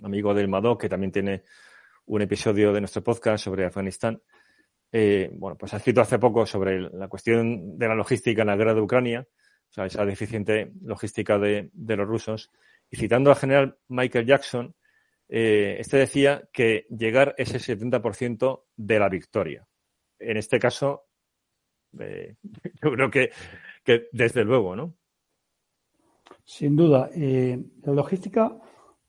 amigo 0.03 0.35
del 0.35 0.49
Madoc, 0.49 0.83
que 0.83 0.89
también 0.89 1.11
tiene 1.11 1.43
un 2.07 2.23
episodio 2.23 2.73
de 2.73 2.81
nuestro 2.81 3.03
podcast 3.03 3.45
sobre 3.45 3.65
Afganistán. 3.65 4.23
Eh, 4.93 5.31
bueno, 5.33 5.59
pues 5.59 5.75
ha 5.75 5.79
escrito 5.79 6.01
hace 6.01 6.19
poco 6.19 6.47
sobre 6.47 6.81
la 6.81 7.09
cuestión 7.09 7.77
de 7.77 7.89
la 7.89 7.95
logística 7.95 8.43
en 8.43 8.49
la 8.49 8.57
guerra 8.57 8.75
de 8.75 8.81
Ucrania, 8.81 9.27
o 9.69 9.73
sea, 9.73 9.87
esa 9.87 10.05
deficiente 10.05 10.73
logística 10.83 11.39
de, 11.39 11.70
los 11.75 12.07
rusos. 12.07 12.51
Y 12.89 12.97
citando 12.97 13.31
al 13.31 13.37
general 13.37 13.79
Michael 13.89 14.27
Jackson, 14.27 14.75
eh, 15.29 15.77
este 15.81 15.99
decía 15.99 16.49
que 16.53 16.87
llegar 16.89 17.35
es 17.37 17.53
el 17.53 17.61
70% 17.61 18.65
de 18.77 18.99
la 18.99 19.09
victoria 19.11 19.68
en 20.19 20.36
este 20.36 20.59
caso, 20.59 21.05
eh, 21.99 22.36
yo 22.82 22.93
creo 22.93 23.11
que, 23.11 23.31
desde 24.12 24.45
luego, 24.45 24.77
¿no? 24.77 24.95
Sin 26.45 26.77
duda. 26.77 27.11
Eh, 27.15 27.62
la 27.82 27.93
logística 27.93 28.59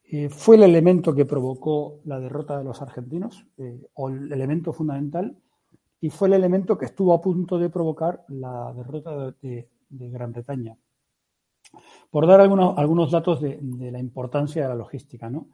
eh, 0.03 0.30
fue 0.30 0.56
el 0.56 0.64
elemento 0.64 1.14
que 1.14 1.26
provocó 1.26 2.02
la 2.06 2.19
derrota 2.19 2.57
de 2.57 2.64
los 2.64 2.81
argentinos, 2.81 3.45
o 3.94 4.10
el 4.10 4.31
elemento 4.31 4.73
fundamental, 4.73 5.38
y 6.02 6.10
fue 6.10 6.30
el 6.30 6.36
elemento 6.36 6.77
que 6.77 6.86
estuvo 6.86 7.14
a 7.14 7.22
punto 7.22 7.57
de 7.57 7.69
provocar 7.69 8.23
la 8.30 8.73
derrota 8.73 9.36
de, 9.41 9.68
Gran 9.90 10.31
Bretaña. 10.31 10.77
Por 12.10 12.27
dar 12.27 12.41
algunos, 12.41 12.77
algunos 12.77 13.11
datos 13.11 13.41
de, 13.41 13.60
la 13.91 13.99
importancia 13.99 14.64
de 14.64 14.69
la 14.69 14.76
logística, 14.76 15.30
¿no? 15.30 15.49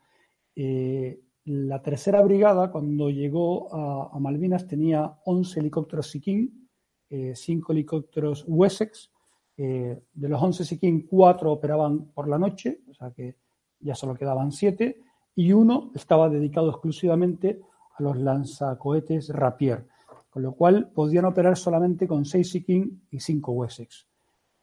La 1.46 1.80
tercera 1.80 2.24
brigada, 2.24 2.72
cuando 2.72 3.12
llegó 3.12 3.72
a, 3.72 4.18
Malvinas, 4.20 4.66
tenía 4.66 5.20
11 5.26 5.60
helicópteros 5.60 6.10
Sikin, 6.10 6.68
5 7.08 7.12
eh, 7.12 7.76
helicópteros 7.76 8.46
Wessex. 8.48 9.12
Eh, 9.56 10.02
de 10.12 10.30
los 10.30 10.42
11 10.42 10.66
Sikin, 10.66 11.06
4 11.06 11.52
operaban 11.52 12.06
por 12.06 12.28
la 12.28 12.40
noche, 12.40 12.82
o 12.90 12.96
sea 12.96 13.12
que 13.12 13.36
ya 13.80 13.94
solo 13.94 14.16
quedaban 14.16 14.52
7, 14.52 15.00
y 15.36 15.52
uno 15.52 15.92
estaba 15.94 16.30
dedicado 16.30 16.72
exclusivamente 16.72 17.62
a 17.96 18.02
los 18.02 18.18
lanzacohetes 18.18 19.30
Rapier, 19.30 19.86
con 20.32 20.42
lo 20.42 20.56
cual 20.56 20.90
podían 20.90 21.26
operar 21.26 21.58
solamente 21.58 22.08
con 22.08 22.26
6 22.26 22.50
Sikin 22.50 23.04
y 23.12 23.20
5 23.20 23.52
Wessex. 23.52 24.08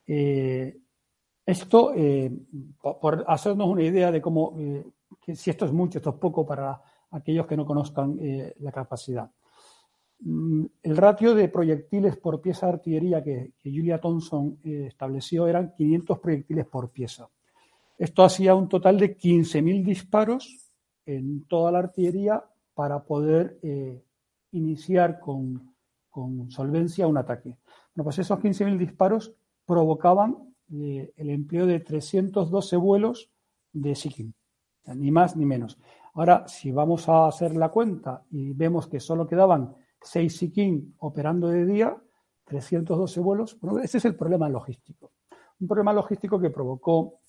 Eh, 0.08 0.76
esto, 1.46 1.92
por 3.00 3.24
hacernos 3.28 3.68
una 3.68 3.84
idea 3.84 4.10
de 4.10 4.20
cómo 4.20 4.56
que 5.22 5.36
si 5.36 5.50
esto 5.50 5.64
es 5.64 5.72
mucho, 5.72 5.98
esto 5.98 6.10
es 6.10 6.16
poco 6.16 6.44
para 6.44 6.80
aquellos 7.12 7.46
que 7.46 7.56
no 7.56 7.64
conozcan 7.64 8.18
eh, 8.20 8.54
la 8.58 8.72
capacidad. 8.72 9.30
Mm, 10.20 10.64
el 10.82 10.96
ratio 10.96 11.34
de 11.34 11.48
proyectiles 11.48 12.16
por 12.16 12.40
pieza 12.40 12.66
de 12.66 12.72
artillería 12.72 13.22
que, 13.22 13.52
Julia 13.62 14.00
Thompson 14.00 14.58
eh, 14.64 14.86
estableció 14.88 15.46
eran 15.46 15.72
500 15.74 16.18
proyectiles 16.18 16.66
por 16.66 16.90
pieza. 16.90 17.28
Esto 17.98 18.24
hacía 18.24 18.54
un 18.54 18.68
total 18.68 18.98
de 18.98 19.16
15.000 19.16 19.84
disparos 19.84 20.70
en 21.06 21.44
toda 21.46 21.70
la 21.70 21.78
artillería 21.78 22.44
para 22.74 23.04
poder 23.04 23.58
eh, 23.62 24.02
iniciar 24.52 25.20
con, 25.20 25.74
con, 26.10 26.50
solvencia 26.50 27.06
un 27.06 27.18
ataque. 27.18 27.56
Bueno, 27.94 28.04
pues 28.04 28.18
esos 28.18 28.38
15.000 28.38 28.78
disparos 28.78 29.34
provocaban 29.66 30.48
el 30.70 31.28
empleo 31.28 31.66
de 31.66 31.80
312 31.80 32.76
vuelos 32.76 33.30
de 33.74 33.94
Sikkim 33.94 34.32
ni 34.86 35.10
más 35.10 35.36
ni 35.36 35.46
menos. 35.46 35.78
Ahora, 36.14 36.46
si 36.46 36.70
vamos 36.70 37.08
a 37.08 37.26
hacer 37.26 37.56
la 37.56 37.70
cuenta 37.70 38.22
y 38.30 38.52
vemos 38.52 38.86
que 38.86 39.00
solo 39.00 39.26
quedaban 39.26 39.74
6 40.02 40.36
Sikin 40.36 40.94
operando 40.98 41.48
de 41.48 41.64
día, 41.64 41.96
312 42.44 43.20
vuelos, 43.20 43.58
bueno, 43.60 43.78
ese 43.78 43.98
es 43.98 44.04
el 44.04 44.14
problema 44.14 44.48
logístico. 44.48 45.12
Un 45.60 45.68
problema 45.68 45.92
logístico 45.92 46.38
que 46.38 46.50
provocó, 46.50 47.20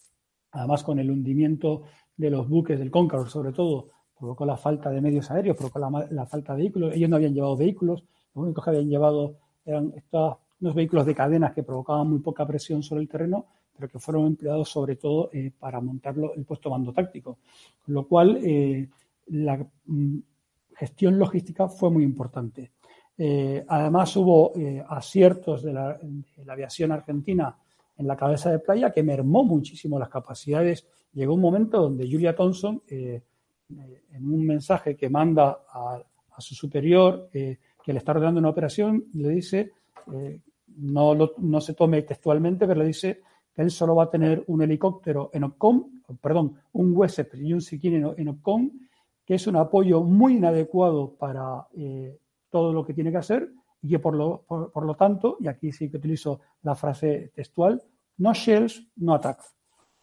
además 0.52 0.84
con 0.84 1.00
el 1.00 1.10
hundimiento 1.10 1.84
de 2.18 2.30
los 2.30 2.50
buques 2.50 2.78
del 2.78 2.92
Conqueror, 2.92 3.30
sobre 3.30 3.52
todo, 3.54 3.90
provocó 4.18 4.46
la 4.46 4.58
falta 4.58 4.90
de 4.90 5.02
medios 5.02 5.30
aéreos, 5.32 5.56
provocó 5.56 5.80
la, 5.80 6.26
falta 6.26 6.54
de 6.54 6.60
vehículos. 6.60 6.94
Ellos 6.96 7.10
no 7.10 7.16
habían 7.16 7.34
llevado 7.34 7.56
vehículos, 7.56 8.04
los 8.34 8.46
únicos 8.46 8.64
que 8.64 8.70
habían 8.72 8.90
llevado 8.90 9.38
eran 9.66 9.94
estos, 9.96 10.38
unos 10.60 10.76
vehículos 10.76 11.06
de 11.06 11.16
cadenas 11.16 11.54
que 11.54 11.64
provocaban 11.64 12.10
muy 12.10 12.20
poca 12.20 12.46
presión 12.46 12.84
sobre 12.84 13.02
el 13.02 13.10
terreno, 13.10 13.48
pero 13.76 13.90
que 13.90 14.00
fueron 14.00 14.28
empleados 14.28 14.70
sobre 14.70 14.96
todo 14.96 15.30
eh, 15.34 15.52
para 15.58 15.82
montar 15.82 16.16
el 16.36 16.46
puesto 16.46 16.70
mando 16.70 16.94
táctico. 16.94 17.40
Con 17.84 17.94
lo 17.94 18.08
cual, 18.08 18.38
eh, 18.44 18.88
la 19.28 19.66
mm, 19.86 20.18
gestión 20.76 21.18
logística 21.18 21.68
fue 21.68 21.90
muy 21.90 22.04
importante. 22.04 22.72
Eh, 23.18 23.64
además, 23.68 24.16
hubo 24.16 24.54
aciertos 24.90 25.64
de 25.64 25.74
la, 25.74 26.00
aviación 26.48 26.92
argentina 26.92 27.56
en 27.98 28.08
la 28.08 28.16
cabeza 28.16 28.52
de 28.52 28.60
playa 28.60 28.92
que 28.92 29.04
mermó 29.04 29.44
muchísimo 29.44 30.00
las 30.00 30.10
capacidades. 30.10 30.88
Llegó 31.14 31.36
un 31.36 31.42
momento 31.42 31.82
donde 31.82 32.10
Julia 32.10 32.36
Thompson, 32.36 32.82
en 32.88 33.22
un 34.20 34.46
mensaje 34.46 34.96
que 34.96 35.10
manda 35.10 35.60
a, 35.72 36.04
su 36.40 36.56
superior, 36.56 37.30
que 37.32 37.60
le 37.86 38.00
está 38.00 38.14
ordenando 38.14 38.40
una 38.40 38.50
operación, 38.50 39.06
le 39.14 39.30
dice, 39.30 39.72
no, 40.78 41.14
no 41.38 41.62
se 41.62 41.76
tome 41.76 42.02
textualmente, 42.02 42.66
pero 42.66 42.80
le 42.80 42.88
dice 42.88 43.22
él 43.56 43.72
solo 43.72 43.96
va 43.96 44.06
a 44.06 44.10
tener 44.10 44.44
un 44.48 44.62
helicóptero 44.62 45.30
en 45.34 45.44
Opcom, 45.44 46.02
perdón, 46.22 46.56
un 46.74 46.96
WESEP 46.96 47.36
y 47.36 47.54
un 47.54 47.62
Sikin 47.62 48.14
en 48.18 48.28
Opcom, 48.28 48.72
que 49.26 49.36
es 49.36 49.48
un 49.48 49.56
apoyo 49.56 50.02
muy 50.02 50.38
inadecuado 50.38 51.16
para 51.16 51.68
eh, 51.76 52.18
todo 52.50 52.74
lo 52.74 52.86
que 52.86 52.94
tiene 52.94 53.12
que 53.12 53.18
hacer 53.18 53.52
y 53.82 53.90
que 53.90 54.00
por 54.00 54.16
lo, 54.16 54.44
por, 54.48 54.86
lo 54.86 54.96
tanto, 54.96 55.38
y 55.40 55.48
aquí 55.48 55.72
sí 55.72 55.90
que 55.90 55.98
utilizo 55.98 56.40
la 56.64 56.76
frase 56.76 57.32
textual, 57.36 57.82
no 58.18 58.34
shells, 58.34 58.88
no 58.98 59.14
attack. 59.14 59.40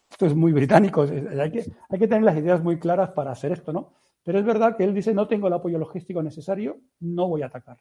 Esto 0.09 0.25
es 0.25 0.35
muy 0.35 0.51
británico, 0.51 1.01
hay 1.03 1.51
que, 1.51 1.65
hay 1.89 1.99
que 1.99 2.07
tener 2.07 2.23
las 2.23 2.37
ideas 2.37 2.61
muy 2.61 2.77
claras 2.77 3.11
para 3.11 3.31
hacer 3.31 3.53
esto, 3.53 3.71
¿no? 3.73 3.93
Pero 4.23 4.39
es 4.39 4.45
verdad 4.45 4.77
que 4.77 4.83
él 4.83 4.93
dice, 4.93 5.13
no 5.13 5.27
tengo 5.27 5.47
el 5.47 5.53
apoyo 5.53 5.79
logístico 5.79 6.21
necesario, 6.21 6.79
no 6.99 7.27
voy 7.27 7.41
a 7.41 7.47
atacar. 7.47 7.77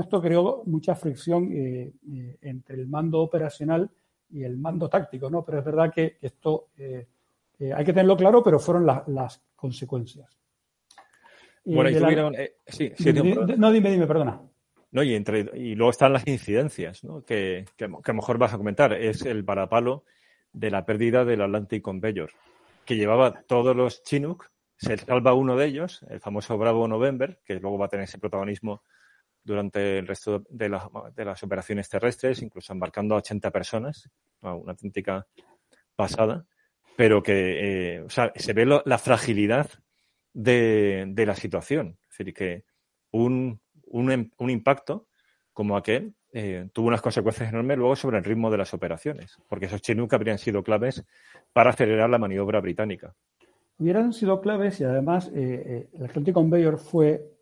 esto 0.00 0.20
creó 0.20 0.62
mucha 0.66 0.94
fricción 0.96 1.52
eh, 1.52 1.92
eh, 2.10 2.38
entre 2.40 2.76
el 2.76 2.88
mando 2.88 3.20
operacional 3.20 3.90
y 4.30 4.44
el 4.44 4.56
mando 4.56 4.88
táctico, 4.88 5.30
¿no? 5.30 5.44
Pero 5.44 5.58
es 5.58 5.64
verdad 5.64 5.92
que, 5.92 6.18
esto 6.20 6.68
eh, 6.76 7.06
eh, 7.58 7.72
hay 7.72 7.84
que 7.84 7.92
tenerlo 7.92 8.16
claro, 8.16 8.42
pero 8.42 8.58
fueron 8.58 8.86
las 8.86 9.42
consecuencias. 9.56 10.38
Bueno, 11.64 11.90
y 11.90 11.94
tuvieron, 11.96 12.34
eh, 12.34 12.54
sí, 12.66 12.92
sí, 12.96 13.12
no, 13.12 13.72
dime, 13.72 13.90
dime, 13.90 14.06
perdona. 14.06 14.40
No, 14.90 15.02
y, 15.02 15.14
entre, 15.14 15.40
y 15.54 15.74
luego 15.74 15.90
están 15.90 16.14
las 16.14 16.26
incidencias, 16.26 17.04
¿no? 17.04 17.22
Que, 17.22 17.66
que, 17.76 17.84
a 17.84 17.88
lo 17.88 18.14
mejor 18.14 18.38
vas 18.38 18.54
a 18.54 18.56
comentar. 18.56 18.94
Es 18.94 19.22
el 19.26 19.44
parapalo 19.44 20.04
de 20.52 20.70
la 20.70 20.86
pérdida 20.86 21.26
del 21.26 21.42
Atlantic 21.42 21.82
Conveyor, 21.82 22.30
que 22.86 22.96
llevaba 22.96 23.42
todos 23.42 23.76
los 23.76 24.02
Chinook, 24.02 24.46
se 24.76 24.96
salva 24.96 25.34
uno 25.34 25.56
de 25.56 25.66
ellos, 25.66 26.06
el 26.08 26.20
famoso 26.20 26.56
Bravo 26.56 26.88
November, 26.88 27.40
que 27.44 27.60
luego 27.60 27.76
va 27.76 27.86
a 27.86 27.88
tener 27.88 28.04
ese 28.04 28.18
protagonismo 28.18 28.82
durante 29.48 29.98
el 29.98 30.06
resto 30.06 30.44
de, 30.50 30.68
las 30.68 31.42
operaciones 31.42 31.88
terrestres, 31.88 32.42
incluso 32.42 32.72
embarcando 32.72 33.14
a 33.14 33.18
80 33.18 33.50
personas, 33.50 34.08
una 34.42 34.72
auténtica 34.72 35.26
pasada, 35.96 36.44
pero 36.96 37.22
que 37.22 37.96
eh, 37.96 38.06
se 38.08 38.52
ve 38.52 38.66
la 38.66 38.98
fragilidad 38.98 39.70
de, 40.34 41.24
la 41.26 41.34
situación. 41.34 41.98
Es 42.02 42.18
decir, 42.18 42.34
que 42.34 42.64
un, 43.10 43.60
un, 43.86 44.50
impacto 44.50 45.06
como 45.54 45.76
aquel 45.76 46.14
eh, 46.32 46.68
tuvo 46.72 46.88
unas 46.88 47.00
consecuencias 47.00 47.48
enormes 47.48 47.78
luego 47.78 47.96
sobre 47.96 48.18
el 48.18 48.24
ritmo 48.24 48.50
de 48.50 48.58
las 48.58 48.74
operaciones, 48.74 49.38
porque 49.48 49.66
esos 49.66 49.80
Chinook 49.80 50.12
habrían 50.12 50.38
sido 50.38 50.62
claves 50.62 51.04
para 51.54 51.70
acelerar 51.70 52.10
la 52.10 52.18
maniobra 52.18 52.60
británica. 52.60 53.14
Hubieran 53.78 54.12
sido 54.12 54.42
claves 54.42 54.78
y 54.80 54.84
además 54.84 55.30
eh, 55.34 55.88
el 55.92 56.04
Atlantic 56.04 56.34
Conveyor 56.34 56.78
fue 56.78 57.37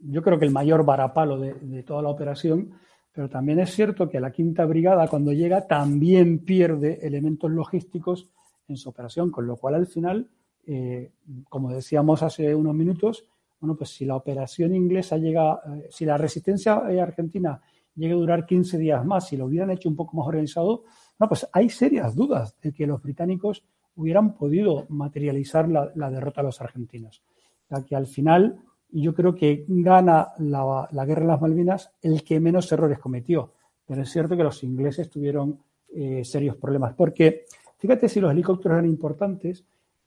yo 0.00 0.22
creo 0.22 0.38
que 0.38 0.44
el 0.44 0.50
mayor 0.50 0.84
varapalo 0.84 1.38
de, 1.38 1.82
toda 1.82 2.02
la 2.02 2.08
operación, 2.08 2.72
pero 3.12 3.28
también 3.28 3.58
es 3.60 3.70
cierto 3.74 4.08
que 4.08 4.20
la 4.20 4.30
quinta 4.30 4.64
brigada 4.64 5.08
cuando 5.08 5.32
llega 5.32 5.66
también 5.66 6.44
pierde 6.44 6.98
elementos 7.02 7.50
logísticos 7.50 8.28
en 8.68 8.76
su 8.76 8.88
operación, 8.88 9.30
con 9.30 9.46
lo 9.46 9.56
cual 9.56 9.74
al 9.74 9.86
final, 9.86 10.28
eh, 10.66 11.12
como 11.48 11.72
decíamos 11.72 12.22
hace 12.22 12.54
unos 12.54 12.74
minutos, 12.74 13.24
bueno, 13.60 13.76
pues 13.76 13.90
si 13.90 14.04
la 14.04 14.14
operación 14.14 14.74
inglesa 14.74 15.16
llega, 15.16 15.60
eh, 15.66 15.88
si 15.90 16.04
la 16.04 16.16
resistencia 16.16 16.82
eh, 16.90 17.00
argentina 17.00 17.60
llega 17.96 18.14
a 18.14 18.18
durar 18.18 18.46
15 18.46 18.78
días 18.78 19.04
más, 19.04 19.26
si 19.26 19.36
lo 19.36 19.46
hubieran 19.46 19.70
hecho 19.70 19.88
un 19.88 19.96
poco 19.96 20.16
más 20.16 20.28
organizado, 20.28 20.84
no, 21.18 21.28
pues 21.28 21.48
hay 21.52 21.68
serias 21.68 22.14
dudas 22.14 22.54
de 22.60 22.72
que 22.72 22.86
los 22.86 23.02
británicos 23.02 23.64
hubieran 23.96 24.34
podido 24.34 24.86
materializar 24.90 25.68
la, 25.68 25.90
la 25.96 26.08
derrota 26.08 26.40
a 26.40 26.44
los 26.44 26.60
argentinos. 26.60 27.22
Ya 27.68 27.84
que 27.84 27.96
al 27.96 28.06
final 28.06 28.62
y 28.90 29.02
yo 29.02 29.14
creo 29.14 29.34
que 29.34 29.64
gana 29.68 30.32
la, 30.38 30.88
guerra 31.04 31.22
de 31.22 31.28
las 31.28 31.40
Malvinas 31.40 31.92
el 32.00 32.24
que 32.24 32.40
menos 32.40 32.70
errores 32.72 32.98
cometió. 32.98 33.52
Pero 33.86 34.02
es 34.02 34.10
cierto 34.10 34.36
que 34.36 34.42
los 34.42 34.62
ingleses 34.64 35.10
tuvieron 35.10 35.58
eh, 35.94 36.24
serios 36.24 36.56
problemas. 36.56 36.94
Porque 36.94 37.44
fíjate 37.78 38.08
si 38.08 38.20
los 38.20 38.32
helicópteros 38.32 38.76
eran 38.76 38.88
importantes, 38.88 39.64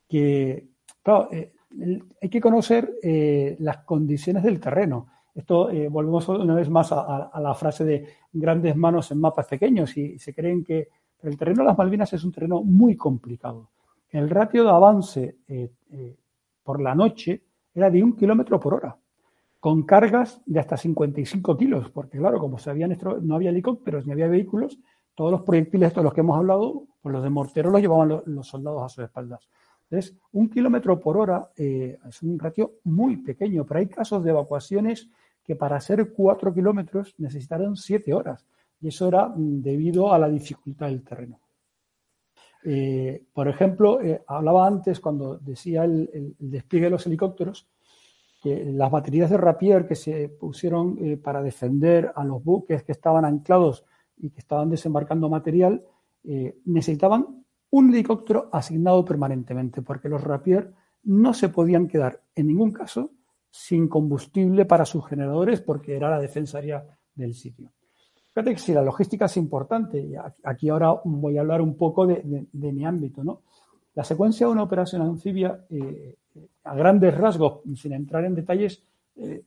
que 0.07 0.67
claro, 1.03 1.29
eh, 1.31 1.51
hay 2.21 2.29
que 2.29 2.41
conocer 2.41 2.97
eh, 3.01 3.55
las 3.59 3.77
condiciones 3.77 4.43
del 4.43 4.59
terreno. 4.59 5.07
Esto 5.33 5.69
volvemos 5.89 6.27
una 6.27 6.55
vez 6.55 6.69
más 6.69 6.91
a, 6.91 7.31
la 7.41 7.53
frase 7.53 7.85
de 7.85 8.05
grandes 8.33 8.75
manos 8.75 9.11
en 9.11 9.21
mapas 9.21 9.47
pequeños 9.47 9.95
y 9.95 10.19
se 10.19 10.33
creen 10.33 10.61
que 10.61 10.89
el 11.23 11.37
terreno 11.37 11.61
de 11.63 11.67
las 11.67 11.77
Malvinas 11.77 12.11
es 12.11 12.25
un 12.25 12.33
terreno 12.33 12.61
muy 12.61 12.97
complicado. 12.97 13.69
El 14.09 14.29
ratio 14.29 14.65
de 14.65 14.69
avance 14.69 15.37
por 16.63 16.81
la 16.81 16.93
noche 16.93 17.43
era 17.73 17.89
de 17.89 18.03
un 18.03 18.15
kilómetro 18.15 18.59
por 18.59 18.73
hora, 18.73 18.97
con 19.59 19.83
cargas 19.83 20.41
de 20.45 20.59
hasta 20.59 20.77
55 20.77 21.57
kilos, 21.57 21.89
porque 21.89 22.17
claro, 22.17 22.39
como 22.39 22.57
se 22.57 22.73
no 22.73 23.35
había 23.35 23.49
helicópteros 23.49 24.05
ni 24.05 24.11
había 24.11 24.27
vehículos, 24.27 24.79
todos 25.15 25.31
los 25.31 25.41
proyectiles 25.41 25.93
de 25.93 26.03
los 26.03 26.13
que 26.13 26.21
hemos 26.21 26.37
hablado, 26.37 26.85
pues 27.01 27.13
los 27.13 27.23
de 27.23 27.29
mortero 27.29 27.69
los 27.69 27.81
llevaban 27.81 28.21
los, 28.25 28.47
soldados 28.47 28.83
a 28.83 28.89
sus 28.89 29.03
espaldas. 29.03 29.47
Entonces, 29.89 30.17
un 30.31 30.49
kilómetro 30.49 30.99
por 30.99 31.17
hora 31.17 31.49
eh, 31.57 31.97
es 32.07 32.23
un 32.23 32.39
ratio 32.39 32.75
muy 32.85 33.17
pequeño, 33.17 33.65
pero 33.65 33.81
hay 33.81 33.87
casos 33.87 34.23
de 34.23 34.31
evacuaciones 34.31 35.09
que 35.43 35.55
para 35.55 35.75
hacer 35.75 36.13
cuatro 36.13 36.53
kilómetros 36.53 37.13
necesitaron 37.17 37.75
siete 37.75 38.13
horas, 38.13 38.45
y 38.79 38.87
eso 38.87 39.07
era 39.07 39.27
mm, 39.27 39.61
debido 39.61 40.13
a 40.13 40.19
la 40.19 40.29
dificultad 40.29 40.87
del 40.87 41.03
terreno. 41.03 41.39
Eh, 42.63 43.23
por 43.33 43.47
ejemplo, 43.47 44.01
eh, 44.01 44.23
hablaba 44.27 44.67
antes 44.67 44.99
cuando 44.99 45.37
decía 45.37 45.83
el, 45.83 46.35
despliegue 46.39 46.85
de 46.85 46.91
los 46.91 47.05
helicópteros, 47.07 47.67
que 48.41 48.65
las 48.65 48.89
baterías 48.89 49.29
de 49.29 49.37
Rapier 49.37 49.87
que 49.87 49.95
se 49.95 50.29
pusieron 50.29 50.97
eh, 50.99 51.17
para 51.17 51.41
defender 51.41 52.11
a 52.15 52.23
los 52.23 52.43
buques 52.43 52.83
que 52.83 52.91
estaban 52.91 53.25
anclados 53.25 53.85
y 54.17 54.29
que 54.29 54.39
estaban 54.39 54.69
desembarcando 54.69 55.29
material, 55.29 55.83
necesitaban 56.65 57.43
un 57.71 57.89
helicóptero 57.89 58.47
asignado 58.51 59.03
permanentemente, 59.03 59.81
porque 59.81 60.07
los 60.07 60.23
Rapier 60.23 60.71
no 61.03 61.33
se 61.33 61.49
podían 61.49 61.87
quedar 61.87 62.21
en 62.35 62.45
ningún 62.45 62.71
caso 62.71 63.09
sin 63.49 63.87
combustible 63.87 64.65
para 64.65 64.85
sus 64.85 65.07
generadores, 65.07 65.61
porque 65.61 65.95
era 65.95 66.11
la 66.11 66.19
defensaria 66.19 66.85
del 67.15 67.33
sitio. 67.33 67.71
Fíjate 68.33 68.53
que 68.53 68.59
si 68.59 68.73
la 68.73 68.81
logística 68.81 69.25
es 69.25 69.35
importante, 69.37 70.13
aquí 70.43 70.69
ahora 70.69 70.95
voy 71.03 71.37
a 71.37 71.41
hablar 71.41 71.61
un 71.61 71.75
poco 71.75 72.07
de, 72.07 72.47
mi 72.53 72.85
ámbito, 72.85 73.23
¿no? 73.23 73.41
La 73.93 74.05
secuencia 74.05 74.47
de 74.47 74.53
una 74.53 74.63
operación 74.63 75.01
anfibia, 75.01 75.65
eh, 75.69 76.15
a 76.63 76.75
grandes 76.75 77.13
rasgos, 77.17 77.59
sin 77.75 77.91
entrar 77.91 78.23
en 78.23 78.35
detalles, 78.35 78.81
eh, 79.17 79.43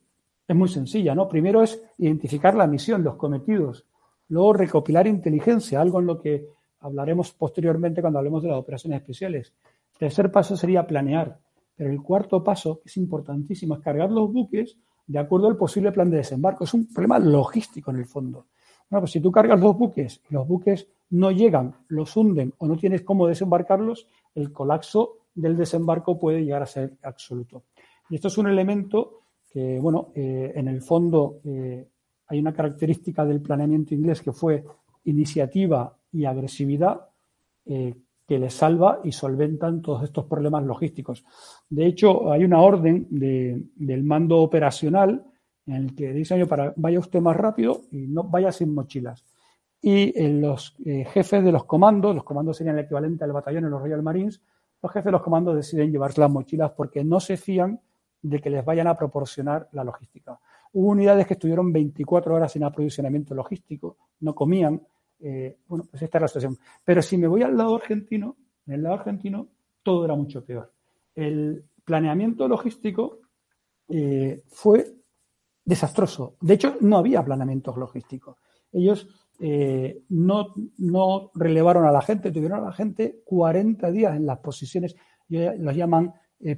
es 0.46 0.56
muy 0.56 0.68
sencilla, 0.68 1.14
¿no? 1.14 1.26
Primero 1.26 1.62
es 1.62 1.82
identificar 1.96 2.54
la 2.54 2.66
misión, 2.66 3.02
los 3.02 3.16
cometidos, 3.16 3.86
luego 4.28 4.52
recopilar 4.52 5.06
inteligencia, 5.06 5.80
algo 5.80 6.00
en 6.00 6.06
lo 6.06 6.20
que 6.20 6.46
hablaremos 6.80 7.32
posteriormente 7.32 8.02
cuando 8.02 8.18
hablemos 8.18 8.42
de 8.42 8.50
las 8.50 8.58
operaciones 8.58 9.00
especiales. 9.00 9.54
El 9.94 9.98
tercer 9.98 10.30
paso 10.30 10.58
sería 10.58 10.86
planear, 10.86 11.38
pero 11.74 11.90
el 11.90 12.02
cuarto 12.02 12.44
paso, 12.44 12.80
que 12.80 12.88
es 12.88 12.96
importantísimo, 12.98 13.76
es 13.76 13.80
cargar 13.80 14.10
los 14.10 14.30
buques 14.30 14.76
de 15.06 15.18
acuerdo 15.18 15.48
al 15.48 15.56
posible 15.56 15.92
plan 15.92 16.10
de 16.10 16.18
desembarco. 16.18 16.64
Es 16.64 16.74
un 16.74 16.92
problema 16.92 17.18
logístico 17.18 17.90
en 17.90 17.96
el 17.98 18.06
fondo. 18.06 18.46
Bueno, 18.90 19.02
pues 19.02 19.12
si 19.12 19.20
tú 19.20 19.32
cargas 19.32 19.60
dos 19.60 19.76
buques 19.76 20.22
y 20.30 20.34
los 20.34 20.46
buques 20.46 20.88
no 21.10 21.30
llegan, 21.30 21.74
los 21.88 22.16
hunden 22.16 22.52
o 22.58 22.66
no 22.66 22.76
tienes 22.76 23.02
cómo 23.02 23.26
desembarcarlos, 23.26 24.06
el 24.34 24.52
colapso 24.52 25.18
del 25.34 25.56
desembarco 25.56 26.18
puede 26.18 26.44
llegar 26.44 26.62
a 26.62 26.66
ser 26.66 26.96
absoluto. 27.02 27.64
Y 28.08 28.16
esto 28.16 28.28
es 28.28 28.38
un 28.38 28.48
elemento 28.48 29.22
que, 29.50 29.78
bueno, 29.80 30.12
eh, 30.14 30.52
en 30.54 30.68
el 30.68 30.82
fondo 30.82 31.40
eh, 31.44 31.88
hay 32.26 32.38
una 32.38 32.52
característica 32.52 33.24
del 33.24 33.40
planeamiento 33.40 33.94
inglés 33.94 34.22
que 34.22 34.32
fue 34.32 34.64
iniciativa 35.04 35.96
y 36.12 36.24
agresividad, 36.24 37.08
eh, 37.66 37.94
que 38.26 38.38
les 38.38 38.54
salva 38.54 39.00
y 39.04 39.12
solventan 39.12 39.82
todos 39.82 40.02
estos 40.02 40.24
problemas 40.24 40.64
logísticos. 40.64 41.24
De 41.68 41.86
hecho, 41.86 42.32
hay 42.32 42.44
una 42.44 42.60
orden 42.60 43.06
del 43.10 44.02
mando 44.02 44.38
operacional 44.38 45.24
en 45.66 45.74
el 45.74 45.94
que 45.94 46.12
dice, 46.12 46.46
para, 46.46 46.72
vaya 46.76 46.98
usted 46.98 47.20
más 47.20 47.36
rápido 47.36 47.82
y 47.90 48.06
no 48.06 48.24
vaya 48.24 48.52
sin 48.52 48.74
mochilas. 48.74 49.24
Y 49.80 50.18
eh, 50.18 50.32
los 50.32 50.74
eh, 50.84 51.04
jefes 51.04 51.44
de 51.44 51.52
los 51.52 51.64
comandos, 51.64 52.14
los 52.14 52.24
comandos 52.24 52.56
serían 52.56 52.78
el 52.78 52.84
equivalente 52.84 53.24
al 53.24 53.32
batallón 53.32 53.64
en 53.64 53.70
los 53.70 53.80
Royal 53.80 54.02
Marines, 54.02 54.40
los 54.82 54.92
jefes 54.92 55.06
de 55.06 55.12
los 55.12 55.22
comandos 55.22 55.56
deciden 55.56 55.90
llevarse 55.90 56.20
las 56.20 56.30
mochilas 56.30 56.72
porque 56.72 57.04
no 57.04 57.20
se 57.20 57.36
fían 57.36 57.80
de 58.20 58.40
que 58.40 58.50
les 58.50 58.64
vayan 58.64 58.86
a 58.86 58.96
proporcionar 58.96 59.68
la 59.72 59.84
logística. 59.84 60.38
Hubo 60.72 60.88
unidades 60.88 61.26
que 61.26 61.34
estuvieron 61.34 61.72
24 61.72 62.34
horas 62.34 62.52
sin 62.52 62.64
aprovisionamiento 62.64 63.34
logístico, 63.34 63.96
no 64.20 64.34
comían, 64.34 64.80
eh, 65.20 65.58
bueno, 65.66 65.84
pues 65.90 66.02
esta 66.02 66.18
es 66.18 66.22
la 66.22 66.28
situación. 66.28 66.58
Pero 66.84 67.02
si 67.02 67.16
me 67.16 67.26
voy 67.26 67.42
al 67.42 67.56
lado 67.56 67.76
argentino, 67.76 68.36
en 68.66 68.74
el 68.74 68.82
lado 68.82 68.96
argentino 68.96 69.48
todo 69.82 70.04
era 70.04 70.14
mucho 70.14 70.44
peor. 70.44 70.72
El 71.14 71.64
planeamiento 71.84 72.48
logístico 72.48 73.20
fue 74.48 75.03
desastroso. 75.64 76.36
De 76.40 76.54
hecho, 76.54 76.76
no 76.80 76.98
había 76.98 77.24
planeamientos 77.24 77.76
logísticos. 77.76 78.36
Ellos 78.72 79.08
eh, 79.38 80.02
no, 80.10 80.54
no, 80.78 81.30
relevaron 81.34 81.86
a 81.86 81.92
la 81.92 82.02
gente, 82.02 82.30
tuvieron 82.30 82.60
a 82.60 82.66
la 82.66 82.72
gente 82.72 83.22
40 83.24 83.90
días 83.90 84.16
en 84.16 84.26
las 84.26 84.38
posiciones, 84.38 84.96
los 85.28 85.74
llaman 85.74 86.12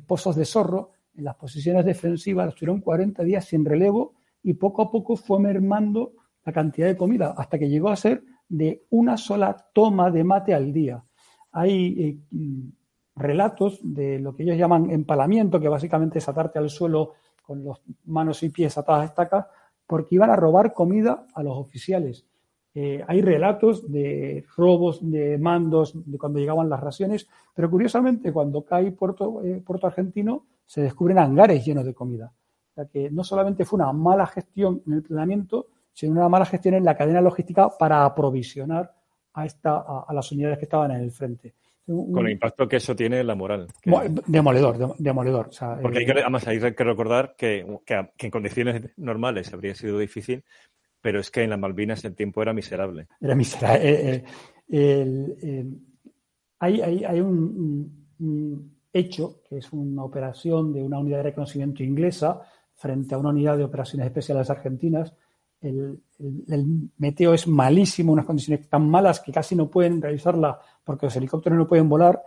pozos 0.07 0.35
de 0.35 0.45
zorro, 0.45 0.91
en 1.17 1.25
las 1.25 1.37
posiciones 1.37 1.85
defensivas, 1.85 2.49
estuvieron 2.49 2.81
40 2.81 3.23
días 3.23 3.45
sin 3.45 3.65
relevo 3.65 4.15
y 4.43 4.55
poco 4.55 4.83
a 4.83 4.91
poco 4.91 5.17
fue 5.17 5.41
mermando 5.41 6.13
la 6.45 6.53
cantidad 6.53 6.87
de 6.87 6.97
comida 6.97 7.35
hasta 7.37 7.59
que 7.59 7.69
llegó 7.69 7.89
a 7.89 7.97
ser 7.97 8.23
de 8.49 8.87
una 8.91 9.17
sola 9.17 9.57
toma 9.73 10.11
de 10.11 10.25
mate 10.25 10.55
al 10.55 10.73
día. 10.73 11.03
Hay 11.51 12.01
eh, 12.01 12.19
relatos 13.17 13.81
de 13.83 14.21
lo 14.21 14.35
que 14.35 14.45
ellos 14.45 14.57
llaman 14.57 14.91
empalamiento, 14.91 15.59
que 15.59 15.69
básicamente 15.69 16.19
es 16.19 16.29
atarte 16.29 16.59
al 16.59 16.71
suelo 16.71 17.15
con 17.47 17.65
las 17.65 17.81
manos 18.05 18.43
y 18.43 18.51
pies 18.51 18.77
atadas 18.77 19.03
a 19.03 19.05
estacas, 19.07 19.47
porque 19.87 20.17
iban 20.17 20.31
a 20.31 20.37
robar 20.37 20.75
comida 20.75 21.27
a 21.35 21.43
los 21.43 21.57
oficiales. 21.57 22.27
Eh, 22.75 23.03
hay 23.09 23.23
relatos 23.23 23.91
de 23.91 24.45
robos 24.57 24.99
de 25.01 25.39
mandos 25.39 25.95
de 25.95 26.19
cuando 26.19 26.39
llegaban 26.39 26.69
las 26.69 26.81
raciones, 26.81 27.27
pero 27.55 27.71
curiosamente 27.71 28.33
cuando 28.33 28.65
cae 28.65 28.93
Puerto, 28.93 29.43
eh, 29.43 29.63
Puerto 29.65 29.87
Argentino 29.87 30.45
se 30.67 30.83
descubren 30.83 31.19
hangares 31.19 31.65
llenos 31.65 31.87
de 31.87 31.95
comida. 31.95 32.33
O 32.73 32.75
sea 32.75 32.85
que 32.85 33.11
no 33.11 33.25
solamente 33.25 33.65
fue 33.65 33.79
una 33.79 33.93
mala 33.93 34.27
gestión 34.27 34.83
en 34.87 34.93
el 34.93 35.03
planeamiento, 35.03 35.69
sino 35.95 36.13
una 36.13 36.29
mala 36.29 36.45
gestión 36.45 36.75
en 36.75 36.85
la 36.85 36.95
cadena 36.95 37.23
logística 37.23 37.71
para 37.71 38.05
aprovisionar 38.05 38.93
a, 39.33 39.47
esta, 39.47 39.79
a, 40.07 40.13
las 40.13 40.31
unidades 40.33 40.59
que 40.59 40.65
estaban 40.67 40.91
en 40.91 41.01
el 41.01 41.11
frente. 41.11 41.55
Con 41.87 42.27
el 42.27 42.33
impacto 42.33 42.67
que 42.67 42.77
eso 42.77 42.97
tiene 42.97 43.21
en 43.21 43.29
la 43.29 43.37
moral. 43.37 43.69
Demoledor, 44.27 44.97
demoledor. 44.99 45.51
Porque 45.81 45.99
hay 45.99 46.07
que, 46.07 46.13
eh, 46.13 46.23
además 46.23 46.47
hay 46.49 46.59
que 46.59 46.85
recordar 46.85 47.37
que, 47.37 47.65
en 48.19 48.31
condiciones 48.31 48.91
normales 48.97 49.53
habría 49.53 49.75
sido 49.77 49.97
difícil, 49.99 50.43
pero 51.01 51.21
es 51.21 51.31
que 51.31 51.45
en 51.45 51.51
las 51.51 51.61
Malvinas 51.61 52.05
el 52.05 52.17
tiempo 52.17 52.43
era 52.43 52.53
miserable. 52.53 53.07
Era 53.21 53.37
miserable. 53.37 53.89
Eh, 53.89 54.25
eh, 54.69 55.65
hay, 56.59 57.21
un, 57.21 58.77
hecho, 58.93 59.43
que 59.49 59.59
es 59.59 59.73
una 59.73 60.03
operación 60.03 60.73
de 60.73 60.83
una 60.83 60.99
unidad 60.99 61.19
de 61.19 61.25
reconocimiento 61.25 61.85
inglesa 61.85 62.41
frente 62.75 63.15
a 63.15 63.19
una 63.19 63.29
unidad 63.29 63.57
de 63.59 63.65
operaciones 63.65 64.07
especiales 64.07 64.51
argentinas, 64.51 65.15
el, 65.61 66.01
meteo 66.99 67.35
es 67.35 67.47
malísimo, 67.47 68.13
unas 68.13 68.27
condiciones 68.27 68.69
tan 68.69 68.89
malas 68.89 69.21
que 69.21 69.33
casi 69.33 69.55
no 69.55 69.69
pueden 69.69 70.01
realizarla 70.01 70.59
porque 70.85 71.07
los 71.07 71.17
helicópteros 71.17 71.59
no 71.59 71.67
pueden 71.67 71.89
volar 71.89 72.23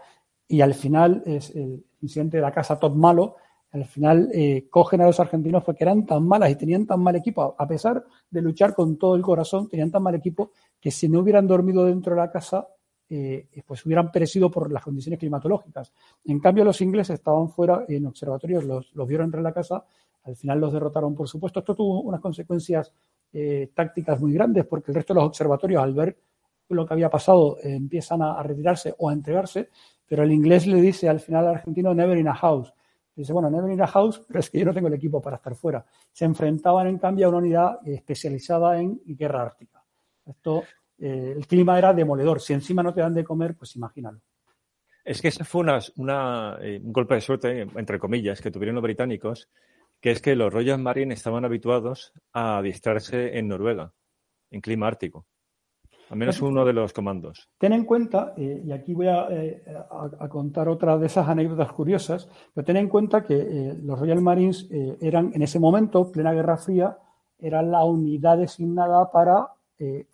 y 0.48 0.62
al 0.62 0.74
final 0.74 1.24
es 1.26 1.56
el 1.56 1.86
incidente 2.02 2.38
de 2.38 2.44
la 2.44 2.52
casa 2.52 2.80
Top 2.80 2.96
Malo, 2.96 3.36
al 3.72 3.86
final 3.86 4.30
eh, 4.34 4.68
cogen 4.70 5.02
a 5.02 5.06
los 5.06 5.20
argentinos 5.20 5.64
porque 5.64 5.84
eran 5.84 6.06
tan 6.06 6.28
malas 6.28 6.50
y 6.50 6.56
tenían 6.56 6.86
tan 6.88 7.02
mal 7.02 7.16
equipo, 7.16 7.56
a 7.58 7.68
pesar 7.68 8.04
de 8.30 8.42
luchar 8.42 8.74
con 8.74 8.98
todo 8.98 9.16
el 9.16 9.22
corazón, 9.22 9.68
tenían 9.70 9.92
tan 9.92 10.02
mal 10.02 10.16
equipo 10.16 10.52
que 10.80 10.90
si 10.90 11.08
no 11.08 11.20
hubieran 11.20 11.48
dormido 11.48 11.86
dentro 11.86 12.16
de 12.16 12.22
la 12.22 12.32
casa, 12.32 12.68
eh, 13.12 13.48
pues 13.66 13.86
hubieran 13.86 14.12
perecido 14.12 14.50
por 14.50 14.72
las 14.72 14.84
condiciones 14.84 15.20
climatológicas. 15.20 15.94
En 16.26 16.40
cambio, 16.40 16.64
los 16.64 16.82
ingleses 16.82 17.16
estaban 17.16 17.50
fuera 17.50 17.86
en 17.88 18.06
observatorios, 18.06 18.64
los, 18.64 18.94
los 18.94 19.08
vieron 19.08 19.26
entrar 19.26 19.40
en 19.40 19.46
la 19.46 19.54
casa, 19.54 19.84
al 20.30 20.36
final 20.36 20.60
los 20.60 20.74
derrotaron, 20.74 21.16
por 21.16 21.28
supuesto. 21.28 21.60
Esto 21.60 21.76
tuvo 21.76 22.02
unas 22.02 22.22
consecuencias 22.22 22.94
eh, 23.32 23.72
tácticas 23.74 24.20
muy 24.20 24.34
grandes 24.34 24.66
porque 24.66 24.92
el 24.92 24.96
resto 24.96 25.14
de 25.14 25.20
los 25.20 25.28
observatorios, 25.28 25.84
al 25.84 25.94
ver 25.94 26.18
lo 26.70 26.86
que 26.86 26.94
había 26.94 27.10
pasado, 27.10 27.58
eh, 27.58 27.76
empiezan 27.76 28.22
a, 28.22 28.42
retirarse 28.44 28.96
o 28.98 29.10
a 29.10 29.14
entregarse, 29.14 29.70
pero 30.08 30.24
el 30.24 30.32
inglés 30.32 30.68
le 30.68 30.82
dice 30.82 31.10
al 31.10 31.20
final 31.20 31.48
al 31.48 31.56
argentino, 31.56 31.94
never 31.94 32.18
in 32.18 32.28
a 32.28 32.36
house. 32.36 32.74
Dice, 33.16 33.34
bueno, 33.34 33.50
never 33.50 33.72
in 33.72 33.82
a 33.82 33.88
house, 33.88 34.22
pero 34.28 34.40
es 34.40 34.50
que 34.50 34.60
yo 34.60 34.66
no 34.66 34.74
tengo 34.74 34.88
el 34.88 34.94
equipo 34.94 35.22
para 35.22 35.38
estar 35.38 35.56
fuera. 35.56 35.86
Se 36.12 36.26
enfrentaban, 36.26 36.88
en 36.88 36.98
cambio, 36.98 37.28
a 37.28 37.30
una 37.30 37.40
unidad 37.40 37.88
especializada 37.88 38.80
en 38.80 39.02
guerra 39.06 39.44
ártica. 39.44 39.84
Esto, 40.26 40.64
eh, 41.00 41.34
el 41.36 41.48
clima 41.48 41.78
era 41.78 41.94
demoledor. 41.94 42.40
Si 42.40 42.54
encima 42.54 42.84
no 42.84 42.94
te 42.94 43.02
dan 43.02 43.14
de 43.14 43.24
comer, 43.24 43.56
pues 43.56 43.76
imagínalo. 43.76 44.22
Es 45.04 45.22
que 45.22 45.30
ese 45.30 45.44
fue 45.44 45.62
una, 45.62 45.80
un 45.98 46.92
golpe 46.92 47.16
de 47.16 47.22
suerte, 47.22 47.62
entre 47.62 47.98
comillas, 47.98 48.42
que 48.42 48.52
tuvieron 48.52 48.76
los 48.76 48.84
británicos, 48.84 49.50
que 50.02 50.12
es 50.12 50.22
que 50.22 50.36
los 50.36 50.54
Royal 50.54 50.80
Marines 50.80 51.18
estaban 51.18 51.46
habituados 51.46 52.14
a 52.34 52.58
adiestrarse 52.58 53.38
en 53.38 53.48
Noruega, 53.48 53.94
en 54.52 54.62
clima 54.62 54.88
ártico. 54.88 55.26
Al 56.10 56.18
menos 56.18 56.42
uno 56.42 56.66
de 56.66 56.74
los 56.74 56.92
comandos. 56.92 57.50
Ten 57.60 57.72
en 57.72 57.86
cuenta, 57.86 58.34
eh, 58.36 58.64
y 58.66 58.72
aquí 58.72 58.96
voy 58.96 59.08
eh, 59.08 59.64
a, 60.20 60.28
contar 60.28 60.68
otra 60.68 60.98
de 60.98 61.06
esas 61.06 61.28
anécdotas 61.28 61.72
curiosas, 61.72 62.28
pero 62.52 62.66
ten 62.66 62.78
en 62.78 62.90
cuenta 62.90 63.24
que 63.24 63.36
eh, 63.36 63.78
los 63.84 64.00
Royal 64.00 64.20
Marines 64.20 64.68
eran, 65.02 65.32
en 65.36 65.42
ese 65.44 65.60
momento, 65.60 66.12
plena 66.12 66.34
Guerra 66.34 66.58
Fría, 66.58 66.98
eran 67.38 67.70
la 67.70 67.84
unidad 67.86 68.38
designada 68.38 69.12
para 69.12 69.48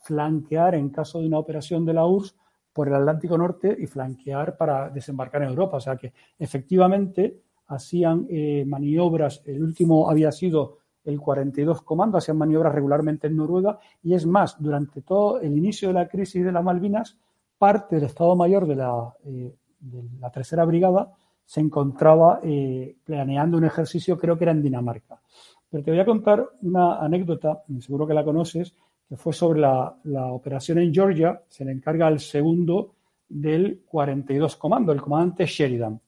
flanquear 0.03 0.75
en 0.75 0.89
caso 0.89 1.19
de 1.19 1.25
una 1.25 1.39
operación 1.39 1.85
de 1.85 1.93
la 1.93 2.05
URSS 2.05 2.35
por 2.71 2.87
el 2.87 2.93
Atlántico 2.93 3.35
Norte 3.35 3.75
y 3.79 3.87
flanquear 3.87 4.57
para 4.57 4.89
desembarcar 4.89 5.41
en 5.41 5.49
Europa. 5.49 5.77
O 5.77 5.79
sea 5.79 5.95
que 5.95 6.13
efectivamente 6.37 7.44
hacían 7.67 8.27
eh, 8.29 8.63
maniobras, 8.65 9.41
el 9.45 9.63
último 9.63 10.09
había 10.09 10.31
sido 10.31 10.77
el 11.03 11.19
42 11.19 11.81
Comando, 11.83 12.17
hacían 12.17 12.37
maniobras 12.37 12.73
regularmente 12.73 13.27
en 13.27 13.37
Noruega 13.37 13.79
y 14.03 14.13
es 14.13 14.25
más, 14.25 14.61
durante 14.61 15.01
todo 15.01 15.39
el 15.39 15.55
inicio 15.57 15.89
de 15.89 15.93
la 15.93 16.07
crisis 16.07 16.43
de 16.43 16.51
las 16.51 16.63
Malvinas, 16.63 17.17
parte 17.57 17.95
del 17.95 18.05
Estado 18.05 18.35
Mayor 18.35 18.67
de 18.67 18.75
la, 18.75 19.13
eh, 19.23 19.55
de 19.79 20.03
la 20.19 20.31
Tercera 20.31 20.65
Brigada 20.65 21.13
se 21.45 21.59
encontraba 21.61 22.39
eh, 22.43 22.95
planeando 23.03 23.57
un 23.57 23.65
ejercicio, 23.65 24.17
creo 24.17 24.37
que 24.37 24.45
era 24.45 24.51
en 24.51 24.63
Dinamarca. 24.63 25.21
Pero 25.69 25.83
te 25.83 25.91
voy 25.91 25.99
a 25.99 26.05
contar 26.05 26.47
una 26.63 26.99
anécdota, 26.99 27.63
seguro 27.79 28.07
que 28.07 28.13
la 28.13 28.23
conoces, 28.23 28.73
que 29.07 29.15
fue 29.15 29.33
sobre 29.33 29.59
la, 29.59 29.95
la 30.05 30.31
operación 30.31 30.79
en 30.79 30.91
Georgia, 30.91 31.43
se 31.47 31.63
le 31.63 31.71
encarga 31.71 32.07
al 32.07 32.19
segundo 32.19 32.93
del 33.29 33.81
42 33.85 34.55
Comando, 34.55 34.91
el 34.91 35.01
comandante 35.01 35.45
Sheridan. 35.45 35.99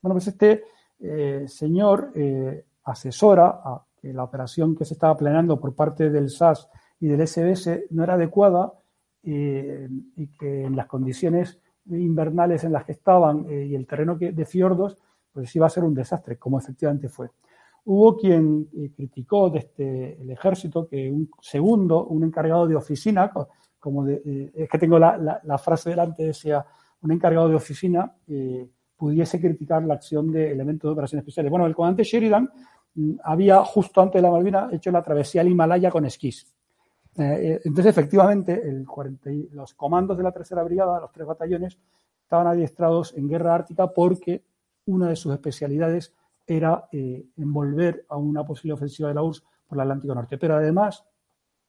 Bueno, 0.00 0.14
pues 0.14 0.28
este 0.28 0.62
eh, 1.00 1.44
señor 1.48 2.12
eh, 2.14 2.64
asesora 2.84 3.60
que 4.00 4.12
la 4.12 4.24
operación 4.24 4.76
que 4.76 4.84
se 4.84 4.94
estaba 4.94 5.16
planeando 5.16 5.58
por 5.58 5.74
parte 5.74 6.10
del 6.10 6.30
SAS 6.30 6.68
y 7.00 7.08
del 7.08 7.26
SBS 7.26 7.84
no 7.90 8.04
era 8.04 8.14
adecuada 8.14 8.72
eh, 9.22 9.88
y 10.16 10.28
que 10.28 10.64
en 10.64 10.76
las 10.76 10.86
condiciones 10.86 11.58
invernales 11.86 12.64
en 12.64 12.72
las 12.72 12.84
que 12.84 12.92
estaban 12.92 13.46
y 13.48 13.74
el 13.74 13.86
terreno 13.86 14.16
de 14.16 14.46
fiordos, 14.46 14.96
pues 15.32 15.54
iba 15.54 15.66
a 15.66 15.70
ser 15.70 15.84
un 15.84 15.94
desastre, 15.94 16.38
como 16.38 16.58
efectivamente 16.58 17.10
fue. 17.10 17.30
Hubo 17.84 18.16
quien 18.16 18.64
criticó 18.96 19.50
desde 19.50 19.66
este, 19.66 20.22
el 20.22 20.30
ejército 20.30 20.88
que 20.88 21.10
un 21.10 21.28
segundo, 21.42 22.06
un 22.06 22.24
encargado 22.24 22.66
de 22.66 22.76
oficina, 22.76 23.30
como 23.78 24.06
es 24.08 24.68
que 24.70 24.78
tengo 24.78 24.98
la, 24.98 25.40
la, 25.42 25.58
frase 25.58 25.90
delante, 25.90 26.24
decía, 26.24 26.64
un 27.02 27.12
encargado 27.12 27.50
de 27.50 27.56
oficina 27.56 28.14
pudiese 28.96 29.40
criticar 29.40 29.82
la 29.84 29.94
acción 29.94 30.30
de 30.30 30.50
elementos 30.50 30.88
de 30.88 30.92
operaciones 30.92 31.22
especiales. 31.22 31.50
Bueno, 31.50 31.66
el 31.66 31.74
comandante 31.74 32.04
Sheridan 32.04 32.48
mm, 32.94 33.14
había 33.24 33.62
justo 33.64 34.00
antes 34.00 34.20
de 34.20 34.22
la 34.22 34.30
Malvina 34.30 34.68
hecho 34.72 34.90
la 34.90 35.02
travesía 35.02 35.40
al 35.40 35.48
Himalaya 35.48 35.90
con 35.90 36.04
esquís. 36.04 36.46
Eh, 37.16 37.22
eh, 37.22 37.60
entonces, 37.64 37.90
efectivamente, 37.90 38.62
los 39.52 39.74
comandos 39.74 40.16
de 40.16 40.24
la 40.24 40.32
tercera 40.32 40.62
brigada, 40.62 41.00
los 41.00 41.12
tres 41.12 41.26
batallones, 41.26 41.78
estaban 42.22 42.46
adiestrados 42.46 43.14
en 43.16 43.28
guerra 43.28 43.54
ártica 43.54 43.86
porque 43.88 44.42
una 44.86 45.08
de 45.08 45.16
sus 45.16 45.32
especialidades 45.32 46.12
era 46.46 46.88
eh, 46.92 47.26
envolver 47.36 48.04
a 48.08 48.16
una 48.16 48.44
posible 48.44 48.74
ofensiva 48.74 49.08
de 49.08 49.14
la 49.14 49.22
URSS 49.22 49.44
por 49.66 49.78
el 49.78 49.82
Atlántico 49.82 50.14
Norte. 50.14 50.38
Pero 50.38 50.56
además, 50.56 51.04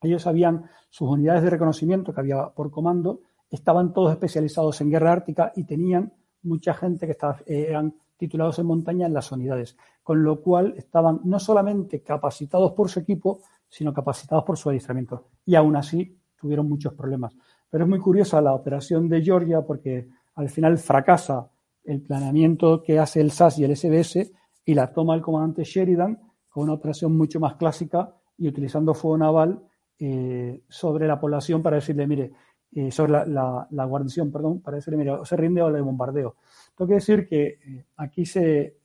ellos 0.02 0.26
habían 0.28 0.66
sus 0.90 1.10
unidades 1.10 1.44
de 1.44 1.50
reconocimiento 1.50 2.14
que 2.14 2.20
había 2.20 2.48
por 2.50 2.72
comando, 2.72 3.22
estaban 3.50 3.94
todos 3.94 4.12
especializados 4.12 4.82
en 4.82 4.90
guerra 4.90 5.14
ártica 5.14 5.54
y 5.56 5.64
tenían 5.66 6.14
mucha 6.46 6.74
gente 6.74 7.06
que 7.06 7.12
estaba, 7.14 7.38
eh, 7.46 7.68
eran 7.70 7.94
titulados 8.18 8.60
en 8.60 8.66
montaña 8.66 9.08
en 9.08 9.14
las 9.14 9.32
unidades, 9.32 9.78
con 10.02 10.24
lo 10.24 10.42
cual 10.42 10.74
estaban 10.78 11.22
no 11.26 11.40
solamente 11.40 12.02
capacitados 12.02 12.72
por 12.72 12.90
su 12.90 13.00
equipo, 13.00 13.42
sino 13.68 13.94
capacitados 13.94 14.44
por 14.46 14.58
su 14.58 14.70
adiestramiento. 14.70 15.28
Y 15.46 15.56
aún 15.56 15.76
así 15.76 16.18
tuvieron 16.40 16.70
muchos 16.70 16.94
problemas. 16.94 17.34
Pero 17.70 17.84
es 17.84 17.90
muy 17.90 18.00
curiosa 18.00 18.40
la 18.42 18.54
operación 18.54 19.10
de 19.10 19.22
Georgia 19.22 19.62
porque 19.62 20.08
al 20.36 20.50
final 20.50 20.78
fracasa 20.78 21.50
el 21.84 22.02
planeamiento 22.02 22.82
que 22.82 23.00
hace 23.00 23.22
el 23.22 23.32
SAS 23.32 23.60
y 23.60 23.64
el 23.64 23.76
SBS 23.76 24.32
y 24.66 24.74
la 24.74 24.92
toma 24.92 25.16
el 25.16 25.22
comandante 25.22 25.64
Sheridan 25.64 26.20
con 26.50 26.64
una 26.64 26.74
operación 26.74 27.16
mucho 27.16 27.40
más 27.40 27.56
clásica 27.56 28.16
y 28.38 28.48
utilizando 28.48 28.94
fuego 28.94 29.18
naval 29.18 29.62
eh, 30.00 30.64
sobre 30.68 31.08
la 31.08 31.20
población 31.20 31.62
para 31.62 31.78
decirle, 31.78 32.08
mire, 32.08 32.32
eh, 32.76 32.92
sobre 32.92 33.12
la, 33.12 33.86
guarnición, 33.86 34.32
perdón, 34.32 34.62
para 34.62 34.76
decirle, 34.76 34.98
mire, 34.98 35.12
o 35.12 35.26
se 35.26 35.36
rinde 35.36 35.62
o 35.62 35.70
le 35.70 35.82
bombardeo. 35.82 36.36
Tengo 36.76 36.90
que 36.90 36.96
decir 36.96 37.28
que 37.28 37.46
eh, 37.48 37.86
aquí 37.98 38.26
se, 38.26 38.78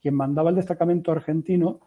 quien 0.00 0.14
mandaba 0.14 0.50
el 0.50 0.56
destacamento 0.56 1.12
argentino 1.12 1.80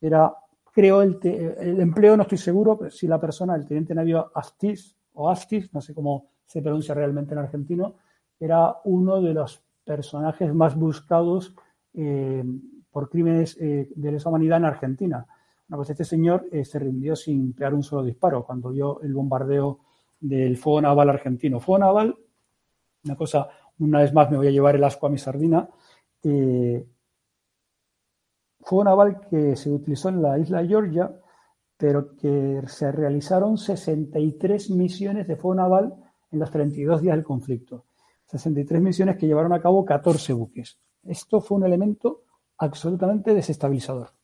era, 0.00 0.32
creo, 0.72 1.02
el, 1.02 1.18
el, 1.22 1.80
empleo, 1.80 2.16
no 2.16 2.22
estoy 2.22 2.38
seguro, 2.38 2.78
si 2.90 3.06
la 3.06 3.20
persona, 3.20 3.56
el 3.56 3.66
teniente 3.66 3.94
navío 3.94 4.30
Astis, 4.34 4.96
o 5.14 5.28
Astis, 5.28 5.72
no 5.74 5.80
sé 5.80 5.94
cómo 5.94 6.28
se 6.44 6.62
pronuncia 6.62 6.94
realmente 6.94 7.34
en 7.34 7.40
argentino, 7.40 7.96
era 8.38 8.76
uno 8.84 9.20
de 9.20 9.34
los 9.34 9.62
personajes 9.84 10.54
más 10.54 10.76
buscados 10.76 11.54
por 12.90 13.10
crímenes 13.10 13.56
de 13.58 14.12
lesa 14.12 14.28
humanidad 14.28 14.58
en 14.58 14.64
Argentina 14.66 15.26
pues 15.76 15.90
este 15.90 16.04
señor 16.04 16.46
eh, 16.50 16.64
se 16.64 16.78
rindió 16.78 17.14
sin 17.14 17.52
pegar 17.52 17.74
un 17.74 17.82
solo 17.82 18.02
disparo 18.02 18.44
cuando 18.44 18.70
vio 18.70 19.00
el 19.02 19.12
bombardeo 19.12 19.80
del 20.20 20.56
fuego 20.56 20.82
naval 20.82 21.10
argentino. 21.10 21.60
Fuego 21.60 21.78
naval, 21.78 22.16
una 23.04 23.16
cosa, 23.16 23.48
una 23.78 24.00
vez 24.00 24.12
más 24.12 24.30
me 24.30 24.36
voy 24.36 24.48
a 24.48 24.50
llevar 24.50 24.76
el 24.76 24.84
asco 24.84 25.06
a 25.06 25.10
mi 25.10 25.18
sardina. 25.18 25.68
Eh, 26.22 26.86
fuego 28.60 28.84
naval 28.84 29.20
que 29.28 29.56
se 29.56 29.70
utilizó 29.70 30.08
en 30.08 30.22
la 30.22 30.38
isla 30.38 30.66
Georgia, 30.66 31.10
pero 31.76 32.16
que 32.16 32.62
se 32.66 32.90
realizaron 32.90 33.56
63 33.56 34.70
misiones 34.70 35.28
de 35.28 35.36
fuego 35.36 35.54
naval 35.54 35.94
en 36.30 36.38
los 36.38 36.50
32 36.50 37.02
días 37.02 37.16
del 37.16 37.24
conflicto. 37.24 37.84
63 38.26 38.82
misiones 38.82 39.16
que 39.16 39.26
llevaron 39.26 39.52
a 39.52 39.60
cabo 39.60 39.84
14 39.84 40.32
buques. 40.34 40.78
Esto 41.04 41.40
fue 41.40 41.56
un 41.56 41.64
elemento 41.64 42.24
absolutamente 42.58 43.32
desestabilizador 43.32 44.17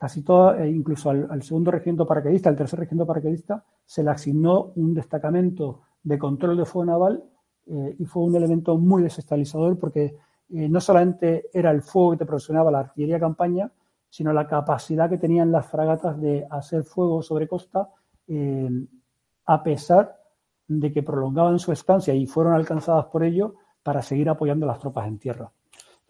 casi 0.00 0.22
todo, 0.22 0.54
e 0.54 0.66
incluso 0.70 1.10
al, 1.10 1.42
segundo 1.42 1.70
regimiento 1.70 2.06
paracaidista, 2.06 2.48
al 2.48 2.56
tercer 2.56 2.80
regimiento 2.80 3.06
paracaidista, 3.06 3.62
se 3.84 4.02
le 4.02 4.08
asignó 4.08 4.72
un 4.76 4.94
destacamento 4.94 5.82
de 6.02 6.18
control 6.18 6.56
de 6.56 6.64
fuego 6.64 6.86
naval 6.86 7.22
eh, 7.66 7.96
y 7.98 8.06
fue 8.06 8.22
un 8.22 8.34
elemento 8.34 8.78
muy 8.78 9.02
desestabilizador 9.02 9.78
porque 9.78 10.16
eh, 10.48 10.68
no 10.70 10.80
solamente 10.80 11.50
era 11.52 11.70
el 11.70 11.82
fuego 11.82 12.12
que 12.12 12.16
te 12.16 12.24
proporcionaba 12.24 12.70
la 12.70 12.78
artillería 12.78 13.20
campaña, 13.20 13.70
sino 14.08 14.32
la 14.32 14.46
capacidad 14.46 15.10
que 15.10 15.18
tenían 15.18 15.52
las 15.52 15.66
fragatas 15.66 16.18
de 16.18 16.46
hacer 16.50 16.84
fuego 16.84 17.20
sobre 17.20 17.46
costa 17.46 17.90
eh, 18.26 18.70
a 19.44 19.62
pesar 19.62 20.16
de 20.66 20.90
que 20.90 21.02
prolongaban 21.02 21.58
su 21.58 21.72
estancia 21.72 22.14
y 22.14 22.26
fueron 22.26 22.54
alcanzadas 22.54 23.04
por 23.12 23.22
ello 23.22 23.56
para 23.82 24.00
seguir 24.00 24.30
apoyando 24.30 24.64
a 24.64 24.68
las 24.68 24.78
tropas 24.78 25.06
en 25.06 25.18
tierra 25.18 25.52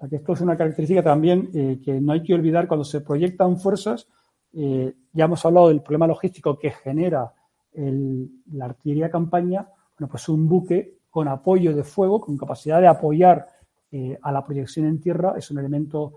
que 0.09 0.17
esto 0.17 0.33
es 0.33 0.41
una 0.41 0.57
característica 0.57 1.03
también 1.03 1.51
eh, 1.55 1.79
que 1.85 2.01
no 2.01 2.13
hay 2.13 2.23
que 2.23 2.35
olvidar 2.35 2.67
cuando 2.67 2.85
se 2.85 3.01
proyectan 3.01 3.59
fuerzas. 3.59 4.09
Eh, 4.53 4.95
ya 5.13 5.25
hemos 5.27 5.45
hablado 5.45 5.69
del 5.69 5.83
problema 5.83 6.07
logístico 6.07 6.59
que 6.59 6.71
genera 6.71 7.33
la 7.73 8.65
artillería 8.65 9.11
campaña. 9.11 9.69
Bueno, 9.97 10.11
pues 10.11 10.29
un 10.29 10.49
buque 10.49 10.99
con 11.09 11.29
apoyo 11.29 11.75
de 11.75 11.85
fuego, 11.85 12.21
con 12.21 12.37
capacidad 12.37 12.81
de 12.81 12.89
apoyar 12.89 13.47
eh, 13.93 14.19
a 14.21 14.33
la 14.33 14.45
proyección 14.45 14.87
en 14.87 15.01
tierra, 15.01 15.35
es 15.37 15.51
un 15.51 15.59
elemento 15.59 16.15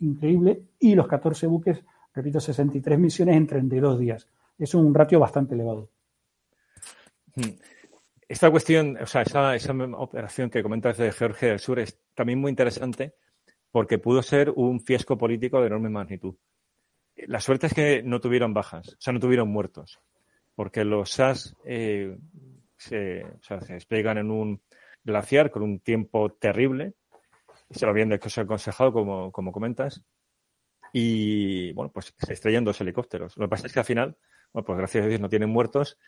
increíble. 0.00 0.64
Y 0.80 0.94
los 0.94 1.06
14 1.06 1.46
buques, 1.46 1.82
repito, 2.12 2.40
63 2.40 2.98
misiones 2.98 3.36
en 3.36 3.46
32 3.46 3.98
días. 3.98 4.28
Es 4.58 4.74
un 4.74 4.92
ratio 4.92 5.20
bastante 5.20 5.54
elevado. 5.54 5.88
Hmm. 7.36 7.54
Esta 8.28 8.50
cuestión, 8.50 8.96
o 9.00 9.06
sea, 9.06 9.22
esa, 9.22 9.54
esa 9.54 9.72
operación 9.72 10.50
que 10.50 10.62
comentas 10.62 10.96
de 10.96 11.12
Georgia 11.12 11.50
del 11.50 11.60
Sur 11.60 11.78
es 11.78 12.00
también 12.14 12.40
muy 12.40 12.50
interesante 12.50 13.14
porque 13.70 13.98
pudo 13.98 14.22
ser 14.22 14.50
un 14.50 14.80
fiasco 14.80 15.16
político 15.16 15.60
de 15.60 15.68
enorme 15.68 15.90
magnitud. 15.90 16.34
La 17.14 17.40
suerte 17.40 17.68
es 17.68 17.74
que 17.74 18.02
no 18.02 18.20
tuvieron 18.20 18.52
bajas, 18.52 18.88
o 18.88 18.96
sea, 18.98 19.12
no 19.12 19.20
tuvieron 19.20 19.48
muertos, 19.48 20.00
porque 20.54 20.84
los 20.84 21.10
SAS 21.10 21.54
eh, 21.64 22.16
se, 22.76 23.24
o 23.24 23.56
despegan 23.68 24.18
en 24.18 24.30
un 24.30 24.60
glaciar 25.04 25.50
con 25.50 25.62
un 25.62 25.80
tiempo 25.80 26.30
terrible, 26.32 26.94
se 27.70 27.84
lo 27.84 27.90
habían 27.90 28.12
aconsejado, 28.12 28.92
como, 28.92 29.30
como 29.30 29.52
comentas, 29.52 30.02
y 30.92 31.72
bueno, 31.72 31.90
pues 31.92 32.14
se 32.16 32.32
estrellan 32.32 32.64
dos 32.64 32.80
helicópteros. 32.80 33.36
Lo 33.36 33.46
que 33.46 33.50
pasa 33.50 33.66
es 33.66 33.72
que 33.72 33.78
al 33.78 33.84
final, 33.84 34.16
bueno, 34.52 34.64
pues 34.64 34.78
gracias 34.78 35.04
a 35.04 35.08
Dios 35.08 35.20
no 35.20 35.28
tienen 35.28 35.50
muertos 35.50 35.98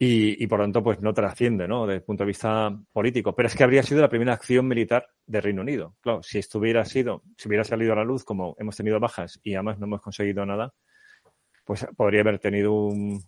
y, 0.00 0.46
por 0.46 0.60
lo 0.60 0.64
tanto 0.64 0.82
pues 0.82 1.00
no 1.00 1.12
trasciende, 1.12 1.66
¿no? 1.66 1.84
Desde 1.84 1.96
el 1.96 2.02
punto 2.04 2.22
de 2.22 2.28
vista 2.28 2.72
político. 2.92 3.34
Pero 3.34 3.48
es 3.48 3.56
que 3.56 3.64
habría 3.64 3.82
sido 3.82 4.00
la 4.00 4.08
primera 4.08 4.32
acción 4.32 4.68
militar 4.68 5.08
de 5.26 5.40
Reino 5.40 5.62
Unido. 5.62 5.96
Claro, 6.00 6.22
si 6.22 6.38
estuviera 6.38 6.84
sido, 6.84 7.22
si 7.36 7.48
hubiera 7.48 7.64
salido 7.64 7.92
a 7.92 7.96
la 7.96 8.04
luz 8.04 8.24
como 8.24 8.54
hemos 8.58 8.76
tenido 8.76 9.00
bajas 9.00 9.40
y 9.42 9.54
además 9.54 9.80
no 9.80 9.86
hemos 9.86 10.00
conseguido 10.00 10.46
nada, 10.46 10.72
pues 11.64 11.84
podría 11.96 12.20
haber 12.20 12.38
tenido 12.38 12.72
un 12.72 13.20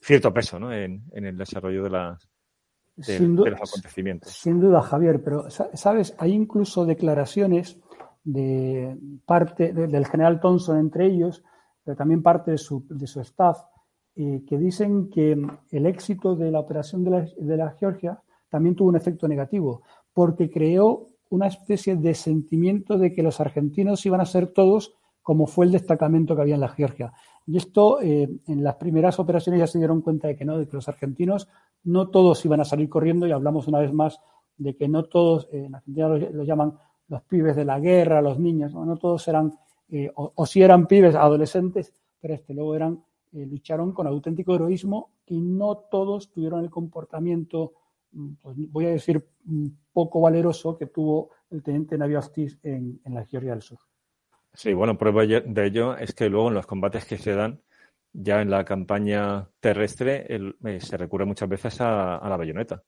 cierto 0.00 0.32
peso, 0.32 0.58
¿no? 0.58 0.72
En, 0.72 1.04
el 1.12 1.36
desarrollo 1.36 1.84
de, 1.84 1.90
las, 1.90 2.28
de, 2.96 3.20
los 3.20 3.70
acontecimientos. 3.70 4.32
Sin 4.32 4.60
duda, 4.60 4.80
Javier, 4.80 5.22
pero 5.22 5.50
sabes, 5.50 6.14
hay 6.18 6.32
incluso 6.32 6.86
declaraciones 6.86 7.78
de 8.24 8.96
parte 9.26 9.74
del 9.74 10.06
general 10.06 10.40
Thompson 10.40 10.78
entre 10.78 11.06
ellos, 11.06 11.44
pero 11.84 11.96
también 11.96 12.22
parte 12.22 12.52
de 12.52 12.58
su, 12.58 12.86
de 12.88 13.06
su 13.06 13.20
staff, 13.20 13.58
eh, 14.16 14.44
que 14.46 14.56
dicen 14.58 15.10
que 15.10 15.36
el 15.72 15.86
éxito 15.86 16.36
de 16.36 16.52
la 16.52 16.60
operación 16.60 17.02
de 17.02 17.56
la, 17.56 17.70
Georgia 17.72 18.22
también 18.48 18.76
tuvo 18.76 18.90
un 18.90 18.96
efecto 18.96 19.26
negativo, 19.26 19.82
porque 20.12 20.48
creó 20.48 21.08
una 21.30 21.48
especie 21.48 21.96
de 21.96 22.14
sentimiento 22.14 22.96
de 22.96 23.12
que 23.12 23.24
los 23.24 23.40
argentinos 23.40 24.06
iban 24.06 24.20
a 24.20 24.26
ser 24.26 24.46
todos 24.46 24.94
como 25.20 25.48
fue 25.48 25.66
el 25.66 25.72
destacamento 25.72 26.36
que 26.36 26.42
había 26.42 26.54
en 26.54 26.60
la 26.60 26.68
Georgia. 26.68 27.12
Y 27.44 27.56
esto, 27.56 28.00
eh, 28.00 28.28
en 28.46 28.62
las 28.62 28.76
primeras 28.76 29.18
operaciones 29.18 29.58
ya 29.58 29.66
se 29.66 29.78
dieron 29.78 30.00
cuenta 30.00 30.28
de 30.28 30.36
que 30.36 30.44
no, 30.44 30.58
de 30.58 30.68
que 30.68 30.76
los 30.76 30.88
argentinos 30.88 31.48
no 31.82 32.08
todos 32.10 32.44
iban 32.44 32.60
a 32.60 32.64
salir 32.64 32.88
corriendo 32.88 33.26
y 33.26 33.32
hablamos 33.32 33.66
una 33.66 33.80
vez 33.80 33.92
más 33.92 34.20
de 34.56 34.76
que 34.76 34.86
no 34.86 35.06
todos, 35.06 35.48
eh, 35.50 35.64
en 35.64 35.74
Argentina 35.74 36.08
lo, 36.08 36.44
llaman 36.44 36.78
los 37.08 37.22
pibes 37.22 37.56
de 37.56 37.64
la 37.64 37.80
guerra, 37.80 38.22
los 38.22 38.38
niños, 38.38 38.74
no, 38.74 38.96
todos 38.96 39.26
eran, 39.26 39.52
o, 40.14 40.32
o 40.36 40.46
si 40.46 40.62
eran 40.62 40.86
pibes, 40.86 41.16
adolescentes, 41.16 41.92
pero 42.20 42.34
este, 42.34 42.54
luego 42.54 42.76
eran 42.76 43.02
eh, 43.34 43.46
lucharon 43.46 43.92
con 43.92 44.06
auténtico 44.06 44.54
heroísmo 44.54 45.10
y 45.26 45.40
no 45.40 45.76
todos 45.90 46.30
tuvieron 46.30 46.60
el 46.60 46.70
comportamiento, 46.70 47.72
mm, 48.12 48.34
pues, 48.40 48.56
voy 48.70 48.86
a 48.86 48.90
decir, 48.90 49.26
mm, 49.44 49.66
poco 49.92 50.20
valeroso 50.20 50.78
que 50.78 50.86
tuvo 50.86 51.30
el 51.50 51.60
teniente 51.62 51.98
Navío 51.98 52.20
Astiz 52.20 52.60
en, 52.62 53.00
la 53.04 53.24
Georgia 53.24 53.50
del 53.50 53.62
Sur. 53.62 53.78
Sí, 54.52 54.72
bueno, 54.72 54.96
prueba 54.96 55.26
de 55.26 55.66
ello 55.66 55.96
es 55.96 56.14
que 56.14 56.28
luego 56.28 56.46
en 56.48 56.54
los 56.54 56.66
combates 56.66 57.04
que 57.06 57.18
se 57.18 57.34
dan, 57.34 57.60
ya 58.12 58.40
en 58.40 58.50
la 58.50 58.64
campaña 58.64 59.48
terrestre, 59.58 60.26
eh, 60.28 60.80
se 60.80 60.96
recurre 60.96 61.24
muchas 61.24 61.48
veces 61.48 61.80
a, 61.80 62.20
la 62.22 62.36
bayoneta. 62.36 62.84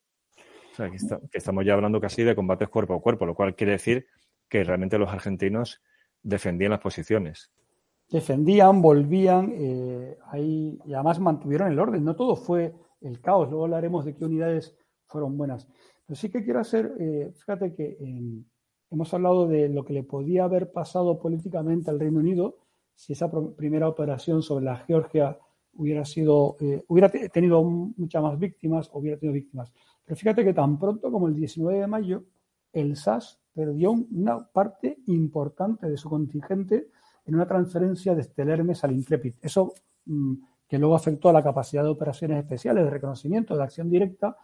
O 0.73 0.77
sea, 0.77 0.89
que, 0.89 0.97
estamos 1.32 1.64
ya 1.64 1.74
hablando 1.74 2.01
casi 2.01 2.23
de 2.23 2.36
combates 2.36 2.68
cuerpo 2.68 2.94
a 2.94 3.01
cuerpo, 3.01 3.27
lo 3.27 3.35
cual 3.35 3.56
quiere 3.56 3.73
decir 3.73 4.06
que 4.48 4.62
realmente 4.62 4.97
los 4.97 5.10
argentinos 5.10 5.82
defendían 6.23 6.70
las 6.70 6.81
posiciones 6.81 7.51
defendían, 8.10 8.80
volvían, 8.82 9.52
eh, 9.54 10.18
ahí, 10.30 10.78
y 10.84 10.94
además 10.94 11.20
mantuvieron 11.20 11.70
el 11.70 11.78
orden. 11.78 12.04
No 12.04 12.16
todo 12.16 12.36
fue 12.36 12.74
el 13.00 13.20
caos, 13.20 13.48
luego 13.48 13.64
hablaremos 13.64 14.04
de 14.04 14.14
qué 14.14 14.24
unidades 14.24 14.76
fueron 15.06 15.36
buenas. 15.36 15.68
Pero 16.06 16.16
sí 16.16 16.30
que 16.30 16.44
quiero 16.44 16.60
hacer, 16.60 16.94
eh, 16.98 17.32
fíjate 17.34 17.74
que 17.74 17.98
hemos 18.90 19.14
hablado 19.14 19.48
de 19.48 19.68
lo 19.68 19.84
que 19.84 19.92
le 19.92 20.04
podía 20.04 20.44
haber 20.44 20.72
pasado 20.72 21.18
políticamente 21.18 21.90
al 21.90 21.98
Reino 21.98 22.20
Unido 22.20 22.58
si 22.96 23.12
esa 23.12 23.30
primera 23.30 23.88
operación 23.88 24.42
sobre 24.42 24.64
la 24.64 24.78
Georgia 24.78 25.38
hubiera 25.74 26.04
sido, 26.04 26.56
eh, 26.60 26.82
hubiera 26.88 27.10
tenido 27.10 27.62
muchas 27.62 28.22
más 28.22 28.38
víctimas, 28.38 28.90
hubiera 28.92 29.18
tenido 29.18 29.34
víctimas. 29.34 29.72
Pero 30.04 30.16
fíjate 30.16 30.44
que 30.44 30.54
tan 30.54 30.78
pronto 30.78 31.12
como 31.12 31.28
el 31.28 31.34
19 31.34 31.80
de 31.80 31.86
mayo, 31.86 32.24
el 32.72 32.96
SAS 32.96 33.38
perdió 33.52 33.92
una 33.92 34.46
parte 34.48 34.98
importante 35.06 35.88
de 35.88 35.96
su 35.96 36.08
contingente 36.08 36.88
en 37.26 37.34
una 37.34 37.46
transferencia 37.46 38.14
desde 38.14 38.42
el 38.42 38.50
Hermes 38.50 38.82
al 38.84 38.92
Intrepid. 38.92 39.34
Eso 39.42 39.74
mm, 40.06 40.34
que 40.68 40.78
luego 40.78 40.94
afectó 40.94 41.28
a 41.28 41.32
la 41.32 41.42
capacidad 41.42 41.82
de 41.82 41.90
operaciones 41.90 42.38
especiales, 42.38 42.84
de 42.84 42.90
reconocimiento, 42.90 43.56
de 43.56 43.62
acción 43.62 43.88
directa, 43.90 44.36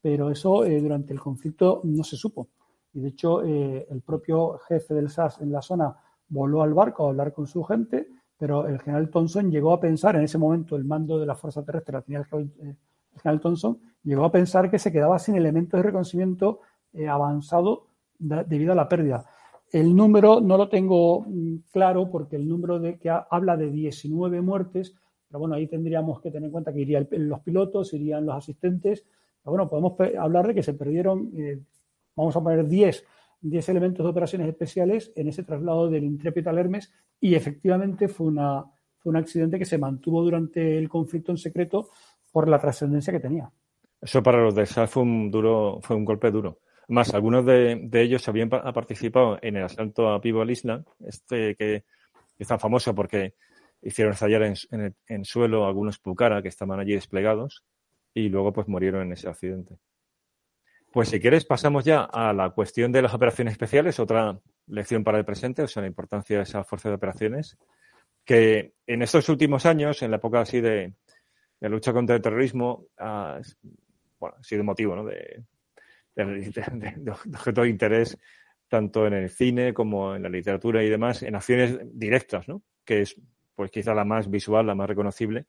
pero 0.00 0.30
eso 0.30 0.64
eh, 0.64 0.80
durante 0.80 1.12
el 1.12 1.20
conflicto 1.20 1.80
no 1.84 2.04
se 2.04 2.16
supo. 2.16 2.48
Y 2.92 3.00
de 3.00 3.08
hecho, 3.08 3.44
eh, 3.44 3.86
el 3.90 4.00
propio 4.02 4.58
jefe 4.58 4.94
del 4.94 5.10
SAS 5.10 5.40
en 5.40 5.52
la 5.52 5.62
zona 5.62 5.96
voló 6.28 6.62
al 6.62 6.74
barco 6.74 7.06
a 7.06 7.10
hablar 7.10 7.32
con 7.32 7.46
su 7.46 7.62
gente, 7.62 8.08
pero 8.36 8.66
el 8.66 8.80
general 8.80 9.10
Thompson 9.10 9.50
llegó 9.50 9.72
a 9.72 9.80
pensar, 9.80 10.16
en 10.16 10.22
ese 10.22 10.38
momento 10.38 10.76
el 10.76 10.84
mando 10.84 11.18
de 11.18 11.26
la 11.26 11.34
Fuerza 11.34 11.64
Terrestre 11.64 11.94
la 11.94 12.02
tenía 12.02 12.26
el, 12.32 12.52
eh, 12.60 12.76
general 13.16 13.40
Thompson, 13.40 13.78
llegó 14.02 14.24
a 14.24 14.32
pensar 14.32 14.70
que 14.70 14.78
se 14.78 14.92
quedaba 14.92 15.18
sin 15.18 15.36
elementos 15.36 15.78
de 15.78 15.82
reconocimiento 15.82 16.60
avanzado 17.08 17.88
debido 18.18 18.72
a 18.72 18.74
la 18.74 18.88
pérdida. 18.88 19.24
El 19.72 19.94
número 19.94 20.40
no 20.40 20.56
lo 20.56 20.68
tengo 20.68 21.22
mm, 21.26 21.56
claro 21.72 22.10
porque 22.10 22.36
el 22.36 22.48
número 22.48 22.78
de, 22.78 22.98
que 22.98 23.10
habla 23.10 23.56
de 23.56 23.70
19 23.70 24.40
muertes, 24.40 24.94
pero 25.28 25.40
bueno, 25.40 25.54
ahí 25.54 25.66
tendríamos 25.66 26.20
que 26.20 26.30
tener 26.30 26.46
en 26.46 26.52
cuenta 26.52 26.72
que 26.72 26.80
irían 26.80 27.06
los 27.10 27.40
pilotos, 27.40 27.92
irían 27.92 28.24
los 28.24 28.36
asistentes. 28.36 29.04
Pero 29.42 29.52
bueno, 29.52 29.68
podemos 29.68 29.94
hablar 30.18 30.46
de 30.46 30.54
que 30.54 30.62
se 30.62 30.74
perdieron 30.74 31.32
eh, 31.36 31.60
vamos 32.18 32.36
a 32.36 32.42
poner 32.42 32.66
10, 32.66 33.06
10 33.40 33.68
elementos 33.68 34.04
de 34.04 34.10
operaciones 34.10 34.48
especiales 34.48 35.12
en 35.14 35.28
ese 35.28 35.44
traslado 35.44 35.88
del 35.88 36.04
Intrepid 36.04 36.46
al 36.48 36.58
Hermes 36.58 36.92
y 37.20 37.34
efectivamente 37.34 38.08
fue, 38.08 38.26
una, 38.26 38.64
fue 38.98 39.10
un 39.10 39.16
accidente 39.16 39.58
que 39.58 39.64
se 39.64 39.78
mantuvo 39.78 40.22
durante 40.22 40.76
el 40.76 40.88
conflicto 40.88 41.30
en 41.30 41.38
secreto 41.38 41.88
por 42.32 42.48
la 42.48 42.58
trascendencia 42.58 43.12
que 43.12 43.20
tenía. 43.20 43.50
Eso 44.00 44.22
para 44.22 44.42
los 44.42 44.54
de 44.54 44.66
SAS 44.66 44.90
fue 44.90 45.04
un, 45.04 45.30
duro, 45.30 45.78
fue 45.80 45.96
un 45.96 46.04
golpe 46.04 46.30
duro. 46.30 46.58
Más, 46.88 47.12
algunos 47.12 47.44
de, 47.44 47.88
ellos 47.92 48.26
habían 48.28 48.48
participado 48.48 49.38
en 49.42 49.56
el 49.56 49.64
asalto 49.64 50.08
a 50.08 50.20
Pivo 50.22 50.42
Island, 50.44 50.86
este 51.06 51.54
que 51.54 51.84
es 52.38 52.48
tan 52.48 52.58
famoso 52.58 52.94
porque 52.94 53.34
hicieron 53.82 54.14
estallar 54.14 54.42
en, 54.42 54.94
en, 55.06 55.24
suelo 55.24 55.66
algunos 55.66 55.98
Pucara 55.98 56.40
que 56.40 56.48
estaban 56.48 56.80
allí 56.80 56.94
desplegados 56.94 57.62
y 58.14 58.30
luego 58.30 58.54
pues 58.54 58.68
murieron 58.68 59.02
en 59.02 59.12
ese 59.12 59.28
accidente. 59.28 59.76
Pues 60.90 61.10
si 61.10 61.20
quieres 61.20 61.44
pasamos 61.44 61.84
ya 61.84 62.04
a 62.04 62.32
la 62.32 62.50
cuestión 62.50 62.90
de 62.90 63.02
las 63.02 63.12
operaciones 63.12 63.52
especiales, 63.52 64.00
otra 64.00 64.40
lección 64.66 65.04
para 65.04 65.18
el 65.18 65.26
presente, 65.26 65.62
o 65.62 65.68
sea, 65.68 65.82
la 65.82 65.88
importancia 65.88 66.38
de 66.38 66.44
esa 66.44 66.64
fuerza 66.64 66.88
de 66.88 66.94
operaciones, 66.94 67.58
que 68.24 68.72
en 68.86 69.02
estos 69.02 69.28
últimos 69.28 69.66
años, 69.66 70.00
en 70.02 70.10
la 70.10 70.16
época 70.16 70.40
así 70.40 70.62
de, 70.62 70.94
de 71.60 71.68
lucha 71.68 71.92
contra 71.92 72.16
el 72.16 72.22
terrorismo, 72.22 72.86
ha, 72.96 73.40
bueno, 74.18 74.36
ha 74.38 74.42
sido 74.42 74.64
motivo 74.64 74.96
¿no? 74.96 75.04
de, 75.04 75.44
de, 76.24 77.10
objeto 77.10 77.62
de 77.62 77.68
interés 77.68 78.18
tanto 78.68 79.06
en 79.06 79.14
el 79.14 79.30
cine 79.30 79.72
como 79.72 80.14
en 80.14 80.22
la 80.22 80.28
literatura 80.28 80.82
y 80.82 80.90
demás, 80.90 81.22
en 81.22 81.34
acciones 81.34 81.78
directas, 81.84 82.48
¿no? 82.48 82.62
que 82.84 83.02
es 83.02 83.16
pues 83.54 83.70
quizá 83.70 83.94
la 83.94 84.04
más 84.04 84.30
visual, 84.30 84.66
la 84.66 84.74
más 84.74 84.88
reconocible. 84.88 85.46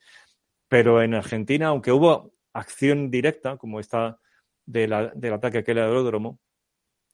Pero 0.68 1.02
en 1.02 1.14
Argentina, 1.14 1.68
aunque 1.68 1.92
hubo 1.92 2.34
acción 2.54 3.12
directa, 3.12 3.58
como 3.58 3.80
esta 3.80 4.20
del 4.66 4.94
ataque 4.94 5.60
aquel 5.60 5.80
aeródromo, 5.80 6.40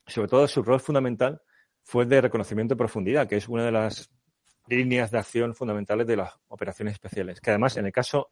sobre 0.05 0.27
todo 0.27 0.47
su 0.47 0.61
rol 0.61 0.79
fundamental 0.79 1.41
fue 1.83 2.05
de 2.05 2.21
reconocimiento 2.21 2.73
de 2.73 2.77
profundidad, 2.77 3.27
que 3.27 3.37
es 3.37 3.47
una 3.47 3.65
de 3.65 3.71
las 3.71 4.11
líneas 4.67 5.11
de 5.11 5.19
acción 5.19 5.55
fundamentales 5.55 6.07
de 6.07 6.17
las 6.17 6.33
operaciones 6.47 6.93
especiales, 6.93 7.39
que 7.39 7.51
además 7.51 7.77
en 7.77 7.85
el 7.85 7.91
caso 7.91 8.31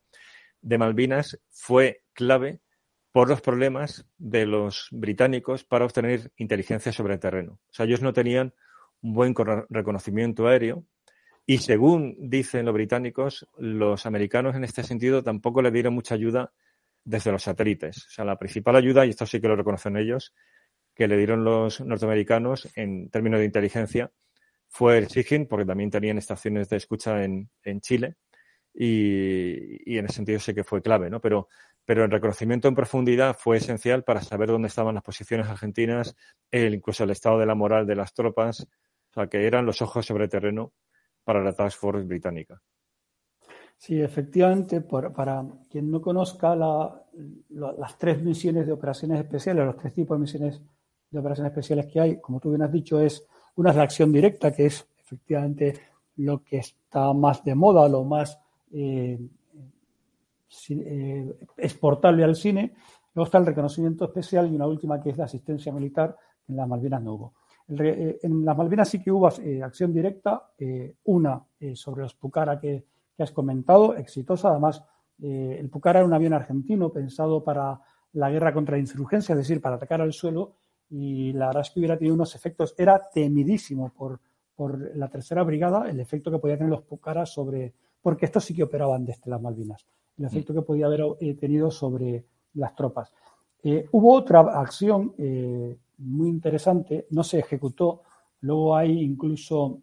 de 0.61 0.77
Malvinas 0.77 1.39
fue 1.49 2.03
clave 2.13 2.61
por 3.13 3.29
los 3.29 3.41
problemas 3.41 4.05
de 4.17 4.47
los 4.47 4.87
británicos 4.91 5.63
para 5.63 5.85
obtener 5.85 6.31
inteligencia 6.35 6.91
sobre 6.91 7.13
el 7.13 7.19
terreno. 7.19 7.53
O 7.53 7.73
sea, 7.73 7.85
ellos 7.85 8.01
no 8.01 8.11
tenían 8.11 8.53
un 9.01 9.13
buen 9.13 9.35
reconocimiento 9.69 10.47
aéreo 10.47 10.83
y 11.45 11.59
según 11.59 12.15
dicen 12.19 12.65
los 12.65 12.73
británicos, 12.73 13.47
los 13.57 14.07
americanos 14.07 14.55
en 14.55 14.63
este 14.63 14.81
sentido 14.81 15.21
tampoco 15.21 15.61
le 15.61 15.69
dieron 15.69 15.93
mucha 15.93 16.15
ayuda 16.15 16.53
desde 17.03 17.31
los 17.31 17.43
satélites. 17.43 18.07
O 18.07 18.09
sea, 18.09 18.25
la 18.25 18.39
principal 18.39 18.77
ayuda, 18.77 19.05
y 19.05 19.11
esto 19.11 19.27
sí 19.27 19.39
que 19.39 19.47
lo 19.47 19.55
reconocen 19.55 19.95
ellos, 19.95 20.33
que 20.95 21.07
le 21.07 21.15
dieron 21.15 21.43
los 21.43 21.81
norteamericanos 21.81 22.67
en 22.75 23.09
términos 23.09 23.39
de 23.39 23.45
inteligencia 23.45 24.11
fue 24.69 24.97
el 24.97 25.07
SIGINT, 25.07 25.47
porque 25.47 25.65
también 25.65 25.91
tenían 25.91 26.17
estaciones 26.17 26.67
de 26.67 26.77
escucha 26.77 27.23
en, 27.23 27.51
en 27.61 27.79
Chile, 27.79 28.15
y, 28.73 29.93
y, 29.93 29.99
en 29.99 30.05
ese 30.05 30.15
sentido 30.15 30.39
sé 30.39 30.55
que 30.55 30.63
fue 30.63 30.81
clave, 30.81 31.11
¿no? 31.11 31.21
Pero, 31.21 31.47
pero 31.85 32.05
el 32.05 32.11
reconocimiento 32.11 32.67
en 32.67 32.75
profundidad 32.75 33.35
fue 33.37 33.57
esencial 33.57 34.03
para 34.03 34.21
saber 34.21 34.49
dónde 34.49 34.67
estaban 34.67 34.95
las 34.95 35.03
posiciones 35.03 35.47
argentinas, 35.47 36.15
el, 36.51 36.73
incluso 36.73 37.03
el 37.03 37.11
estado 37.11 37.39
de 37.39 37.45
la 37.45 37.55
moral 37.55 37.85
de 37.85 37.95
las 37.95 38.13
tropas, 38.13 38.61
o 38.61 39.13
sea, 39.13 39.27
que 39.27 39.45
eran 39.45 39.65
los 39.65 39.81
ojos 39.81 40.05
sobre 40.05 40.27
terreno 40.27 40.73
para 41.23 41.43
la 41.43 41.53
Task 41.53 41.79
Force 41.79 42.05
británica. 42.05 42.61
Sí, 43.77 44.01
efectivamente, 44.01 44.81
para 44.81 45.43
quien 45.69 45.91
no 45.91 46.01
conozca 46.01 46.55
las 46.55 47.97
tres 47.97 48.21
misiones 48.21 48.65
de 48.65 48.71
operaciones 48.71 49.19
especiales, 49.19 49.65
los 49.65 49.77
tres 49.77 49.93
tipos 49.93 50.17
de 50.17 50.21
misiones 50.21 50.61
de 51.09 51.19
operaciones 51.19 51.51
especiales 51.51 51.87
que 51.87 51.99
hay, 51.99 52.21
como 52.21 52.39
tú 52.39 52.49
bien 52.49 52.63
has 52.63 52.71
dicho, 52.71 52.99
es 52.99 53.27
una 53.55 53.71
es 53.71 53.75
la 53.75 53.83
acción 53.83 54.11
directa, 54.11 54.53
que 54.53 54.67
es 54.67 54.87
efectivamente 54.97 55.73
lo 56.15 56.43
que 56.43 56.57
está 56.57 57.11
más 57.13 57.43
de 57.43 57.55
moda, 57.55 57.87
lo 57.89 58.03
más 58.03 58.39
eh, 58.71 59.19
eh, 60.69 61.35
exportable 61.57 62.23
al 62.23 62.35
cine. 62.35 62.73
Luego 63.13 63.25
está 63.25 63.37
el 63.37 63.45
reconocimiento 63.45 64.05
especial 64.05 64.51
y 64.51 64.55
una 64.55 64.67
última 64.67 65.01
que 65.01 65.11
es 65.11 65.17
la 65.17 65.25
asistencia 65.25 65.71
militar, 65.71 66.15
en 66.47 66.55
las 66.57 66.67
Malvinas 66.67 67.01
no 67.01 67.13
hubo. 67.13 67.33
Eh, 67.69 68.19
en 68.21 68.43
las 68.43 68.57
Malvinas 68.57 68.89
sí 68.89 69.01
que 69.01 69.11
hubo 69.11 69.29
eh, 69.39 69.63
acción 69.63 69.93
directa, 69.93 70.51
eh, 70.57 70.95
una 71.05 71.43
sobre 71.75 72.01
los 72.03 72.13
Pucara 72.15 72.59
que, 72.59 72.85
has 73.19 73.31
comentado, 73.31 73.95
exitosa. 73.95 74.49
Además, 74.49 74.83
el 75.19 75.69
Pucara 75.69 75.99
era 75.99 76.07
un 76.07 76.13
avión 76.13 76.33
argentino 76.33 76.91
pensado 76.91 77.43
para 77.43 77.79
la 78.13 78.29
guerra 78.29 78.53
contra 78.53 78.75
la 78.75 78.81
insurgencia, 78.81 79.33
es 79.33 79.39
decir, 79.39 79.61
para 79.61 79.75
atacar 79.75 80.01
al 80.01 80.11
suelo, 80.11 80.55
y 80.89 81.31
la 81.31 81.47
verdad 81.47 81.61
es 81.61 81.69
que 81.69 81.79
hubiera 81.79 81.97
tenido 81.97 82.15
unos 82.15 82.35
efectos, 82.35 82.75
era 82.77 82.99
temidísimo 83.13 83.93
por, 83.93 84.19
por 84.55 84.95
la 84.97 85.09
tercera 85.09 85.43
brigada 85.43 85.89
el 85.89 85.99
efecto 85.99 86.31
que 86.31 86.39
podían 86.39 86.57
tener 86.57 86.71
los 86.71 86.81
Pucara 86.81 87.25
sobre, 87.25 87.73
porque 88.01 88.25
estos 88.25 88.43
sí 88.43 88.53
que 88.53 88.63
operaban 88.63 89.05
desde 89.05 89.29
las 89.29 89.41
Malvinas, 89.41 89.85
el 90.17 90.25
efecto 90.25 90.53
que 90.53 90.61
podía 90.61 90.85
haber 90.87 91.01
tenido 91.39 91.71
sobre 91.71 92.25
las 92.53 92.75
tropas. 92.75 93.11
hubo 93.91 94.13
otra 94.13 94.41
acción 94.59 95.13
muy 95.97 96.29
interesante, 96.29 97.07
no 97.11 97.23
se 97.23 97.39
ejecutó. 97.39 98.01
Luego 98.41 98.75
hay 98.75 99.01
incluso 99.01 99.81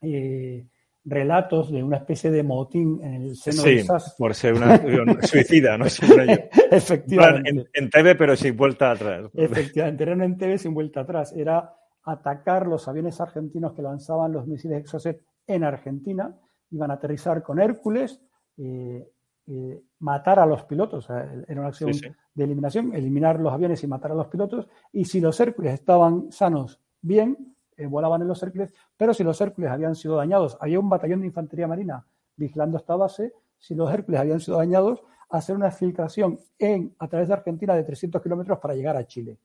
eh, 0.00 0.66
relatos 1.04 1.70
de 1.72 1.82
una 1.82 1.96
especie 1.96 2.30
de 2.30 2.42
motín 2.42 3.00
en 3.02 3.14
el 3.14 3.36
seno 3.36 3.62
de 3.62 3.82
SAS. 3.82 4.14
por 4.18 4.34
ser 4.34 4.54
una 4.54 4.78
suicida, 5.22 5.78
¿no? 5.78 5.86
Efectivamente. 5.86 7.70
En, 7.72 7.90
TV, 7.90 8.14
pero 8.14 8.36
sin 8.36 8.56
vuelta 8.56 8.90
atrás. 8.92 9.30
Efectivamente, 9.34 10.02
era 10.02 10.24
en 10.24 10.36
TV 10.36 10.58
sin 10.58 10.74
vuelta 10.74 11.00
atrás. 11.00 11.32
Era 11.34 11.74
atacar 12.04 12.66
los 12.66 12.86
aviones 12.88 13.20
argentinos 13.20 13.72
que 13.74 13.82
lanzaban 13.82 14.32
los 14.32 14.46
misiles 14.46 14.80
Exocet 14.80 15.22
en 15.46 15.64
Argentina. 15.64 16.36
Iban 16.70 16.90
a 16.90 16.94
aterrizar 16.94 17.42
con 17.42 17.58
Hércules, 17.58 18.20
eh, 18.58 19.08
eh, 19.50 19.82
matar 20.00 20.38
a 20.38 20.44
los 20.44 20.64
pilotos. 20.64 21.08
era 21.08 21.60
una 21.60 21.68
acción 21.68 21.90
de 22.34 22.44
eliminación, 22.44 22.94
eliminar 22.94 23.40
los 23.40 23.50
aviones 23.50 23.82
y 23.82 23.86
matar 23.86 24.12
a 24.12 24.14
los 24.14 24.26
pilotos. 24.26 24.68
Y 24.92 25.06
si 25.06 25.22
los 25.22 25.40
Hércules 25.40 25.72
estaban 25.72 26.30
sanos, 26.30 26.78
bien, 27.00 27.54
eh, 27.74 27.86
volaban 27.86 28.20
en 28.20 28.28
los 28.28 28.42
Hércules, 28.42 28.74
pero 28.94 29.14
si 29.14 29.24
los 29.24 29.40
Hércules 29.40 29.70
habían 29.70 29.94
sido 29.94 30.16
dañados, 30.16 30.58
había 30.60 30.78
un 30.78 30.90
batallón 30.90 31.22
de 31.22 31.28
infantería 31.28 31.66
marina 31.66 32.04
vigilando 32.36 32.76
esta 32.76 32.94
base, 32.96 33.32
si 33.56 33.74
los 33.74 33.90
Hércules 33.90 34.20
habían 34.20 34.38
sido 34.38 34.58
dañados, 34.58 35.02
hacer 35.30 35.56
una 35.56 35.70
filtración 35.70 36.38
en, 36.58 36.94
a 36.98 37.08
través 37.08 37.28
de 37.28 37.34
Argentina 37.34 37.74
de 37.74 37.84
300 37.84 38.20
kilómetros 38.20 38.58
para 38.58 38.74
llegar 38.74 38.98
a 38.98 39.06
Chile. 39.06 39.38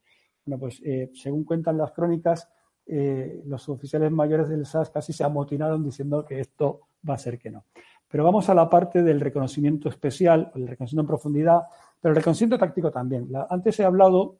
Bueno, 0.45 0.59
pues 0.59 0.81
eh, 0.83 1.11
según 1.13 1.45
cuentan 1.45 1.77
las 1.77 1.93
crónicas, 1.93 2.49
los 2.85 3.69
oficiales 3.69 4.11
mayores 4.11 4.49
del 4.49 4.65
SAS 4.65 4.89
casi 4.89 5.13
se 5.13 5.23
amotinaron 5.23 5.81
diciendo 5.85 6.25
que 6.25 6.41
esto 6.41 6.81
va 7.09 7.13
a 7.13 7.17
ser 7.17 7.39
que 7.39 7.49
no. 7.49 7.63
Pero 8.13 8.25
vamos 8.25 8.47
a 8.47 8.53
la 8.53 8.69
parte 8.69 9.01
del 9.01 9.19
reconocimiento 9.19 9.89
especial, 9.89 10.51
el 10.53 10.67
reconocimiento 10.67 11.01
en 11.01 11.07
profundidad, 11.07 11.63
pero 11.99 12.11
el 12.11 12.15
reconocimiento 12.17 12.59
táctico 12.59 12.91
también. 12.91 13.27
antes 13.49 13.79
he 13.79 13.83
hablado, 13.83 14.37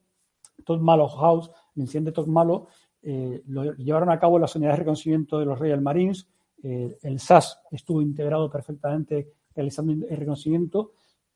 Todd 0.64 0.80
Malo 0.80 1.08
House, 1.08 1.50
el 1.76 1.82
incidente 1.82 2.12
Todd 2.12 2.28
Malo, 2.28 2.68
eh, 3.02 3.42
lo 3.48 3.74
llevaron 3.74 4.12
a 4.12 4.20
cabo 4.20 4.38
las 4.38 4.56
unidades 4.56 4.78
de 4.78 4.82
reconocimiento 4.82 5.40
de 5.40 5.46
los 5.46 5.58
Royal 5.58 5.82
Marines, 5.82 6.28
eh, 6.62 7.00
el 7.02 7.20
SAS 7.20 7.62
estuvo 7.72 8.00
integrado 8.00 8.48
perfectamente 8.48 9.32
realizando 9.56 9.92
el 9.92 10.18
reconocimiento. 10.18 10.92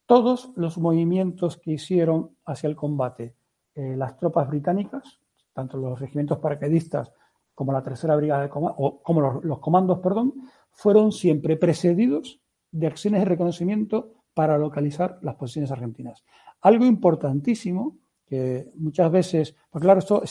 Todos 0.05 0.51
los 0.57 0.77
movimientos 0.77 1.57
que 1.57 1.71
hicieron 1.71 2.35
hacia 2.45 2.67
el 2.69 2.75
combate 2.75 3.33
eh, 3.73 3.95
las 3.97 4.15
tropas 4.15 4.47
británicas, 4.47 5.17
tanto 5.53 5.77
los 5.77 5.99
regimientos 5.99 6.37
paracaidistas 6.37 7.11
como 7.55 7.73
la 7.73 7.81
tercera 7.81 8.15
brigada 8.15 8.43
de 8.43 8.49
o 8.53 9.01
como 9.01 9.41
los, 9.41 9.57
comandos, 9.57 9.97
perdón, 9.97 10.35
fueron 10.77 11.11
siempre 11.11 11.57
precedidos 11.57 12.39
de 12.71 12.85
acciones 12.85 13.21
de 13.21 13.25
reconocimiento 13.25 14.13
para 14.35 14.59
localizar 14.59 15.17
las 15.23 15.33
posiciones 15.33 15.71
argentinas. 15.71 16.23
Algo 16.61 16.85
importantísimo 16.85 17.97
que 18.27 18.69
muchas 18.75 19.11
veces, 19.11 19.55
pues 19.71 19.81
claro, 19.81 19.99
esto 19.99 20.21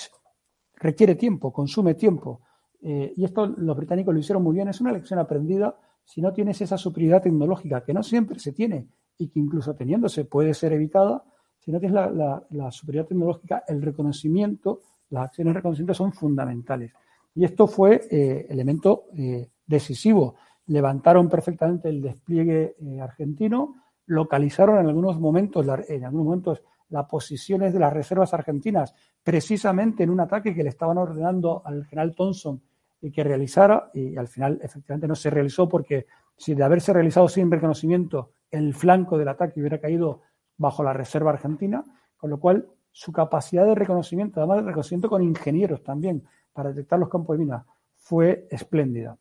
requiere 0.77 1.17
tiempo, 1.17 1.53
consume 1.53 1.95
tiempo, 1.95 2.43
eh, 2.81 3.13
y 3.17 3.25
esto 3.25 3.47
los 3.47 3.77
británicos 3.77 4.15
lo 4.15 4.21
hicieron 4.21 4.45
muy 4.45 4.55
bien, 4.55 4.69
es 4.69 4.81
una 4.81 4.93
lección 4.93 5.19
aprendida 5.19 5.77
si 6.05 6.21
no 6.23 6.33
tienes 6.33 6.61
esa 6.61 6.79
superioridad 6.79 7.23
tecnológica, 7.23 7.83
que 7.83 7.93
no 7.93 8.05
siempre 8.05 8.39
se 8.39 8.53
tiene 8.53 8.87
y 9.19 9.27
que 9.27 9.41
incluso 9.41 9.75
teniéndose 9.75 10.27
puede 10.27 10.55
ser 10.55 10.73
evitada, 10.75 11.25
si 11.59 11.73
no 11.73 11.81
tienes 11.81 11.97
la 12.51 12.71
superioridad 12.71 13.09
tecnológica, 13.09 13.65
el 13.67 13.83
reconocimiento, 13.83 14.83
las 15.11 15.25
acciones 15.25 15.55
de 15.55 15.59
reconocimiento 15.59 15.95
son 15.95 16.13
fundamentales. 16.13 16.93
Y 17.37 17.45
esto 17.45 17.67
fue 17.67 18.01
eh, 18.11 18.47
elemento 18.49 19.09
eh, 19.15 19.51
decisivo. 19.67 20.37
Levantaron 20.67 21.29
perfectamente 21.29 21.89
el 21.89 22.03
despliegue 22.03 22.77
eh, 22.81 23.01
argentino, 23.01 23.83
localizaron 24.07 24.79
en 24.79 24.87
algunos 24.87 25.19
momentos, 25.19 25.67
en 25.89 26.05
algunos 26.05 26.27
momentos 26.27 26.63
las 26.89 27.07
posiciones 27.07 27.73
de 27.73 27.81
las 27.81 27.93
reservas 27.93 28.33
argentinas, 28.33 28.95
precisamente 29.23 30.05
en 30.05 30.11
un 30.11 30.21
ataque 30.21 30.55
que 30.55 30.63
le 30.63 30.69
estaban 30.69 30.99
ordenando 30.99 31.63
al 31.65 31.85
general 31.85 32.15
Thompson 32.15 32.63
que 33.13 33.25
realizara, 33.25 33.91
y 33.95 34.17
al 34.17 34.29
final 34.29 34.59
efectivamente 34.63 35.09
no 35.09 35.15
se 35.15 35.31
realizó 35.31 35.69
porque 35.69 36.07
si 36.37 36.55
de 36.55 36.65
haberse 36.65 36.93
realizado 36.93 37.29
sin 37.29 37.51
reconocimiento, 37.51 38.33
el 38.51 38.75
flanco 38.75 39.19
del 39.19 39.29
ataque 39.29 39.61
hubiera 39.61 39.81
caído 39.81 40.23
bajo 40.57 40.83
la 40.83 40.93
reserva 40.93 41.31
argentina, 41.31 41.85
con 42.17 42.31
lo 42.31 42.39
cual 42.39 42.69
su 42.91 43.13
capacidad 43.13 43.67
de 43.67 43.75
reconocimiento, 43.75 44.41
además 44.41 44.59
de 44.59 44.69
reconocimiento 44.69 45.09
con 45.09 45.23
ingenieros 45.23 45.83
también, 45.83 46.25
para 46.53 46.71
detectar 46.71 46.99
los 46.99 47.09
campos 47.09 47.37
de 47.37 47.45
minas, 47.45 47.65
fue 47.97 48.47
espléndida. 48.51 49.19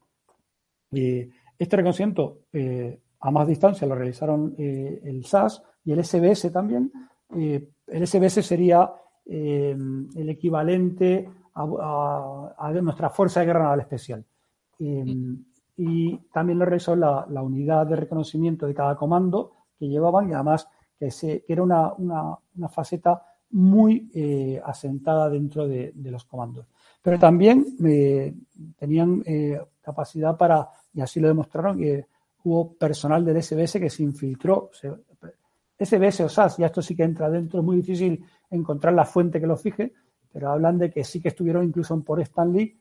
Este 0.92 1.76
reconocimiento 1.76 2.40
eh, 2.54 3.00
a 3.20 3.32
más 3.32 3.48
distancia 3.48 3.88
lo 3.88 3.96
realizaron 3.96 4.56
eh, 4.58 5.02
el 5.04 5.26
SAS 5.26 5.64
y 5.84 5.92
el 5.92 6.04
SBS 6.04 6.52
también. 6.52 6.92
Eh, 7.36 7.70
el 7.88 8.08
SBS 8.08 8.46
sería 8.46 8.92
el 9.28 10.30
equivalente 10.30 11.28
a, 11.56 12.72
nuestra 12.82 13.10
Fuerza 13.10 13.40
de 13.40 13.46
Guerra 13.48 13.64
Naval 13.64 13.80
Especial. 13.80 14.24
y 15.78 16.18
también 16.32 16.60
lo 16.60 16.66
realizó 16.66 16.96
la, 16.96 17.26
unidad 17.42 17.88
de 17.88 17.96
reconocimiento 17.96 18.68
de 18.68 18.76
cada 18.76 18.96
comando 18.96 19.54
que 19.80 19.88
llevaban 19.88 20.30
y 20.30 20.34
además 20.34 20.68
que, 21.00 21.10
se, 21.10 21.44
era 21.48 21.64
una, 21.64 21.94
una 21.98 22.70
faceta 22.70 23.24
muy 23.56 24.10
eh, 24.14 24.62
asentada 24.64 25.30
dentro 25.30 25.68
de, 25.68 25.94
los 25.96 26.26
comandos. 26.26 26.68
Pero 27.02 27.18
también 27.18 27.66
eh, 27.86 28.36
tenían 28.78 29.24
eh, 29.26 29.60
capacidad 29.86 30.36
para, 30.36 30.68
y 30.94 31.02
así 31.02 31.20
lo 31.20 31.28
demostraron, 31.28 31.78
que 31.78 32.08
hubo 32.44 32.74
personal 32.74 33.24
del 33.24 33.42
SBS 33.42 33.80
que 33.80 33.90
se 33.90 34.04
infiltró. 34.04 34.72
SBS 35.78 36.22
o 36.22 36.30
SAS, 36.30 36.58
ya 36.58 36.68
esto 36.68 36.82
sí 36.82 36.96
que 36.96 37.04
entra 37.04 37.30
dentro, 37.30 37.60
es 37.60 37.66
muy 37.66 37.78
difícil 37.78 38.26
encontrar 38.50 38.94
la 38.94 39.06
fuente 39.06 39.40
que 39.40 39.48
lo 39.48 39.58
fije, 39.58 39.94
pero 40.32 40.50
hablan 40.50 40.78
de 40.78 40.90
que 40.92 41.04
sí 41.04 41.22
que 41.22 41.30
estuvieron 41.30 41.64
incluso 41.64 41.94
en 41.94 42.04
por 42.04 42.20
Stanley 42.22 42.78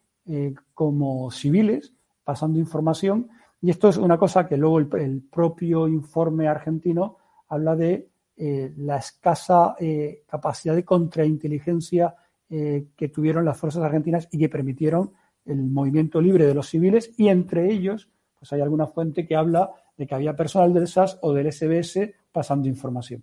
como 0.72 1.30
civiles 1.30 1.92
pasando 2.24 2.58
información. 2.58 3.28
Y 3.60 3.70
esto 3.70 3.88
es 3.88 3.96
una 3.96 4.18
cosa 4.18 4.46
que 4.46 4.56
luego 4.56 4.78
el 4.78 5.22
propio 5.30 5.86
informe 5.86 6.48
argentino 6.48 7.18
habla 7.48 7.76
de 7.76 8.08
eh, 8.36 8.72
la 8.78 8.96
escasa 8.96 9.76
eh, 9.78 10.24
capacidad 10.26 10.74
de 10.74 10.84
contrainteligencia 10.84 12.16
eh, 12.50 12.88
que 12.96 13.08
tuvieron 13.08 13.44
las 13.44 13.56
fuerzas 13.56 13.84
argentinas 13.84 14.26
y 14.32 14.38
que 14.38 14.48
permitieron 14.48 15.12
el 15.46 15.62
movimiento 15.62 16.20
libre 16.20 16.46
de 16.46 16.54
los 16.54 16.68
civiles 16.68 17.12
y 17.16 17.28
entre 17.28 17.70
ellos 17.70 18.08
pues 18.38 18.52
hay 18.52 18.60
alguna 18.60 18.86
fuente 18.86 19.26
que 19.26 19.36
habla 19.36 19.70
de 19.96 20.06
que 20.06 20.14
había 20.14 20.36
personal 20.36 20.74
del 20.74 20.88
SAS 20.88 21.18
o 21.22 21.32
del 21.32 21.50
SBS 21.52 22.14
pasando 22.32 22.68
información. 22.68 23.22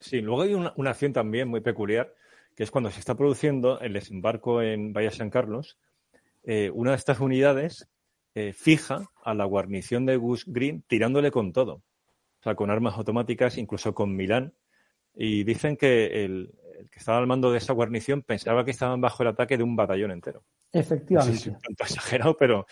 Sí, 0.00 0.20
luego 0.20 0.42
hay 0.42 0.54
una, 0.54 0.72
acción 0.90 1.12
también 1.12 1.48
muy 1.48 1.60
peculiar, 1.60 2.14
que 2.54 2.64
es 2.64 2.70
cuando 2.70 2.90
se 2.90 3.00
está 3.00 3.16
produciendo 3.16 3.80
el 3.80 3.92
desembarco 3.92 4.62
en 4.62 4.92
Bahía 4.92 5.10
San 5.10 5.30
Carlos, 5.30 5.78
una 6.72 6.92
de 6.92 6.96
estas 6.96 7.20
unidades 7.20 7.88
fija 8.52 9.10
a 9.24 9.34
la 9.34 9.44
guarnición 9.44 10.06
de 10.06 10.16
Gus 10.16 10.44
Green 10.46 10.82
tirándole 10.86 11.30
con 11.30 11.52
todo 11.52 11.82
o 12.40 12.42
sea, 12.42 12.54
con 12.54 12.70
armas 12.70 12.96
automáticas, 12.96 13.58
incluso 13.58 13.94
con 13.94 14.14
Milán. 14.14 14.54
Y 15.14 15.42
dicen 15.44 15.76
que 15.76 16.24
el, 16.24 16.54
que 16.90 16.98
estaba 16.98 17.18
al 17.18 17.26
mando 17.26 17.50
de 17.50 17.58
esa 17.58 17.72
guarnición 17.72 18.22
pensaba 18.22 18.64
que 18.64 18.70
estaban 18.70 19.00
bajo 19.00 19.22
el 19.22 19.30
ataque 19.30 19.56
de 19.56 19.64
un 19.64 19.74
batallón 19.74 20.12
entero. 20.12 20.44
Efectivamente. 20.72 21.50
un 21.50 21.58
tanto 21.58 21.84
exagerado, 21.84 22.36
pero, 22.36 22.66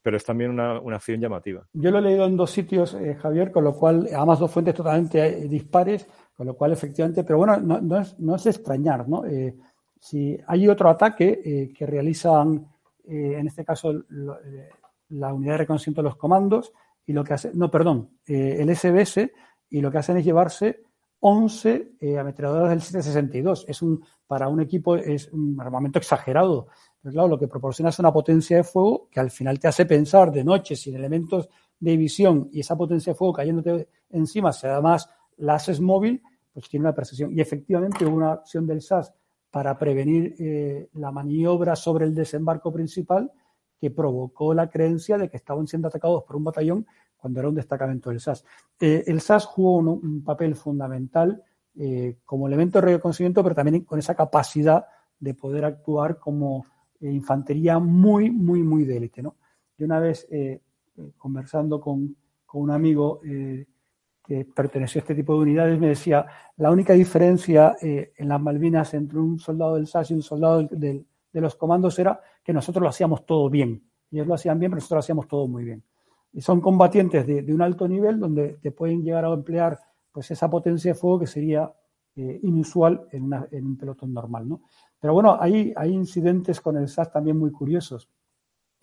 pero 0.00 0.16
es 0.16 0.24
también 0.24 0.50
una, 0.50 0.76
acción 0.94 1.20
llamativa. 1.20 1.66
Yo 1.72 1.90
lo 1.90 1.98
he 1.98 2.02
leído 2.02 2.26
en 2.26 2.36
dos 2.36 2.50
sitios, 2.50 2.94
eh, 2.94 3.14
Javier, 3.14 3.52
con 3.52 3.64
lo 3.64 3.74
cual, 3.74 4.08
además 4.14 4.38
dos 4.38 4.50
fuentes 4.50 4.74
totalmente 4.74 5.24
eh, 5.24 5.48
dispares, 5.48 6.06
con 6.34 6.46
lo 6.46 6.54
cual 6.54 6.72
efectivamente, 6.72 7.24
pero 7.24 7.38
bueno, 7.38 7.58
no, 7.58 8.00
es, 8.00 8.18
no 8.18 8.36
es, 8.36 8.46
extrañar, 8.46 9.08
¿no? 9.08 9.24
Eh, 9.26 9.54
si 10.00 10.36
hay 10.46 10.66
otro 10.68 10.88
ataque 10.88 11.72
que 11.72 11.86
realizan, 11.86 12.66
en 13.04 13.46
este 13.46 13.64
caso, 13.64 14.02
la 15.10 15.32
unidad 15.32 15.52
de 15.52 15.58
reconocimiento 15.58 16.02
de 16.02 16.08
los 16.08 16.16
comandos, 16.16 16.72
y 17.06 17.12
lo 17.12 17.24
que 17.24 17.34
hace, 17.34 17.50
no, 17.54 17.70
perdón, 17.70 18.18
eh, 18.26 18.58
el 18.60 18.74
SBS 18.74 19.30
y 19.70 19.80
lo 19.80 19.90
que 19.90 19.98
hacen 19.98 20.16
es 20.16 20.24
llevarse 20.24 20.82
11 21.24 21.92
eh, 22.00 22.18
ametralladoras 22.18 22.70
del 22.70 22.80
762. 22.80 23.66
Es 23.68 23.80
un, 23.80 24.04
para 24.26 24.48
un 24.48 24.60
equipo 24.60 24.96
es 24.96 25.32
un 25.32 25.56
armamento 25.60 26.00
exagerado. 26.00 26.66
Pero 27.00 27.12
claro, 27.12 27.28
lo 27.28 27.38
que 27.38 27.46
proporciona 27.46 27.90
es 27.90 27.98
una 28.00 28.12
potencia 28.12 28.56
de 28.56 28.64
fuego 28.64 29.08
que 29.08 29.20
al 29.20 29.30
final 29.30 29.60
te 29.60 29.68
hace 29.68 29.86
pensar 29.86 30.32
de 30.32 30.42
noche 30.42 30.74
sin 30.74 30.96
elementos 30.96 31.48
de 31.78 31.96
visión 31.96 32.48
y 32.52 32.60
esa 32.60 32.76
potencia 32.76 33.12
de 33.12 33.16
fuego 33.16 33.34
cayéndote 33.34 33.88
encima, 34.10 34.52
si 34.52 34.66
además 34.66 35.08
la 35.36 35.54
haces 35.54 35.80
móvil, 35.80 36.20
pues 36.52 36.68
tiene 36.68 36.86
una 36.86 36.94
percepción. 36.94 37.30
Y 37.36 37.40
efectivamente 37.40 38.04
hubo 38.04 38.16
una 38.16 38.32
acción 38.32 38.66
del 38.66 38.82
SAS 38.82 39.14
para 39.48 39.78
prevenir 39.78 40.34
eh, 40.40 40.88
la 40.94 41.12
maniobra 41.12 41.76
sobre 41.76 42.04
el 42.04 42.14
desembarco 42.14 42.72
principal 42.72 43.30
que 43.80 43.92
provocó 43.92 44.54
la 44.54 44.68
creencia 44.68 45.18
de 45.18 45.28
que 45.28 45.36
estaban 45.36 45.68
siendo 45.68 45.86
atacados 45.86 46.24
por 46.24 46.34
un 46.34 46.44
batallón 46.44 46.86
cuando 47.22 47.38
era 47.38 47.48
un 47.48 47.54
destacamento 47.54 48.10
del 48.10 48.18
SAS. 48.18 48.44
Eh, 48.80 49.04
el 49.06 49.20
SAS 49.20 49.46
jugó 49.46 49.76
un, 49.76 50.24
papel 50.24 50.56
fundamental 50.56 51.40
eh, 51.76 52.16
como 52.24 52.48
elemento 52.48 52.80
de 52.80 52.94
reconocimiento, 52.94 53.44
pero 53.44 53.54
también 53.54 53.84
con 53.84 54.00
esa 54.00 54.16
capacidad 54.16 54.84
de 55.20 55.32
poder 55.32 55.64
actuar 55.64 56.18
como 56.18 56.66
eh, 57.00 57.12
infantería 57.12 57.78
muy, 57.78 58.28
muy, 58.32 58.64
muy 58.64 58.84
de 58.84 58.96
élite. 58.96 59.22
¿no? 59.22 59.36
Yo 59.78 59.86
una 59.86 60.00
vez, 60.00 60.26
conversando 61.16 61.80
con, 61.80 62.16
un 62.54 62.70
amigo 62.70 63.20
que 63.22 64.44
perteneció 64.44 64.98
a 64.98 65.02
este 65.02 65.14
tipo 65.14 65.34
de 65.34 65.42
unidades, 65.42 65.78
me 65.78 65.88
decía, 65.88 66.26
la 66.56 66.70
única 66.72 66.92
diferencia 66.92 67.76
en 67.80 68.28
las 68.28 68.40
Malvinas 68.40 68.92
entre 68.94 69.18
un 69.18 69.38
soldado 69.38 69.76
del 69.76 69.86
SAS 69.86 70.10
y 70.10 70.14
un 70.14 70.22
soldado 70.22 70.64
de 70.64 71.04
los 71.32 71.54
comandos 71.54 71.98
era 71.98 72.20
que 72.42 72.52
nosotros 72.52 72.82
lo 72.82 72.88
hacíamos 72.88 73.24
todo 73.24 73.48
bien. 73.48 73.82
Ellos 74.10 74.26
lo 74.26 74.34
hacían 74.34 74.58
bien, 74.58 74.70
pero 74.72 74.78
nosotros 74.78 74.96
lo 74.96 75.00
hacíamos 75.00 75.28
todo 75.28 75.46
muy 75.48 75.64
bien. 75.64 75.82
Son 76.38 76.60
combatientes 76.60 77.26
de, 77.26 77.52
un 77.52 77.62
alto 77.62 77.86
nivel 77.86 78.18
donde 78.18 78.58
te 78.62 78.70
pueden 78.70 79.02
llegar 79.02 79.24
a 79.24 79.32
emplear 79.32 79.78
pues 80.10 80.30
esa 80.30 80.48
potencia 80.48 80.92
de 80.92 80.98
fuego 80.98 81.20
que 81.20 81.26
sería 81.26 81.70
eh, 82.16 82.40
inusual 82.42 83.06
en, 83.10 83.32
un 83.32 83.76
pelotón 83.76 84.12
normal. 84.12 84.48
¿no? 84.48 84.62
Pero 85.00 85.14
bueno, 85.14 85.36
hay, 85.40 85.72
hay 85.76 85.92
incidentes 85.92 86.60
con 86.60 86.76
el 86.76 86.88
SAS 86.88 87.12
también 87.12 87.38
muy 87.38 87.50
curiosos. 87.50 88.08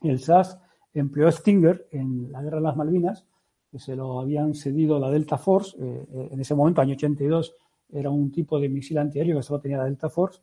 El 0.02 0.20
SAS 0.20 0.60
empleó 0.94 1.32
Stinger 1.32 1.88
en 1.92 2.32
la 2.32 2.42
guerra 2.42 2.58
de 2.58 2.64
las 2.64 2.76
Malvinas, 2.76 3.26
que 3.72 3.80
se 3.80 3.96
lo 3.96 4.20
habían 4.20 4.54
cedido 4.54 5.00
la 5.00 5.10
Delta 5.10 5.38
Force. 5.38 5.78
Eh, 5.80 6.08
eh, 6.12 6.30
en 6.32 6.40
ese 6.40 6.56
momento, 6.56 6.82
año 6.82 6.94
82, 6.94 7.56
era 7.92 8.10
un 8.10 8.32
tipo 8.32 8.60
de 8.60 8.70
misil 8.70 8.98
antiaéreo 8.98 9.38
que 9.38 9.44
solo 9.44 9.60
tenía 9.60 9.78
la 9.78 9.86
Delta 9.86 10.10
Force 10.10 10.42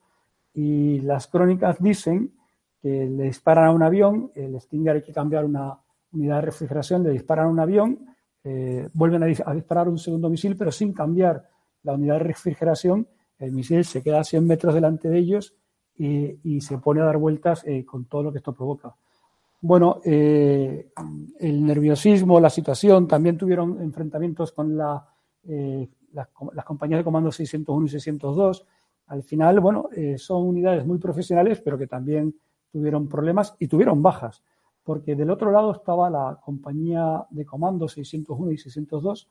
y 0.56 1.00
las 1.00 1.26
crónicas 1.26 1.76
dicen 1.80 2.32
que 2.80 3.06
le 3.06 3.24
disparan 3.24 3.66
a 3.66 3.72
un 3.72 3.82
avión, 3.82 4.30
el 4.34 4.58
Stinger 4.60 4.96
hay 4.96 5.02
que 5.02 5.12
cambiar 5.12 5.44
una 5.44 5.78
unidad 6.16 6.36
de 6.36 6.42
refrigeración, 6.42 7.02
le 7.02 7.10
disparan 7.10 7.48
un 7.48 7.60
avión, 7.60 8.06
eh, 8.44 8.88
vuelven 8.92 9.22
a, 9.22 9.26
disparar 9.26 9.88
un 9.88 9.98
segundo 9.98 10.28
misil, 10.28 10.56
pero 10.56 10.72
sin 10.72 10.92
cambiar 10.92 11.48
la 11.82 11.94
unidad 11.94 12.14
de 12.14 12.24
refrigeración, 12.24 13.06
el 13.38 13.52
misil 13.52 13.84
se 13.84 14.02
queda 14.02 14.20
a 14.20 14.24
100 14.24 14.46
metros 14.46 14.74
delante 14.74 15.08
de 15.08 15.18
ellos 15.18 15.54
y, 15.98 16.60
se 16.60 16.78
pone 16.78 17.00
a 17.00 17.04
dar 17.04 17.16
vueltas 17.16 17.62
eh, 17.66 17.84
con 17.84 18.06
todo 18.06 18.24
lo 18.24 18.32
que 18.32 18.38
esto 18.38 18.52
provoca. 18.52 18.94
Bueno, 19.60 20.00
eh, 20.04 20.90
el 21.40 21.64
nerviosismo, 21.64 22.38
la 22.38 22.50
situación, 22.50 23.08
también 23.08 23.38
tuvieron 23.38 23.80
enfrentamientos 23.80 24.52
con 24.52 24.76
las, 24.76 25.02
las 26.12 26.64
compañías 26.64 27.00
de 27.00 27.04
comando 27.04 27.32
601 27.32 27.86
y 27.86 27.88
602, 27.88 28.66
al 29.06 29.22
final, 29.22 29.60
bueno, 29.60 29.88
eh, 29.94 30.18
son 30.18 30.48
unidades 30.48 30.84
muy 30.84 30.98
profesionales, 30.98 31.60
pero 31.60 31.78
que 31.78 31.86
también 31.86 32.34
tuvieron 32.70 33.08
problemas 33.08 33.54
y 33.58 33.68
tuvieron 33.68 34.02
bajas, 34.02 34.42
porque 34.86 35.16
del 35.16 35.30
otro 35.30 35.50
lado 35.50 35.72
estaba 35.72 36.08
la 36.08 36.38
compañía 36.42 37.26
de 37.30 37.44
comando 37.44 37.88
601 37.88 38.52
y 38.52 38.56
602, 38.56 39.28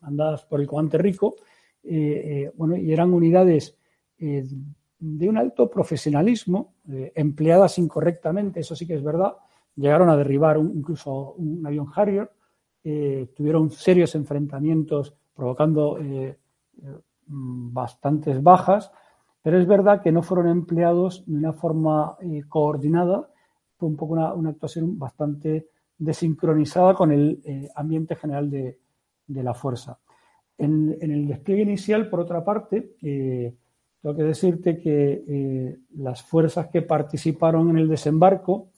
mandadas 0.00 0.46
por 0.46 0.60
el 0.60 0.66
comandante 0.66 0.96
Rico, 0.96 1.36
eh, 1.84 1.92
eh, 1.92 2.52
bueno, 2.56 2.76
y 2.76 2.90
eran 2.90 3.12
unidades 3.12 3.76
de 4.18 5.28
un 5.28 5.38
alto 5.38 5.70
profesionalismo, 5.70 6.74
empleadas 7.14 7.78
incorrectamente, 7.78 8.60
eso 8.60 8.76
sí 8.76 8.86
que 8.86 8.94
es 8.94 9.02
verdad, 9.02 9.34
llegaron 9.76 10.10
a 10.10 10.16
derribar 10.16 10.58
incluso 10.58 11.32
un 11.38 11.66
avión 11.66 11.86
Harrier, 11.94 12.30
tuvieron 13.34 13.70
serios 13.70 14.14
enfrentamientos 14.14 15.14
provocando 15.32 15.98
bastantes 17.26 18.42
bajas, 18.42 18.92
pero 19.42 19.58
es 19.58 19.66
verdad 19.66 20.02
que 20.02 20.12
no 20.12 20.22
fueron 20.22 20.48
empleados 20.48 21.24
de 21.26 21.36
una 21.36 21.52
forma 21.52 22.16
eh, 22.20 22.42
coordinada, 22.48 23.30
fue 23.80 23.88
un 23.88 23.96
poco 23.96 24.12
una, 24.12 24.50
actuación 24.50 24.98
bastante 24.98 25.68
desincronizada 25.96 26.94
con 26.94 27.10
el 27.10 27.40
eh, 27.44 27.68
ambiente 27.74 28.14
general 28.14 28.50
de, 28.50 28.78
la 29.26 29.54
fuerza. 29.54 29.98
En, 30.58 30.98
el 31.00 31.26
despliegue 31.26 31.62
inicial, 31.62 32.10
por 32.10 32.20
otra 32.20 32.44
parte, 32.44 32.96
eh, 33.00 33.54
tengo 34.02 34.14
que 34.14 34.22
decirte 34.22 34.78
que 34.78 35.78
las 35.96 36.22
fuerzas 36.22 36.68
que 36.68 36.82
participaron 36.82 37.70
en 37.70 37.78
el 37.78 37.88
desembarco, 37.88 38.68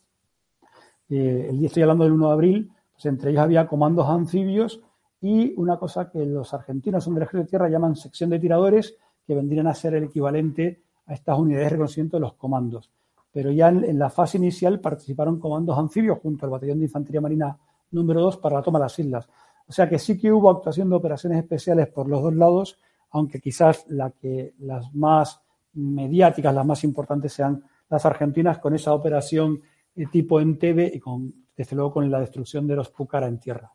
el 1.08 1.58
día 1.58 1.66
estoy 1.66 1.82
hablando 1.82 2.04
del 2.04 2.12
1 2.12 2.26
de 2.28 2.32
abril, 2.32 2.72
pues 2.92 3.06
entre 3.06 3.30
ellos 3.30 3.42
había 3.42 3.66
comandos 3.66 4.08
anfibios 4.08 4.80
y 5.20 5.52
una 5.56 5.76
cosa 5.76 6.10
que 6.10 6.24
los 6.24 6.54
argentinos 6.54 7.04
son 7.04 7.14
del 7.14 7.24
ejército 7.24 7.42
de 7.44 7.48
tierra 7.48 7.68
llaman 7.68 7.96
sección 7.96 8.30
de 8.30 8.38
tiradores, 8.38 8.96
que 9.26 9.34
vendrían 9.34 9.66
a 9.66 9.74
ser 9.74 9.94
el 9.94 10.04
equivalente 10.04 10.82
a 11.06 11.14
estas 11.14 11.38
unidades 11.38 11.66
de 11.66 11.70
reconocimiento 11.70 12.16
de 12.16 12.22
los 12.22 12.34
comandos. 12.34 12.90
Pero 13.32 13.50
ya 13.50 13.68
en, 13.68 13.98
la 13.98 14.10
fase 14.10 14.36
inicial 14.38 14.80
participaron 14.80 15.38
comandos 15.38 15.78
anfibios 15.78 16.18
junto 16.18 16.44
al 16.44 16.50
Batallón 16.50 16.78
de 16.78 16.84
Infantería 16.84 17.20
Marina 17.20 17.58
número 17.90 18.20
2 18.20 18.36
para 18.38 18.56
la 18.56 18.62
toma 18.62 18.78
de 18.78 18.84
las 18.84 18.98
islas. 18.98 19.28
O 19.66 19.72
sea 19.72 19.88
que 19.88 19.98
sí 19.98 20.18
que 20.18 20.30
hubo 20.30 20.50
actuación 20.50 20.90
de 20.90 20.96
operaciones 20.96 21.38
especiales 21.38 21.88
por 21.88 22.08
los 22.08 22.22
dos 22.22 22.34
lados, 22.34 22.78
aunque 23.10 23.40
quizás 23.40 23.86
las 23.88 24.94
más 24.94 25.40
mediáticas, 25.74 26.54
las 26.54 26.66
más 26.66 26.84
importantes 26.84 27.32
sean 27.32 27.64
las 27.88 28.04
argentinas 28.04 28.58
con 28.58 28.74
esa 28.74 28.92
operación 28.92 29.62
eh, 29.94 30.06
tipo 30.06 30.40
Entebbe 30.40 30.90
y 30.92 30.98
con, 30.98 31.46
desde 31.56 31.76
luego 31.76 31.92
con 31.92 32.10
la 32.10 32.20
destrucción 32.20 32.66
de 32.66 32.76
los 32.76 32.90
Pucara 32.90 33.26
en 33.26 33.38
tierra. 33.38 33.72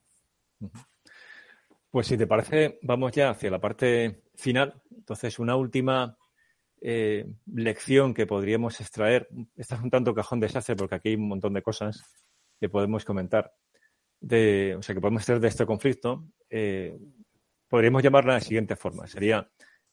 Pues 1.89 2.07
si 2.07 2.17
te 2.17 2.27
parece, 2.27 2.79
vamos 2.81 3.11
ya 3.11 3.29
hacia 3.29 3.51
la 3.51 3.59
parte 3.59 4.23
final. 4.35 4.73
Entonces, 4.95 5.39
una 5.39 5.55
última 5.55 6.17
eh, 6.81 7.25
lección 7.53 8.13
que 8.13 8.27
podríamos 8.27 8.79
extraer. 8.79 9.27
Esta 9.55 9.75
es 9.75 9.81
un 9.81 9.89
tanto 9.89 10.13
cajón 10.13 10.39
desastre 10.39 10.75
porque 10.75 10.95
aquí 10.95 11.09
hay 11.09 11.15
un 11.15 11.27
montón 11.27 11.53
de 11.53 11.61
cosas 11.61 12.03
que 12.59 12.69
podemos 12.69 13.05
comentar. 13.05 13.53
De, 14.19 14.75
o 14.77 14.81
sea, 14.81 14.95
que 14.95 15.01
podemos 15.01 15.21
extraer 15.21 15.41
de 15.41 15.47
este 15.47 15.65
conflicto. 15.65 16.25
Eh, 16.49 16.97
podríamos 17.67 18.03
llamarla 18.03 18.33
de 18.33 18.39
la 18.39 18.45
siguiente 18.45 18.75
forma. 18.75 19.07
Sería 19.07 19.49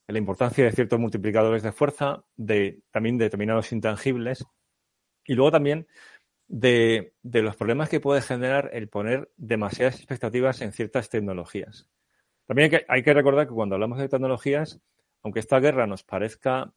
la 0.07 0.19
importancia 0.19 0.65
de 0.65 0.73
ciertos 0.73 0.99
multiplicadores 0.99 1.63
de 1.63 1.73
fuerza, 1.73 2.25
de 2.37 2.83
también 2.91 3.19
determinados 3.19 3.73
intangibles, 3.73 4.45
y 5.25 5.35
luego 5.35 5.51
también 5.51 5.87
de, 6.47 7.15
los 7.23 7.57
problemas 7.57 7.89
que 7.89 8.01
puede 8.01 8.21
generar 8.21 8.71
el 8.73 8.89
poner 8.89 9.31
demasiadas 9.37 9.97
expectativas 9.97 10.61
en 10.61 10.73
ciertas 10.73 11.09
tecnologías. 11.09 11.89
También 12.47 12.65
hay 12.73 12.79
que, 12.79 12.87
hay 12.89 13.03
que 13.03 13.15
recordar 13.15 13.49
que 13.49 13.55
cuando 13.55 13.77
hablamos 13.77 13.99
de 13.99 14.09
tecnologías, 14.09 14.81
aunque 15.25 15.41
esta 15.41 15.59
guerra 15.59 15.87
nos 15.87 16.05
parezca 16.05 16.73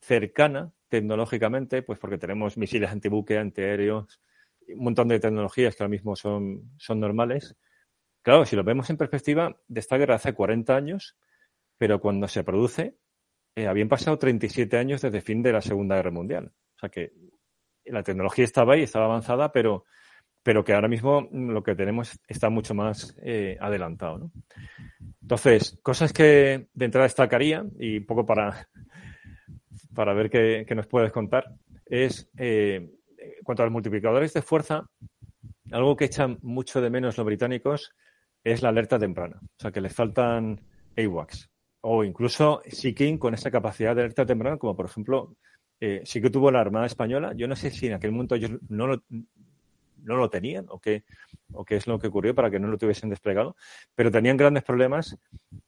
cercana 0.00 0.72
tecnológicamente, 0.88 1.82
pues 1.82 1.98
porque 1.98 2.18
tenemos 2.18 2.56
misiles 2.58 2.90
antibuque, 2.90 3.38
antiaéreos, 3.38 4.20
un 4.68 4.84
montón 4.84 5.08
de 5.08 5.20
tecnologías 5.20 5.76
que 5.76 5.82
ahora 5.82 5.90
mismo 5.90 6.16
son, 6.16 6.72
son 6.78 6.98
normales. 6.98 7.56
Claro, 8.22 8.46
si 8.46 8.56
lo 8.56 8.64
vemos 8.64 8.88
en 8.90 8.96
perspectiva, 8.96 9.60
de 9.68 9.80
esta 9.80 9.98
guerra 9.98 10.14
hace 10.14 10.32
40 10.32 10.74
años, 10.74 11.16
pero 11.76 12.00
cuando 12.00 12.26
se 12.26 12.42
produce, 12.42 12.96
eh, 13.54 13.66
habían 13.66 13.88
pasado 13.88 14.18
37 14.18 14.78
años 14.78 15.02
desde 15.02 15.18
el 15.18 15.22
fin 15.22 15.42
de 15.42 15.52
la 15.52 15.60
Segunda 15.60 15.96
Guerra 15.96 16.10
Mundial. 16.10 16.52
O 16.76 16.78
sea 16.78 16.88
que 16.88 17.12
la 17.84 18.02
tecnología 18.02 18.44
estaba 18.44 18.74
ahí, 18.74 18.82
estaba 18.82 19.04
avanzada, 19.04 19.52
pero, 19.52 19.84
pero 20.44 20.62
que 20.62 20.74
ahora 20.74 20.88
mismo 20.88 21.26
lo 21.32 21.62
que 21.62 21.74
tenemos 21.74 22.20
está 22.28 22.50
mucho 22.50 22.74
más 22.74 23.16
eh, 23.22 23.56
adelantado. 23.60 24.18
¿no? 24.18 24.32
Entonces, 25.22 25.78
cosas 25.82 26.12
que 26.12 26.68
de 26.72 26.84
entrada 26.84 27.06
destacaría, 27.06 27.64
y 27.80 27.96
un 27.98 28.06
poco 28.06 28.26
para, 28.26 28.68
para 29.94 30.12
ver 30.12 30.30
qué, 30.30 30.74
nos 30.76 30.86
puedes 30.86 31.10
contar, 31.10 31.46
es 31.86 32.30
eh, 32.36 32.90
cuanto 33.42 33.62
a 33.62 33.66
los 33.66 33.72
multiplicadores 33.72 34.34
de 34.34 34.42
fuerza, 34.42 34.86
algo 35.72 35.96
que 35.96 36.04
echan 36.04 36.38
mucho 36.42 36.80
de 36.82 36.90
menos 36.90 37.16
los 37.16 37.26
británicos 37.26 37.94
es 38.44 38.62
la 38.62 38.68
alerta 38.68 38.98
temprana. 38.98 39.40
O 39.42 39.62
sea, 39.62 39.72
que 39.72 39.80
les 39.80 39.94
faltan 39.94 40.60
AWACS 40.96 41.50
o 41.86 42.04
incluso 42.04 42.60
Seeking 42.66 43.16
con 43.16 43.32
esa 43.32 43.50
capacidad 43.50 43.94
de 43.94 44.02
alerta 44.02 44.26
temprana, 44.26 44.58
como 44.58 44.76
por 44.76 44.86
ejemplo, 44.86 45.36
eh, 45.80 46.02
sí 46.04 46.20
que 46.20 46.30
tuvo 46.30 46.50
la 46.50 46.60
Armada 46.60 46.86
Española. 46.86 47.32
Yo 47.34 47.48
no 47.48 47.56
sé 47.56 47.70
si 47.70 47.86
en 47.86 47.94
aquel 47.94 48.12
momento 48.12 48.34
ellos 48.34 48.52
no 48.68 48.86
lo, 48.86 49.02
no 50.04 50.16
lo 50.16 50.30
tenían 50.30 50.66
o 50.68 50.80
qué, 50.80 51.04
o 51.52 51.64
qué 51.64 51.76
es 51.76 51.86
lo 51.86 51.98
que 51.98 52.08
ocurrió 52.08 52.34
para 52.34 52.50
que 52.50 52.58
no 52.58 52.68
lo 52.68 52.78
tuviesen 52.78 53.10
desplegado, 53.10 53.56
pero 53.94 54.10
tenían 54.10 54.36
grandes 54.36 54.62
problemas 54.62 55.18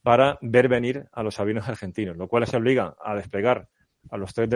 para 0.02 0.38
ver 0.42 0.68
venir 0.68 1.06
a 1.12 1.22
los 1.22 1.40
aviones 1.40 1.64
argentinos, 1.68 2.16
lo 2.16 2.28
cual 2.28 2.42
les 2.42 2.54
obliga 2.54 2.96
a 3.02 3.14
desplegar 3.14 3.68
a 4.10 4.16
los 4.16 4.32
tres 4.32 4.48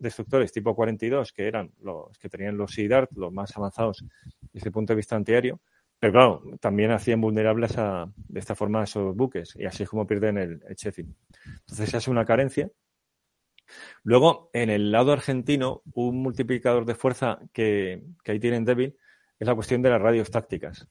destructores 0.00 0.52
tipo 0.52 0.74
42, 0.74 1.32
que 1.32 1.46
eran 1.46 1.70
los 1.80 2.18
que 2.18 2.28
tenían 2.28 2.56
los 2.56 2.72
SIDART, 2.72 3.12
los 3.12 3.32
más 3.32 3.56
avanzados 3.56 4.04
desde 4.52 4.68
el 4.68 4.72
punto 4.72 4.92
de 4.92 4.96
vista 4.96 5.14
antiaéreo, 5.14 5.60
pero 6.00 6.12
claro, 6.12 6.42
también 6.60 6.92
hacían 6.92 7.20
vulnerables 7.20 7.76
a, 7.76 8.10
de 8.16 8.40
esta 8.40 8.54
forma 8.54 8.80
a 8.80 8.84
esos 8.84 9.16
buques 9.16 9.54
y 9.56 9.66
así 9.66 9.82
es 9.82 9.88
como 9.88 10.06
pierden 10.06 10.38
el, 10.38 10.62
el. 10.66 10.76
Entonces, 10.86 11.94
es 11.94 12.08
una 12.08 12.24
carencia. 12.24 12.70
Luego, 14.04 14.50
en 14.52 14.70
el 14.70 14.92
lado 14.92 15.12
argentino, 15.12 15.82
un 15.94 16.22
multiplicador 16.22 16.84
de 16.84 16.94
fuerza 16.94 17.40
que, 17.52 18.02
ahí 18.26 18.38
tienen 18.38 18.64
débil 18.64 18.96
es 19.38 19.46
la 19.46 19.54
cuestión 19.54 19.82
de 19.82 19.90
las 19.90 20.00
radios 20.00 20.30
tácticas. 20.30 20.86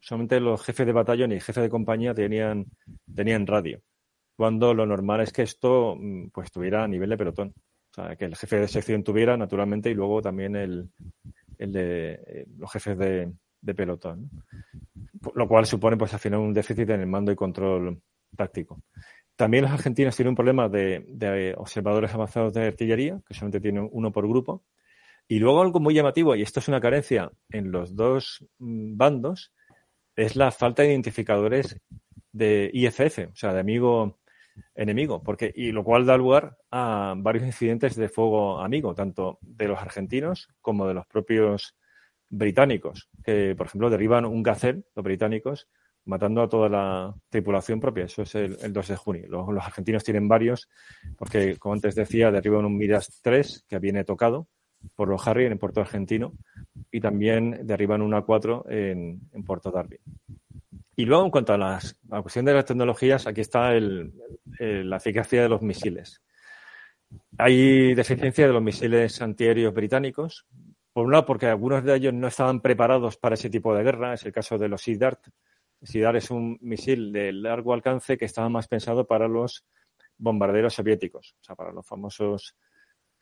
solamente 0.00 0.40
los 0.40 0.62
jefes 0.62 0.86
de 0.86 0.92
batallón 0.92 1.32
y 1.32 1.40
jefes 1.40 1.62
de 1.62 1.68
compañía 1.68 2.14
tenían, 2.14 2.66
tenían 3.14 3.46
radio, 3.46 3.80
cuando 4.36 4.74
lo 4.74 4.86
normal 4.86 5.20
es 5.20 5.32
que 5.32 5.42
esto 5.42 5.96
mm, 5.98 6.28
pues 6.30 6.46
estuviera 6.46 6.84
a 6.84 6.88
nivel 6.88 7.10
de 7.10 7.16
pelotón. 7.16 7.54
O 7.90 7.94
sea, 7.94 8.16
que 8.16 8.24
el 8.24 8.36
jefe 8.36 8.56
de 8.56 8.68
sección 8.68 9.04
tuviera, 9.04 9.36
naturalmente, 9.36 9.90
y 9.90 9.94
luego 9.94 10.22
también 10.22 10.56
el, 10.56 10.88
el 11.58 11.72
de 11.72 12.12
eh, 12.26 12.46
los 12.56 12.72
jefes 12.72 12.96
de, 12.96 13.30
de 13.60 13.74
pelotón. 13.74 14.30
Lo 15.34 15.48
cual 15.48 15.66
supone, 15.66 15.96
pues, 15.96 16.12
al 16.12 16.20
final 16.20 16.40
un 16.40 16.52
déficit 16.52 16.90
en 16.90 17.00
el 17.00 17.06
mando 17.06 17.32
y 17.32 17.36
control 17.36 18.00
táctico. 18.36 18.82
También 19.36 19.62
los 19.62 19.72
argentinos 19.72 20.14
tienen 20.14 20.30
un 20.30 20.36
problema 20.36 20.68
de, 20.68 21.54
observadores 21.56 22.12
avanzados 22.12 22.52
de 22.52 22.66
artillería, 22.66 23.20
que 23.26 23.34
solamente 23.34 23.60
tienen 23.60 23.88
uno 23.90 24.12
por 24.12 24.28
grupo. 24.28 24.64
Y 25.32 25.38
luego 25.38 25.62
algo 25.62 25.80
muy 25.80 25.94
llamativo, 25.94 26.36
y 26.36 26.42
esto 26.42 26.60
es 26.60 26.68
una 26.68 26.78
carencia 26.78 27.32
en 27.48 27.72
los 27.72 27.96
dos 27.96 28.46
mm, 28.58 28.98
bandos, 28.98 29.54
es 30.14 30.36
la 30.36 30.50
falta 30.50 30.82
de 30.82 30.90
identificadores 30.90 31.80
de 32.32 32.70
IFF, 32.70 33.30
o 33.32 33.34
sea, 33.34 33.54
de 33.54 33.60
amigo 33.60 34.18
enemigo, 34.74 35.22
porque 35.22 35.50
y 35.56 35.72
lo 35.72 35.84
cual 35.84 36.04
da 36.04 36.18
lugar 36.18 36.58
a 36.70 37.14
varios 37.16 37.46
incidentes 37.46 37.96
de 37.96 38.10
fuego 38.10 38.60
amigo, 38.60 38.94
tanto 38.94 39.38
de 39.40 39.68
los 39.68 39.78
argentinos 39.80 40.50
como 40.60 40.86
de 40.86 40.92
los 40.92 41.06
propios 41.06 41.78
británicos, 42.28 43.08
que 43.24 43.54
por 43.56 43.68
ejemplo 43.68 43.88
derriban 43.88 44.26
un 44.26 44.42
Gazelle, 44.42 44.84
los 44.94 45.02
británicos, 45.02 45.66
matando 46.04 46.42
a 46.42 46.48
toda 46.50 46.68
la 46.68 47.14
tripulación 47.30 47.80
propia. 47.80 48.04
Eso 48.04 48.20
es 48.20 48.34
el, 48.34 48.70
2 48.70 48.86
de 48.86 48.96
junio. 48.96 49.28
Los, 49.30 49.64
argentinos 49.64 50.04
tienen 50.04 50.28
varios, 50.28 50.68
porque 51.16 51.56
como 51.56 51.72
antes 51.72 51.94
decía, 51.94 52.30
derriban 52.30 52.66
un 52.66 52.76
Miras 52.76 53.18
3 53.22 53.64
que 53.66 53.78
viene 53.78 54.04
tocado 54.04 54.48
por 54.94 55.08
los 55.08 55.26
Harry 55.26 55.46
en 55.46 55.58
Puerto 55.58 55.80
Argentino 55.80 56.32
y 56.90 57.00
también 57.00 57.66
derriban 57.66 58.02
un 58.02 58.12
A4 58.12 58.64
en, 58.70 59.20
en 59.32 59.44
Puerto 59.44 59.70
Darby. 59.70 59.98
Y 60.94 61.06
luego, 61.06 61.24
en 61.24 61.30
cuanto 61.30 61.54
a, 61.54 61.58
las, 61.58 61.98
la 62.08 62.20
cuestión 62.20 62.44
de 62.44 62.54
las 62.54 62.66
tecnologías, 62.66 63.26
aquí 63.26 63.40
está 63.40 63.74
el, 63.74 64.12
la 64.58 64.96
eficacia 64.96 65.42
de 65.42 65.48
los 65.48 65.62
misiles. 65.62 66.22
Hay 67.38 67.94
deficiencia 67.94 68.46
de 68.46 68.52
los 68.52 68.62
misiles 68.62 69.20
antiaéreos 69.22 69.72
británicos, 69.72 70.46
por 70.92 71.06
un 71.06 71.12
lado, 71.12 71.24
porque 71.24 71.46
algunos 71.46 71.82
de 71.84 71.96
ellos 71.96 72.12
no 72.12 72.28
estaban 72.28 72.60
preparados 72.60 73.16
para 73.16 73.34
ese 73.34 73.48
tipo 73.48 73.74
de 73.74 73.82
guerra. 73.82 74.12
Es 74.12 74.24
el 74.26 74.32
caso 74.32 74.58
de 74.58 74.68
los 74.68 74.82
SIDART. 74.82 75.28
SIDART 75.82 76.16
es 76.16 76.30
un 76.30 76.58
misil 76.60 77.10
de 77.12 77.32
largo 77.32 77.72
alcance 77.72 78.18
que 78.18 78.26
estaba 78.26 78.50
más 78.50 78.68
pensado 78.68 79.06
para 79.06 79.26
los 79.28 79.64
bombarderos 80.18 80.74
soviéticos, 80.74 81.34
o 81.40 81.44
sea, 81.44 81.56
para 81.56 81.72
los 81.72 81.86
famosos 81.86 82.54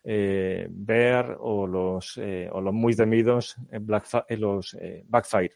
eh, 0.05 0.67
Bear 0.71 1.37
o 1.41 1.67
los, 1.67 2.19
eh, 2.19 2.49
o 2.53 2.61
los 2.61 2.75
muy 2.75 2.95
temidos 2.95 3.57
eh, 3.71 3.79
Black, 3.81 4.07
eh, 4.29 4.37
los 4.37 4.77
Backfire. 5.07 5.55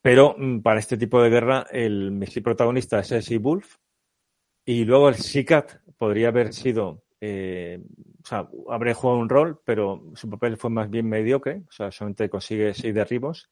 Pero 0.00 0.34
mm, 0.36 0.60
para 0.60 0.80
este 0.80 0.96
tipo 0.96 1.22
de 1.22 1.30
guerra 1.30 1.66
el 1.70 2.10
misil 2.10 2.42
protagonista 2.42 3.00
es 3.00 3.12
el 3.12 3.22
Sea-Wolf 3.22 3.76
y 4.64 4.84
luego 4.84 5.08
el 5.08 5.16
SICAT 5.16 5.80
podría 5.96 6.28
haber 6.28 6.52
sido 6.52 7.04
eh, 7.26 7.80
o 8.22 8.26
sea, 8.26 8.48
habría 8.68 8.92
jugado 8.92 9.18
un 9.18 9.30
rol, 9.30 9.60
pero 9.64 10.10
su 10.14 10.28
papel 10.28 10.58
fue 10.58 10.68
más 10.68 10.90
bien 10.90 11.08
mediocre, 11.08 11.62
o 11.66 11.72
sea, 11.72 11.90
solamente 11.90 12.28
consigue 12.28 12.74
seis 12.74 12.94
derribos 12.94 13.50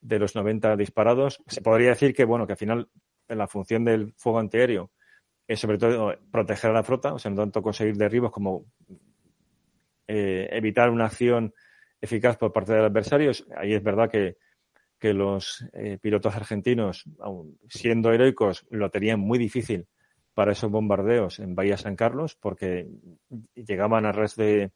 de 0.00 0.20
los 0.20 0.36
90 0.36 0.76
disparados. 0.76 1.42
Se 1.48 1.60
podría 1.60 1.90
decir 1.90 2.14
que, 2.14 2.24
bueno, 2.24 2.46
que 2.46 2.52
al 2.52 2.58
final 2.58 2.88
la 3.26 3.48
función 3.48 3.84
del 3.84 4.12
fuego 4.16 4.38
antiaéreo 4.38 4.92
es 5.50 5.58
sobre 5.58 5.78
todo 5.78 6.14
proteger 6.30 6.70
a 6.70 6.74
la 6.74 6.84
flota, 6.84 7.12
o 7.12 7.18
sea, 7.18 7.32
no 7.32 7.38
tanto 7.38 7.60
conseguir 7.60 7.96
derribos 7.96 8.30
como 8.30 8.66
eh, 10.06 10.48
evitar 10.52 10.90
una 10.90 11.06
acción 11.06 11.52
eficaz 12.00 12.36
por 12.36 12.52
parte 12.52 12.72
del 12.72 12.84
adversario. 12.84 13.32
Ahí 13.56 13.74
es 13.74 13.82
verdad 13.82 14.08
que, 14.08 14.36
que 14.96 15.12
los 15.12 15.66
eh, 15.72 15.98
pilotos 16.00 16.36
argentinos, 16.36 17.04
siendo 17.68 18.12
heroicos, 18.12 18.64
lo 18.70 18.90
tenían 18.90 19.18
muy 19.18 19.40
difícil 19.40 19.88
para 20.34 20.52
esos 20.52 20.70
bombardeos 20.70 21.40
en 21.40 21.56
Bahía 21.56 21.76
San 21.76 21.96
Carlos, 21.96 22.36
porque 22.36 22.86
llegaban 23.56 24.06
a 24.06 24.12
ras 24.12 24.36
de, 24.36 24.70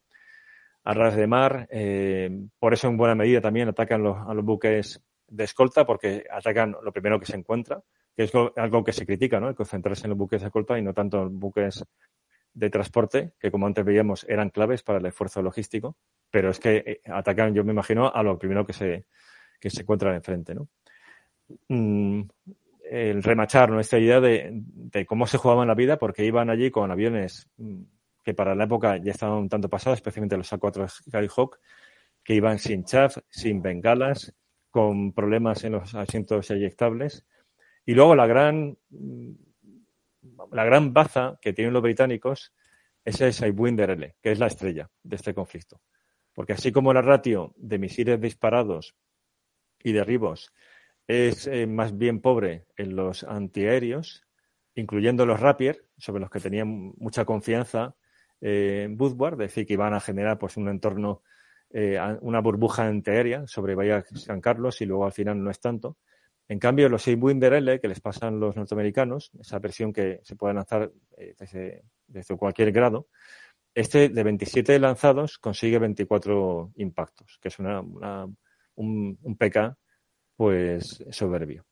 a 0.83 0.93
ras 0.93 1.15
de 1.15 1.29
mar. 1.29 1.69
Eh, 1.71 2.31
por 2.59 2.75
eso, 2.75 2.89
en 2.89 2.97
buena 2.97 3.15
medida, 3.15 3.41
también 3.41 3.69
atacan 3.69 4.03
los, 4.03 4.17
a 4.17 4.35
los 4.35 4.45
buques 4.45 5.01
de 5.29 5.45
escolta, 5.45 5.87
porque 5.87 6.25
atacan 6.29 6.75
lo 6.83 6.93
primero 6.93 7.21
que 7.21 7.27
se 7.27 7.37
encuentra, 7.37 7.81
que 8.16 8.24
es 8.24 8.32
algo 8.57 8.85
que 8.85 8.93
se 8.93 9.07
critica, 9.07 9.41
¿no? 9.41 9.49
El 9.49 9.55
concentrarse 9.55 10.05
en 10.05 10.11
los 10.11 10.19
buques 10.19 10.41
de 10.41 10.47
escolta 10.47 10.78
y 10.78 10.82
no 10.82 10.95
tanto 10.95 11.23
en 11.23 11.39
buques 11.39 11.85
de 12.53 12.70
transporte, 12.70 13.32
que 13.39 13.51
como 13.51 13.66
antes 13.66 13.85
veíamos 13.85 14.24
eran 14.28 14.51
claves 14.51 14.82
para 14.82 14.99
el 14.99 15.07
esfuerzo 15.07 15.43
logístico, 15.43 15.97
pero 16.31 16.51
es 16.51 16.61
que 16.61 16.77
eh, 16.77 17.01
atacan, 17.11 17.55
yo 17.55 17.65
me 17.65 17.73
imagino, 17.73 18.12
a 18.12 18.23
lo 18.23 18.39
primero 18.39 18.65
que 18.65 18.73
se, 18.73 19.07
que 19.61 19.70
se 19.70 19.82
encuentra 19.82 20.15
enfrente, 20.15 20.55
¿no? 20.55 20.69
Mm, 21.69 22.23
el 22.91 23.23
remachar 23.23 23.70
nuestra 23.70 23.99
idea 23.99 24.20
de, 24.20 25.07
cómo 25.07 25.27
se 25.27 25.39
jugaba 25.39 25.62
en 25.62 25.69
la 25.69 25.74
vida, 25.74 25.99
porque 25.99 26.24
iban 26.24 26.51
allí 26.51 26.70
con 26.70 26.91
aviones 26.91 27.49
mm, 27.57 27.82
que 28.23 28.35
para 28.35 28.55
la 28.55 28.65
época 28.65 28.97
ya 28.99 29.12
estaban 29.12 29.39
un 29.39 29.49
tanto 29.49 29.69
pasados, 29.69 29.99
especialmente 29.99 30.36
los 30.36 30.53
A4 30.53 30.89
Skyhawk, 30.89 31.59
que 32.23 32.35
iban 32.35 32.59
sin 32.59 32.85
chaff, 32.85 33.19
sin 33.28 33.61
bengalas, 33.61 34.35
con 34.70 35.12
problemas 35.12 35.65
en 35.65 35.73
los 35.73 35.95
asientos 35.95 36.51
eyectables. 36.51 37.27
Y 37.86 37.94
luego 37.94 38.15
la 38.15 38.27
gran 38.27 38.77
la 40.52 40.65
gran 40.65 40.93
baza 40.93 41.39
que 41.40 41.52
tienen 41.52 41.74
los 41.74 41.82
británicos 41.82 42.52
es 43.05 43.20
el 43.20 43.32
Sidewinder 43.32 44.15
que 44.23 44.32
es 44.32 44.39
la 44.39 44.47
estrella 44.47 44.90
de 45.02 45.16
este 45.16 45.35
conflicto. 45.35 45.81
Porque 46.32 46.55
así 46.55 46.73
como 46.73 46.93
la 46.93 47.02
ratio 47.02 47.52
de 47.56 47.78
misiles 47.78 48.20
disparados 48.20 48.94
y 49.82 49.93
derribos 49.93 50.52
es 51.06 51.47
eh, 51.47 51.66
más 51.66 51.97
bien 51.97 52.20
pobre 52.20 52.66
en 52.77 52.97
los 52.97 53.24
antiaéreos, 53.24 54.23
incluyendo 54.74 55.27
los 55.27 55.39
Rapier, 55.39 55.85
sobre 55.98 56.20
los 56.20 56.31
que 56.31 56.40
tenían 56.40 56.94
mucha 56.97 57.24
confianza 57.24 57.94
eh, 58.40 58.85
en 58.85 58.98
es 59.01 59.39
decir, 59.39 59.66
que 59.66 59.74
iban 59.74 59.94
a 59.94 60.01
generar 60.01 60.39
pues, 60.39 60.56
un 60.56 60.69
entorno, 60.69 61.23
eh, 61.70 61.98
una 62.23 62.40
burbuja 62.40 62.86
antiaérea 62.86 63.47
sobre 63.47 63.74
Bahía 63.74 64.05
San 64.15 64.40
Carlos 64.40 64.81
y 64.81 64.86
luego 64.86 65.05
al 65.05 65.12
final 65.12 65.43
no 65.43 65.51
es 65.51 65.61
tanto. 65.61 65.98
En 66.49 66.59
cambio, 66.59 66.89
los 66.89 67.03
6 67.03 67.19
Winder 67.21 67.55
L 67.55 67.81
que 67.81 67.89
les 67.89 68.01
pasan 68.01 68.39
los 68.39 68.57
norteamericanos, 68.57 69.31
esa 69.41 69.59
versión 69.59 69.93
que 69.93 70.21
se 70.23 70.37
puede 70.37 70.55
lanzar 70.55 70.93
desde, 71.39 71.85
desde, 72.07 72.37
cualquier 72.37 72.71
grado, 72.71 73.09
este 73.75 74.09
de 74.09 74.23
27 74.23 74.79
lanzados 74.79 75.39
consigue 75.39 75.79
24 75.79 76.73
impactos, 76.77 77.39
que 77.41 77.49
es 77.49 77.59
una, 77.59 77.81
un, 77.81 79.19
un 79.23 79.37
PK 79.37 79.77
pues 80.37 81.05
soberbio. 81.11 81.65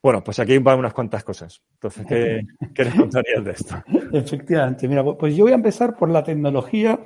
Bueno, 0.00 0.22
pues 0.22 0.38
aquí 0.38 0.58
van 0.58 0.78
unas 0.78 0.94
cuantas 0.94 1.24
cosas. 1.24 1.60
Entonces, 1.72 2.06
¿qué, 2.06 2.46
¿qué 2.74 2.84
les 2.84 2.94
contarías 2.94 3.44
de 3.44 3.50
esto? 3.50 3.74
Efectivamente, 4.12 4.86
mira, 4.86 5.04
pues 5.04 5.36
yo 5.36 5.44
voy 5.44 5.52
a 5.52 5.56
empezar 5.56 5.96
por 5.96 6.10
la 6.10 6.22
tecnología 6.22 7.00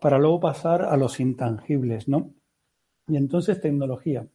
para 0.00 0.18
luego 0.18 0.40
pasar 0.40 0.82
a 0.82 0.96
los 0.96 1.18
intangibles, 1.18 2.08
¿no? 2.08 2.32
Y 3.08 3.16
entonces, 3.16 3.60
tecnología. 3.60 4.26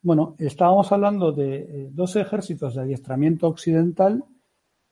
Bueno, 0.00 0.36
estábamos 0.38 0.92
hablando 0.92 1.32
de 1.32 1.56
eh, 1.56 1.88
dos 1.90 2.14
ejércitos 2.14 2.74
de 2.74 2.82
adiestramiento 2.82 3.48
occidental, 3.48 4.24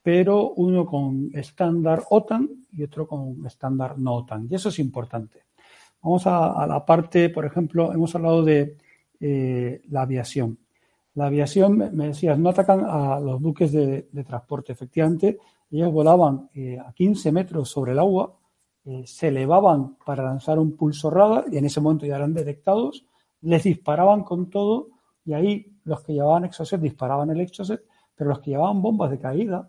pero 0.03 0.51
uno 0.55 0.85
con 0.85 1.31
estándar 1.33 2.03
OTAN 2.11 2.49
y 2.73 2.83
otro 2.83 3.07
con 3.07 3.47
estándar 3.47 3.99
no 3.99 4.15
OTAN. 4.17 4.49
Y 4.51 4.57
eso 4.57 4.69
es 4.69 4.79
importante. 4.81 5.45
Vamos 6.03 6.27
a 6.27 6.67
la 6.67 6.85
parte, 6.85 7.31
por 7.31 7.45
ejemplo, 7.45 7.93
hemos 7.93 8.15
hablado 8.15 8.45
de 8.45 8.77
eh, 9.21 9.83
la 9.91 10.03
aviación. 10.03 10.59
La 11.15 11.27
aviación, 11.27 11.79
me 11.79 12.09
decías, 12.09 12.39
no 12.39 12.51
atacan 12.51 12.85
a 12.85 13.19
los 13.21 13.41
buques 13.41 13.73
de, 13.73 14.03
transporte. 14.27 14.73
Efectivamente, 14.73 15.39
ellos 15.71 15.93
volaban 15.93 16.51
eh, 16.55 16.79
a 16.79 16.93
15 16.93 17.33
metros 17.33 17.71
sobre 17.71 17.93
el 17.93 17.99
agua, 17.99 18.37
se 19.05 19.29
elevaban 19.29 19.97
para 20.05 20.23
lanzar 20.23 20.61
un 20.61 20.77
pulso 20.77 21.11
radar 21.11 21.47
y 21.51 21.57
en 21.57 21.65
ese 21.65 21.81
momento 21.81 22.07
ya 22.07 22.15
eran 22.15 22.33
detectados, 22.33 23.05
les 23.41 23.65
disparaban 23.65 24.23
con 24.23 24.49
todo 24.49 24.96
y 25.27 25.35
ahí 25.35 25.77
los 25.85 26.03
que 26.03 26.15
llevaban 26.15 26.45
Exocet 26.45 26.81
disparaban 26.81 27.31
el 27.31 27.41
Exocet, 27.41 27.85
pero 28.15 28.31
los 28.31 28.39
que 28.39 28.53
llevaban 28.53 28.81
bombas 28.81 29.11
de 29.11 29.19
caída 29.19 29.69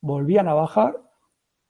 volvían 0.00 0.48
a 0.48 0.54
bajar 0.54 1.00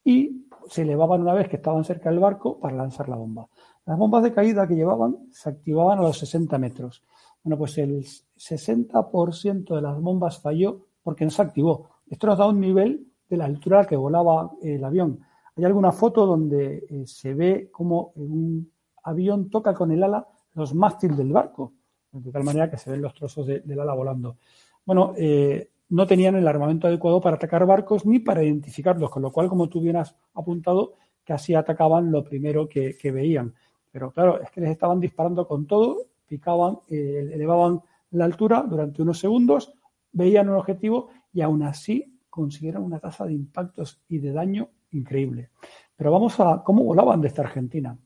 y 0.04 0.46
se 0.68 0.82
elevaban 0.82 1.22
una 1.22 1.34
vez 1.34 1.48
que 1.48 1.56
estaban 1.56 1.84
cerca 1.84 2.10
del 2.10 2.20
barco 2.20 2.58
para 2.58 2.76
lanzar 2.76 3.08
la 3.08 3.16
bomba. 3.16 3.48
Las 3.86 3.98
bombas 3.98 4.22
de 4.22 4.32
caída 4.32 4.66
que 4.66 4.74
llevaban 4.74 5.28
se 5.30 5.50
activaban 5.50 5.98
a 5.98 6.02
los 6.02 6.18
60 6.18 6.56
metros. 6.58 7.02
Bueno, 7.42 7.58
pues 7.58 7.76
el 7.78 8.04
60% 8.04 9.74
de 9.74 9.82
las 9.82 10.00
bombas 10.00 10.40
falló 10.40 10.86
porque 11.02 11.24
no 11.24 11.30
se 11.30 11.42
activó. 11.42 11.90
Esto 12.08 12.26
nos 12.26 12.38
da 12.38 12.46
un 12.46 12.60
nivel 12.60 13.06
de 13.28 13.36
la 13.36 13.44
altura 13.44 13.78
a 13.78 13.82
la 13.82 13.88
que 13.88 13.96
volaba 13.96 14.52
el 14.62 14.82
avión. 14.84 15.20
Hay 15.56 15.64
alguna 15.64 15.92
foto 15.92 16.26
donde 16.26 16.86
eh, 16.88 17.06
se 17.06 17.34
ve 17.34 17.68
cómo 17.70 18.12
un 18.16 18.72
avión 19.02 19.50
toca 19.50 19.74
con 19.74 19.92
el 19.92 20.02
ala 20.02 20.26
los 20.54 20.74
mástiles 20.74 21.16
del 21.16 21.32
barco, 21.32 21.74
de 22.22 22.30
tal 22.30 22.44
manera 22.44 22.70
que 22.70 22.78
se 22.78 22.90
ven 22.90 23.02
los 23.02 23.14
trozos 23.14 23.46
del 23.46 23.80
ala 23.80 23.94
volando. 23.94 24.36
Bueno, 24.84 25.14
eh, 25.16 25.70
no 25.88 26.06
tenían 26.06 26.36
el 26.36 26.46
armamento 26.48 26.86
adecuado 26.86 27.20
para 27.20 27.36
atacar 27.36 27.66
barcos 27.66 28.06
ni 28.06 28.18
para 28.18 28.42
identificarlos, 28.42 29.10
con 29.10 29.22
lo 29.22 29.32
cual, 29.32 29.48
como 29.48 29.68
tú 29.68 29.80
bien 29.80 29.96
has 29.96 30.16
apuntado, 30.34 30.94
casi 31.24 31.54
atacaban 31.54 32.10
lo 32.10 32.24
primero 32.24 32.68
que 32.68 33.10
veían. 33.12 33.54
Pero 33.94 34.10
claro, 34.10 34.40
es 34.42 34.50
que 34.50 34.60
les 34.60 34.70
estaban 34.70 34.98
disparando 34.98 35.46
con 35.46 35.68
todo, 35.68 36.08
picaban, 36.26 36.80
eh, 36.88 37.30
elevaban 37.32 37.80
la 38.10 38.24
altura 38.24 38.66
durante 38.68 39.00
unos 39.00 39.20
segundos, 39.20 39.72
veían 40.10 40.48
un 40.48 40.56
objetivo 40.56 41.10
y 41.32 41.42
aún 41.42 41.62
así 41.62 42.18
consiguieron 42.28 42.82
una 42.82 42.98
tasa 42.98 43.24
de 43.24 43.34
impactos 43.34 44.02
y 44.08 44.18
de 44.18 44.32
daño 44.32 44.68
increíble. 44.90 45.50
Pero 45.94 46.10
vamos 46.10 46.40
a 46.40 46.64
cómo 46.64 46.82
volaban 46.82 47.20
desde 47.20 47.42
Argentina. 47.42 47.96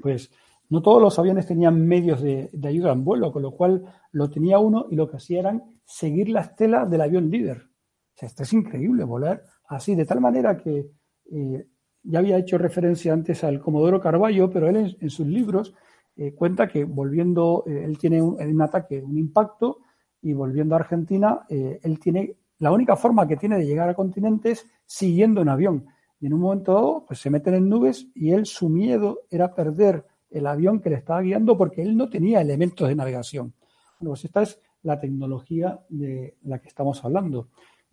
Pues 0.00 0.30
no 0.68 0.82
todos 0.82 1.00
los 1.00 1.18
aviones 1.18 1.46
tenían 1.46 1.86
medios 1.86 2.20
de, 2.20 2.50
ayuda 2.64 2.92
en 2.92 3.04
vuelo, 3.04 3.32
con 3.32 3.42
lo 3.42 3.52
cual 3.52 3.84
lo 4.12 4.28
tenía 4.28 4.58
uno 4.58 4.86
y 4.90 4.96
lo 4.96 5.08
que 5.08 5.16
hacía 5.16 5.40
eran 5.40 5.62
seguir 5.84 6.28
la 6.28 6.40
estela 6.40 6.86
del 6.86 7.00
avión 7.00 7.30
líder. 7.30 7.58
O 7.58 8.18
sea, 8.18 8.28
esto 8.28 8.42
es 8.42 8.52
increíble, 8.52 9.04
volar 9.04 9.42
así, 9.68 9.94
de 9.94 10.04
tal 10.04 10.20
manera 10.20 10.56
que 10.56 10.86
eh, 11.32 11.66
ya 12.02 12.18
había 12.18 12.38
hecho 12.38 12.58
referencia 12.58 13.12
antes 13.12 13.44
al 13.44 13.60
Comodoro 13.60 14.00
Carballo, 14.00 14.50
pero 14.50 14.68
él 14.68 14.96
en, 15.00 15.10
sus 15.10 15.26
libros 15.26 15.74
eh, 16.16 16.34
cuenta 16.34 16.66
que 16.68 16.84
volviendo, 16.84 17.64
eh, 17.66 17.84
él 17.84 17.98
tiene 17.98 18.22
un, 18.22 18.62
ataque, 18.62 19.02
un 19.02 19.18
impacto, 19.18 19.78
y 20.22 20.32
volviendo 20.32 20.74
a 20.74 20.78
Argentina, 20.78 21.46
él 21.48 22.00
tiene, 22.00 22.36
la 22.58 22.72
única 22.72 22.96
forma 22.96 23.28
que 23.28 23.36
tiene 23.36 23.58
de 23.58 23.66
llegar 23.66 23.88
a 23.88 23.94
continentes 23.94 24.66
siguiendo 24.84 25.40
un 25.42 25.48
avión. 25.48 25.86
Y 26.18 26.26
en 26.26 26.32
un 26.32 26.40
momento 26.40 26.74
dado, 26.74 27.04
pues 27.06 27.20
se 27.20 27.30
meten 27.30 27.54
en 27.54 27.68
nubes 27.68 28.08
y 28.14 28.32
él, 28.32 28.46
su 28.46 28.68
miedo 28.68 29.20
era 29.30 29.54
perder 29.54 30.04
el 30.30 30.46
avión 30.46 30.80
que 30.80 30.90
le 30.90 30.96
estaba 30.96 31.20
guiando 31.20 31.56
porque 31.56 31.82
él 31.82 31.96
no 31.96 32.08
tenía 32.08 32.40
elementos 32.40 32.88
de 32.88 32.94
navegación. 32.94 33.54
Bueno, 33.98 34.10
pues 34.12 34.24
esta 34.24 34.42
es 34.42 34.60
la 34.82 34.98
tecnología 35.00 35.80
de 35.88 36.36
la 36.44 36.60
que 36.60 36.68
estamos 36.68 37.04
hablando. 37.04 37.48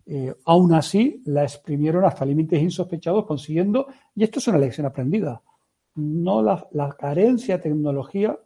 Eh, 0.06 0.34
aún 0.44 0.74
así, 0.74 1.22
la 1.24 1.42
exprimieron 1.42 2.04
hasta 2.04 2.26
límites 2.26 2.60
insospechados, 2.60 3.24
consiguiendo, 3.24 3.86
y 4.14 4.24
esto 4.24 4.38
es 4.38 4.48
una 4.48 4.58
lección 4.58 4.86
aprendida, 4.86 5.42
no 5.94 6.42
la, 6.42 6.96
carencia 6.98 7.56
de 7.56 7.62
tecnología 7.62 8.38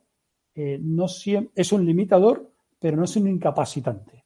eh, 0.55 0.79
no 0.81 1.07
es 1.07 1.73
un 1.73 1.87
limitador, 1.87 2.51
pero 2.79 2.97
no 2.97 3.05
es 3.05 3.17
un 3.17 3.29
incapacitante. 3.29 4.25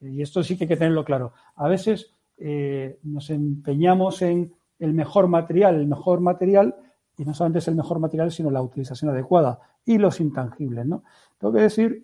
Y 0.00 0.22
esto 0.22 0.42
sí 0.42 0.56
que 0.56 0.64
hay 0.64 0.68
que 0.68 0.76
tenerlo 0.76 1.04
claro. 1.04 1.32
A 1.54 1.68
veces 1.68 2.12
eh, 2.36 2.98
nos 3.02 3.30
empeñamos 3.30 4.22
en 4.22 4.52
el 4.78 4.92
mejor 4.92 5.28
material, 5.28 5.76
el 5.76 5.86
mejor 5.86 6.20
material, 6.20 6.74
y 7.16 7.24
no 7.24 7.34
solamente 7.34 7.60
es 7.60 7.68
el 7.68 7.76
mejor 7.76 7.98
material, 7.98 8.30
sino 8.30 8.50
la 8.50 8.62
utilización 8.62 9.10
adecuada 9.10 9.58
y 9.84 9.98
los 9.98 10.20
intangibles. 10.20 10.86
¿no? 10.86 11.02
Tengo 11.38 11.54
que 11.54 11.62
decir, 11.62 12.02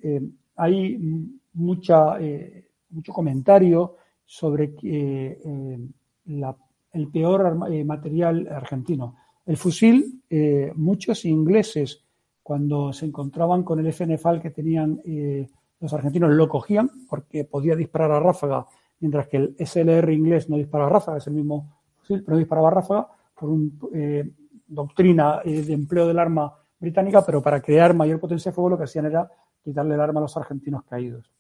hay 0.57 0.99
mucha, 1.53 2.19
mucho 2.91 3.13
comentario 3.13 3.97
sobre 4.33 4.75
eh, 4.83 5.39
el 6.93 7.09
peor 7.09 7.59
eh, 7.71 7.85
material 7.85 8.49
argentino. 8.51 9.17
El 9.45 9.59
fusil, 9.59 10.23
eh, 10.31 10.73
muchos 10.75 11.27
ingleses, 11.27 12.03
cuando 12.43 12.95
se 12.95 13.07
encontraban 13.07 13.63
con 13.63 13.79
el 13.79 13.93
FNFAL 13.93 14.41
que 14.41 14.51
tenían 14.51 15.01
los 15.81 15.93
argentinos, 15.93 16.31
lo 16.31 16.49
cogían 16.49 16.91
porque 17.09 17.45
podía 17.45 17.77
disparar 17.77 18.11
a 18.11 18.21
ráfaga, 18.21 18.67
mientras 19.01 19.29
que 19.29 19.37
el 19.37 19.57
SLR 19.59 20.11
inglés 20.13 20.49
no 20.49 20.57
disparaba 20.57 20.91
a 20.91 20.93
ráfaga, 20.95 21.19
es 21.19 21.27
el 21.27 21.35
mismo 21.35 21.83
fusil, 21.99 22.23
pero 22.25 22.35
no 22.35 22.39
disparaba 22.39 22.69
a 22.69 22.73
ráfaga 22.73 23.09
por 23.39 23.51
una 23.51 23.71
doctrina 24.73 25.41
de 25.45 25.73
empleo 25.73 26.07
del 26.07 26.19
arma 26.19 26.53
británica, 26.79 27.25
pero 27.25 27.41
para 27.41 27.61
crear 27.61 27.95
mayor 27.95 28.19
potencia 28.19 28.51
de 28.51 28.55
fuego 28.55 28.71
lo 28.71 28.79
que 28.79 28.85
hacían 28.85 29.07
era 29.07 29.31
quitarle 29.63 29.95
el 29.95 30.01
arma 30.01 30.21
a 30.21 30.23
los 30.23 30.37
argentinos 30.37 30.83
caídos. 30.85 31.31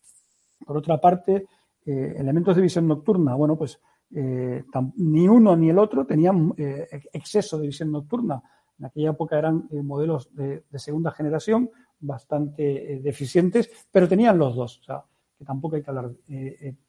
Por 0.64 0.76
otra 0.76 1.00
parte, 1.00 1.46
eh, 1.84 2.14
elementos 2.16 2.54
de 2.54 2.62
visión 2.62 2.86
nocturna, 2.86 3.34
bueno, 3.34 3.56
pues 3.56 3.80
eh, 4.14 4.62
ni 4.96 5.26
uno 5.26 5.56
ni 5.56 5.70
el 5.70 5.78
otro 5.78 6.06
tenían 6.06 6.54
eh, 6.56 6.86
exceso 7.12 7.58
de 7.58 7.66
visión 7.66 7.90
nocturna. 7.90 8.40
En 8.78 8.86
aquella 8.86 9.10
época 9.10 9.38
eran 9.38 9.68
modelos 9.84 10.34
de, 10.34 10.64
segunda 10.74 11.10
generación 11.10 11.70
bastante 12.00 13.00
deficientes, 13.02 13.70
pero 13.90 14.08
tenían 14.08 14.38
los 14.38 14.56
dos. 14.56 14.80
O 14.80 14.84
sea, 14.84 15.04
que 15.38 15.44
tampoco 15.44 15.76
hay 15.76 15.82
que 15.82 15.90
hablar, 15.90 16.10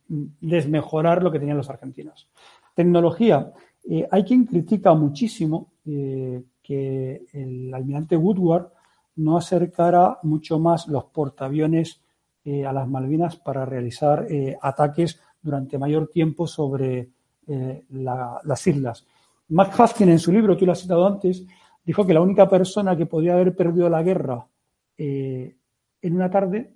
desmejorar 0.07 1.21
lo 1.21 1.31
que 1.31 1.39
tenían 1.39 1.57
los 1.57 1.69
argentinos. 1.69 2.29
Tecnología. 2.73 3.51
hay 4.09 4.23
quien 4.23 4.45
critica 4.45 4.93
muchísimo 4.95 5.72
que 5.83 7.25
el 7.33 7.73
almirante 7.73 8.15
Woodward 8.15 8.69
no 9.15 9.37
acercara 9.37 10.19
mucho 10.23 10.59
más 10.59 10.87
los 10.87 11.05
portaaviones 11.05 12.01
eh, 12.45 12.65
a 12.65 12.73
las 12.73 12.87
Malvinas 12.87 13.37
para 13.37 13.65
realizar 13.65 14.25
eh, 14.29 14.57
ataques 14.61 15.19
durante 15.41 15.77
mayor 15.77 16.09
tiempo 16.09 16.47
sobre 16.47 17.09
eh, 17.47 17.85
las 17.89 18.67
islas. 18.67 19.05
Mark 19.49 19.71
Haskin, 19.77 20.09
en 20.09 20.19
su 20.19 20.31
libro, 20.31 20.57
tú 20.57 20.65
lo 20.65 20.71
has 20.71 20.81
citado 20.81 21.05
antes, 21.05 21.45
dijo 21.85 22.05
que 22.05 22.13
la 22.13 22.21
única 22.21 22.49
persona 22.49 22.97
que 22.97 23.05
podría 23.05 23.33
haber 23.33 23.55
perdido 23.55 23.89
la 23.89 24.03
guerra 24.03 24.45
en 24.95 25.55
una 26.15 26.29
tarde 26.29 26.73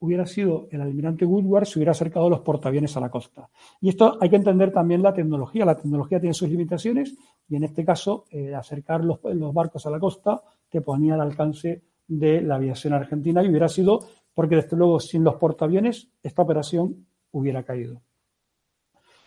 hubiera 0.00 0.26
sido 0.26 0.68
el 0.70 0.80
almirante 0.80 1.24
Woodward 1.24 1.66
si 1.66 1.78
hubiera 1.78 1.92
acercado 1.92 2.28
los 2.28 2.40
portaaviones 2.40 2.96
a 2.96 3.00
la 3.00 3.10
costa. 3.10 3.48
Y 3.80 3.90
esto 3.90 4.18
hay 4.20 4.28
que 4.28 4.36
entender 4.36 4.72
también 4.72 5.02
la 5.02 5.14
tecnología. 5.14 5.64
La 5.64 5.76
tecnología 5.76 6.20
tiene 6.20 6.34
sus 6.34 6.48
limitaciones 6.48 7.16
y 7.50 7.56
en 7.56 7.64
este 7.64 7.84
caso 7.84 8.24
acercar 8.56 9.04
los, 9.04 9.18
los, 9.24 9.52
barcos 9.52 9.84
a 9.84 9.90
la 9.90 9.98
costa 9.98 10.40
te 10.70 10.80
ponía 10.80 11.14
al 11.14 11.20
alcance 11.20 11.82
de 12.06 12.40
la 12.40 12.54
aviación 12.54 12.94
argentina 12.94 13.42
y 13.42 13.48
hubiera 13.48 13.68
sido 13.68 14.00
porque 14.34 14.56
desde 14.56 14.76
luego 14.76 15.00
sin 15.00 15.24
los 15.24 15.34
portaaviones 15.34 16.08
esta 16.22 16.42
operación 16.42 17.06
hubiera 17.32 17.62
caído. 17.62 18.00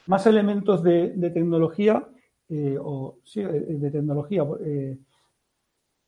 Más 0.07 0.25
elementos 0.25 0.83
de, 0.83 1.09
tecnología, 1.33 2.07
eh, 2.49 2.77
o 2.79 3.19
sí, 3.23 3.41
de 3.41 3.91
tecnología. 3.91 4.45
Eh, 4.65 4.97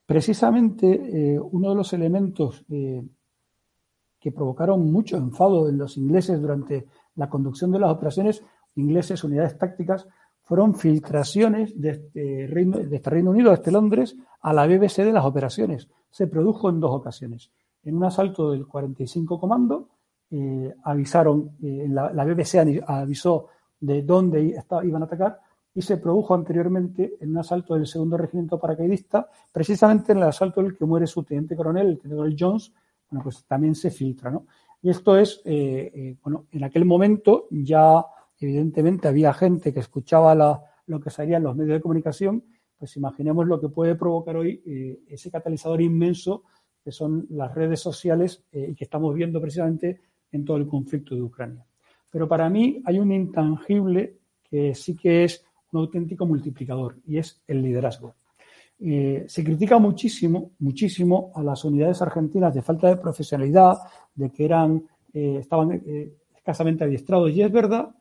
precisamente 0.06 1.40
uno 1.40 1.70
de 1.70 1.76
los 1.76 1.94
elementos 1.94 2.66
que 2.68 4.32
provocaron 4.32 4.92
mucho 4.92 5.18
enfado 5.18 5.70
en 5.70 5.78
los 5.78 5.98
ingleses 5.98 6.42
durante 6.42 6.88
la 7.16 7.30
conducción 7.30 7.72
de 7.72 7.80
las 7.80 7.92
operaciones 7.92 8.44
ingleses, 8.76 9.24
unidades 9.24 9.58
tácticas, 9.58 10.08
fueron 10.46 10.76
filtraciones 10.76 11.80
de 11.80 11.90
este 11.90 12.48
Reino, 12.48 12.78
de 12.78 12.96
este 12.96 13.10
Reino 13.10 13.32
Unido, 13.32 13.50
de 13.50 13.56
este 13.56 13.72
Londres, 13.72 14.16
a 14.42 14.54
la 14.54 14.68
BBC 14.68 14.98
de 14.98 15.12
las 15.12 15.26
operaciones. 15.26 15.90
Se 16.12 16.28
produjo 16.28 16.70
en 16.70 16.80
dos 16.80 16.92
ocasiones. 16.94 17.52
En 17.84 17.98
un 17.98 18.04
asalto 18.04 18.52
del 18.52 18.68
45 18.68 19.40
Comando, 19.40 19.90
eh, 20.30 20.74
avisaron, 20.84 21.58
eh, 21.64 21.88
la, 21.90 22.24
BBC 22.24 22.84
avisó 22.86 23.48
de 23.80 24.04
dónde 24.04 24.56
iban 24.84 25.02
a 25.02 25.06
atacar 25.06 25.40
y 25.74 25.82
se 25.82 25.98
produjo 25.98 26.36
anteriormente 26.36 27.16
en 27.20 27.32
un 27.32 27.40
asalto 27.40 27.74
del 27.74 27.88
segundo 27.88 28.16
regimiento 28.16 28.60
paracaidista, 28.60 29.28
precisamente 29.52 30.12
en 30.12 30.20
el 30.20 30.26
asalto 30.26 30.62
en 30.62 30.68
el 30.68 30.78
que 30.78 30.86
muere 30.86 31.08
su 31.08 31.24
teniente 31.24 31.56
coronel, 31.56 31.88
el 31.88 31.98
teniente 31.98 32.18
coronel 32.18 32.38
Jones, 32.40 32.72
bueno, 33.10 33.24
pues 33.24 33.44
también 33.46 33.74
se 33.74 33.90
filtra, 33.90 34.30
¿no? 34.30 34.46
Y 34.82 34.92
esto 34.92 35.18
es, 35.18 35.42
eh, 35.46 36.16
bueno, 36.24 36.46
en 36.52 36.64
aquel 36.64 36.86
momento 36.86 37.48
ya 37.50 38.06
evidentemente 38.46 39.08
había 39.08 39.34
gente 39.34 39.74
que 39.74 39.80
escuchaba 39.80 40.64
lo 40.88 41.00
que 41.00 41.10
salía 41.10 41.38
en 41.38 41.44
los 41.44 41.56
medios 41.56 41.78
de 41.78 41.82
comunicación, 41.82 42.44
pues 42.78 42.98
imaginemos 42.98 43.48
lo 43.48 43.60
que 43.60 43.70
puede 43.70 43.96
provocar 43.96 44.38
hoy 44.38 44.62
eh, 44.66 45.00
ese 45.08 45.32
catalizador 45.32 45.82
inmenso 45.82 46.44
que 46.84 46.92
son 46.92 47.26
las 47.32 47.54
redes 47.56 47.80
sociales 47.80 48.44
eh, 48.52 48.68
y 48.72 48.76
que 48.76 48.84
estamos 48.84 49.14
viendo 49.16 49.42
precisamente 49.42 50.02
en 50.32 50.46
todo 50.46 50.58
el 50.58 50.68
conflicto 50.68 51.16
de 51.16 51.22
Ucrania. 51.22 51.66
Pero 52.10 52.28
para 52.28 52.50
mí 52.50 52.82
hay 52.86 53.00
un 53.00 53.12
intangible 53.12 54.18
que 54.44 54.76
sí 54.76 54.96
que 54.96 55.24
es 55.24 55.44
un 55.72 55.80
auténtico 55.80 56.26
multiplicador 56.26 56.98
y 57.08 57.18
es 57.18 57.42
el 57.48 57.62
liderazgo. 57.62 58.16
Eh, 58.80 59.26
se 59.28 59.44
critica 59.44 59.80
muchísimo, 59.80 60.52
muchísimo 60.60 61.32
a 61.34 61.42
las 61.42 61.64
unidades 61.66 62.02
argentinas 62.02 62.54
de 62.54 62.62
falta 62.62 62.88
de 62.88 62.98
profesionalidad, 62.98 63.78
de 64.14 64.30
que 64.32 64.46
eran, 64.46 64.84
estaban 65.14 65.82
escasamente 66.36 66.84
adiestrados. 66.84 67.32
Y 67.32 67.42
es 67.42 67.52
verdad 67.52 67.95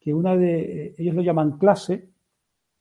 que 0.00 0.14
una 0.14 0.34
de, 0.36 0.94
ellos 0.96 1.14
lo 1.14 1.22
llaman 1.22 1.58
clase, 1.58 2.08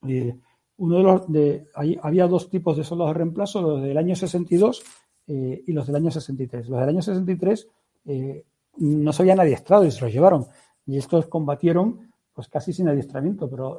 eh, 0.08 0.36
uno 0.78 0.98
de 0.98 1.04
los, 1.04 1.32
de, 1.32 1.68
había 2.02 2.28
dos 2.28 2.50
tipos 2.50 2.78
de 2.78 2.86
soldados 2.86 3.14
de 3.14 3.18
reemplazo, 3.18 3.62
los 3.62 3.84
del 3.84 3.98
año 3.98 4.16
62 4.16 4.82
eh, 5.28 5.64
y 5.68 5.74
los 5.74 5.86
del 5.86 5.98
año 5.98 6.10
63. 6.10 6.70
Los 6.70 6.80
del 6.80 6.90
año 6.90 7.02
63 7.02 7.68
eh, 8.06 8.46
no 8.78 9.12
se 9.12 9.22
habían 9.22 9.42
adiestrado 9.42 9.86
y 9.86 9.92
se 9.92 10.02
los 10.02 10.14
llevaron. 10.14 10.46
Y 10.86 10.98
estos 10.98 11.28
combatieron 11.28 12.10
pues 12.34 12.48
casi 12.48 12.72
sin 12.72 12.88
adiestramiento, 12.88 13.50
pero 13.50 13.78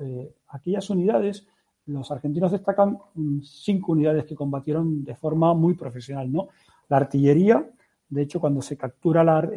aquellas 0.49 0.91
unidades, 0.91 1.47
los 1.87 2.11
argentinos 2.11 2.53
destacan 2.53 2.99
mm, 3.15 3.41
cinco 3.41 3.93
unidades 3.93 4.27
que 4.27 4.35
combatieron 4.35 5.03
de 5.03 5.15
forma 5.15 5.55
muy 5.55 5.73
profesional, 5.73 6.31
¿no? 6.31 6.49
La 6.91 6.99
artillería, 6.99 7.71
de 8.11 8.23
hecho, 8.23 8.39
cuando 8.39 8.61
se 8.61 8.77
captura 8.77 9.25
la, 9.25 9.49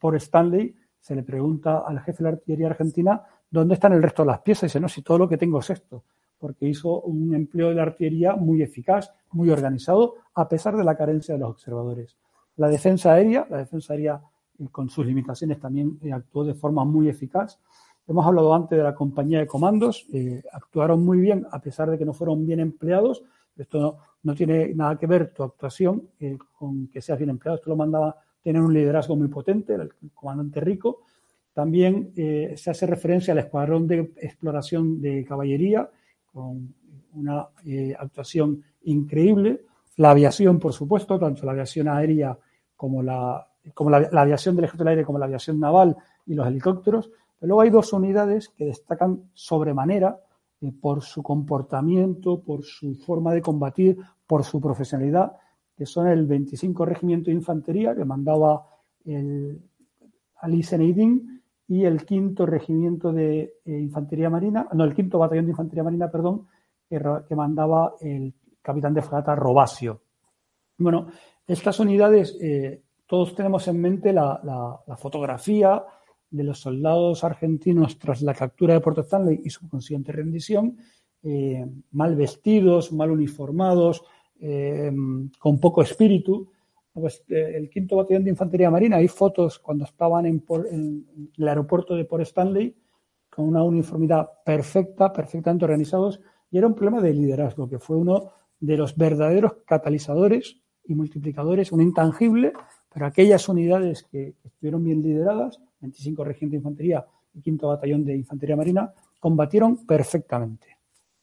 por 0.00 0.16
Stanley, 0.16 0.74
se 1.00 1.14
le 1.14 1.22
pregunta 1.22 1.82
al 1.86 2.00
jefe 2.00 2.22
de 2.22 2.30
la 2.30 2.36
artillería 2.36 2.66
argentina 2.68 3.22
dónde 3.50 3.74
están 3.74 3.92
el 3.92 4.02
resto 4.02 4.22
de 4.22 4.28
las 4.28 4.40
piezas. 4.40 4.64
Y 4.64 4.66
dice, 4.66 4.80
no, 4.80 4.88
si 4.88 5.02
todo 5.02 5.18
lo 5.18 5.28
que 5.28 5.36
tengo 5.36 5.58
es 5.60 5.70
esto. 5.70 6.04
Porque 6.38 6.68
hizo 6.68 7.00
un 7.02 7.34
empleo 7.34 7.70
de 7.70 7.74
la 7.74 7.82
artillería 7.82 8.36
muy 8.36 8.62
eficaz, 8.62 9.12
muy 9.32 9.50
organizado, 9.50 10.14
a 10.34 10.48
pesar 10.48 10.76
de 10.76 10.84
la 10.84 10.96
carencia 10.96 11.34
de 11.34 11.40
los 11.40 11.50
observadores. 11.50 12.16
La 12.56 12.68
defensa 12.68 13.12
aérea, 13.12 13.46
la 13.48 13.58
defensa 13.58 13.94
aérea 13.94 14.20
eh, 14.58 14.68
con 14.70 14.88
sus 14.88 15.06
limitaciones 15.06 15.58
también 15.58 15.98
eh, 16.02 16.12
actuó 16.12 16.44
de 16.44 16.54
forma 16.54 16.84
muy 16.84 17.08
eficaz. 17.08 17.58
Hemos 18.06 18.26
hablado 18.26 18.54
antes 18.54 18.76
de 18.76 18.84
la 18.84 18.94
compañía 18.94 19.38
de 19.38 19.46
comandos, 19.46 20.06
eh, 20.12 20.42
actuaron 20.52 21.04
muy 21.04 21.20
bien 21.20 21.46
a 21.50 21.60
pesar 21.60 21.90
de 21.90 21.96
que 21.96 22.04
no 22.04 22.12
fueron 22.12 22.46
bien 22.46 22.60
empleados. 22.60 23.22
Esto 23.56 23.98
no, 24.22 24.34
tiene 24.34 24.74
nada 24.74 24.98
que 24.98 25.06
ver 25.06 25.32
tu 25.32 25.42
actuación 25.42 26.08
con 26.58 26.88
que 26.88 27.00
seas 27.00 27.18
bien 27.18 27.30
empleado. 27.30 27.56
Esto 27.56 27.70
lo 27.70 27.76
mandaba 27.76 28.16
tienen 28.42 28.62
un 28.62 28.72
liderazgo 28.72 29.16
muy 29.16 29.28
potente, 29.28 29.74
el 29.74 29.92
comandante 30.14 30.60
Rico. 30.60 31.02
También 31.52 32.12
eh, 32.16 32.54
se 32.56 32.70
hace 32.70 32.86
referencia 32.86 33.32
al 33.32 33.38
escuadrón 33.38 33.86
de 33.86 34.12
exploración 34.16 35.00
de 35.00 35.24
caballería, 35.24 35.90
con 36.32 36.74
una 37.14 37.48
eh, 37.64 37.94
actuación 37.98 38.62
increíble. 38.84 39.62
La 39.96 40.10
aviación, 40.10 40.58
por 40.58 40.72
supuesto, 40.72 41.18
tanto 41.18 41.44
la 41.44 41.52
aviación 41.52 41.88
aérea 41.88 42.38
como 42.76 43.02
la, 43.02 43.46
como 43.74 43.90
la, 43.90 44.08
aviación 44.12 44.56
del 44.56 44.64
ejército 44.64 44.84
del 44.84 44.92
aire 44.92 45.04
como 45.04 45.18
la 45.18 45.26
aviación 45.26 45.58
naval 45.58 45.96
y 46.26 46.34
los 46.34 46.46
helicópteros. 46.46 47.10
Pero 47.38 47.48
luego 47.48 47.60
hay 47.62 47.70
dos 47.70 47.92
unidades 47.92 48.48
que 48.50 48.66
destacan 48.66 49.30
sobremanera 49.34 50.18
eh, 50.60 50.72
por 50.80 51.02
su 51.02 51.22
comportamiento, 51.22 52.40
por 52.40 52.64
su 52.64 52.94
forma 52.94 53.34
de 53.34 53.42
combatir, 53.42 53.98
por 54.26 54.44
su 54.44 54.60
profesionalidad 54.60 55.32
que 55.80 55.86
son 55.86 56.08
el 56.08 56.26
25 56.26 56.84
Regimiento 56.84 57.30
de 57.30 57.36
Infantería, 57.36 57.96
que 57.96 58.04
mandaba 58.04 58.66
el 59.06 59.62
Ali 60.42 60.62
y 61.68 61.84
el 61.86 62.04
quinto 62.04 62.44
Regimiento 62.44 63.10
de 63.14 63.54
eh, 63.64 63.78
Infantería 63.78 64.28
Marina, 64.28 64.68
no, 64.74 64.84
el 64.84 64.94
quinto 64.94 65.18
Batallón 65.18 65.46
de 65.46 65.52
Infantería 65.52 65.82
Marina, 65.82 66.10
perdón, 66.10 66.48
que, 66.86 67.34
mandaba 67.34 67.94
el 68.02 68.34
capitán 68.60 68.92
de 68.92 69.00
fragata 69.00 69.34
Robasio. 69.34 70.02
Bueno, 70.76 71.06
estas 71.46 71.80
unidades, 71.80 72.36
eh, 72.42 72.82
todos 73.06 73.34
tenemos 73.34 73.66
en 73.66 73.80
mente 73.80 74.12
la, 74.12 74.82
fotografía 74.98 75.82
de 76.28 76.44
los 76.44 76.60
soldados 76.60 77.24
argentinos 77.24 77.98
tras 77.98 78.20
la 78.20 78.34
captura 78.34 78.74
de 78.74 78.80
Puerto 78.80 79.00
Stanley 79.00 79.40
y 79.42 79.48
su 79.48 79.66
consiguiente 79.66 80.12
rendición, 80.12 80.76
eh, 81.22 81.66
mal 81.92 82.16
vestidos, 82.16 82.92
mal 82.92 83.10
uniformados, 83.10 84.04
eh, 84.40 84.92
con 85.38 85.60
poco 85.60 85.82
espíritu. 85.82 86.50
Pues, 86.92 87.22
eh, 87.28 87.52
el 87.56 87.70
quinto 87.70 87.96
batallón 87.96 88.24
de 88.24 88.30
infantería 88.30 88.70
marina, 88.70 88.96
hay 88.96 89.08
fotos 89.08 89.58
cuando 89.58 89.84
estaban 89.84 90.26
en, 90.26 90.44
el 91.36 91.48
aeropuerto 91.48 91.94
de 91.94 92.04
Port 92.04 92.22
Stanley 92.22 92.74
con 93.28 93.46
una 93.46 93.62
uniformidad 93.62 94.28
perfecta, 94.44 95.12
perfectamente 95.12 95.64
organizados, 95.64 96.20
y 96.50 96.58
era 96.58 96.66
un 96.66 96.74
problema 96.74 97.00
de 97.00 97.14
liderazgo, 97.14 97.68
que 97.68 97.78
fue 97.78 97.96
uno 97.96 98.32
de 98.58 98.76
los 98.76 98.96
verdaderos 98.96 99.52
catalizadores 99.64 100.56
y 100.84 100.94
multiplicadores, 100.94 101.70
un 101.70 101.80
intangible, 101.80 102.52
pero 102.92 103.06
aquellas 103.06 103.48
unidades 103.48 104.02
que 104.02 104.34
estuvieron 104.44 104.82
bien 104.82 105.00
lideradas, 105.00 105.60
25 105.80 106.24
Regimiento 106.24 106.54
de 106.54 106.58
Infantería 106.58 107.06
y 107.32 107.40
quinto 107.40 107.68
Batallón 107.68 108.04
de 108.04 108.16
Infantería 108.16 108.56
Marina, 108.56 108.92
combatieron 109.20 109.86
perfectamente. 109.86 110.76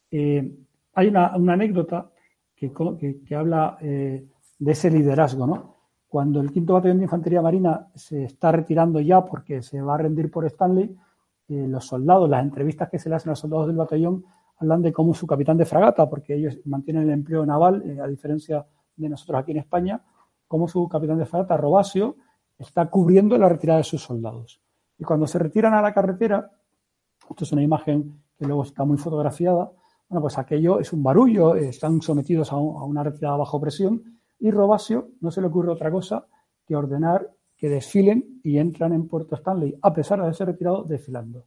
Eh, 0.10 0.50
hay 0.94 1.08
una, 1.08 1.28
anécdota 1.28 2.10
que, 2.58 3.36
habla 3.36 3.78
eh, 3.82 4.28
de 4.58 4.72
ese 4.72 4.90
liderazgo, 4.90 5.46
¿no? 5.46 5.76
Cuando 6.08 6.42
el 6.42 6.52
quinto 6.52 6.74
batallón 6.74 6.98
de 6.98 7.04
infantería 7.04 7.42
marina 7.42 7.88
se 7.94 8.24
está 8.24 8.52
retirando 8.52 9.00
ya 9.00 9.24
porque 9.24 9.62
se 9.62 9.82
va 9.82 9.96
a 9.96 9.98
rendir 9.98 10.32
por 10.32 10.46
Stanley, 10.46 10.96
eh, 11.50 11.68
los 11.68 11.86
soldados, 11.86 12.30
las 12.30 12.44
entrevistas 12.44 12.90
que 12.90 12.98
se 12.98 13.10
le 13.10 13.16
hacen 13.16 13.30
a 13.30 13.34
los 13.34 13.40
soldados 13.40 13.68
del 13.68 13.76
batallón 13.76 14.26
hablan 14.60 14.82
de 14.82 14.92
cómo 14.92 15.14
su 15.14 15.28
capitán 15.28 15.58
de 15.58 15.66
fragata, 15.66 16.10
porque 16.10 16.34
ellos 16.34 16.58
mantienen 16.66 17.04
el 17.04 17.12
empleo 17.12 17.46
naval, 17.46 17.84
eh, 17.86 18.02
a 18.02 18.08
diferencia 18.08 18.66
de 18.96 19.10
nosotros 19.10 19.40
aquí 19.40 19.52
en 19.52 19.58
España, 19.58 20.02
cómo 20.48 20.68
su 20.68 20.88
capitán 20.90 21.20
de 21.20 21.26
fragata, 21.26 21.58
Robasio, 21.58 22.16
está 22.58 22.88
cubriendo 22.88 23.38
la 23.38 23.50
retirada 23.50 23.80
de 23.80 23.84
sus 23.84 24.02
soldados. 24.02 24.60
Y 24.98 25.04
cuando 25.04 25.28
se 25.28 25.38
retiran 25.38 25.76
a 25.76 25.82
la 25.82 25.94
carretera, 25.94 26.50
esto 27.30 27.44
es 27.44 27.52
una 27.52 27.62
imagen 27.62 28.24
que 28.36 28.46
luego 28.46 28.64
está 28.64 28.84
muy 28.84 28.98
fotografiada, 28.98 29.72
bueno, 30.10 30.22
pues 30.22 30.38
aquello 30.38 30.80
es 30.80 30.94
un 30.94 31.04
barullo, 31.04 31.56
están 31.56 32.02
sometidos 32.02 32.52
a, 32.52 32.58
una 32.58 33.04
retirada 33.04 33.38
bajo 33.38 33.60
presión 33.60 34.20
y 34.40 34.52
Robasio 34.52 35.10
no 35.22 35.32
se 35.32 35.42
le 35.42 35.48
ocurre 35.48 35.72
otra 35.72 35.92
cosa 35.92 36.26
que 36.66 36.76
ordenar 36.76 37.30
que 37.58 37.70
desfilen 37.70 38.40
y 38.44 38.58
entran 38.58 38.94
en 38.94 39.08
Puerto 39.08 39.36
Stanley, 39.36 39.78
a 39.82 39.94
pesar 39.94 40.24
de 40.24 40.34
ser 40.34 40.48
retirado, 40.48 40.84
desfilando. 40.84 41.46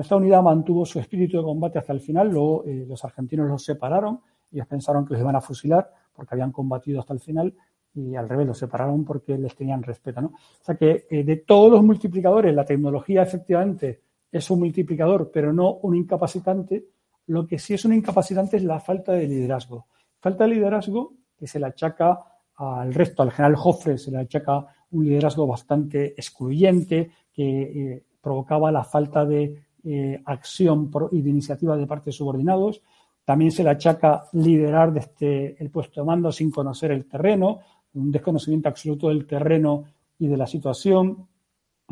esta 0.00 0.16
unidad 0.16 0.42
mantuvo 0.42 0.86
su 0.86 1.00
espíritu 1.00 1.38
de 1.38 1.42
combate 1.42 1.78
hasta 1.78 1.92
el 1.92 2.00
final, 2.00 2.30
luego 2.30 2.64
eh, 2.64 2.84
los 2.88 3.04
argentinos 3.04 3.48
los 3.48 3.64
separaron, 3.64 4.20
ellos 4.52 4.66
pensaron 4.66 5.04
que 5.04 5.14
los 5.14 5.22
iban 5.22 5.36
a 5.36 5.40
fusilar 5.40 5.90
porque 6.12 6.34
habían 6.34 6.52
combatido 6.52 7.00
hasta 7.00 7.12
el 7.12 7.20
final 7.20 7.54
y 7.94 8.14
al 8.14 8.28
revés, 8.28 8.46
los 8.46 8.58
separaron 8.58 9.04
porque 9.04 9.36
les 9.36 9.54
tenían 9.56 9.82
respeto. 9.82 10.20
¿no? 10.20 10.28
O 10.28 10.64
sea 10.64 10.76
que 10.76 11.06
eh, 11.10 11.24
de 11.24 11.36
todos 11.38 11.72
los 11.72 11.82
multiplicadores, 11.82 12.54
la 12.54 12.64
tecnología 12.64 13.22
efectivamente 13.22 14.02
es 14.30 14.48
un 14.50 14.60
multiplicador, 14.60 15.30
pero 15.32 15.52
no 15.52 15.74
un 15.82 15.96
incapacitante, 15.96 16.84
lo 17.30 17.46
que 17.46 17.60
sí 17.60 17.74
es 17.74 17.84
un 17.84 17.94
incapacitante 17.94 18.56
es 18.56 18.64
la 18.64 18.80
falta 18.80 19.12
de 19.12 19.28
liderazgo. 19.28 19.86
Falta 20.18 20.44
de 20.44 20.50
liderazgo 20.50 21.12
que 21.38 21.46
se 21.46 21.60
le 21.60 21.66
achaca 21.66 22.18
al 22.56 22.92
resto, 22.92 23.22
al 23.22 23.30
general 23.30 23.54
Joffre 23.54 23.98
se 23.98 24.10
le 24.10 24.18
achaca 24.18 24.66
un 24.90 25.04
liderazgo 25.04 25.46
bastante 25.46 26.08
excluyente 26.08 27.10
que 27.32 27.62
eh, 27.62 28.04
provocaba 28.20 28.72
la 28.72 28.82
falta 28.82 29.24
de 29.24 29.62
eh, 29.84 30.20
acción 30.24 30.90
y 31.12 31.22
de 31.22 31.30
iniciativa 31.30 31.76
de 31.76 31.86
parte 31.86 32.06
de 32.06 32.12
subordinados. 32.12 32.82
También 33.24 33.52
se 33.52 33.62
le 33.62 33.70
achaca 33.70 34.24
liderar 34.32 34.92
desde 34.92 35.56
el 35.62 35.70
puesto 35.70 36.00
de 36.00 36.06
mando 36.06 36.32
sin 36.32 36.50
conocer 36.50 36.90
el 36.90 37.06
terreno, 37.06 37.60
un 37.94 38.10
desconocimiento 38.10 38.68
absoluto 38.68 39.08
del 39.08 39.24
terreno 39.24 39.84
y 40.18 40.26
de 40.26 40.36
la 40.36 40.48
situación. 40.48 41.28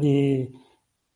Eh, 0.02 0.51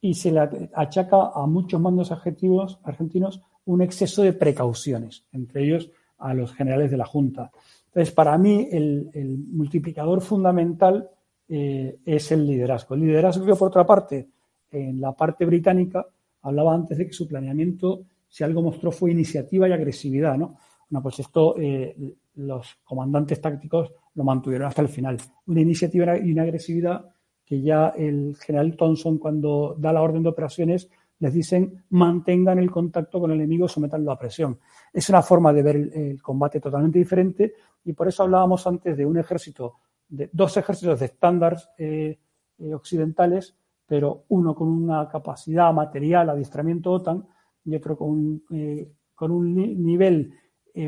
y 0.00 0.14
se 0.14 0.30
le 0.30 0.70
achaca 0.74 1.32
a 1.34 1.44
muchos 1.46 1.80
mandos 1.80 2.12
argentinos, 2.12 2.78
argentinos 2.84 3.40
un 3.64 3.82
exceso 3.82 4.22
de 4.22 4.32
precauciones, 4.32 5.24
entre 5.32 5.64
ellos 5.64 5.90
a 6.18 6.34
los 6.34 6.52
generales 6.52 6.90
de 6.90 6.97
la 6.97 7.06
Junta. 7.06 7.51
Entonces, 7.86 8.14
para 8.14 8.36
mí, 8.39 8.68
el, 8.72 9.44
multiplicador 9.51 10.20
fundamental 10.20 11.09
eh, 11.48 11.98
es 12.05 12.32
el 12.32 12.47
liderazgo. 12.47 12.94
El 12.94 13.02
liderazgo 13.02 13.44
que, 13.44 13.55
por 13.55 13.68
otra 13.68 13.86
parte, 13.86 14.28
en 14.70 15.01
la 15.01 15.12
parte 15.12 15.44
británica, 15.44 16.06
hablaba 16.43 16.74
antes 16.74 16.98
de 16.98 17.06
que 17.06 17.12
su 17.12 17.28
planeamiento, 17.28 18.05
si 18.28 18.44
algo 18.44 18.62
mostró, 18.62 18.90
fue 18.90 19.10
iniciativa 19.10 19.68
y 19.68 19.72
agresividad, 19.72 20.36
¿no? 20.36 20.56
Bueno, 20.89 21.02
pues 21.02 21.20
esto 21.20 21.55
eh, 21.59 21.94
los 22.34 22.78
comandantes 22.84 23.40
tácticos 23.40 23.93
lo 24.14 24.24
mantuvieron 24.24 24.68
hasta 24.68 24.82
el 24.82 24.89
final. 24.89 25.18
Una 25.47 25.60
iniciativa 25.60 26.18
y 26.18 26.32
una 26.32 26.43
agresividad 26.43 27.06
que 27.44 27.60
ya 27.60 27.89
el 27.89 28.36
general 28.36 28.76
Thompson, 28.76 29.18
cuando 29.18 29.74
da 29.78 29.93
la 29.93 30.02
orden 30.02 30.22
de 30.22 30.30
operaciones, 30.30 30.89
les 31.22 31.32
dicen 31.32 31.84
mantengan 31.90 32.58
el 32.58 32.68
contacto 32.68 33.20
con 33.20 33.30
el 33.30 33.38
enemigo, 33.38 33.68
sometanlo 33.68 34.10
a 34.10 34.18
presión. 34.18 34.58
Es 34.92 35.08
una 35.08 35.22
forma 35.22 35.52
de 35.52 35.62
ver 35.62 35.76
el, 35.76 36.20
combate 36.20 36.58
totalmente 36.58 36.98
diferente 36.98 37.54
y 37.84 37.92
por 37.92 38.08
eso 38.08 38.24
hablábamos 38.24 38.66
antes 38.66 38.96
de 38.96 39.06
un 39.06 39.16
ejército, 39.16 39.76
de 40.08 40.28
dos 40.32 40.56
ejércitos 40.56 40.98
de 40.98 41.06
estándares 41.06 41.68
eh, 41.78 42.18
eh, 42.58 42.74
occidentales, 42.74 43.56
pero 43.86 44.24
uno 44.30 44.52
con 44.52 44.66
una 44.66 45.08
capacidad 45.08 45.72
material, 45.72 46.28
adiestramiento 46.28 46.90
OTAN, 46.90 47.24
y 47.64 47.76
otro 47.76 47.96
con, 47.96 48.42
eh, 48.50 48.90
un 49.20 49.54
nivel 49.54 50.34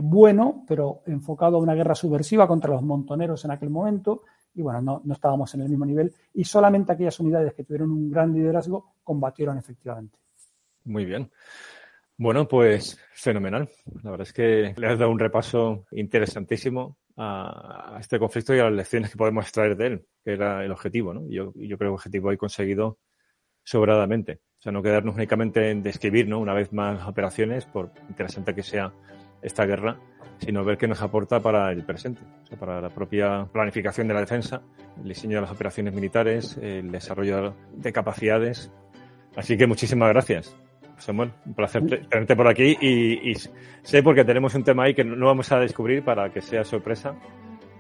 bueno, 0.02 0.64
pero 0.66 1.02
enfocado 1.06 1.58
a 1.58 1.60
una 1.60 1.74
guerra 1.74 1.94
subversiva 1.94 2.48
contra 2.48 2.72
los 2.72 2.82
montoneros 2.82 3.44
en 3.44 3.52
aquel 3.52 3.70
momento. 3.70 4.22
Y 4.52 4.62
bueno, 4.62 4.82
no, 4.82 5.00
no 5.04 5.14
estábamos 5.14 5.54
en 5.54 5.60
el 5.60 5.68
mismo 5.68 5.86
nivel 5.86 6.12
y 6.32 6.42
solamente 6.42 6.90
aquellas 6.90 7.20
unidades 7.20 7.54
que 7.54 7.62
tuvieron 7.62 7.92
un 7.92 8.10
gran 8.10 8.32
liderazgo 8.32 8.94
combatieron 9.04 9.58
efectivamente. 9.58 10.23
Muy 10.84 11.04
bien. 11.04 11.30
Bueno, 12.16 12.46
pues 12.46 12.98
fenomenal. 13.12 13.68
La 14.02 14.10
verdad 14.10 14.26
es 14.26 14.32
que 14.32 14.74
le 14.76 14.86
has 14.86 14.98
dado 14.98 15.10
un 15.10 15.18
repaso 15.18 15.86
interesantísimo 15.92 16.96
a, 17.16 17.96
este 18.00 18.18
conflicto 18.18 18.54
y 18.54 18.60
a 18.60 18.64
las 18.64 18.72
lecciones 18.72 19.10
que 19.10 19.16
podemos 19.16 19.44
extraer 19.44 19.76
de 19.76 19.86
él, 19.86 20.06
que 20.24 20.32
era 20.32 20.64
el 20.64 20.70
objetivo, 20.70 21.12
¿no? 21.12 21.22
Yo, 21.28 21.52
yo 21.56 21.76
creo 21.76 21.78
que 21.78 21.84
el 21.84 21.90
objetivo 21.94 22.30
hay 22.30 22.36
conseguido 22.36 22.98
sobradamente. 23.64 24.40
O 24.58 24.62
sea, 24.62 24.72
no 24.72 24.82
quedarnos 24.82 25.16
únicamente 25.16 25.70
en 25.70 25.82
describir, 25.82 26.28
¿no? 26.28 26.38
Una 26.38 26.54
vez 26.54 26.72
más 26.72 26.98
las 26.98 27.08
operaciones, 27.08 27.66
por 27.66 27.90
interesante 28.08 28.54
que 28.54 28.62
sea 28.62 28.92
esta 29.42 29.66
guerra, 29.66 29.98
sino 30.38 30.64
ver 30.64 30.78
qué 30.78 30.88
nos 30.88 31.02
aporta 31.02 31.40
para 31.40 31.70
el 31.72 31.84
presente, 31.84 32.20
o 32.44 32.46
sea, 32.46 32.58
para 32.58 32.80
la 32.80 32.90
propia 32.90 33.46
planificación 33.52 34.08
de 34.08 34.14
la 34.14 34.20
defensa, 34.20 34.62
el 34.98 35.08
diseño 35.08 35.36
de 35.36 35.42
las 35.42 35.50
operaciones 35.50 35.94
militares, 35.94 36.58
el 36.60 36.90
desarrollo 36.90 37.54
de 37.72 37.92
capacidades. 37.92 38.70
Así 39.36 39.56
que 39.56 39.66
muchísimas 39.66 40.10
gracias. 40.10 40.56
Samuel, 40.98 41.32
un 41.46 41.54
placer 41.54 41.82
tenerte 42.08 42.36
por 42.36 42.48
aquí 42.48 42.76
y, 42.80 43.34
sé 43.82 44.02
porque 44.02 44.24
tenemos 44.24 44.54
un 44.54 44.64
tema 44.64 44.84
ahí 44.84 44.94
que 44.94 45.04
no 45.04 45.26
vamos 45.26 45.50
a 45.52 45.58
descubrir 45.58 46.02
para 46.02 46.30
que 46.30 46.40
sea 46.40 46.64
sorpresa 46.64 47.14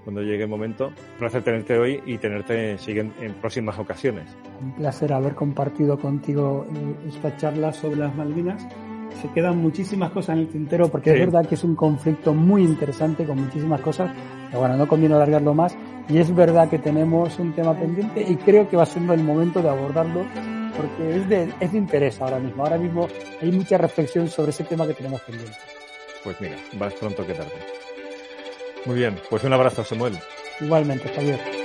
cuando 0.04 0.22
llegue 0.22 0.44
el 0.44 0.50
momento. 0.50 0.88
Un 0.88 1.18
placer 1.18 1.42
tenerte 1.42 1.78
hoy 1.78 2.00
y 2.06 2.18
tenerte 2.18 2.78
siguen 2.78 3.12
en 3.20 3.32
próximas 3.34 3.78
ocasiones. 3.78 4.24
Un 4.60 4.72
placer 4.74 5.12
haber 5.12 5.34
compartido 5.34 5.98
contigo 5.98 6.66
eh, 6.74 7.08
esta 7.08 7.36
charla 7.36 7.72
sobre 7.72 7.96
las 7.96 8.14
Malvinas. 8.14 8.66
Se 9.22 9.28
quedan 9.30 9.58
muchísimas 9.58 10.10
cosas 10.10 10.36
en 10.36 10.42
el 10.42 10.48
tintero 10.48 10.88
porque 10.88 11.12
es 11.12 11.20
verdad 11.20 11.46
que 11.46 11.54
es 11.54 11.64
un 11.64 11.76
conflicto 11.76 12.34
muy 12.34 12.62
interesante 12.62 13.24
con 13.24 13.40
muchísimas 13.40 13.80
cosas. 13.80 14.10
Pero 14.48 14.60
bueno, 14.60 14.76
no 14.76 14.86
conviene 14.86 15.14
alargarlo 15.14 15.54
más. 15.54 15.76
Y 16.08 16.18
es 16.18 16.34
verdad 16.34 16.68
que 16.68 16.78
tenemos 16.78 17.38
un 17.38 17.52
tema 17.54 17.74
pendiente 17.78 18.22
y 18.28 18.36
creo 18.36 18.68
que 18.68 18.76
va 18.76 18.84
siendo 18.84 19.14
el 19.14 19.22
momento 19.22 19.62
de 19.62 19.70
abordarlo 19.70 20.24
porque 20.76 21.16
es 21.16 21.28
de, 21.28 21.52
es 21.60 21.72
de 21.72 21.78
interés 21.78 22.20
ahora 22.20 22.38
mismo. 22.38 22.64
Ahora 22.64 22.78
mismo 22.78 23.08
hay 23.40 23.50
mucha 23.52 23.78
reflexión 23.78 24.28
sobre 24.28 24.50
ese 24.50 24.64
tema 24.64 24.86
que 24.86 24.94
tenemos 24.94 25.20
pendiente. 25.22 25.56
Pues 26.22 26.40
mira, 26.40 26.56
vas 26.74 26.94
pronto 26.94 27.26
que 27.26 27.34
tarde. 27.34 27.52
Muy 28.86 28.96
bien, 28.96 29.18
pues 29.30 29.44
un 29.44 29.52
abrazo, 29.52 29.84
Samuel. 29.84 30.18
Igualmente, 30.60 31.08
Javier. 31.08 31.63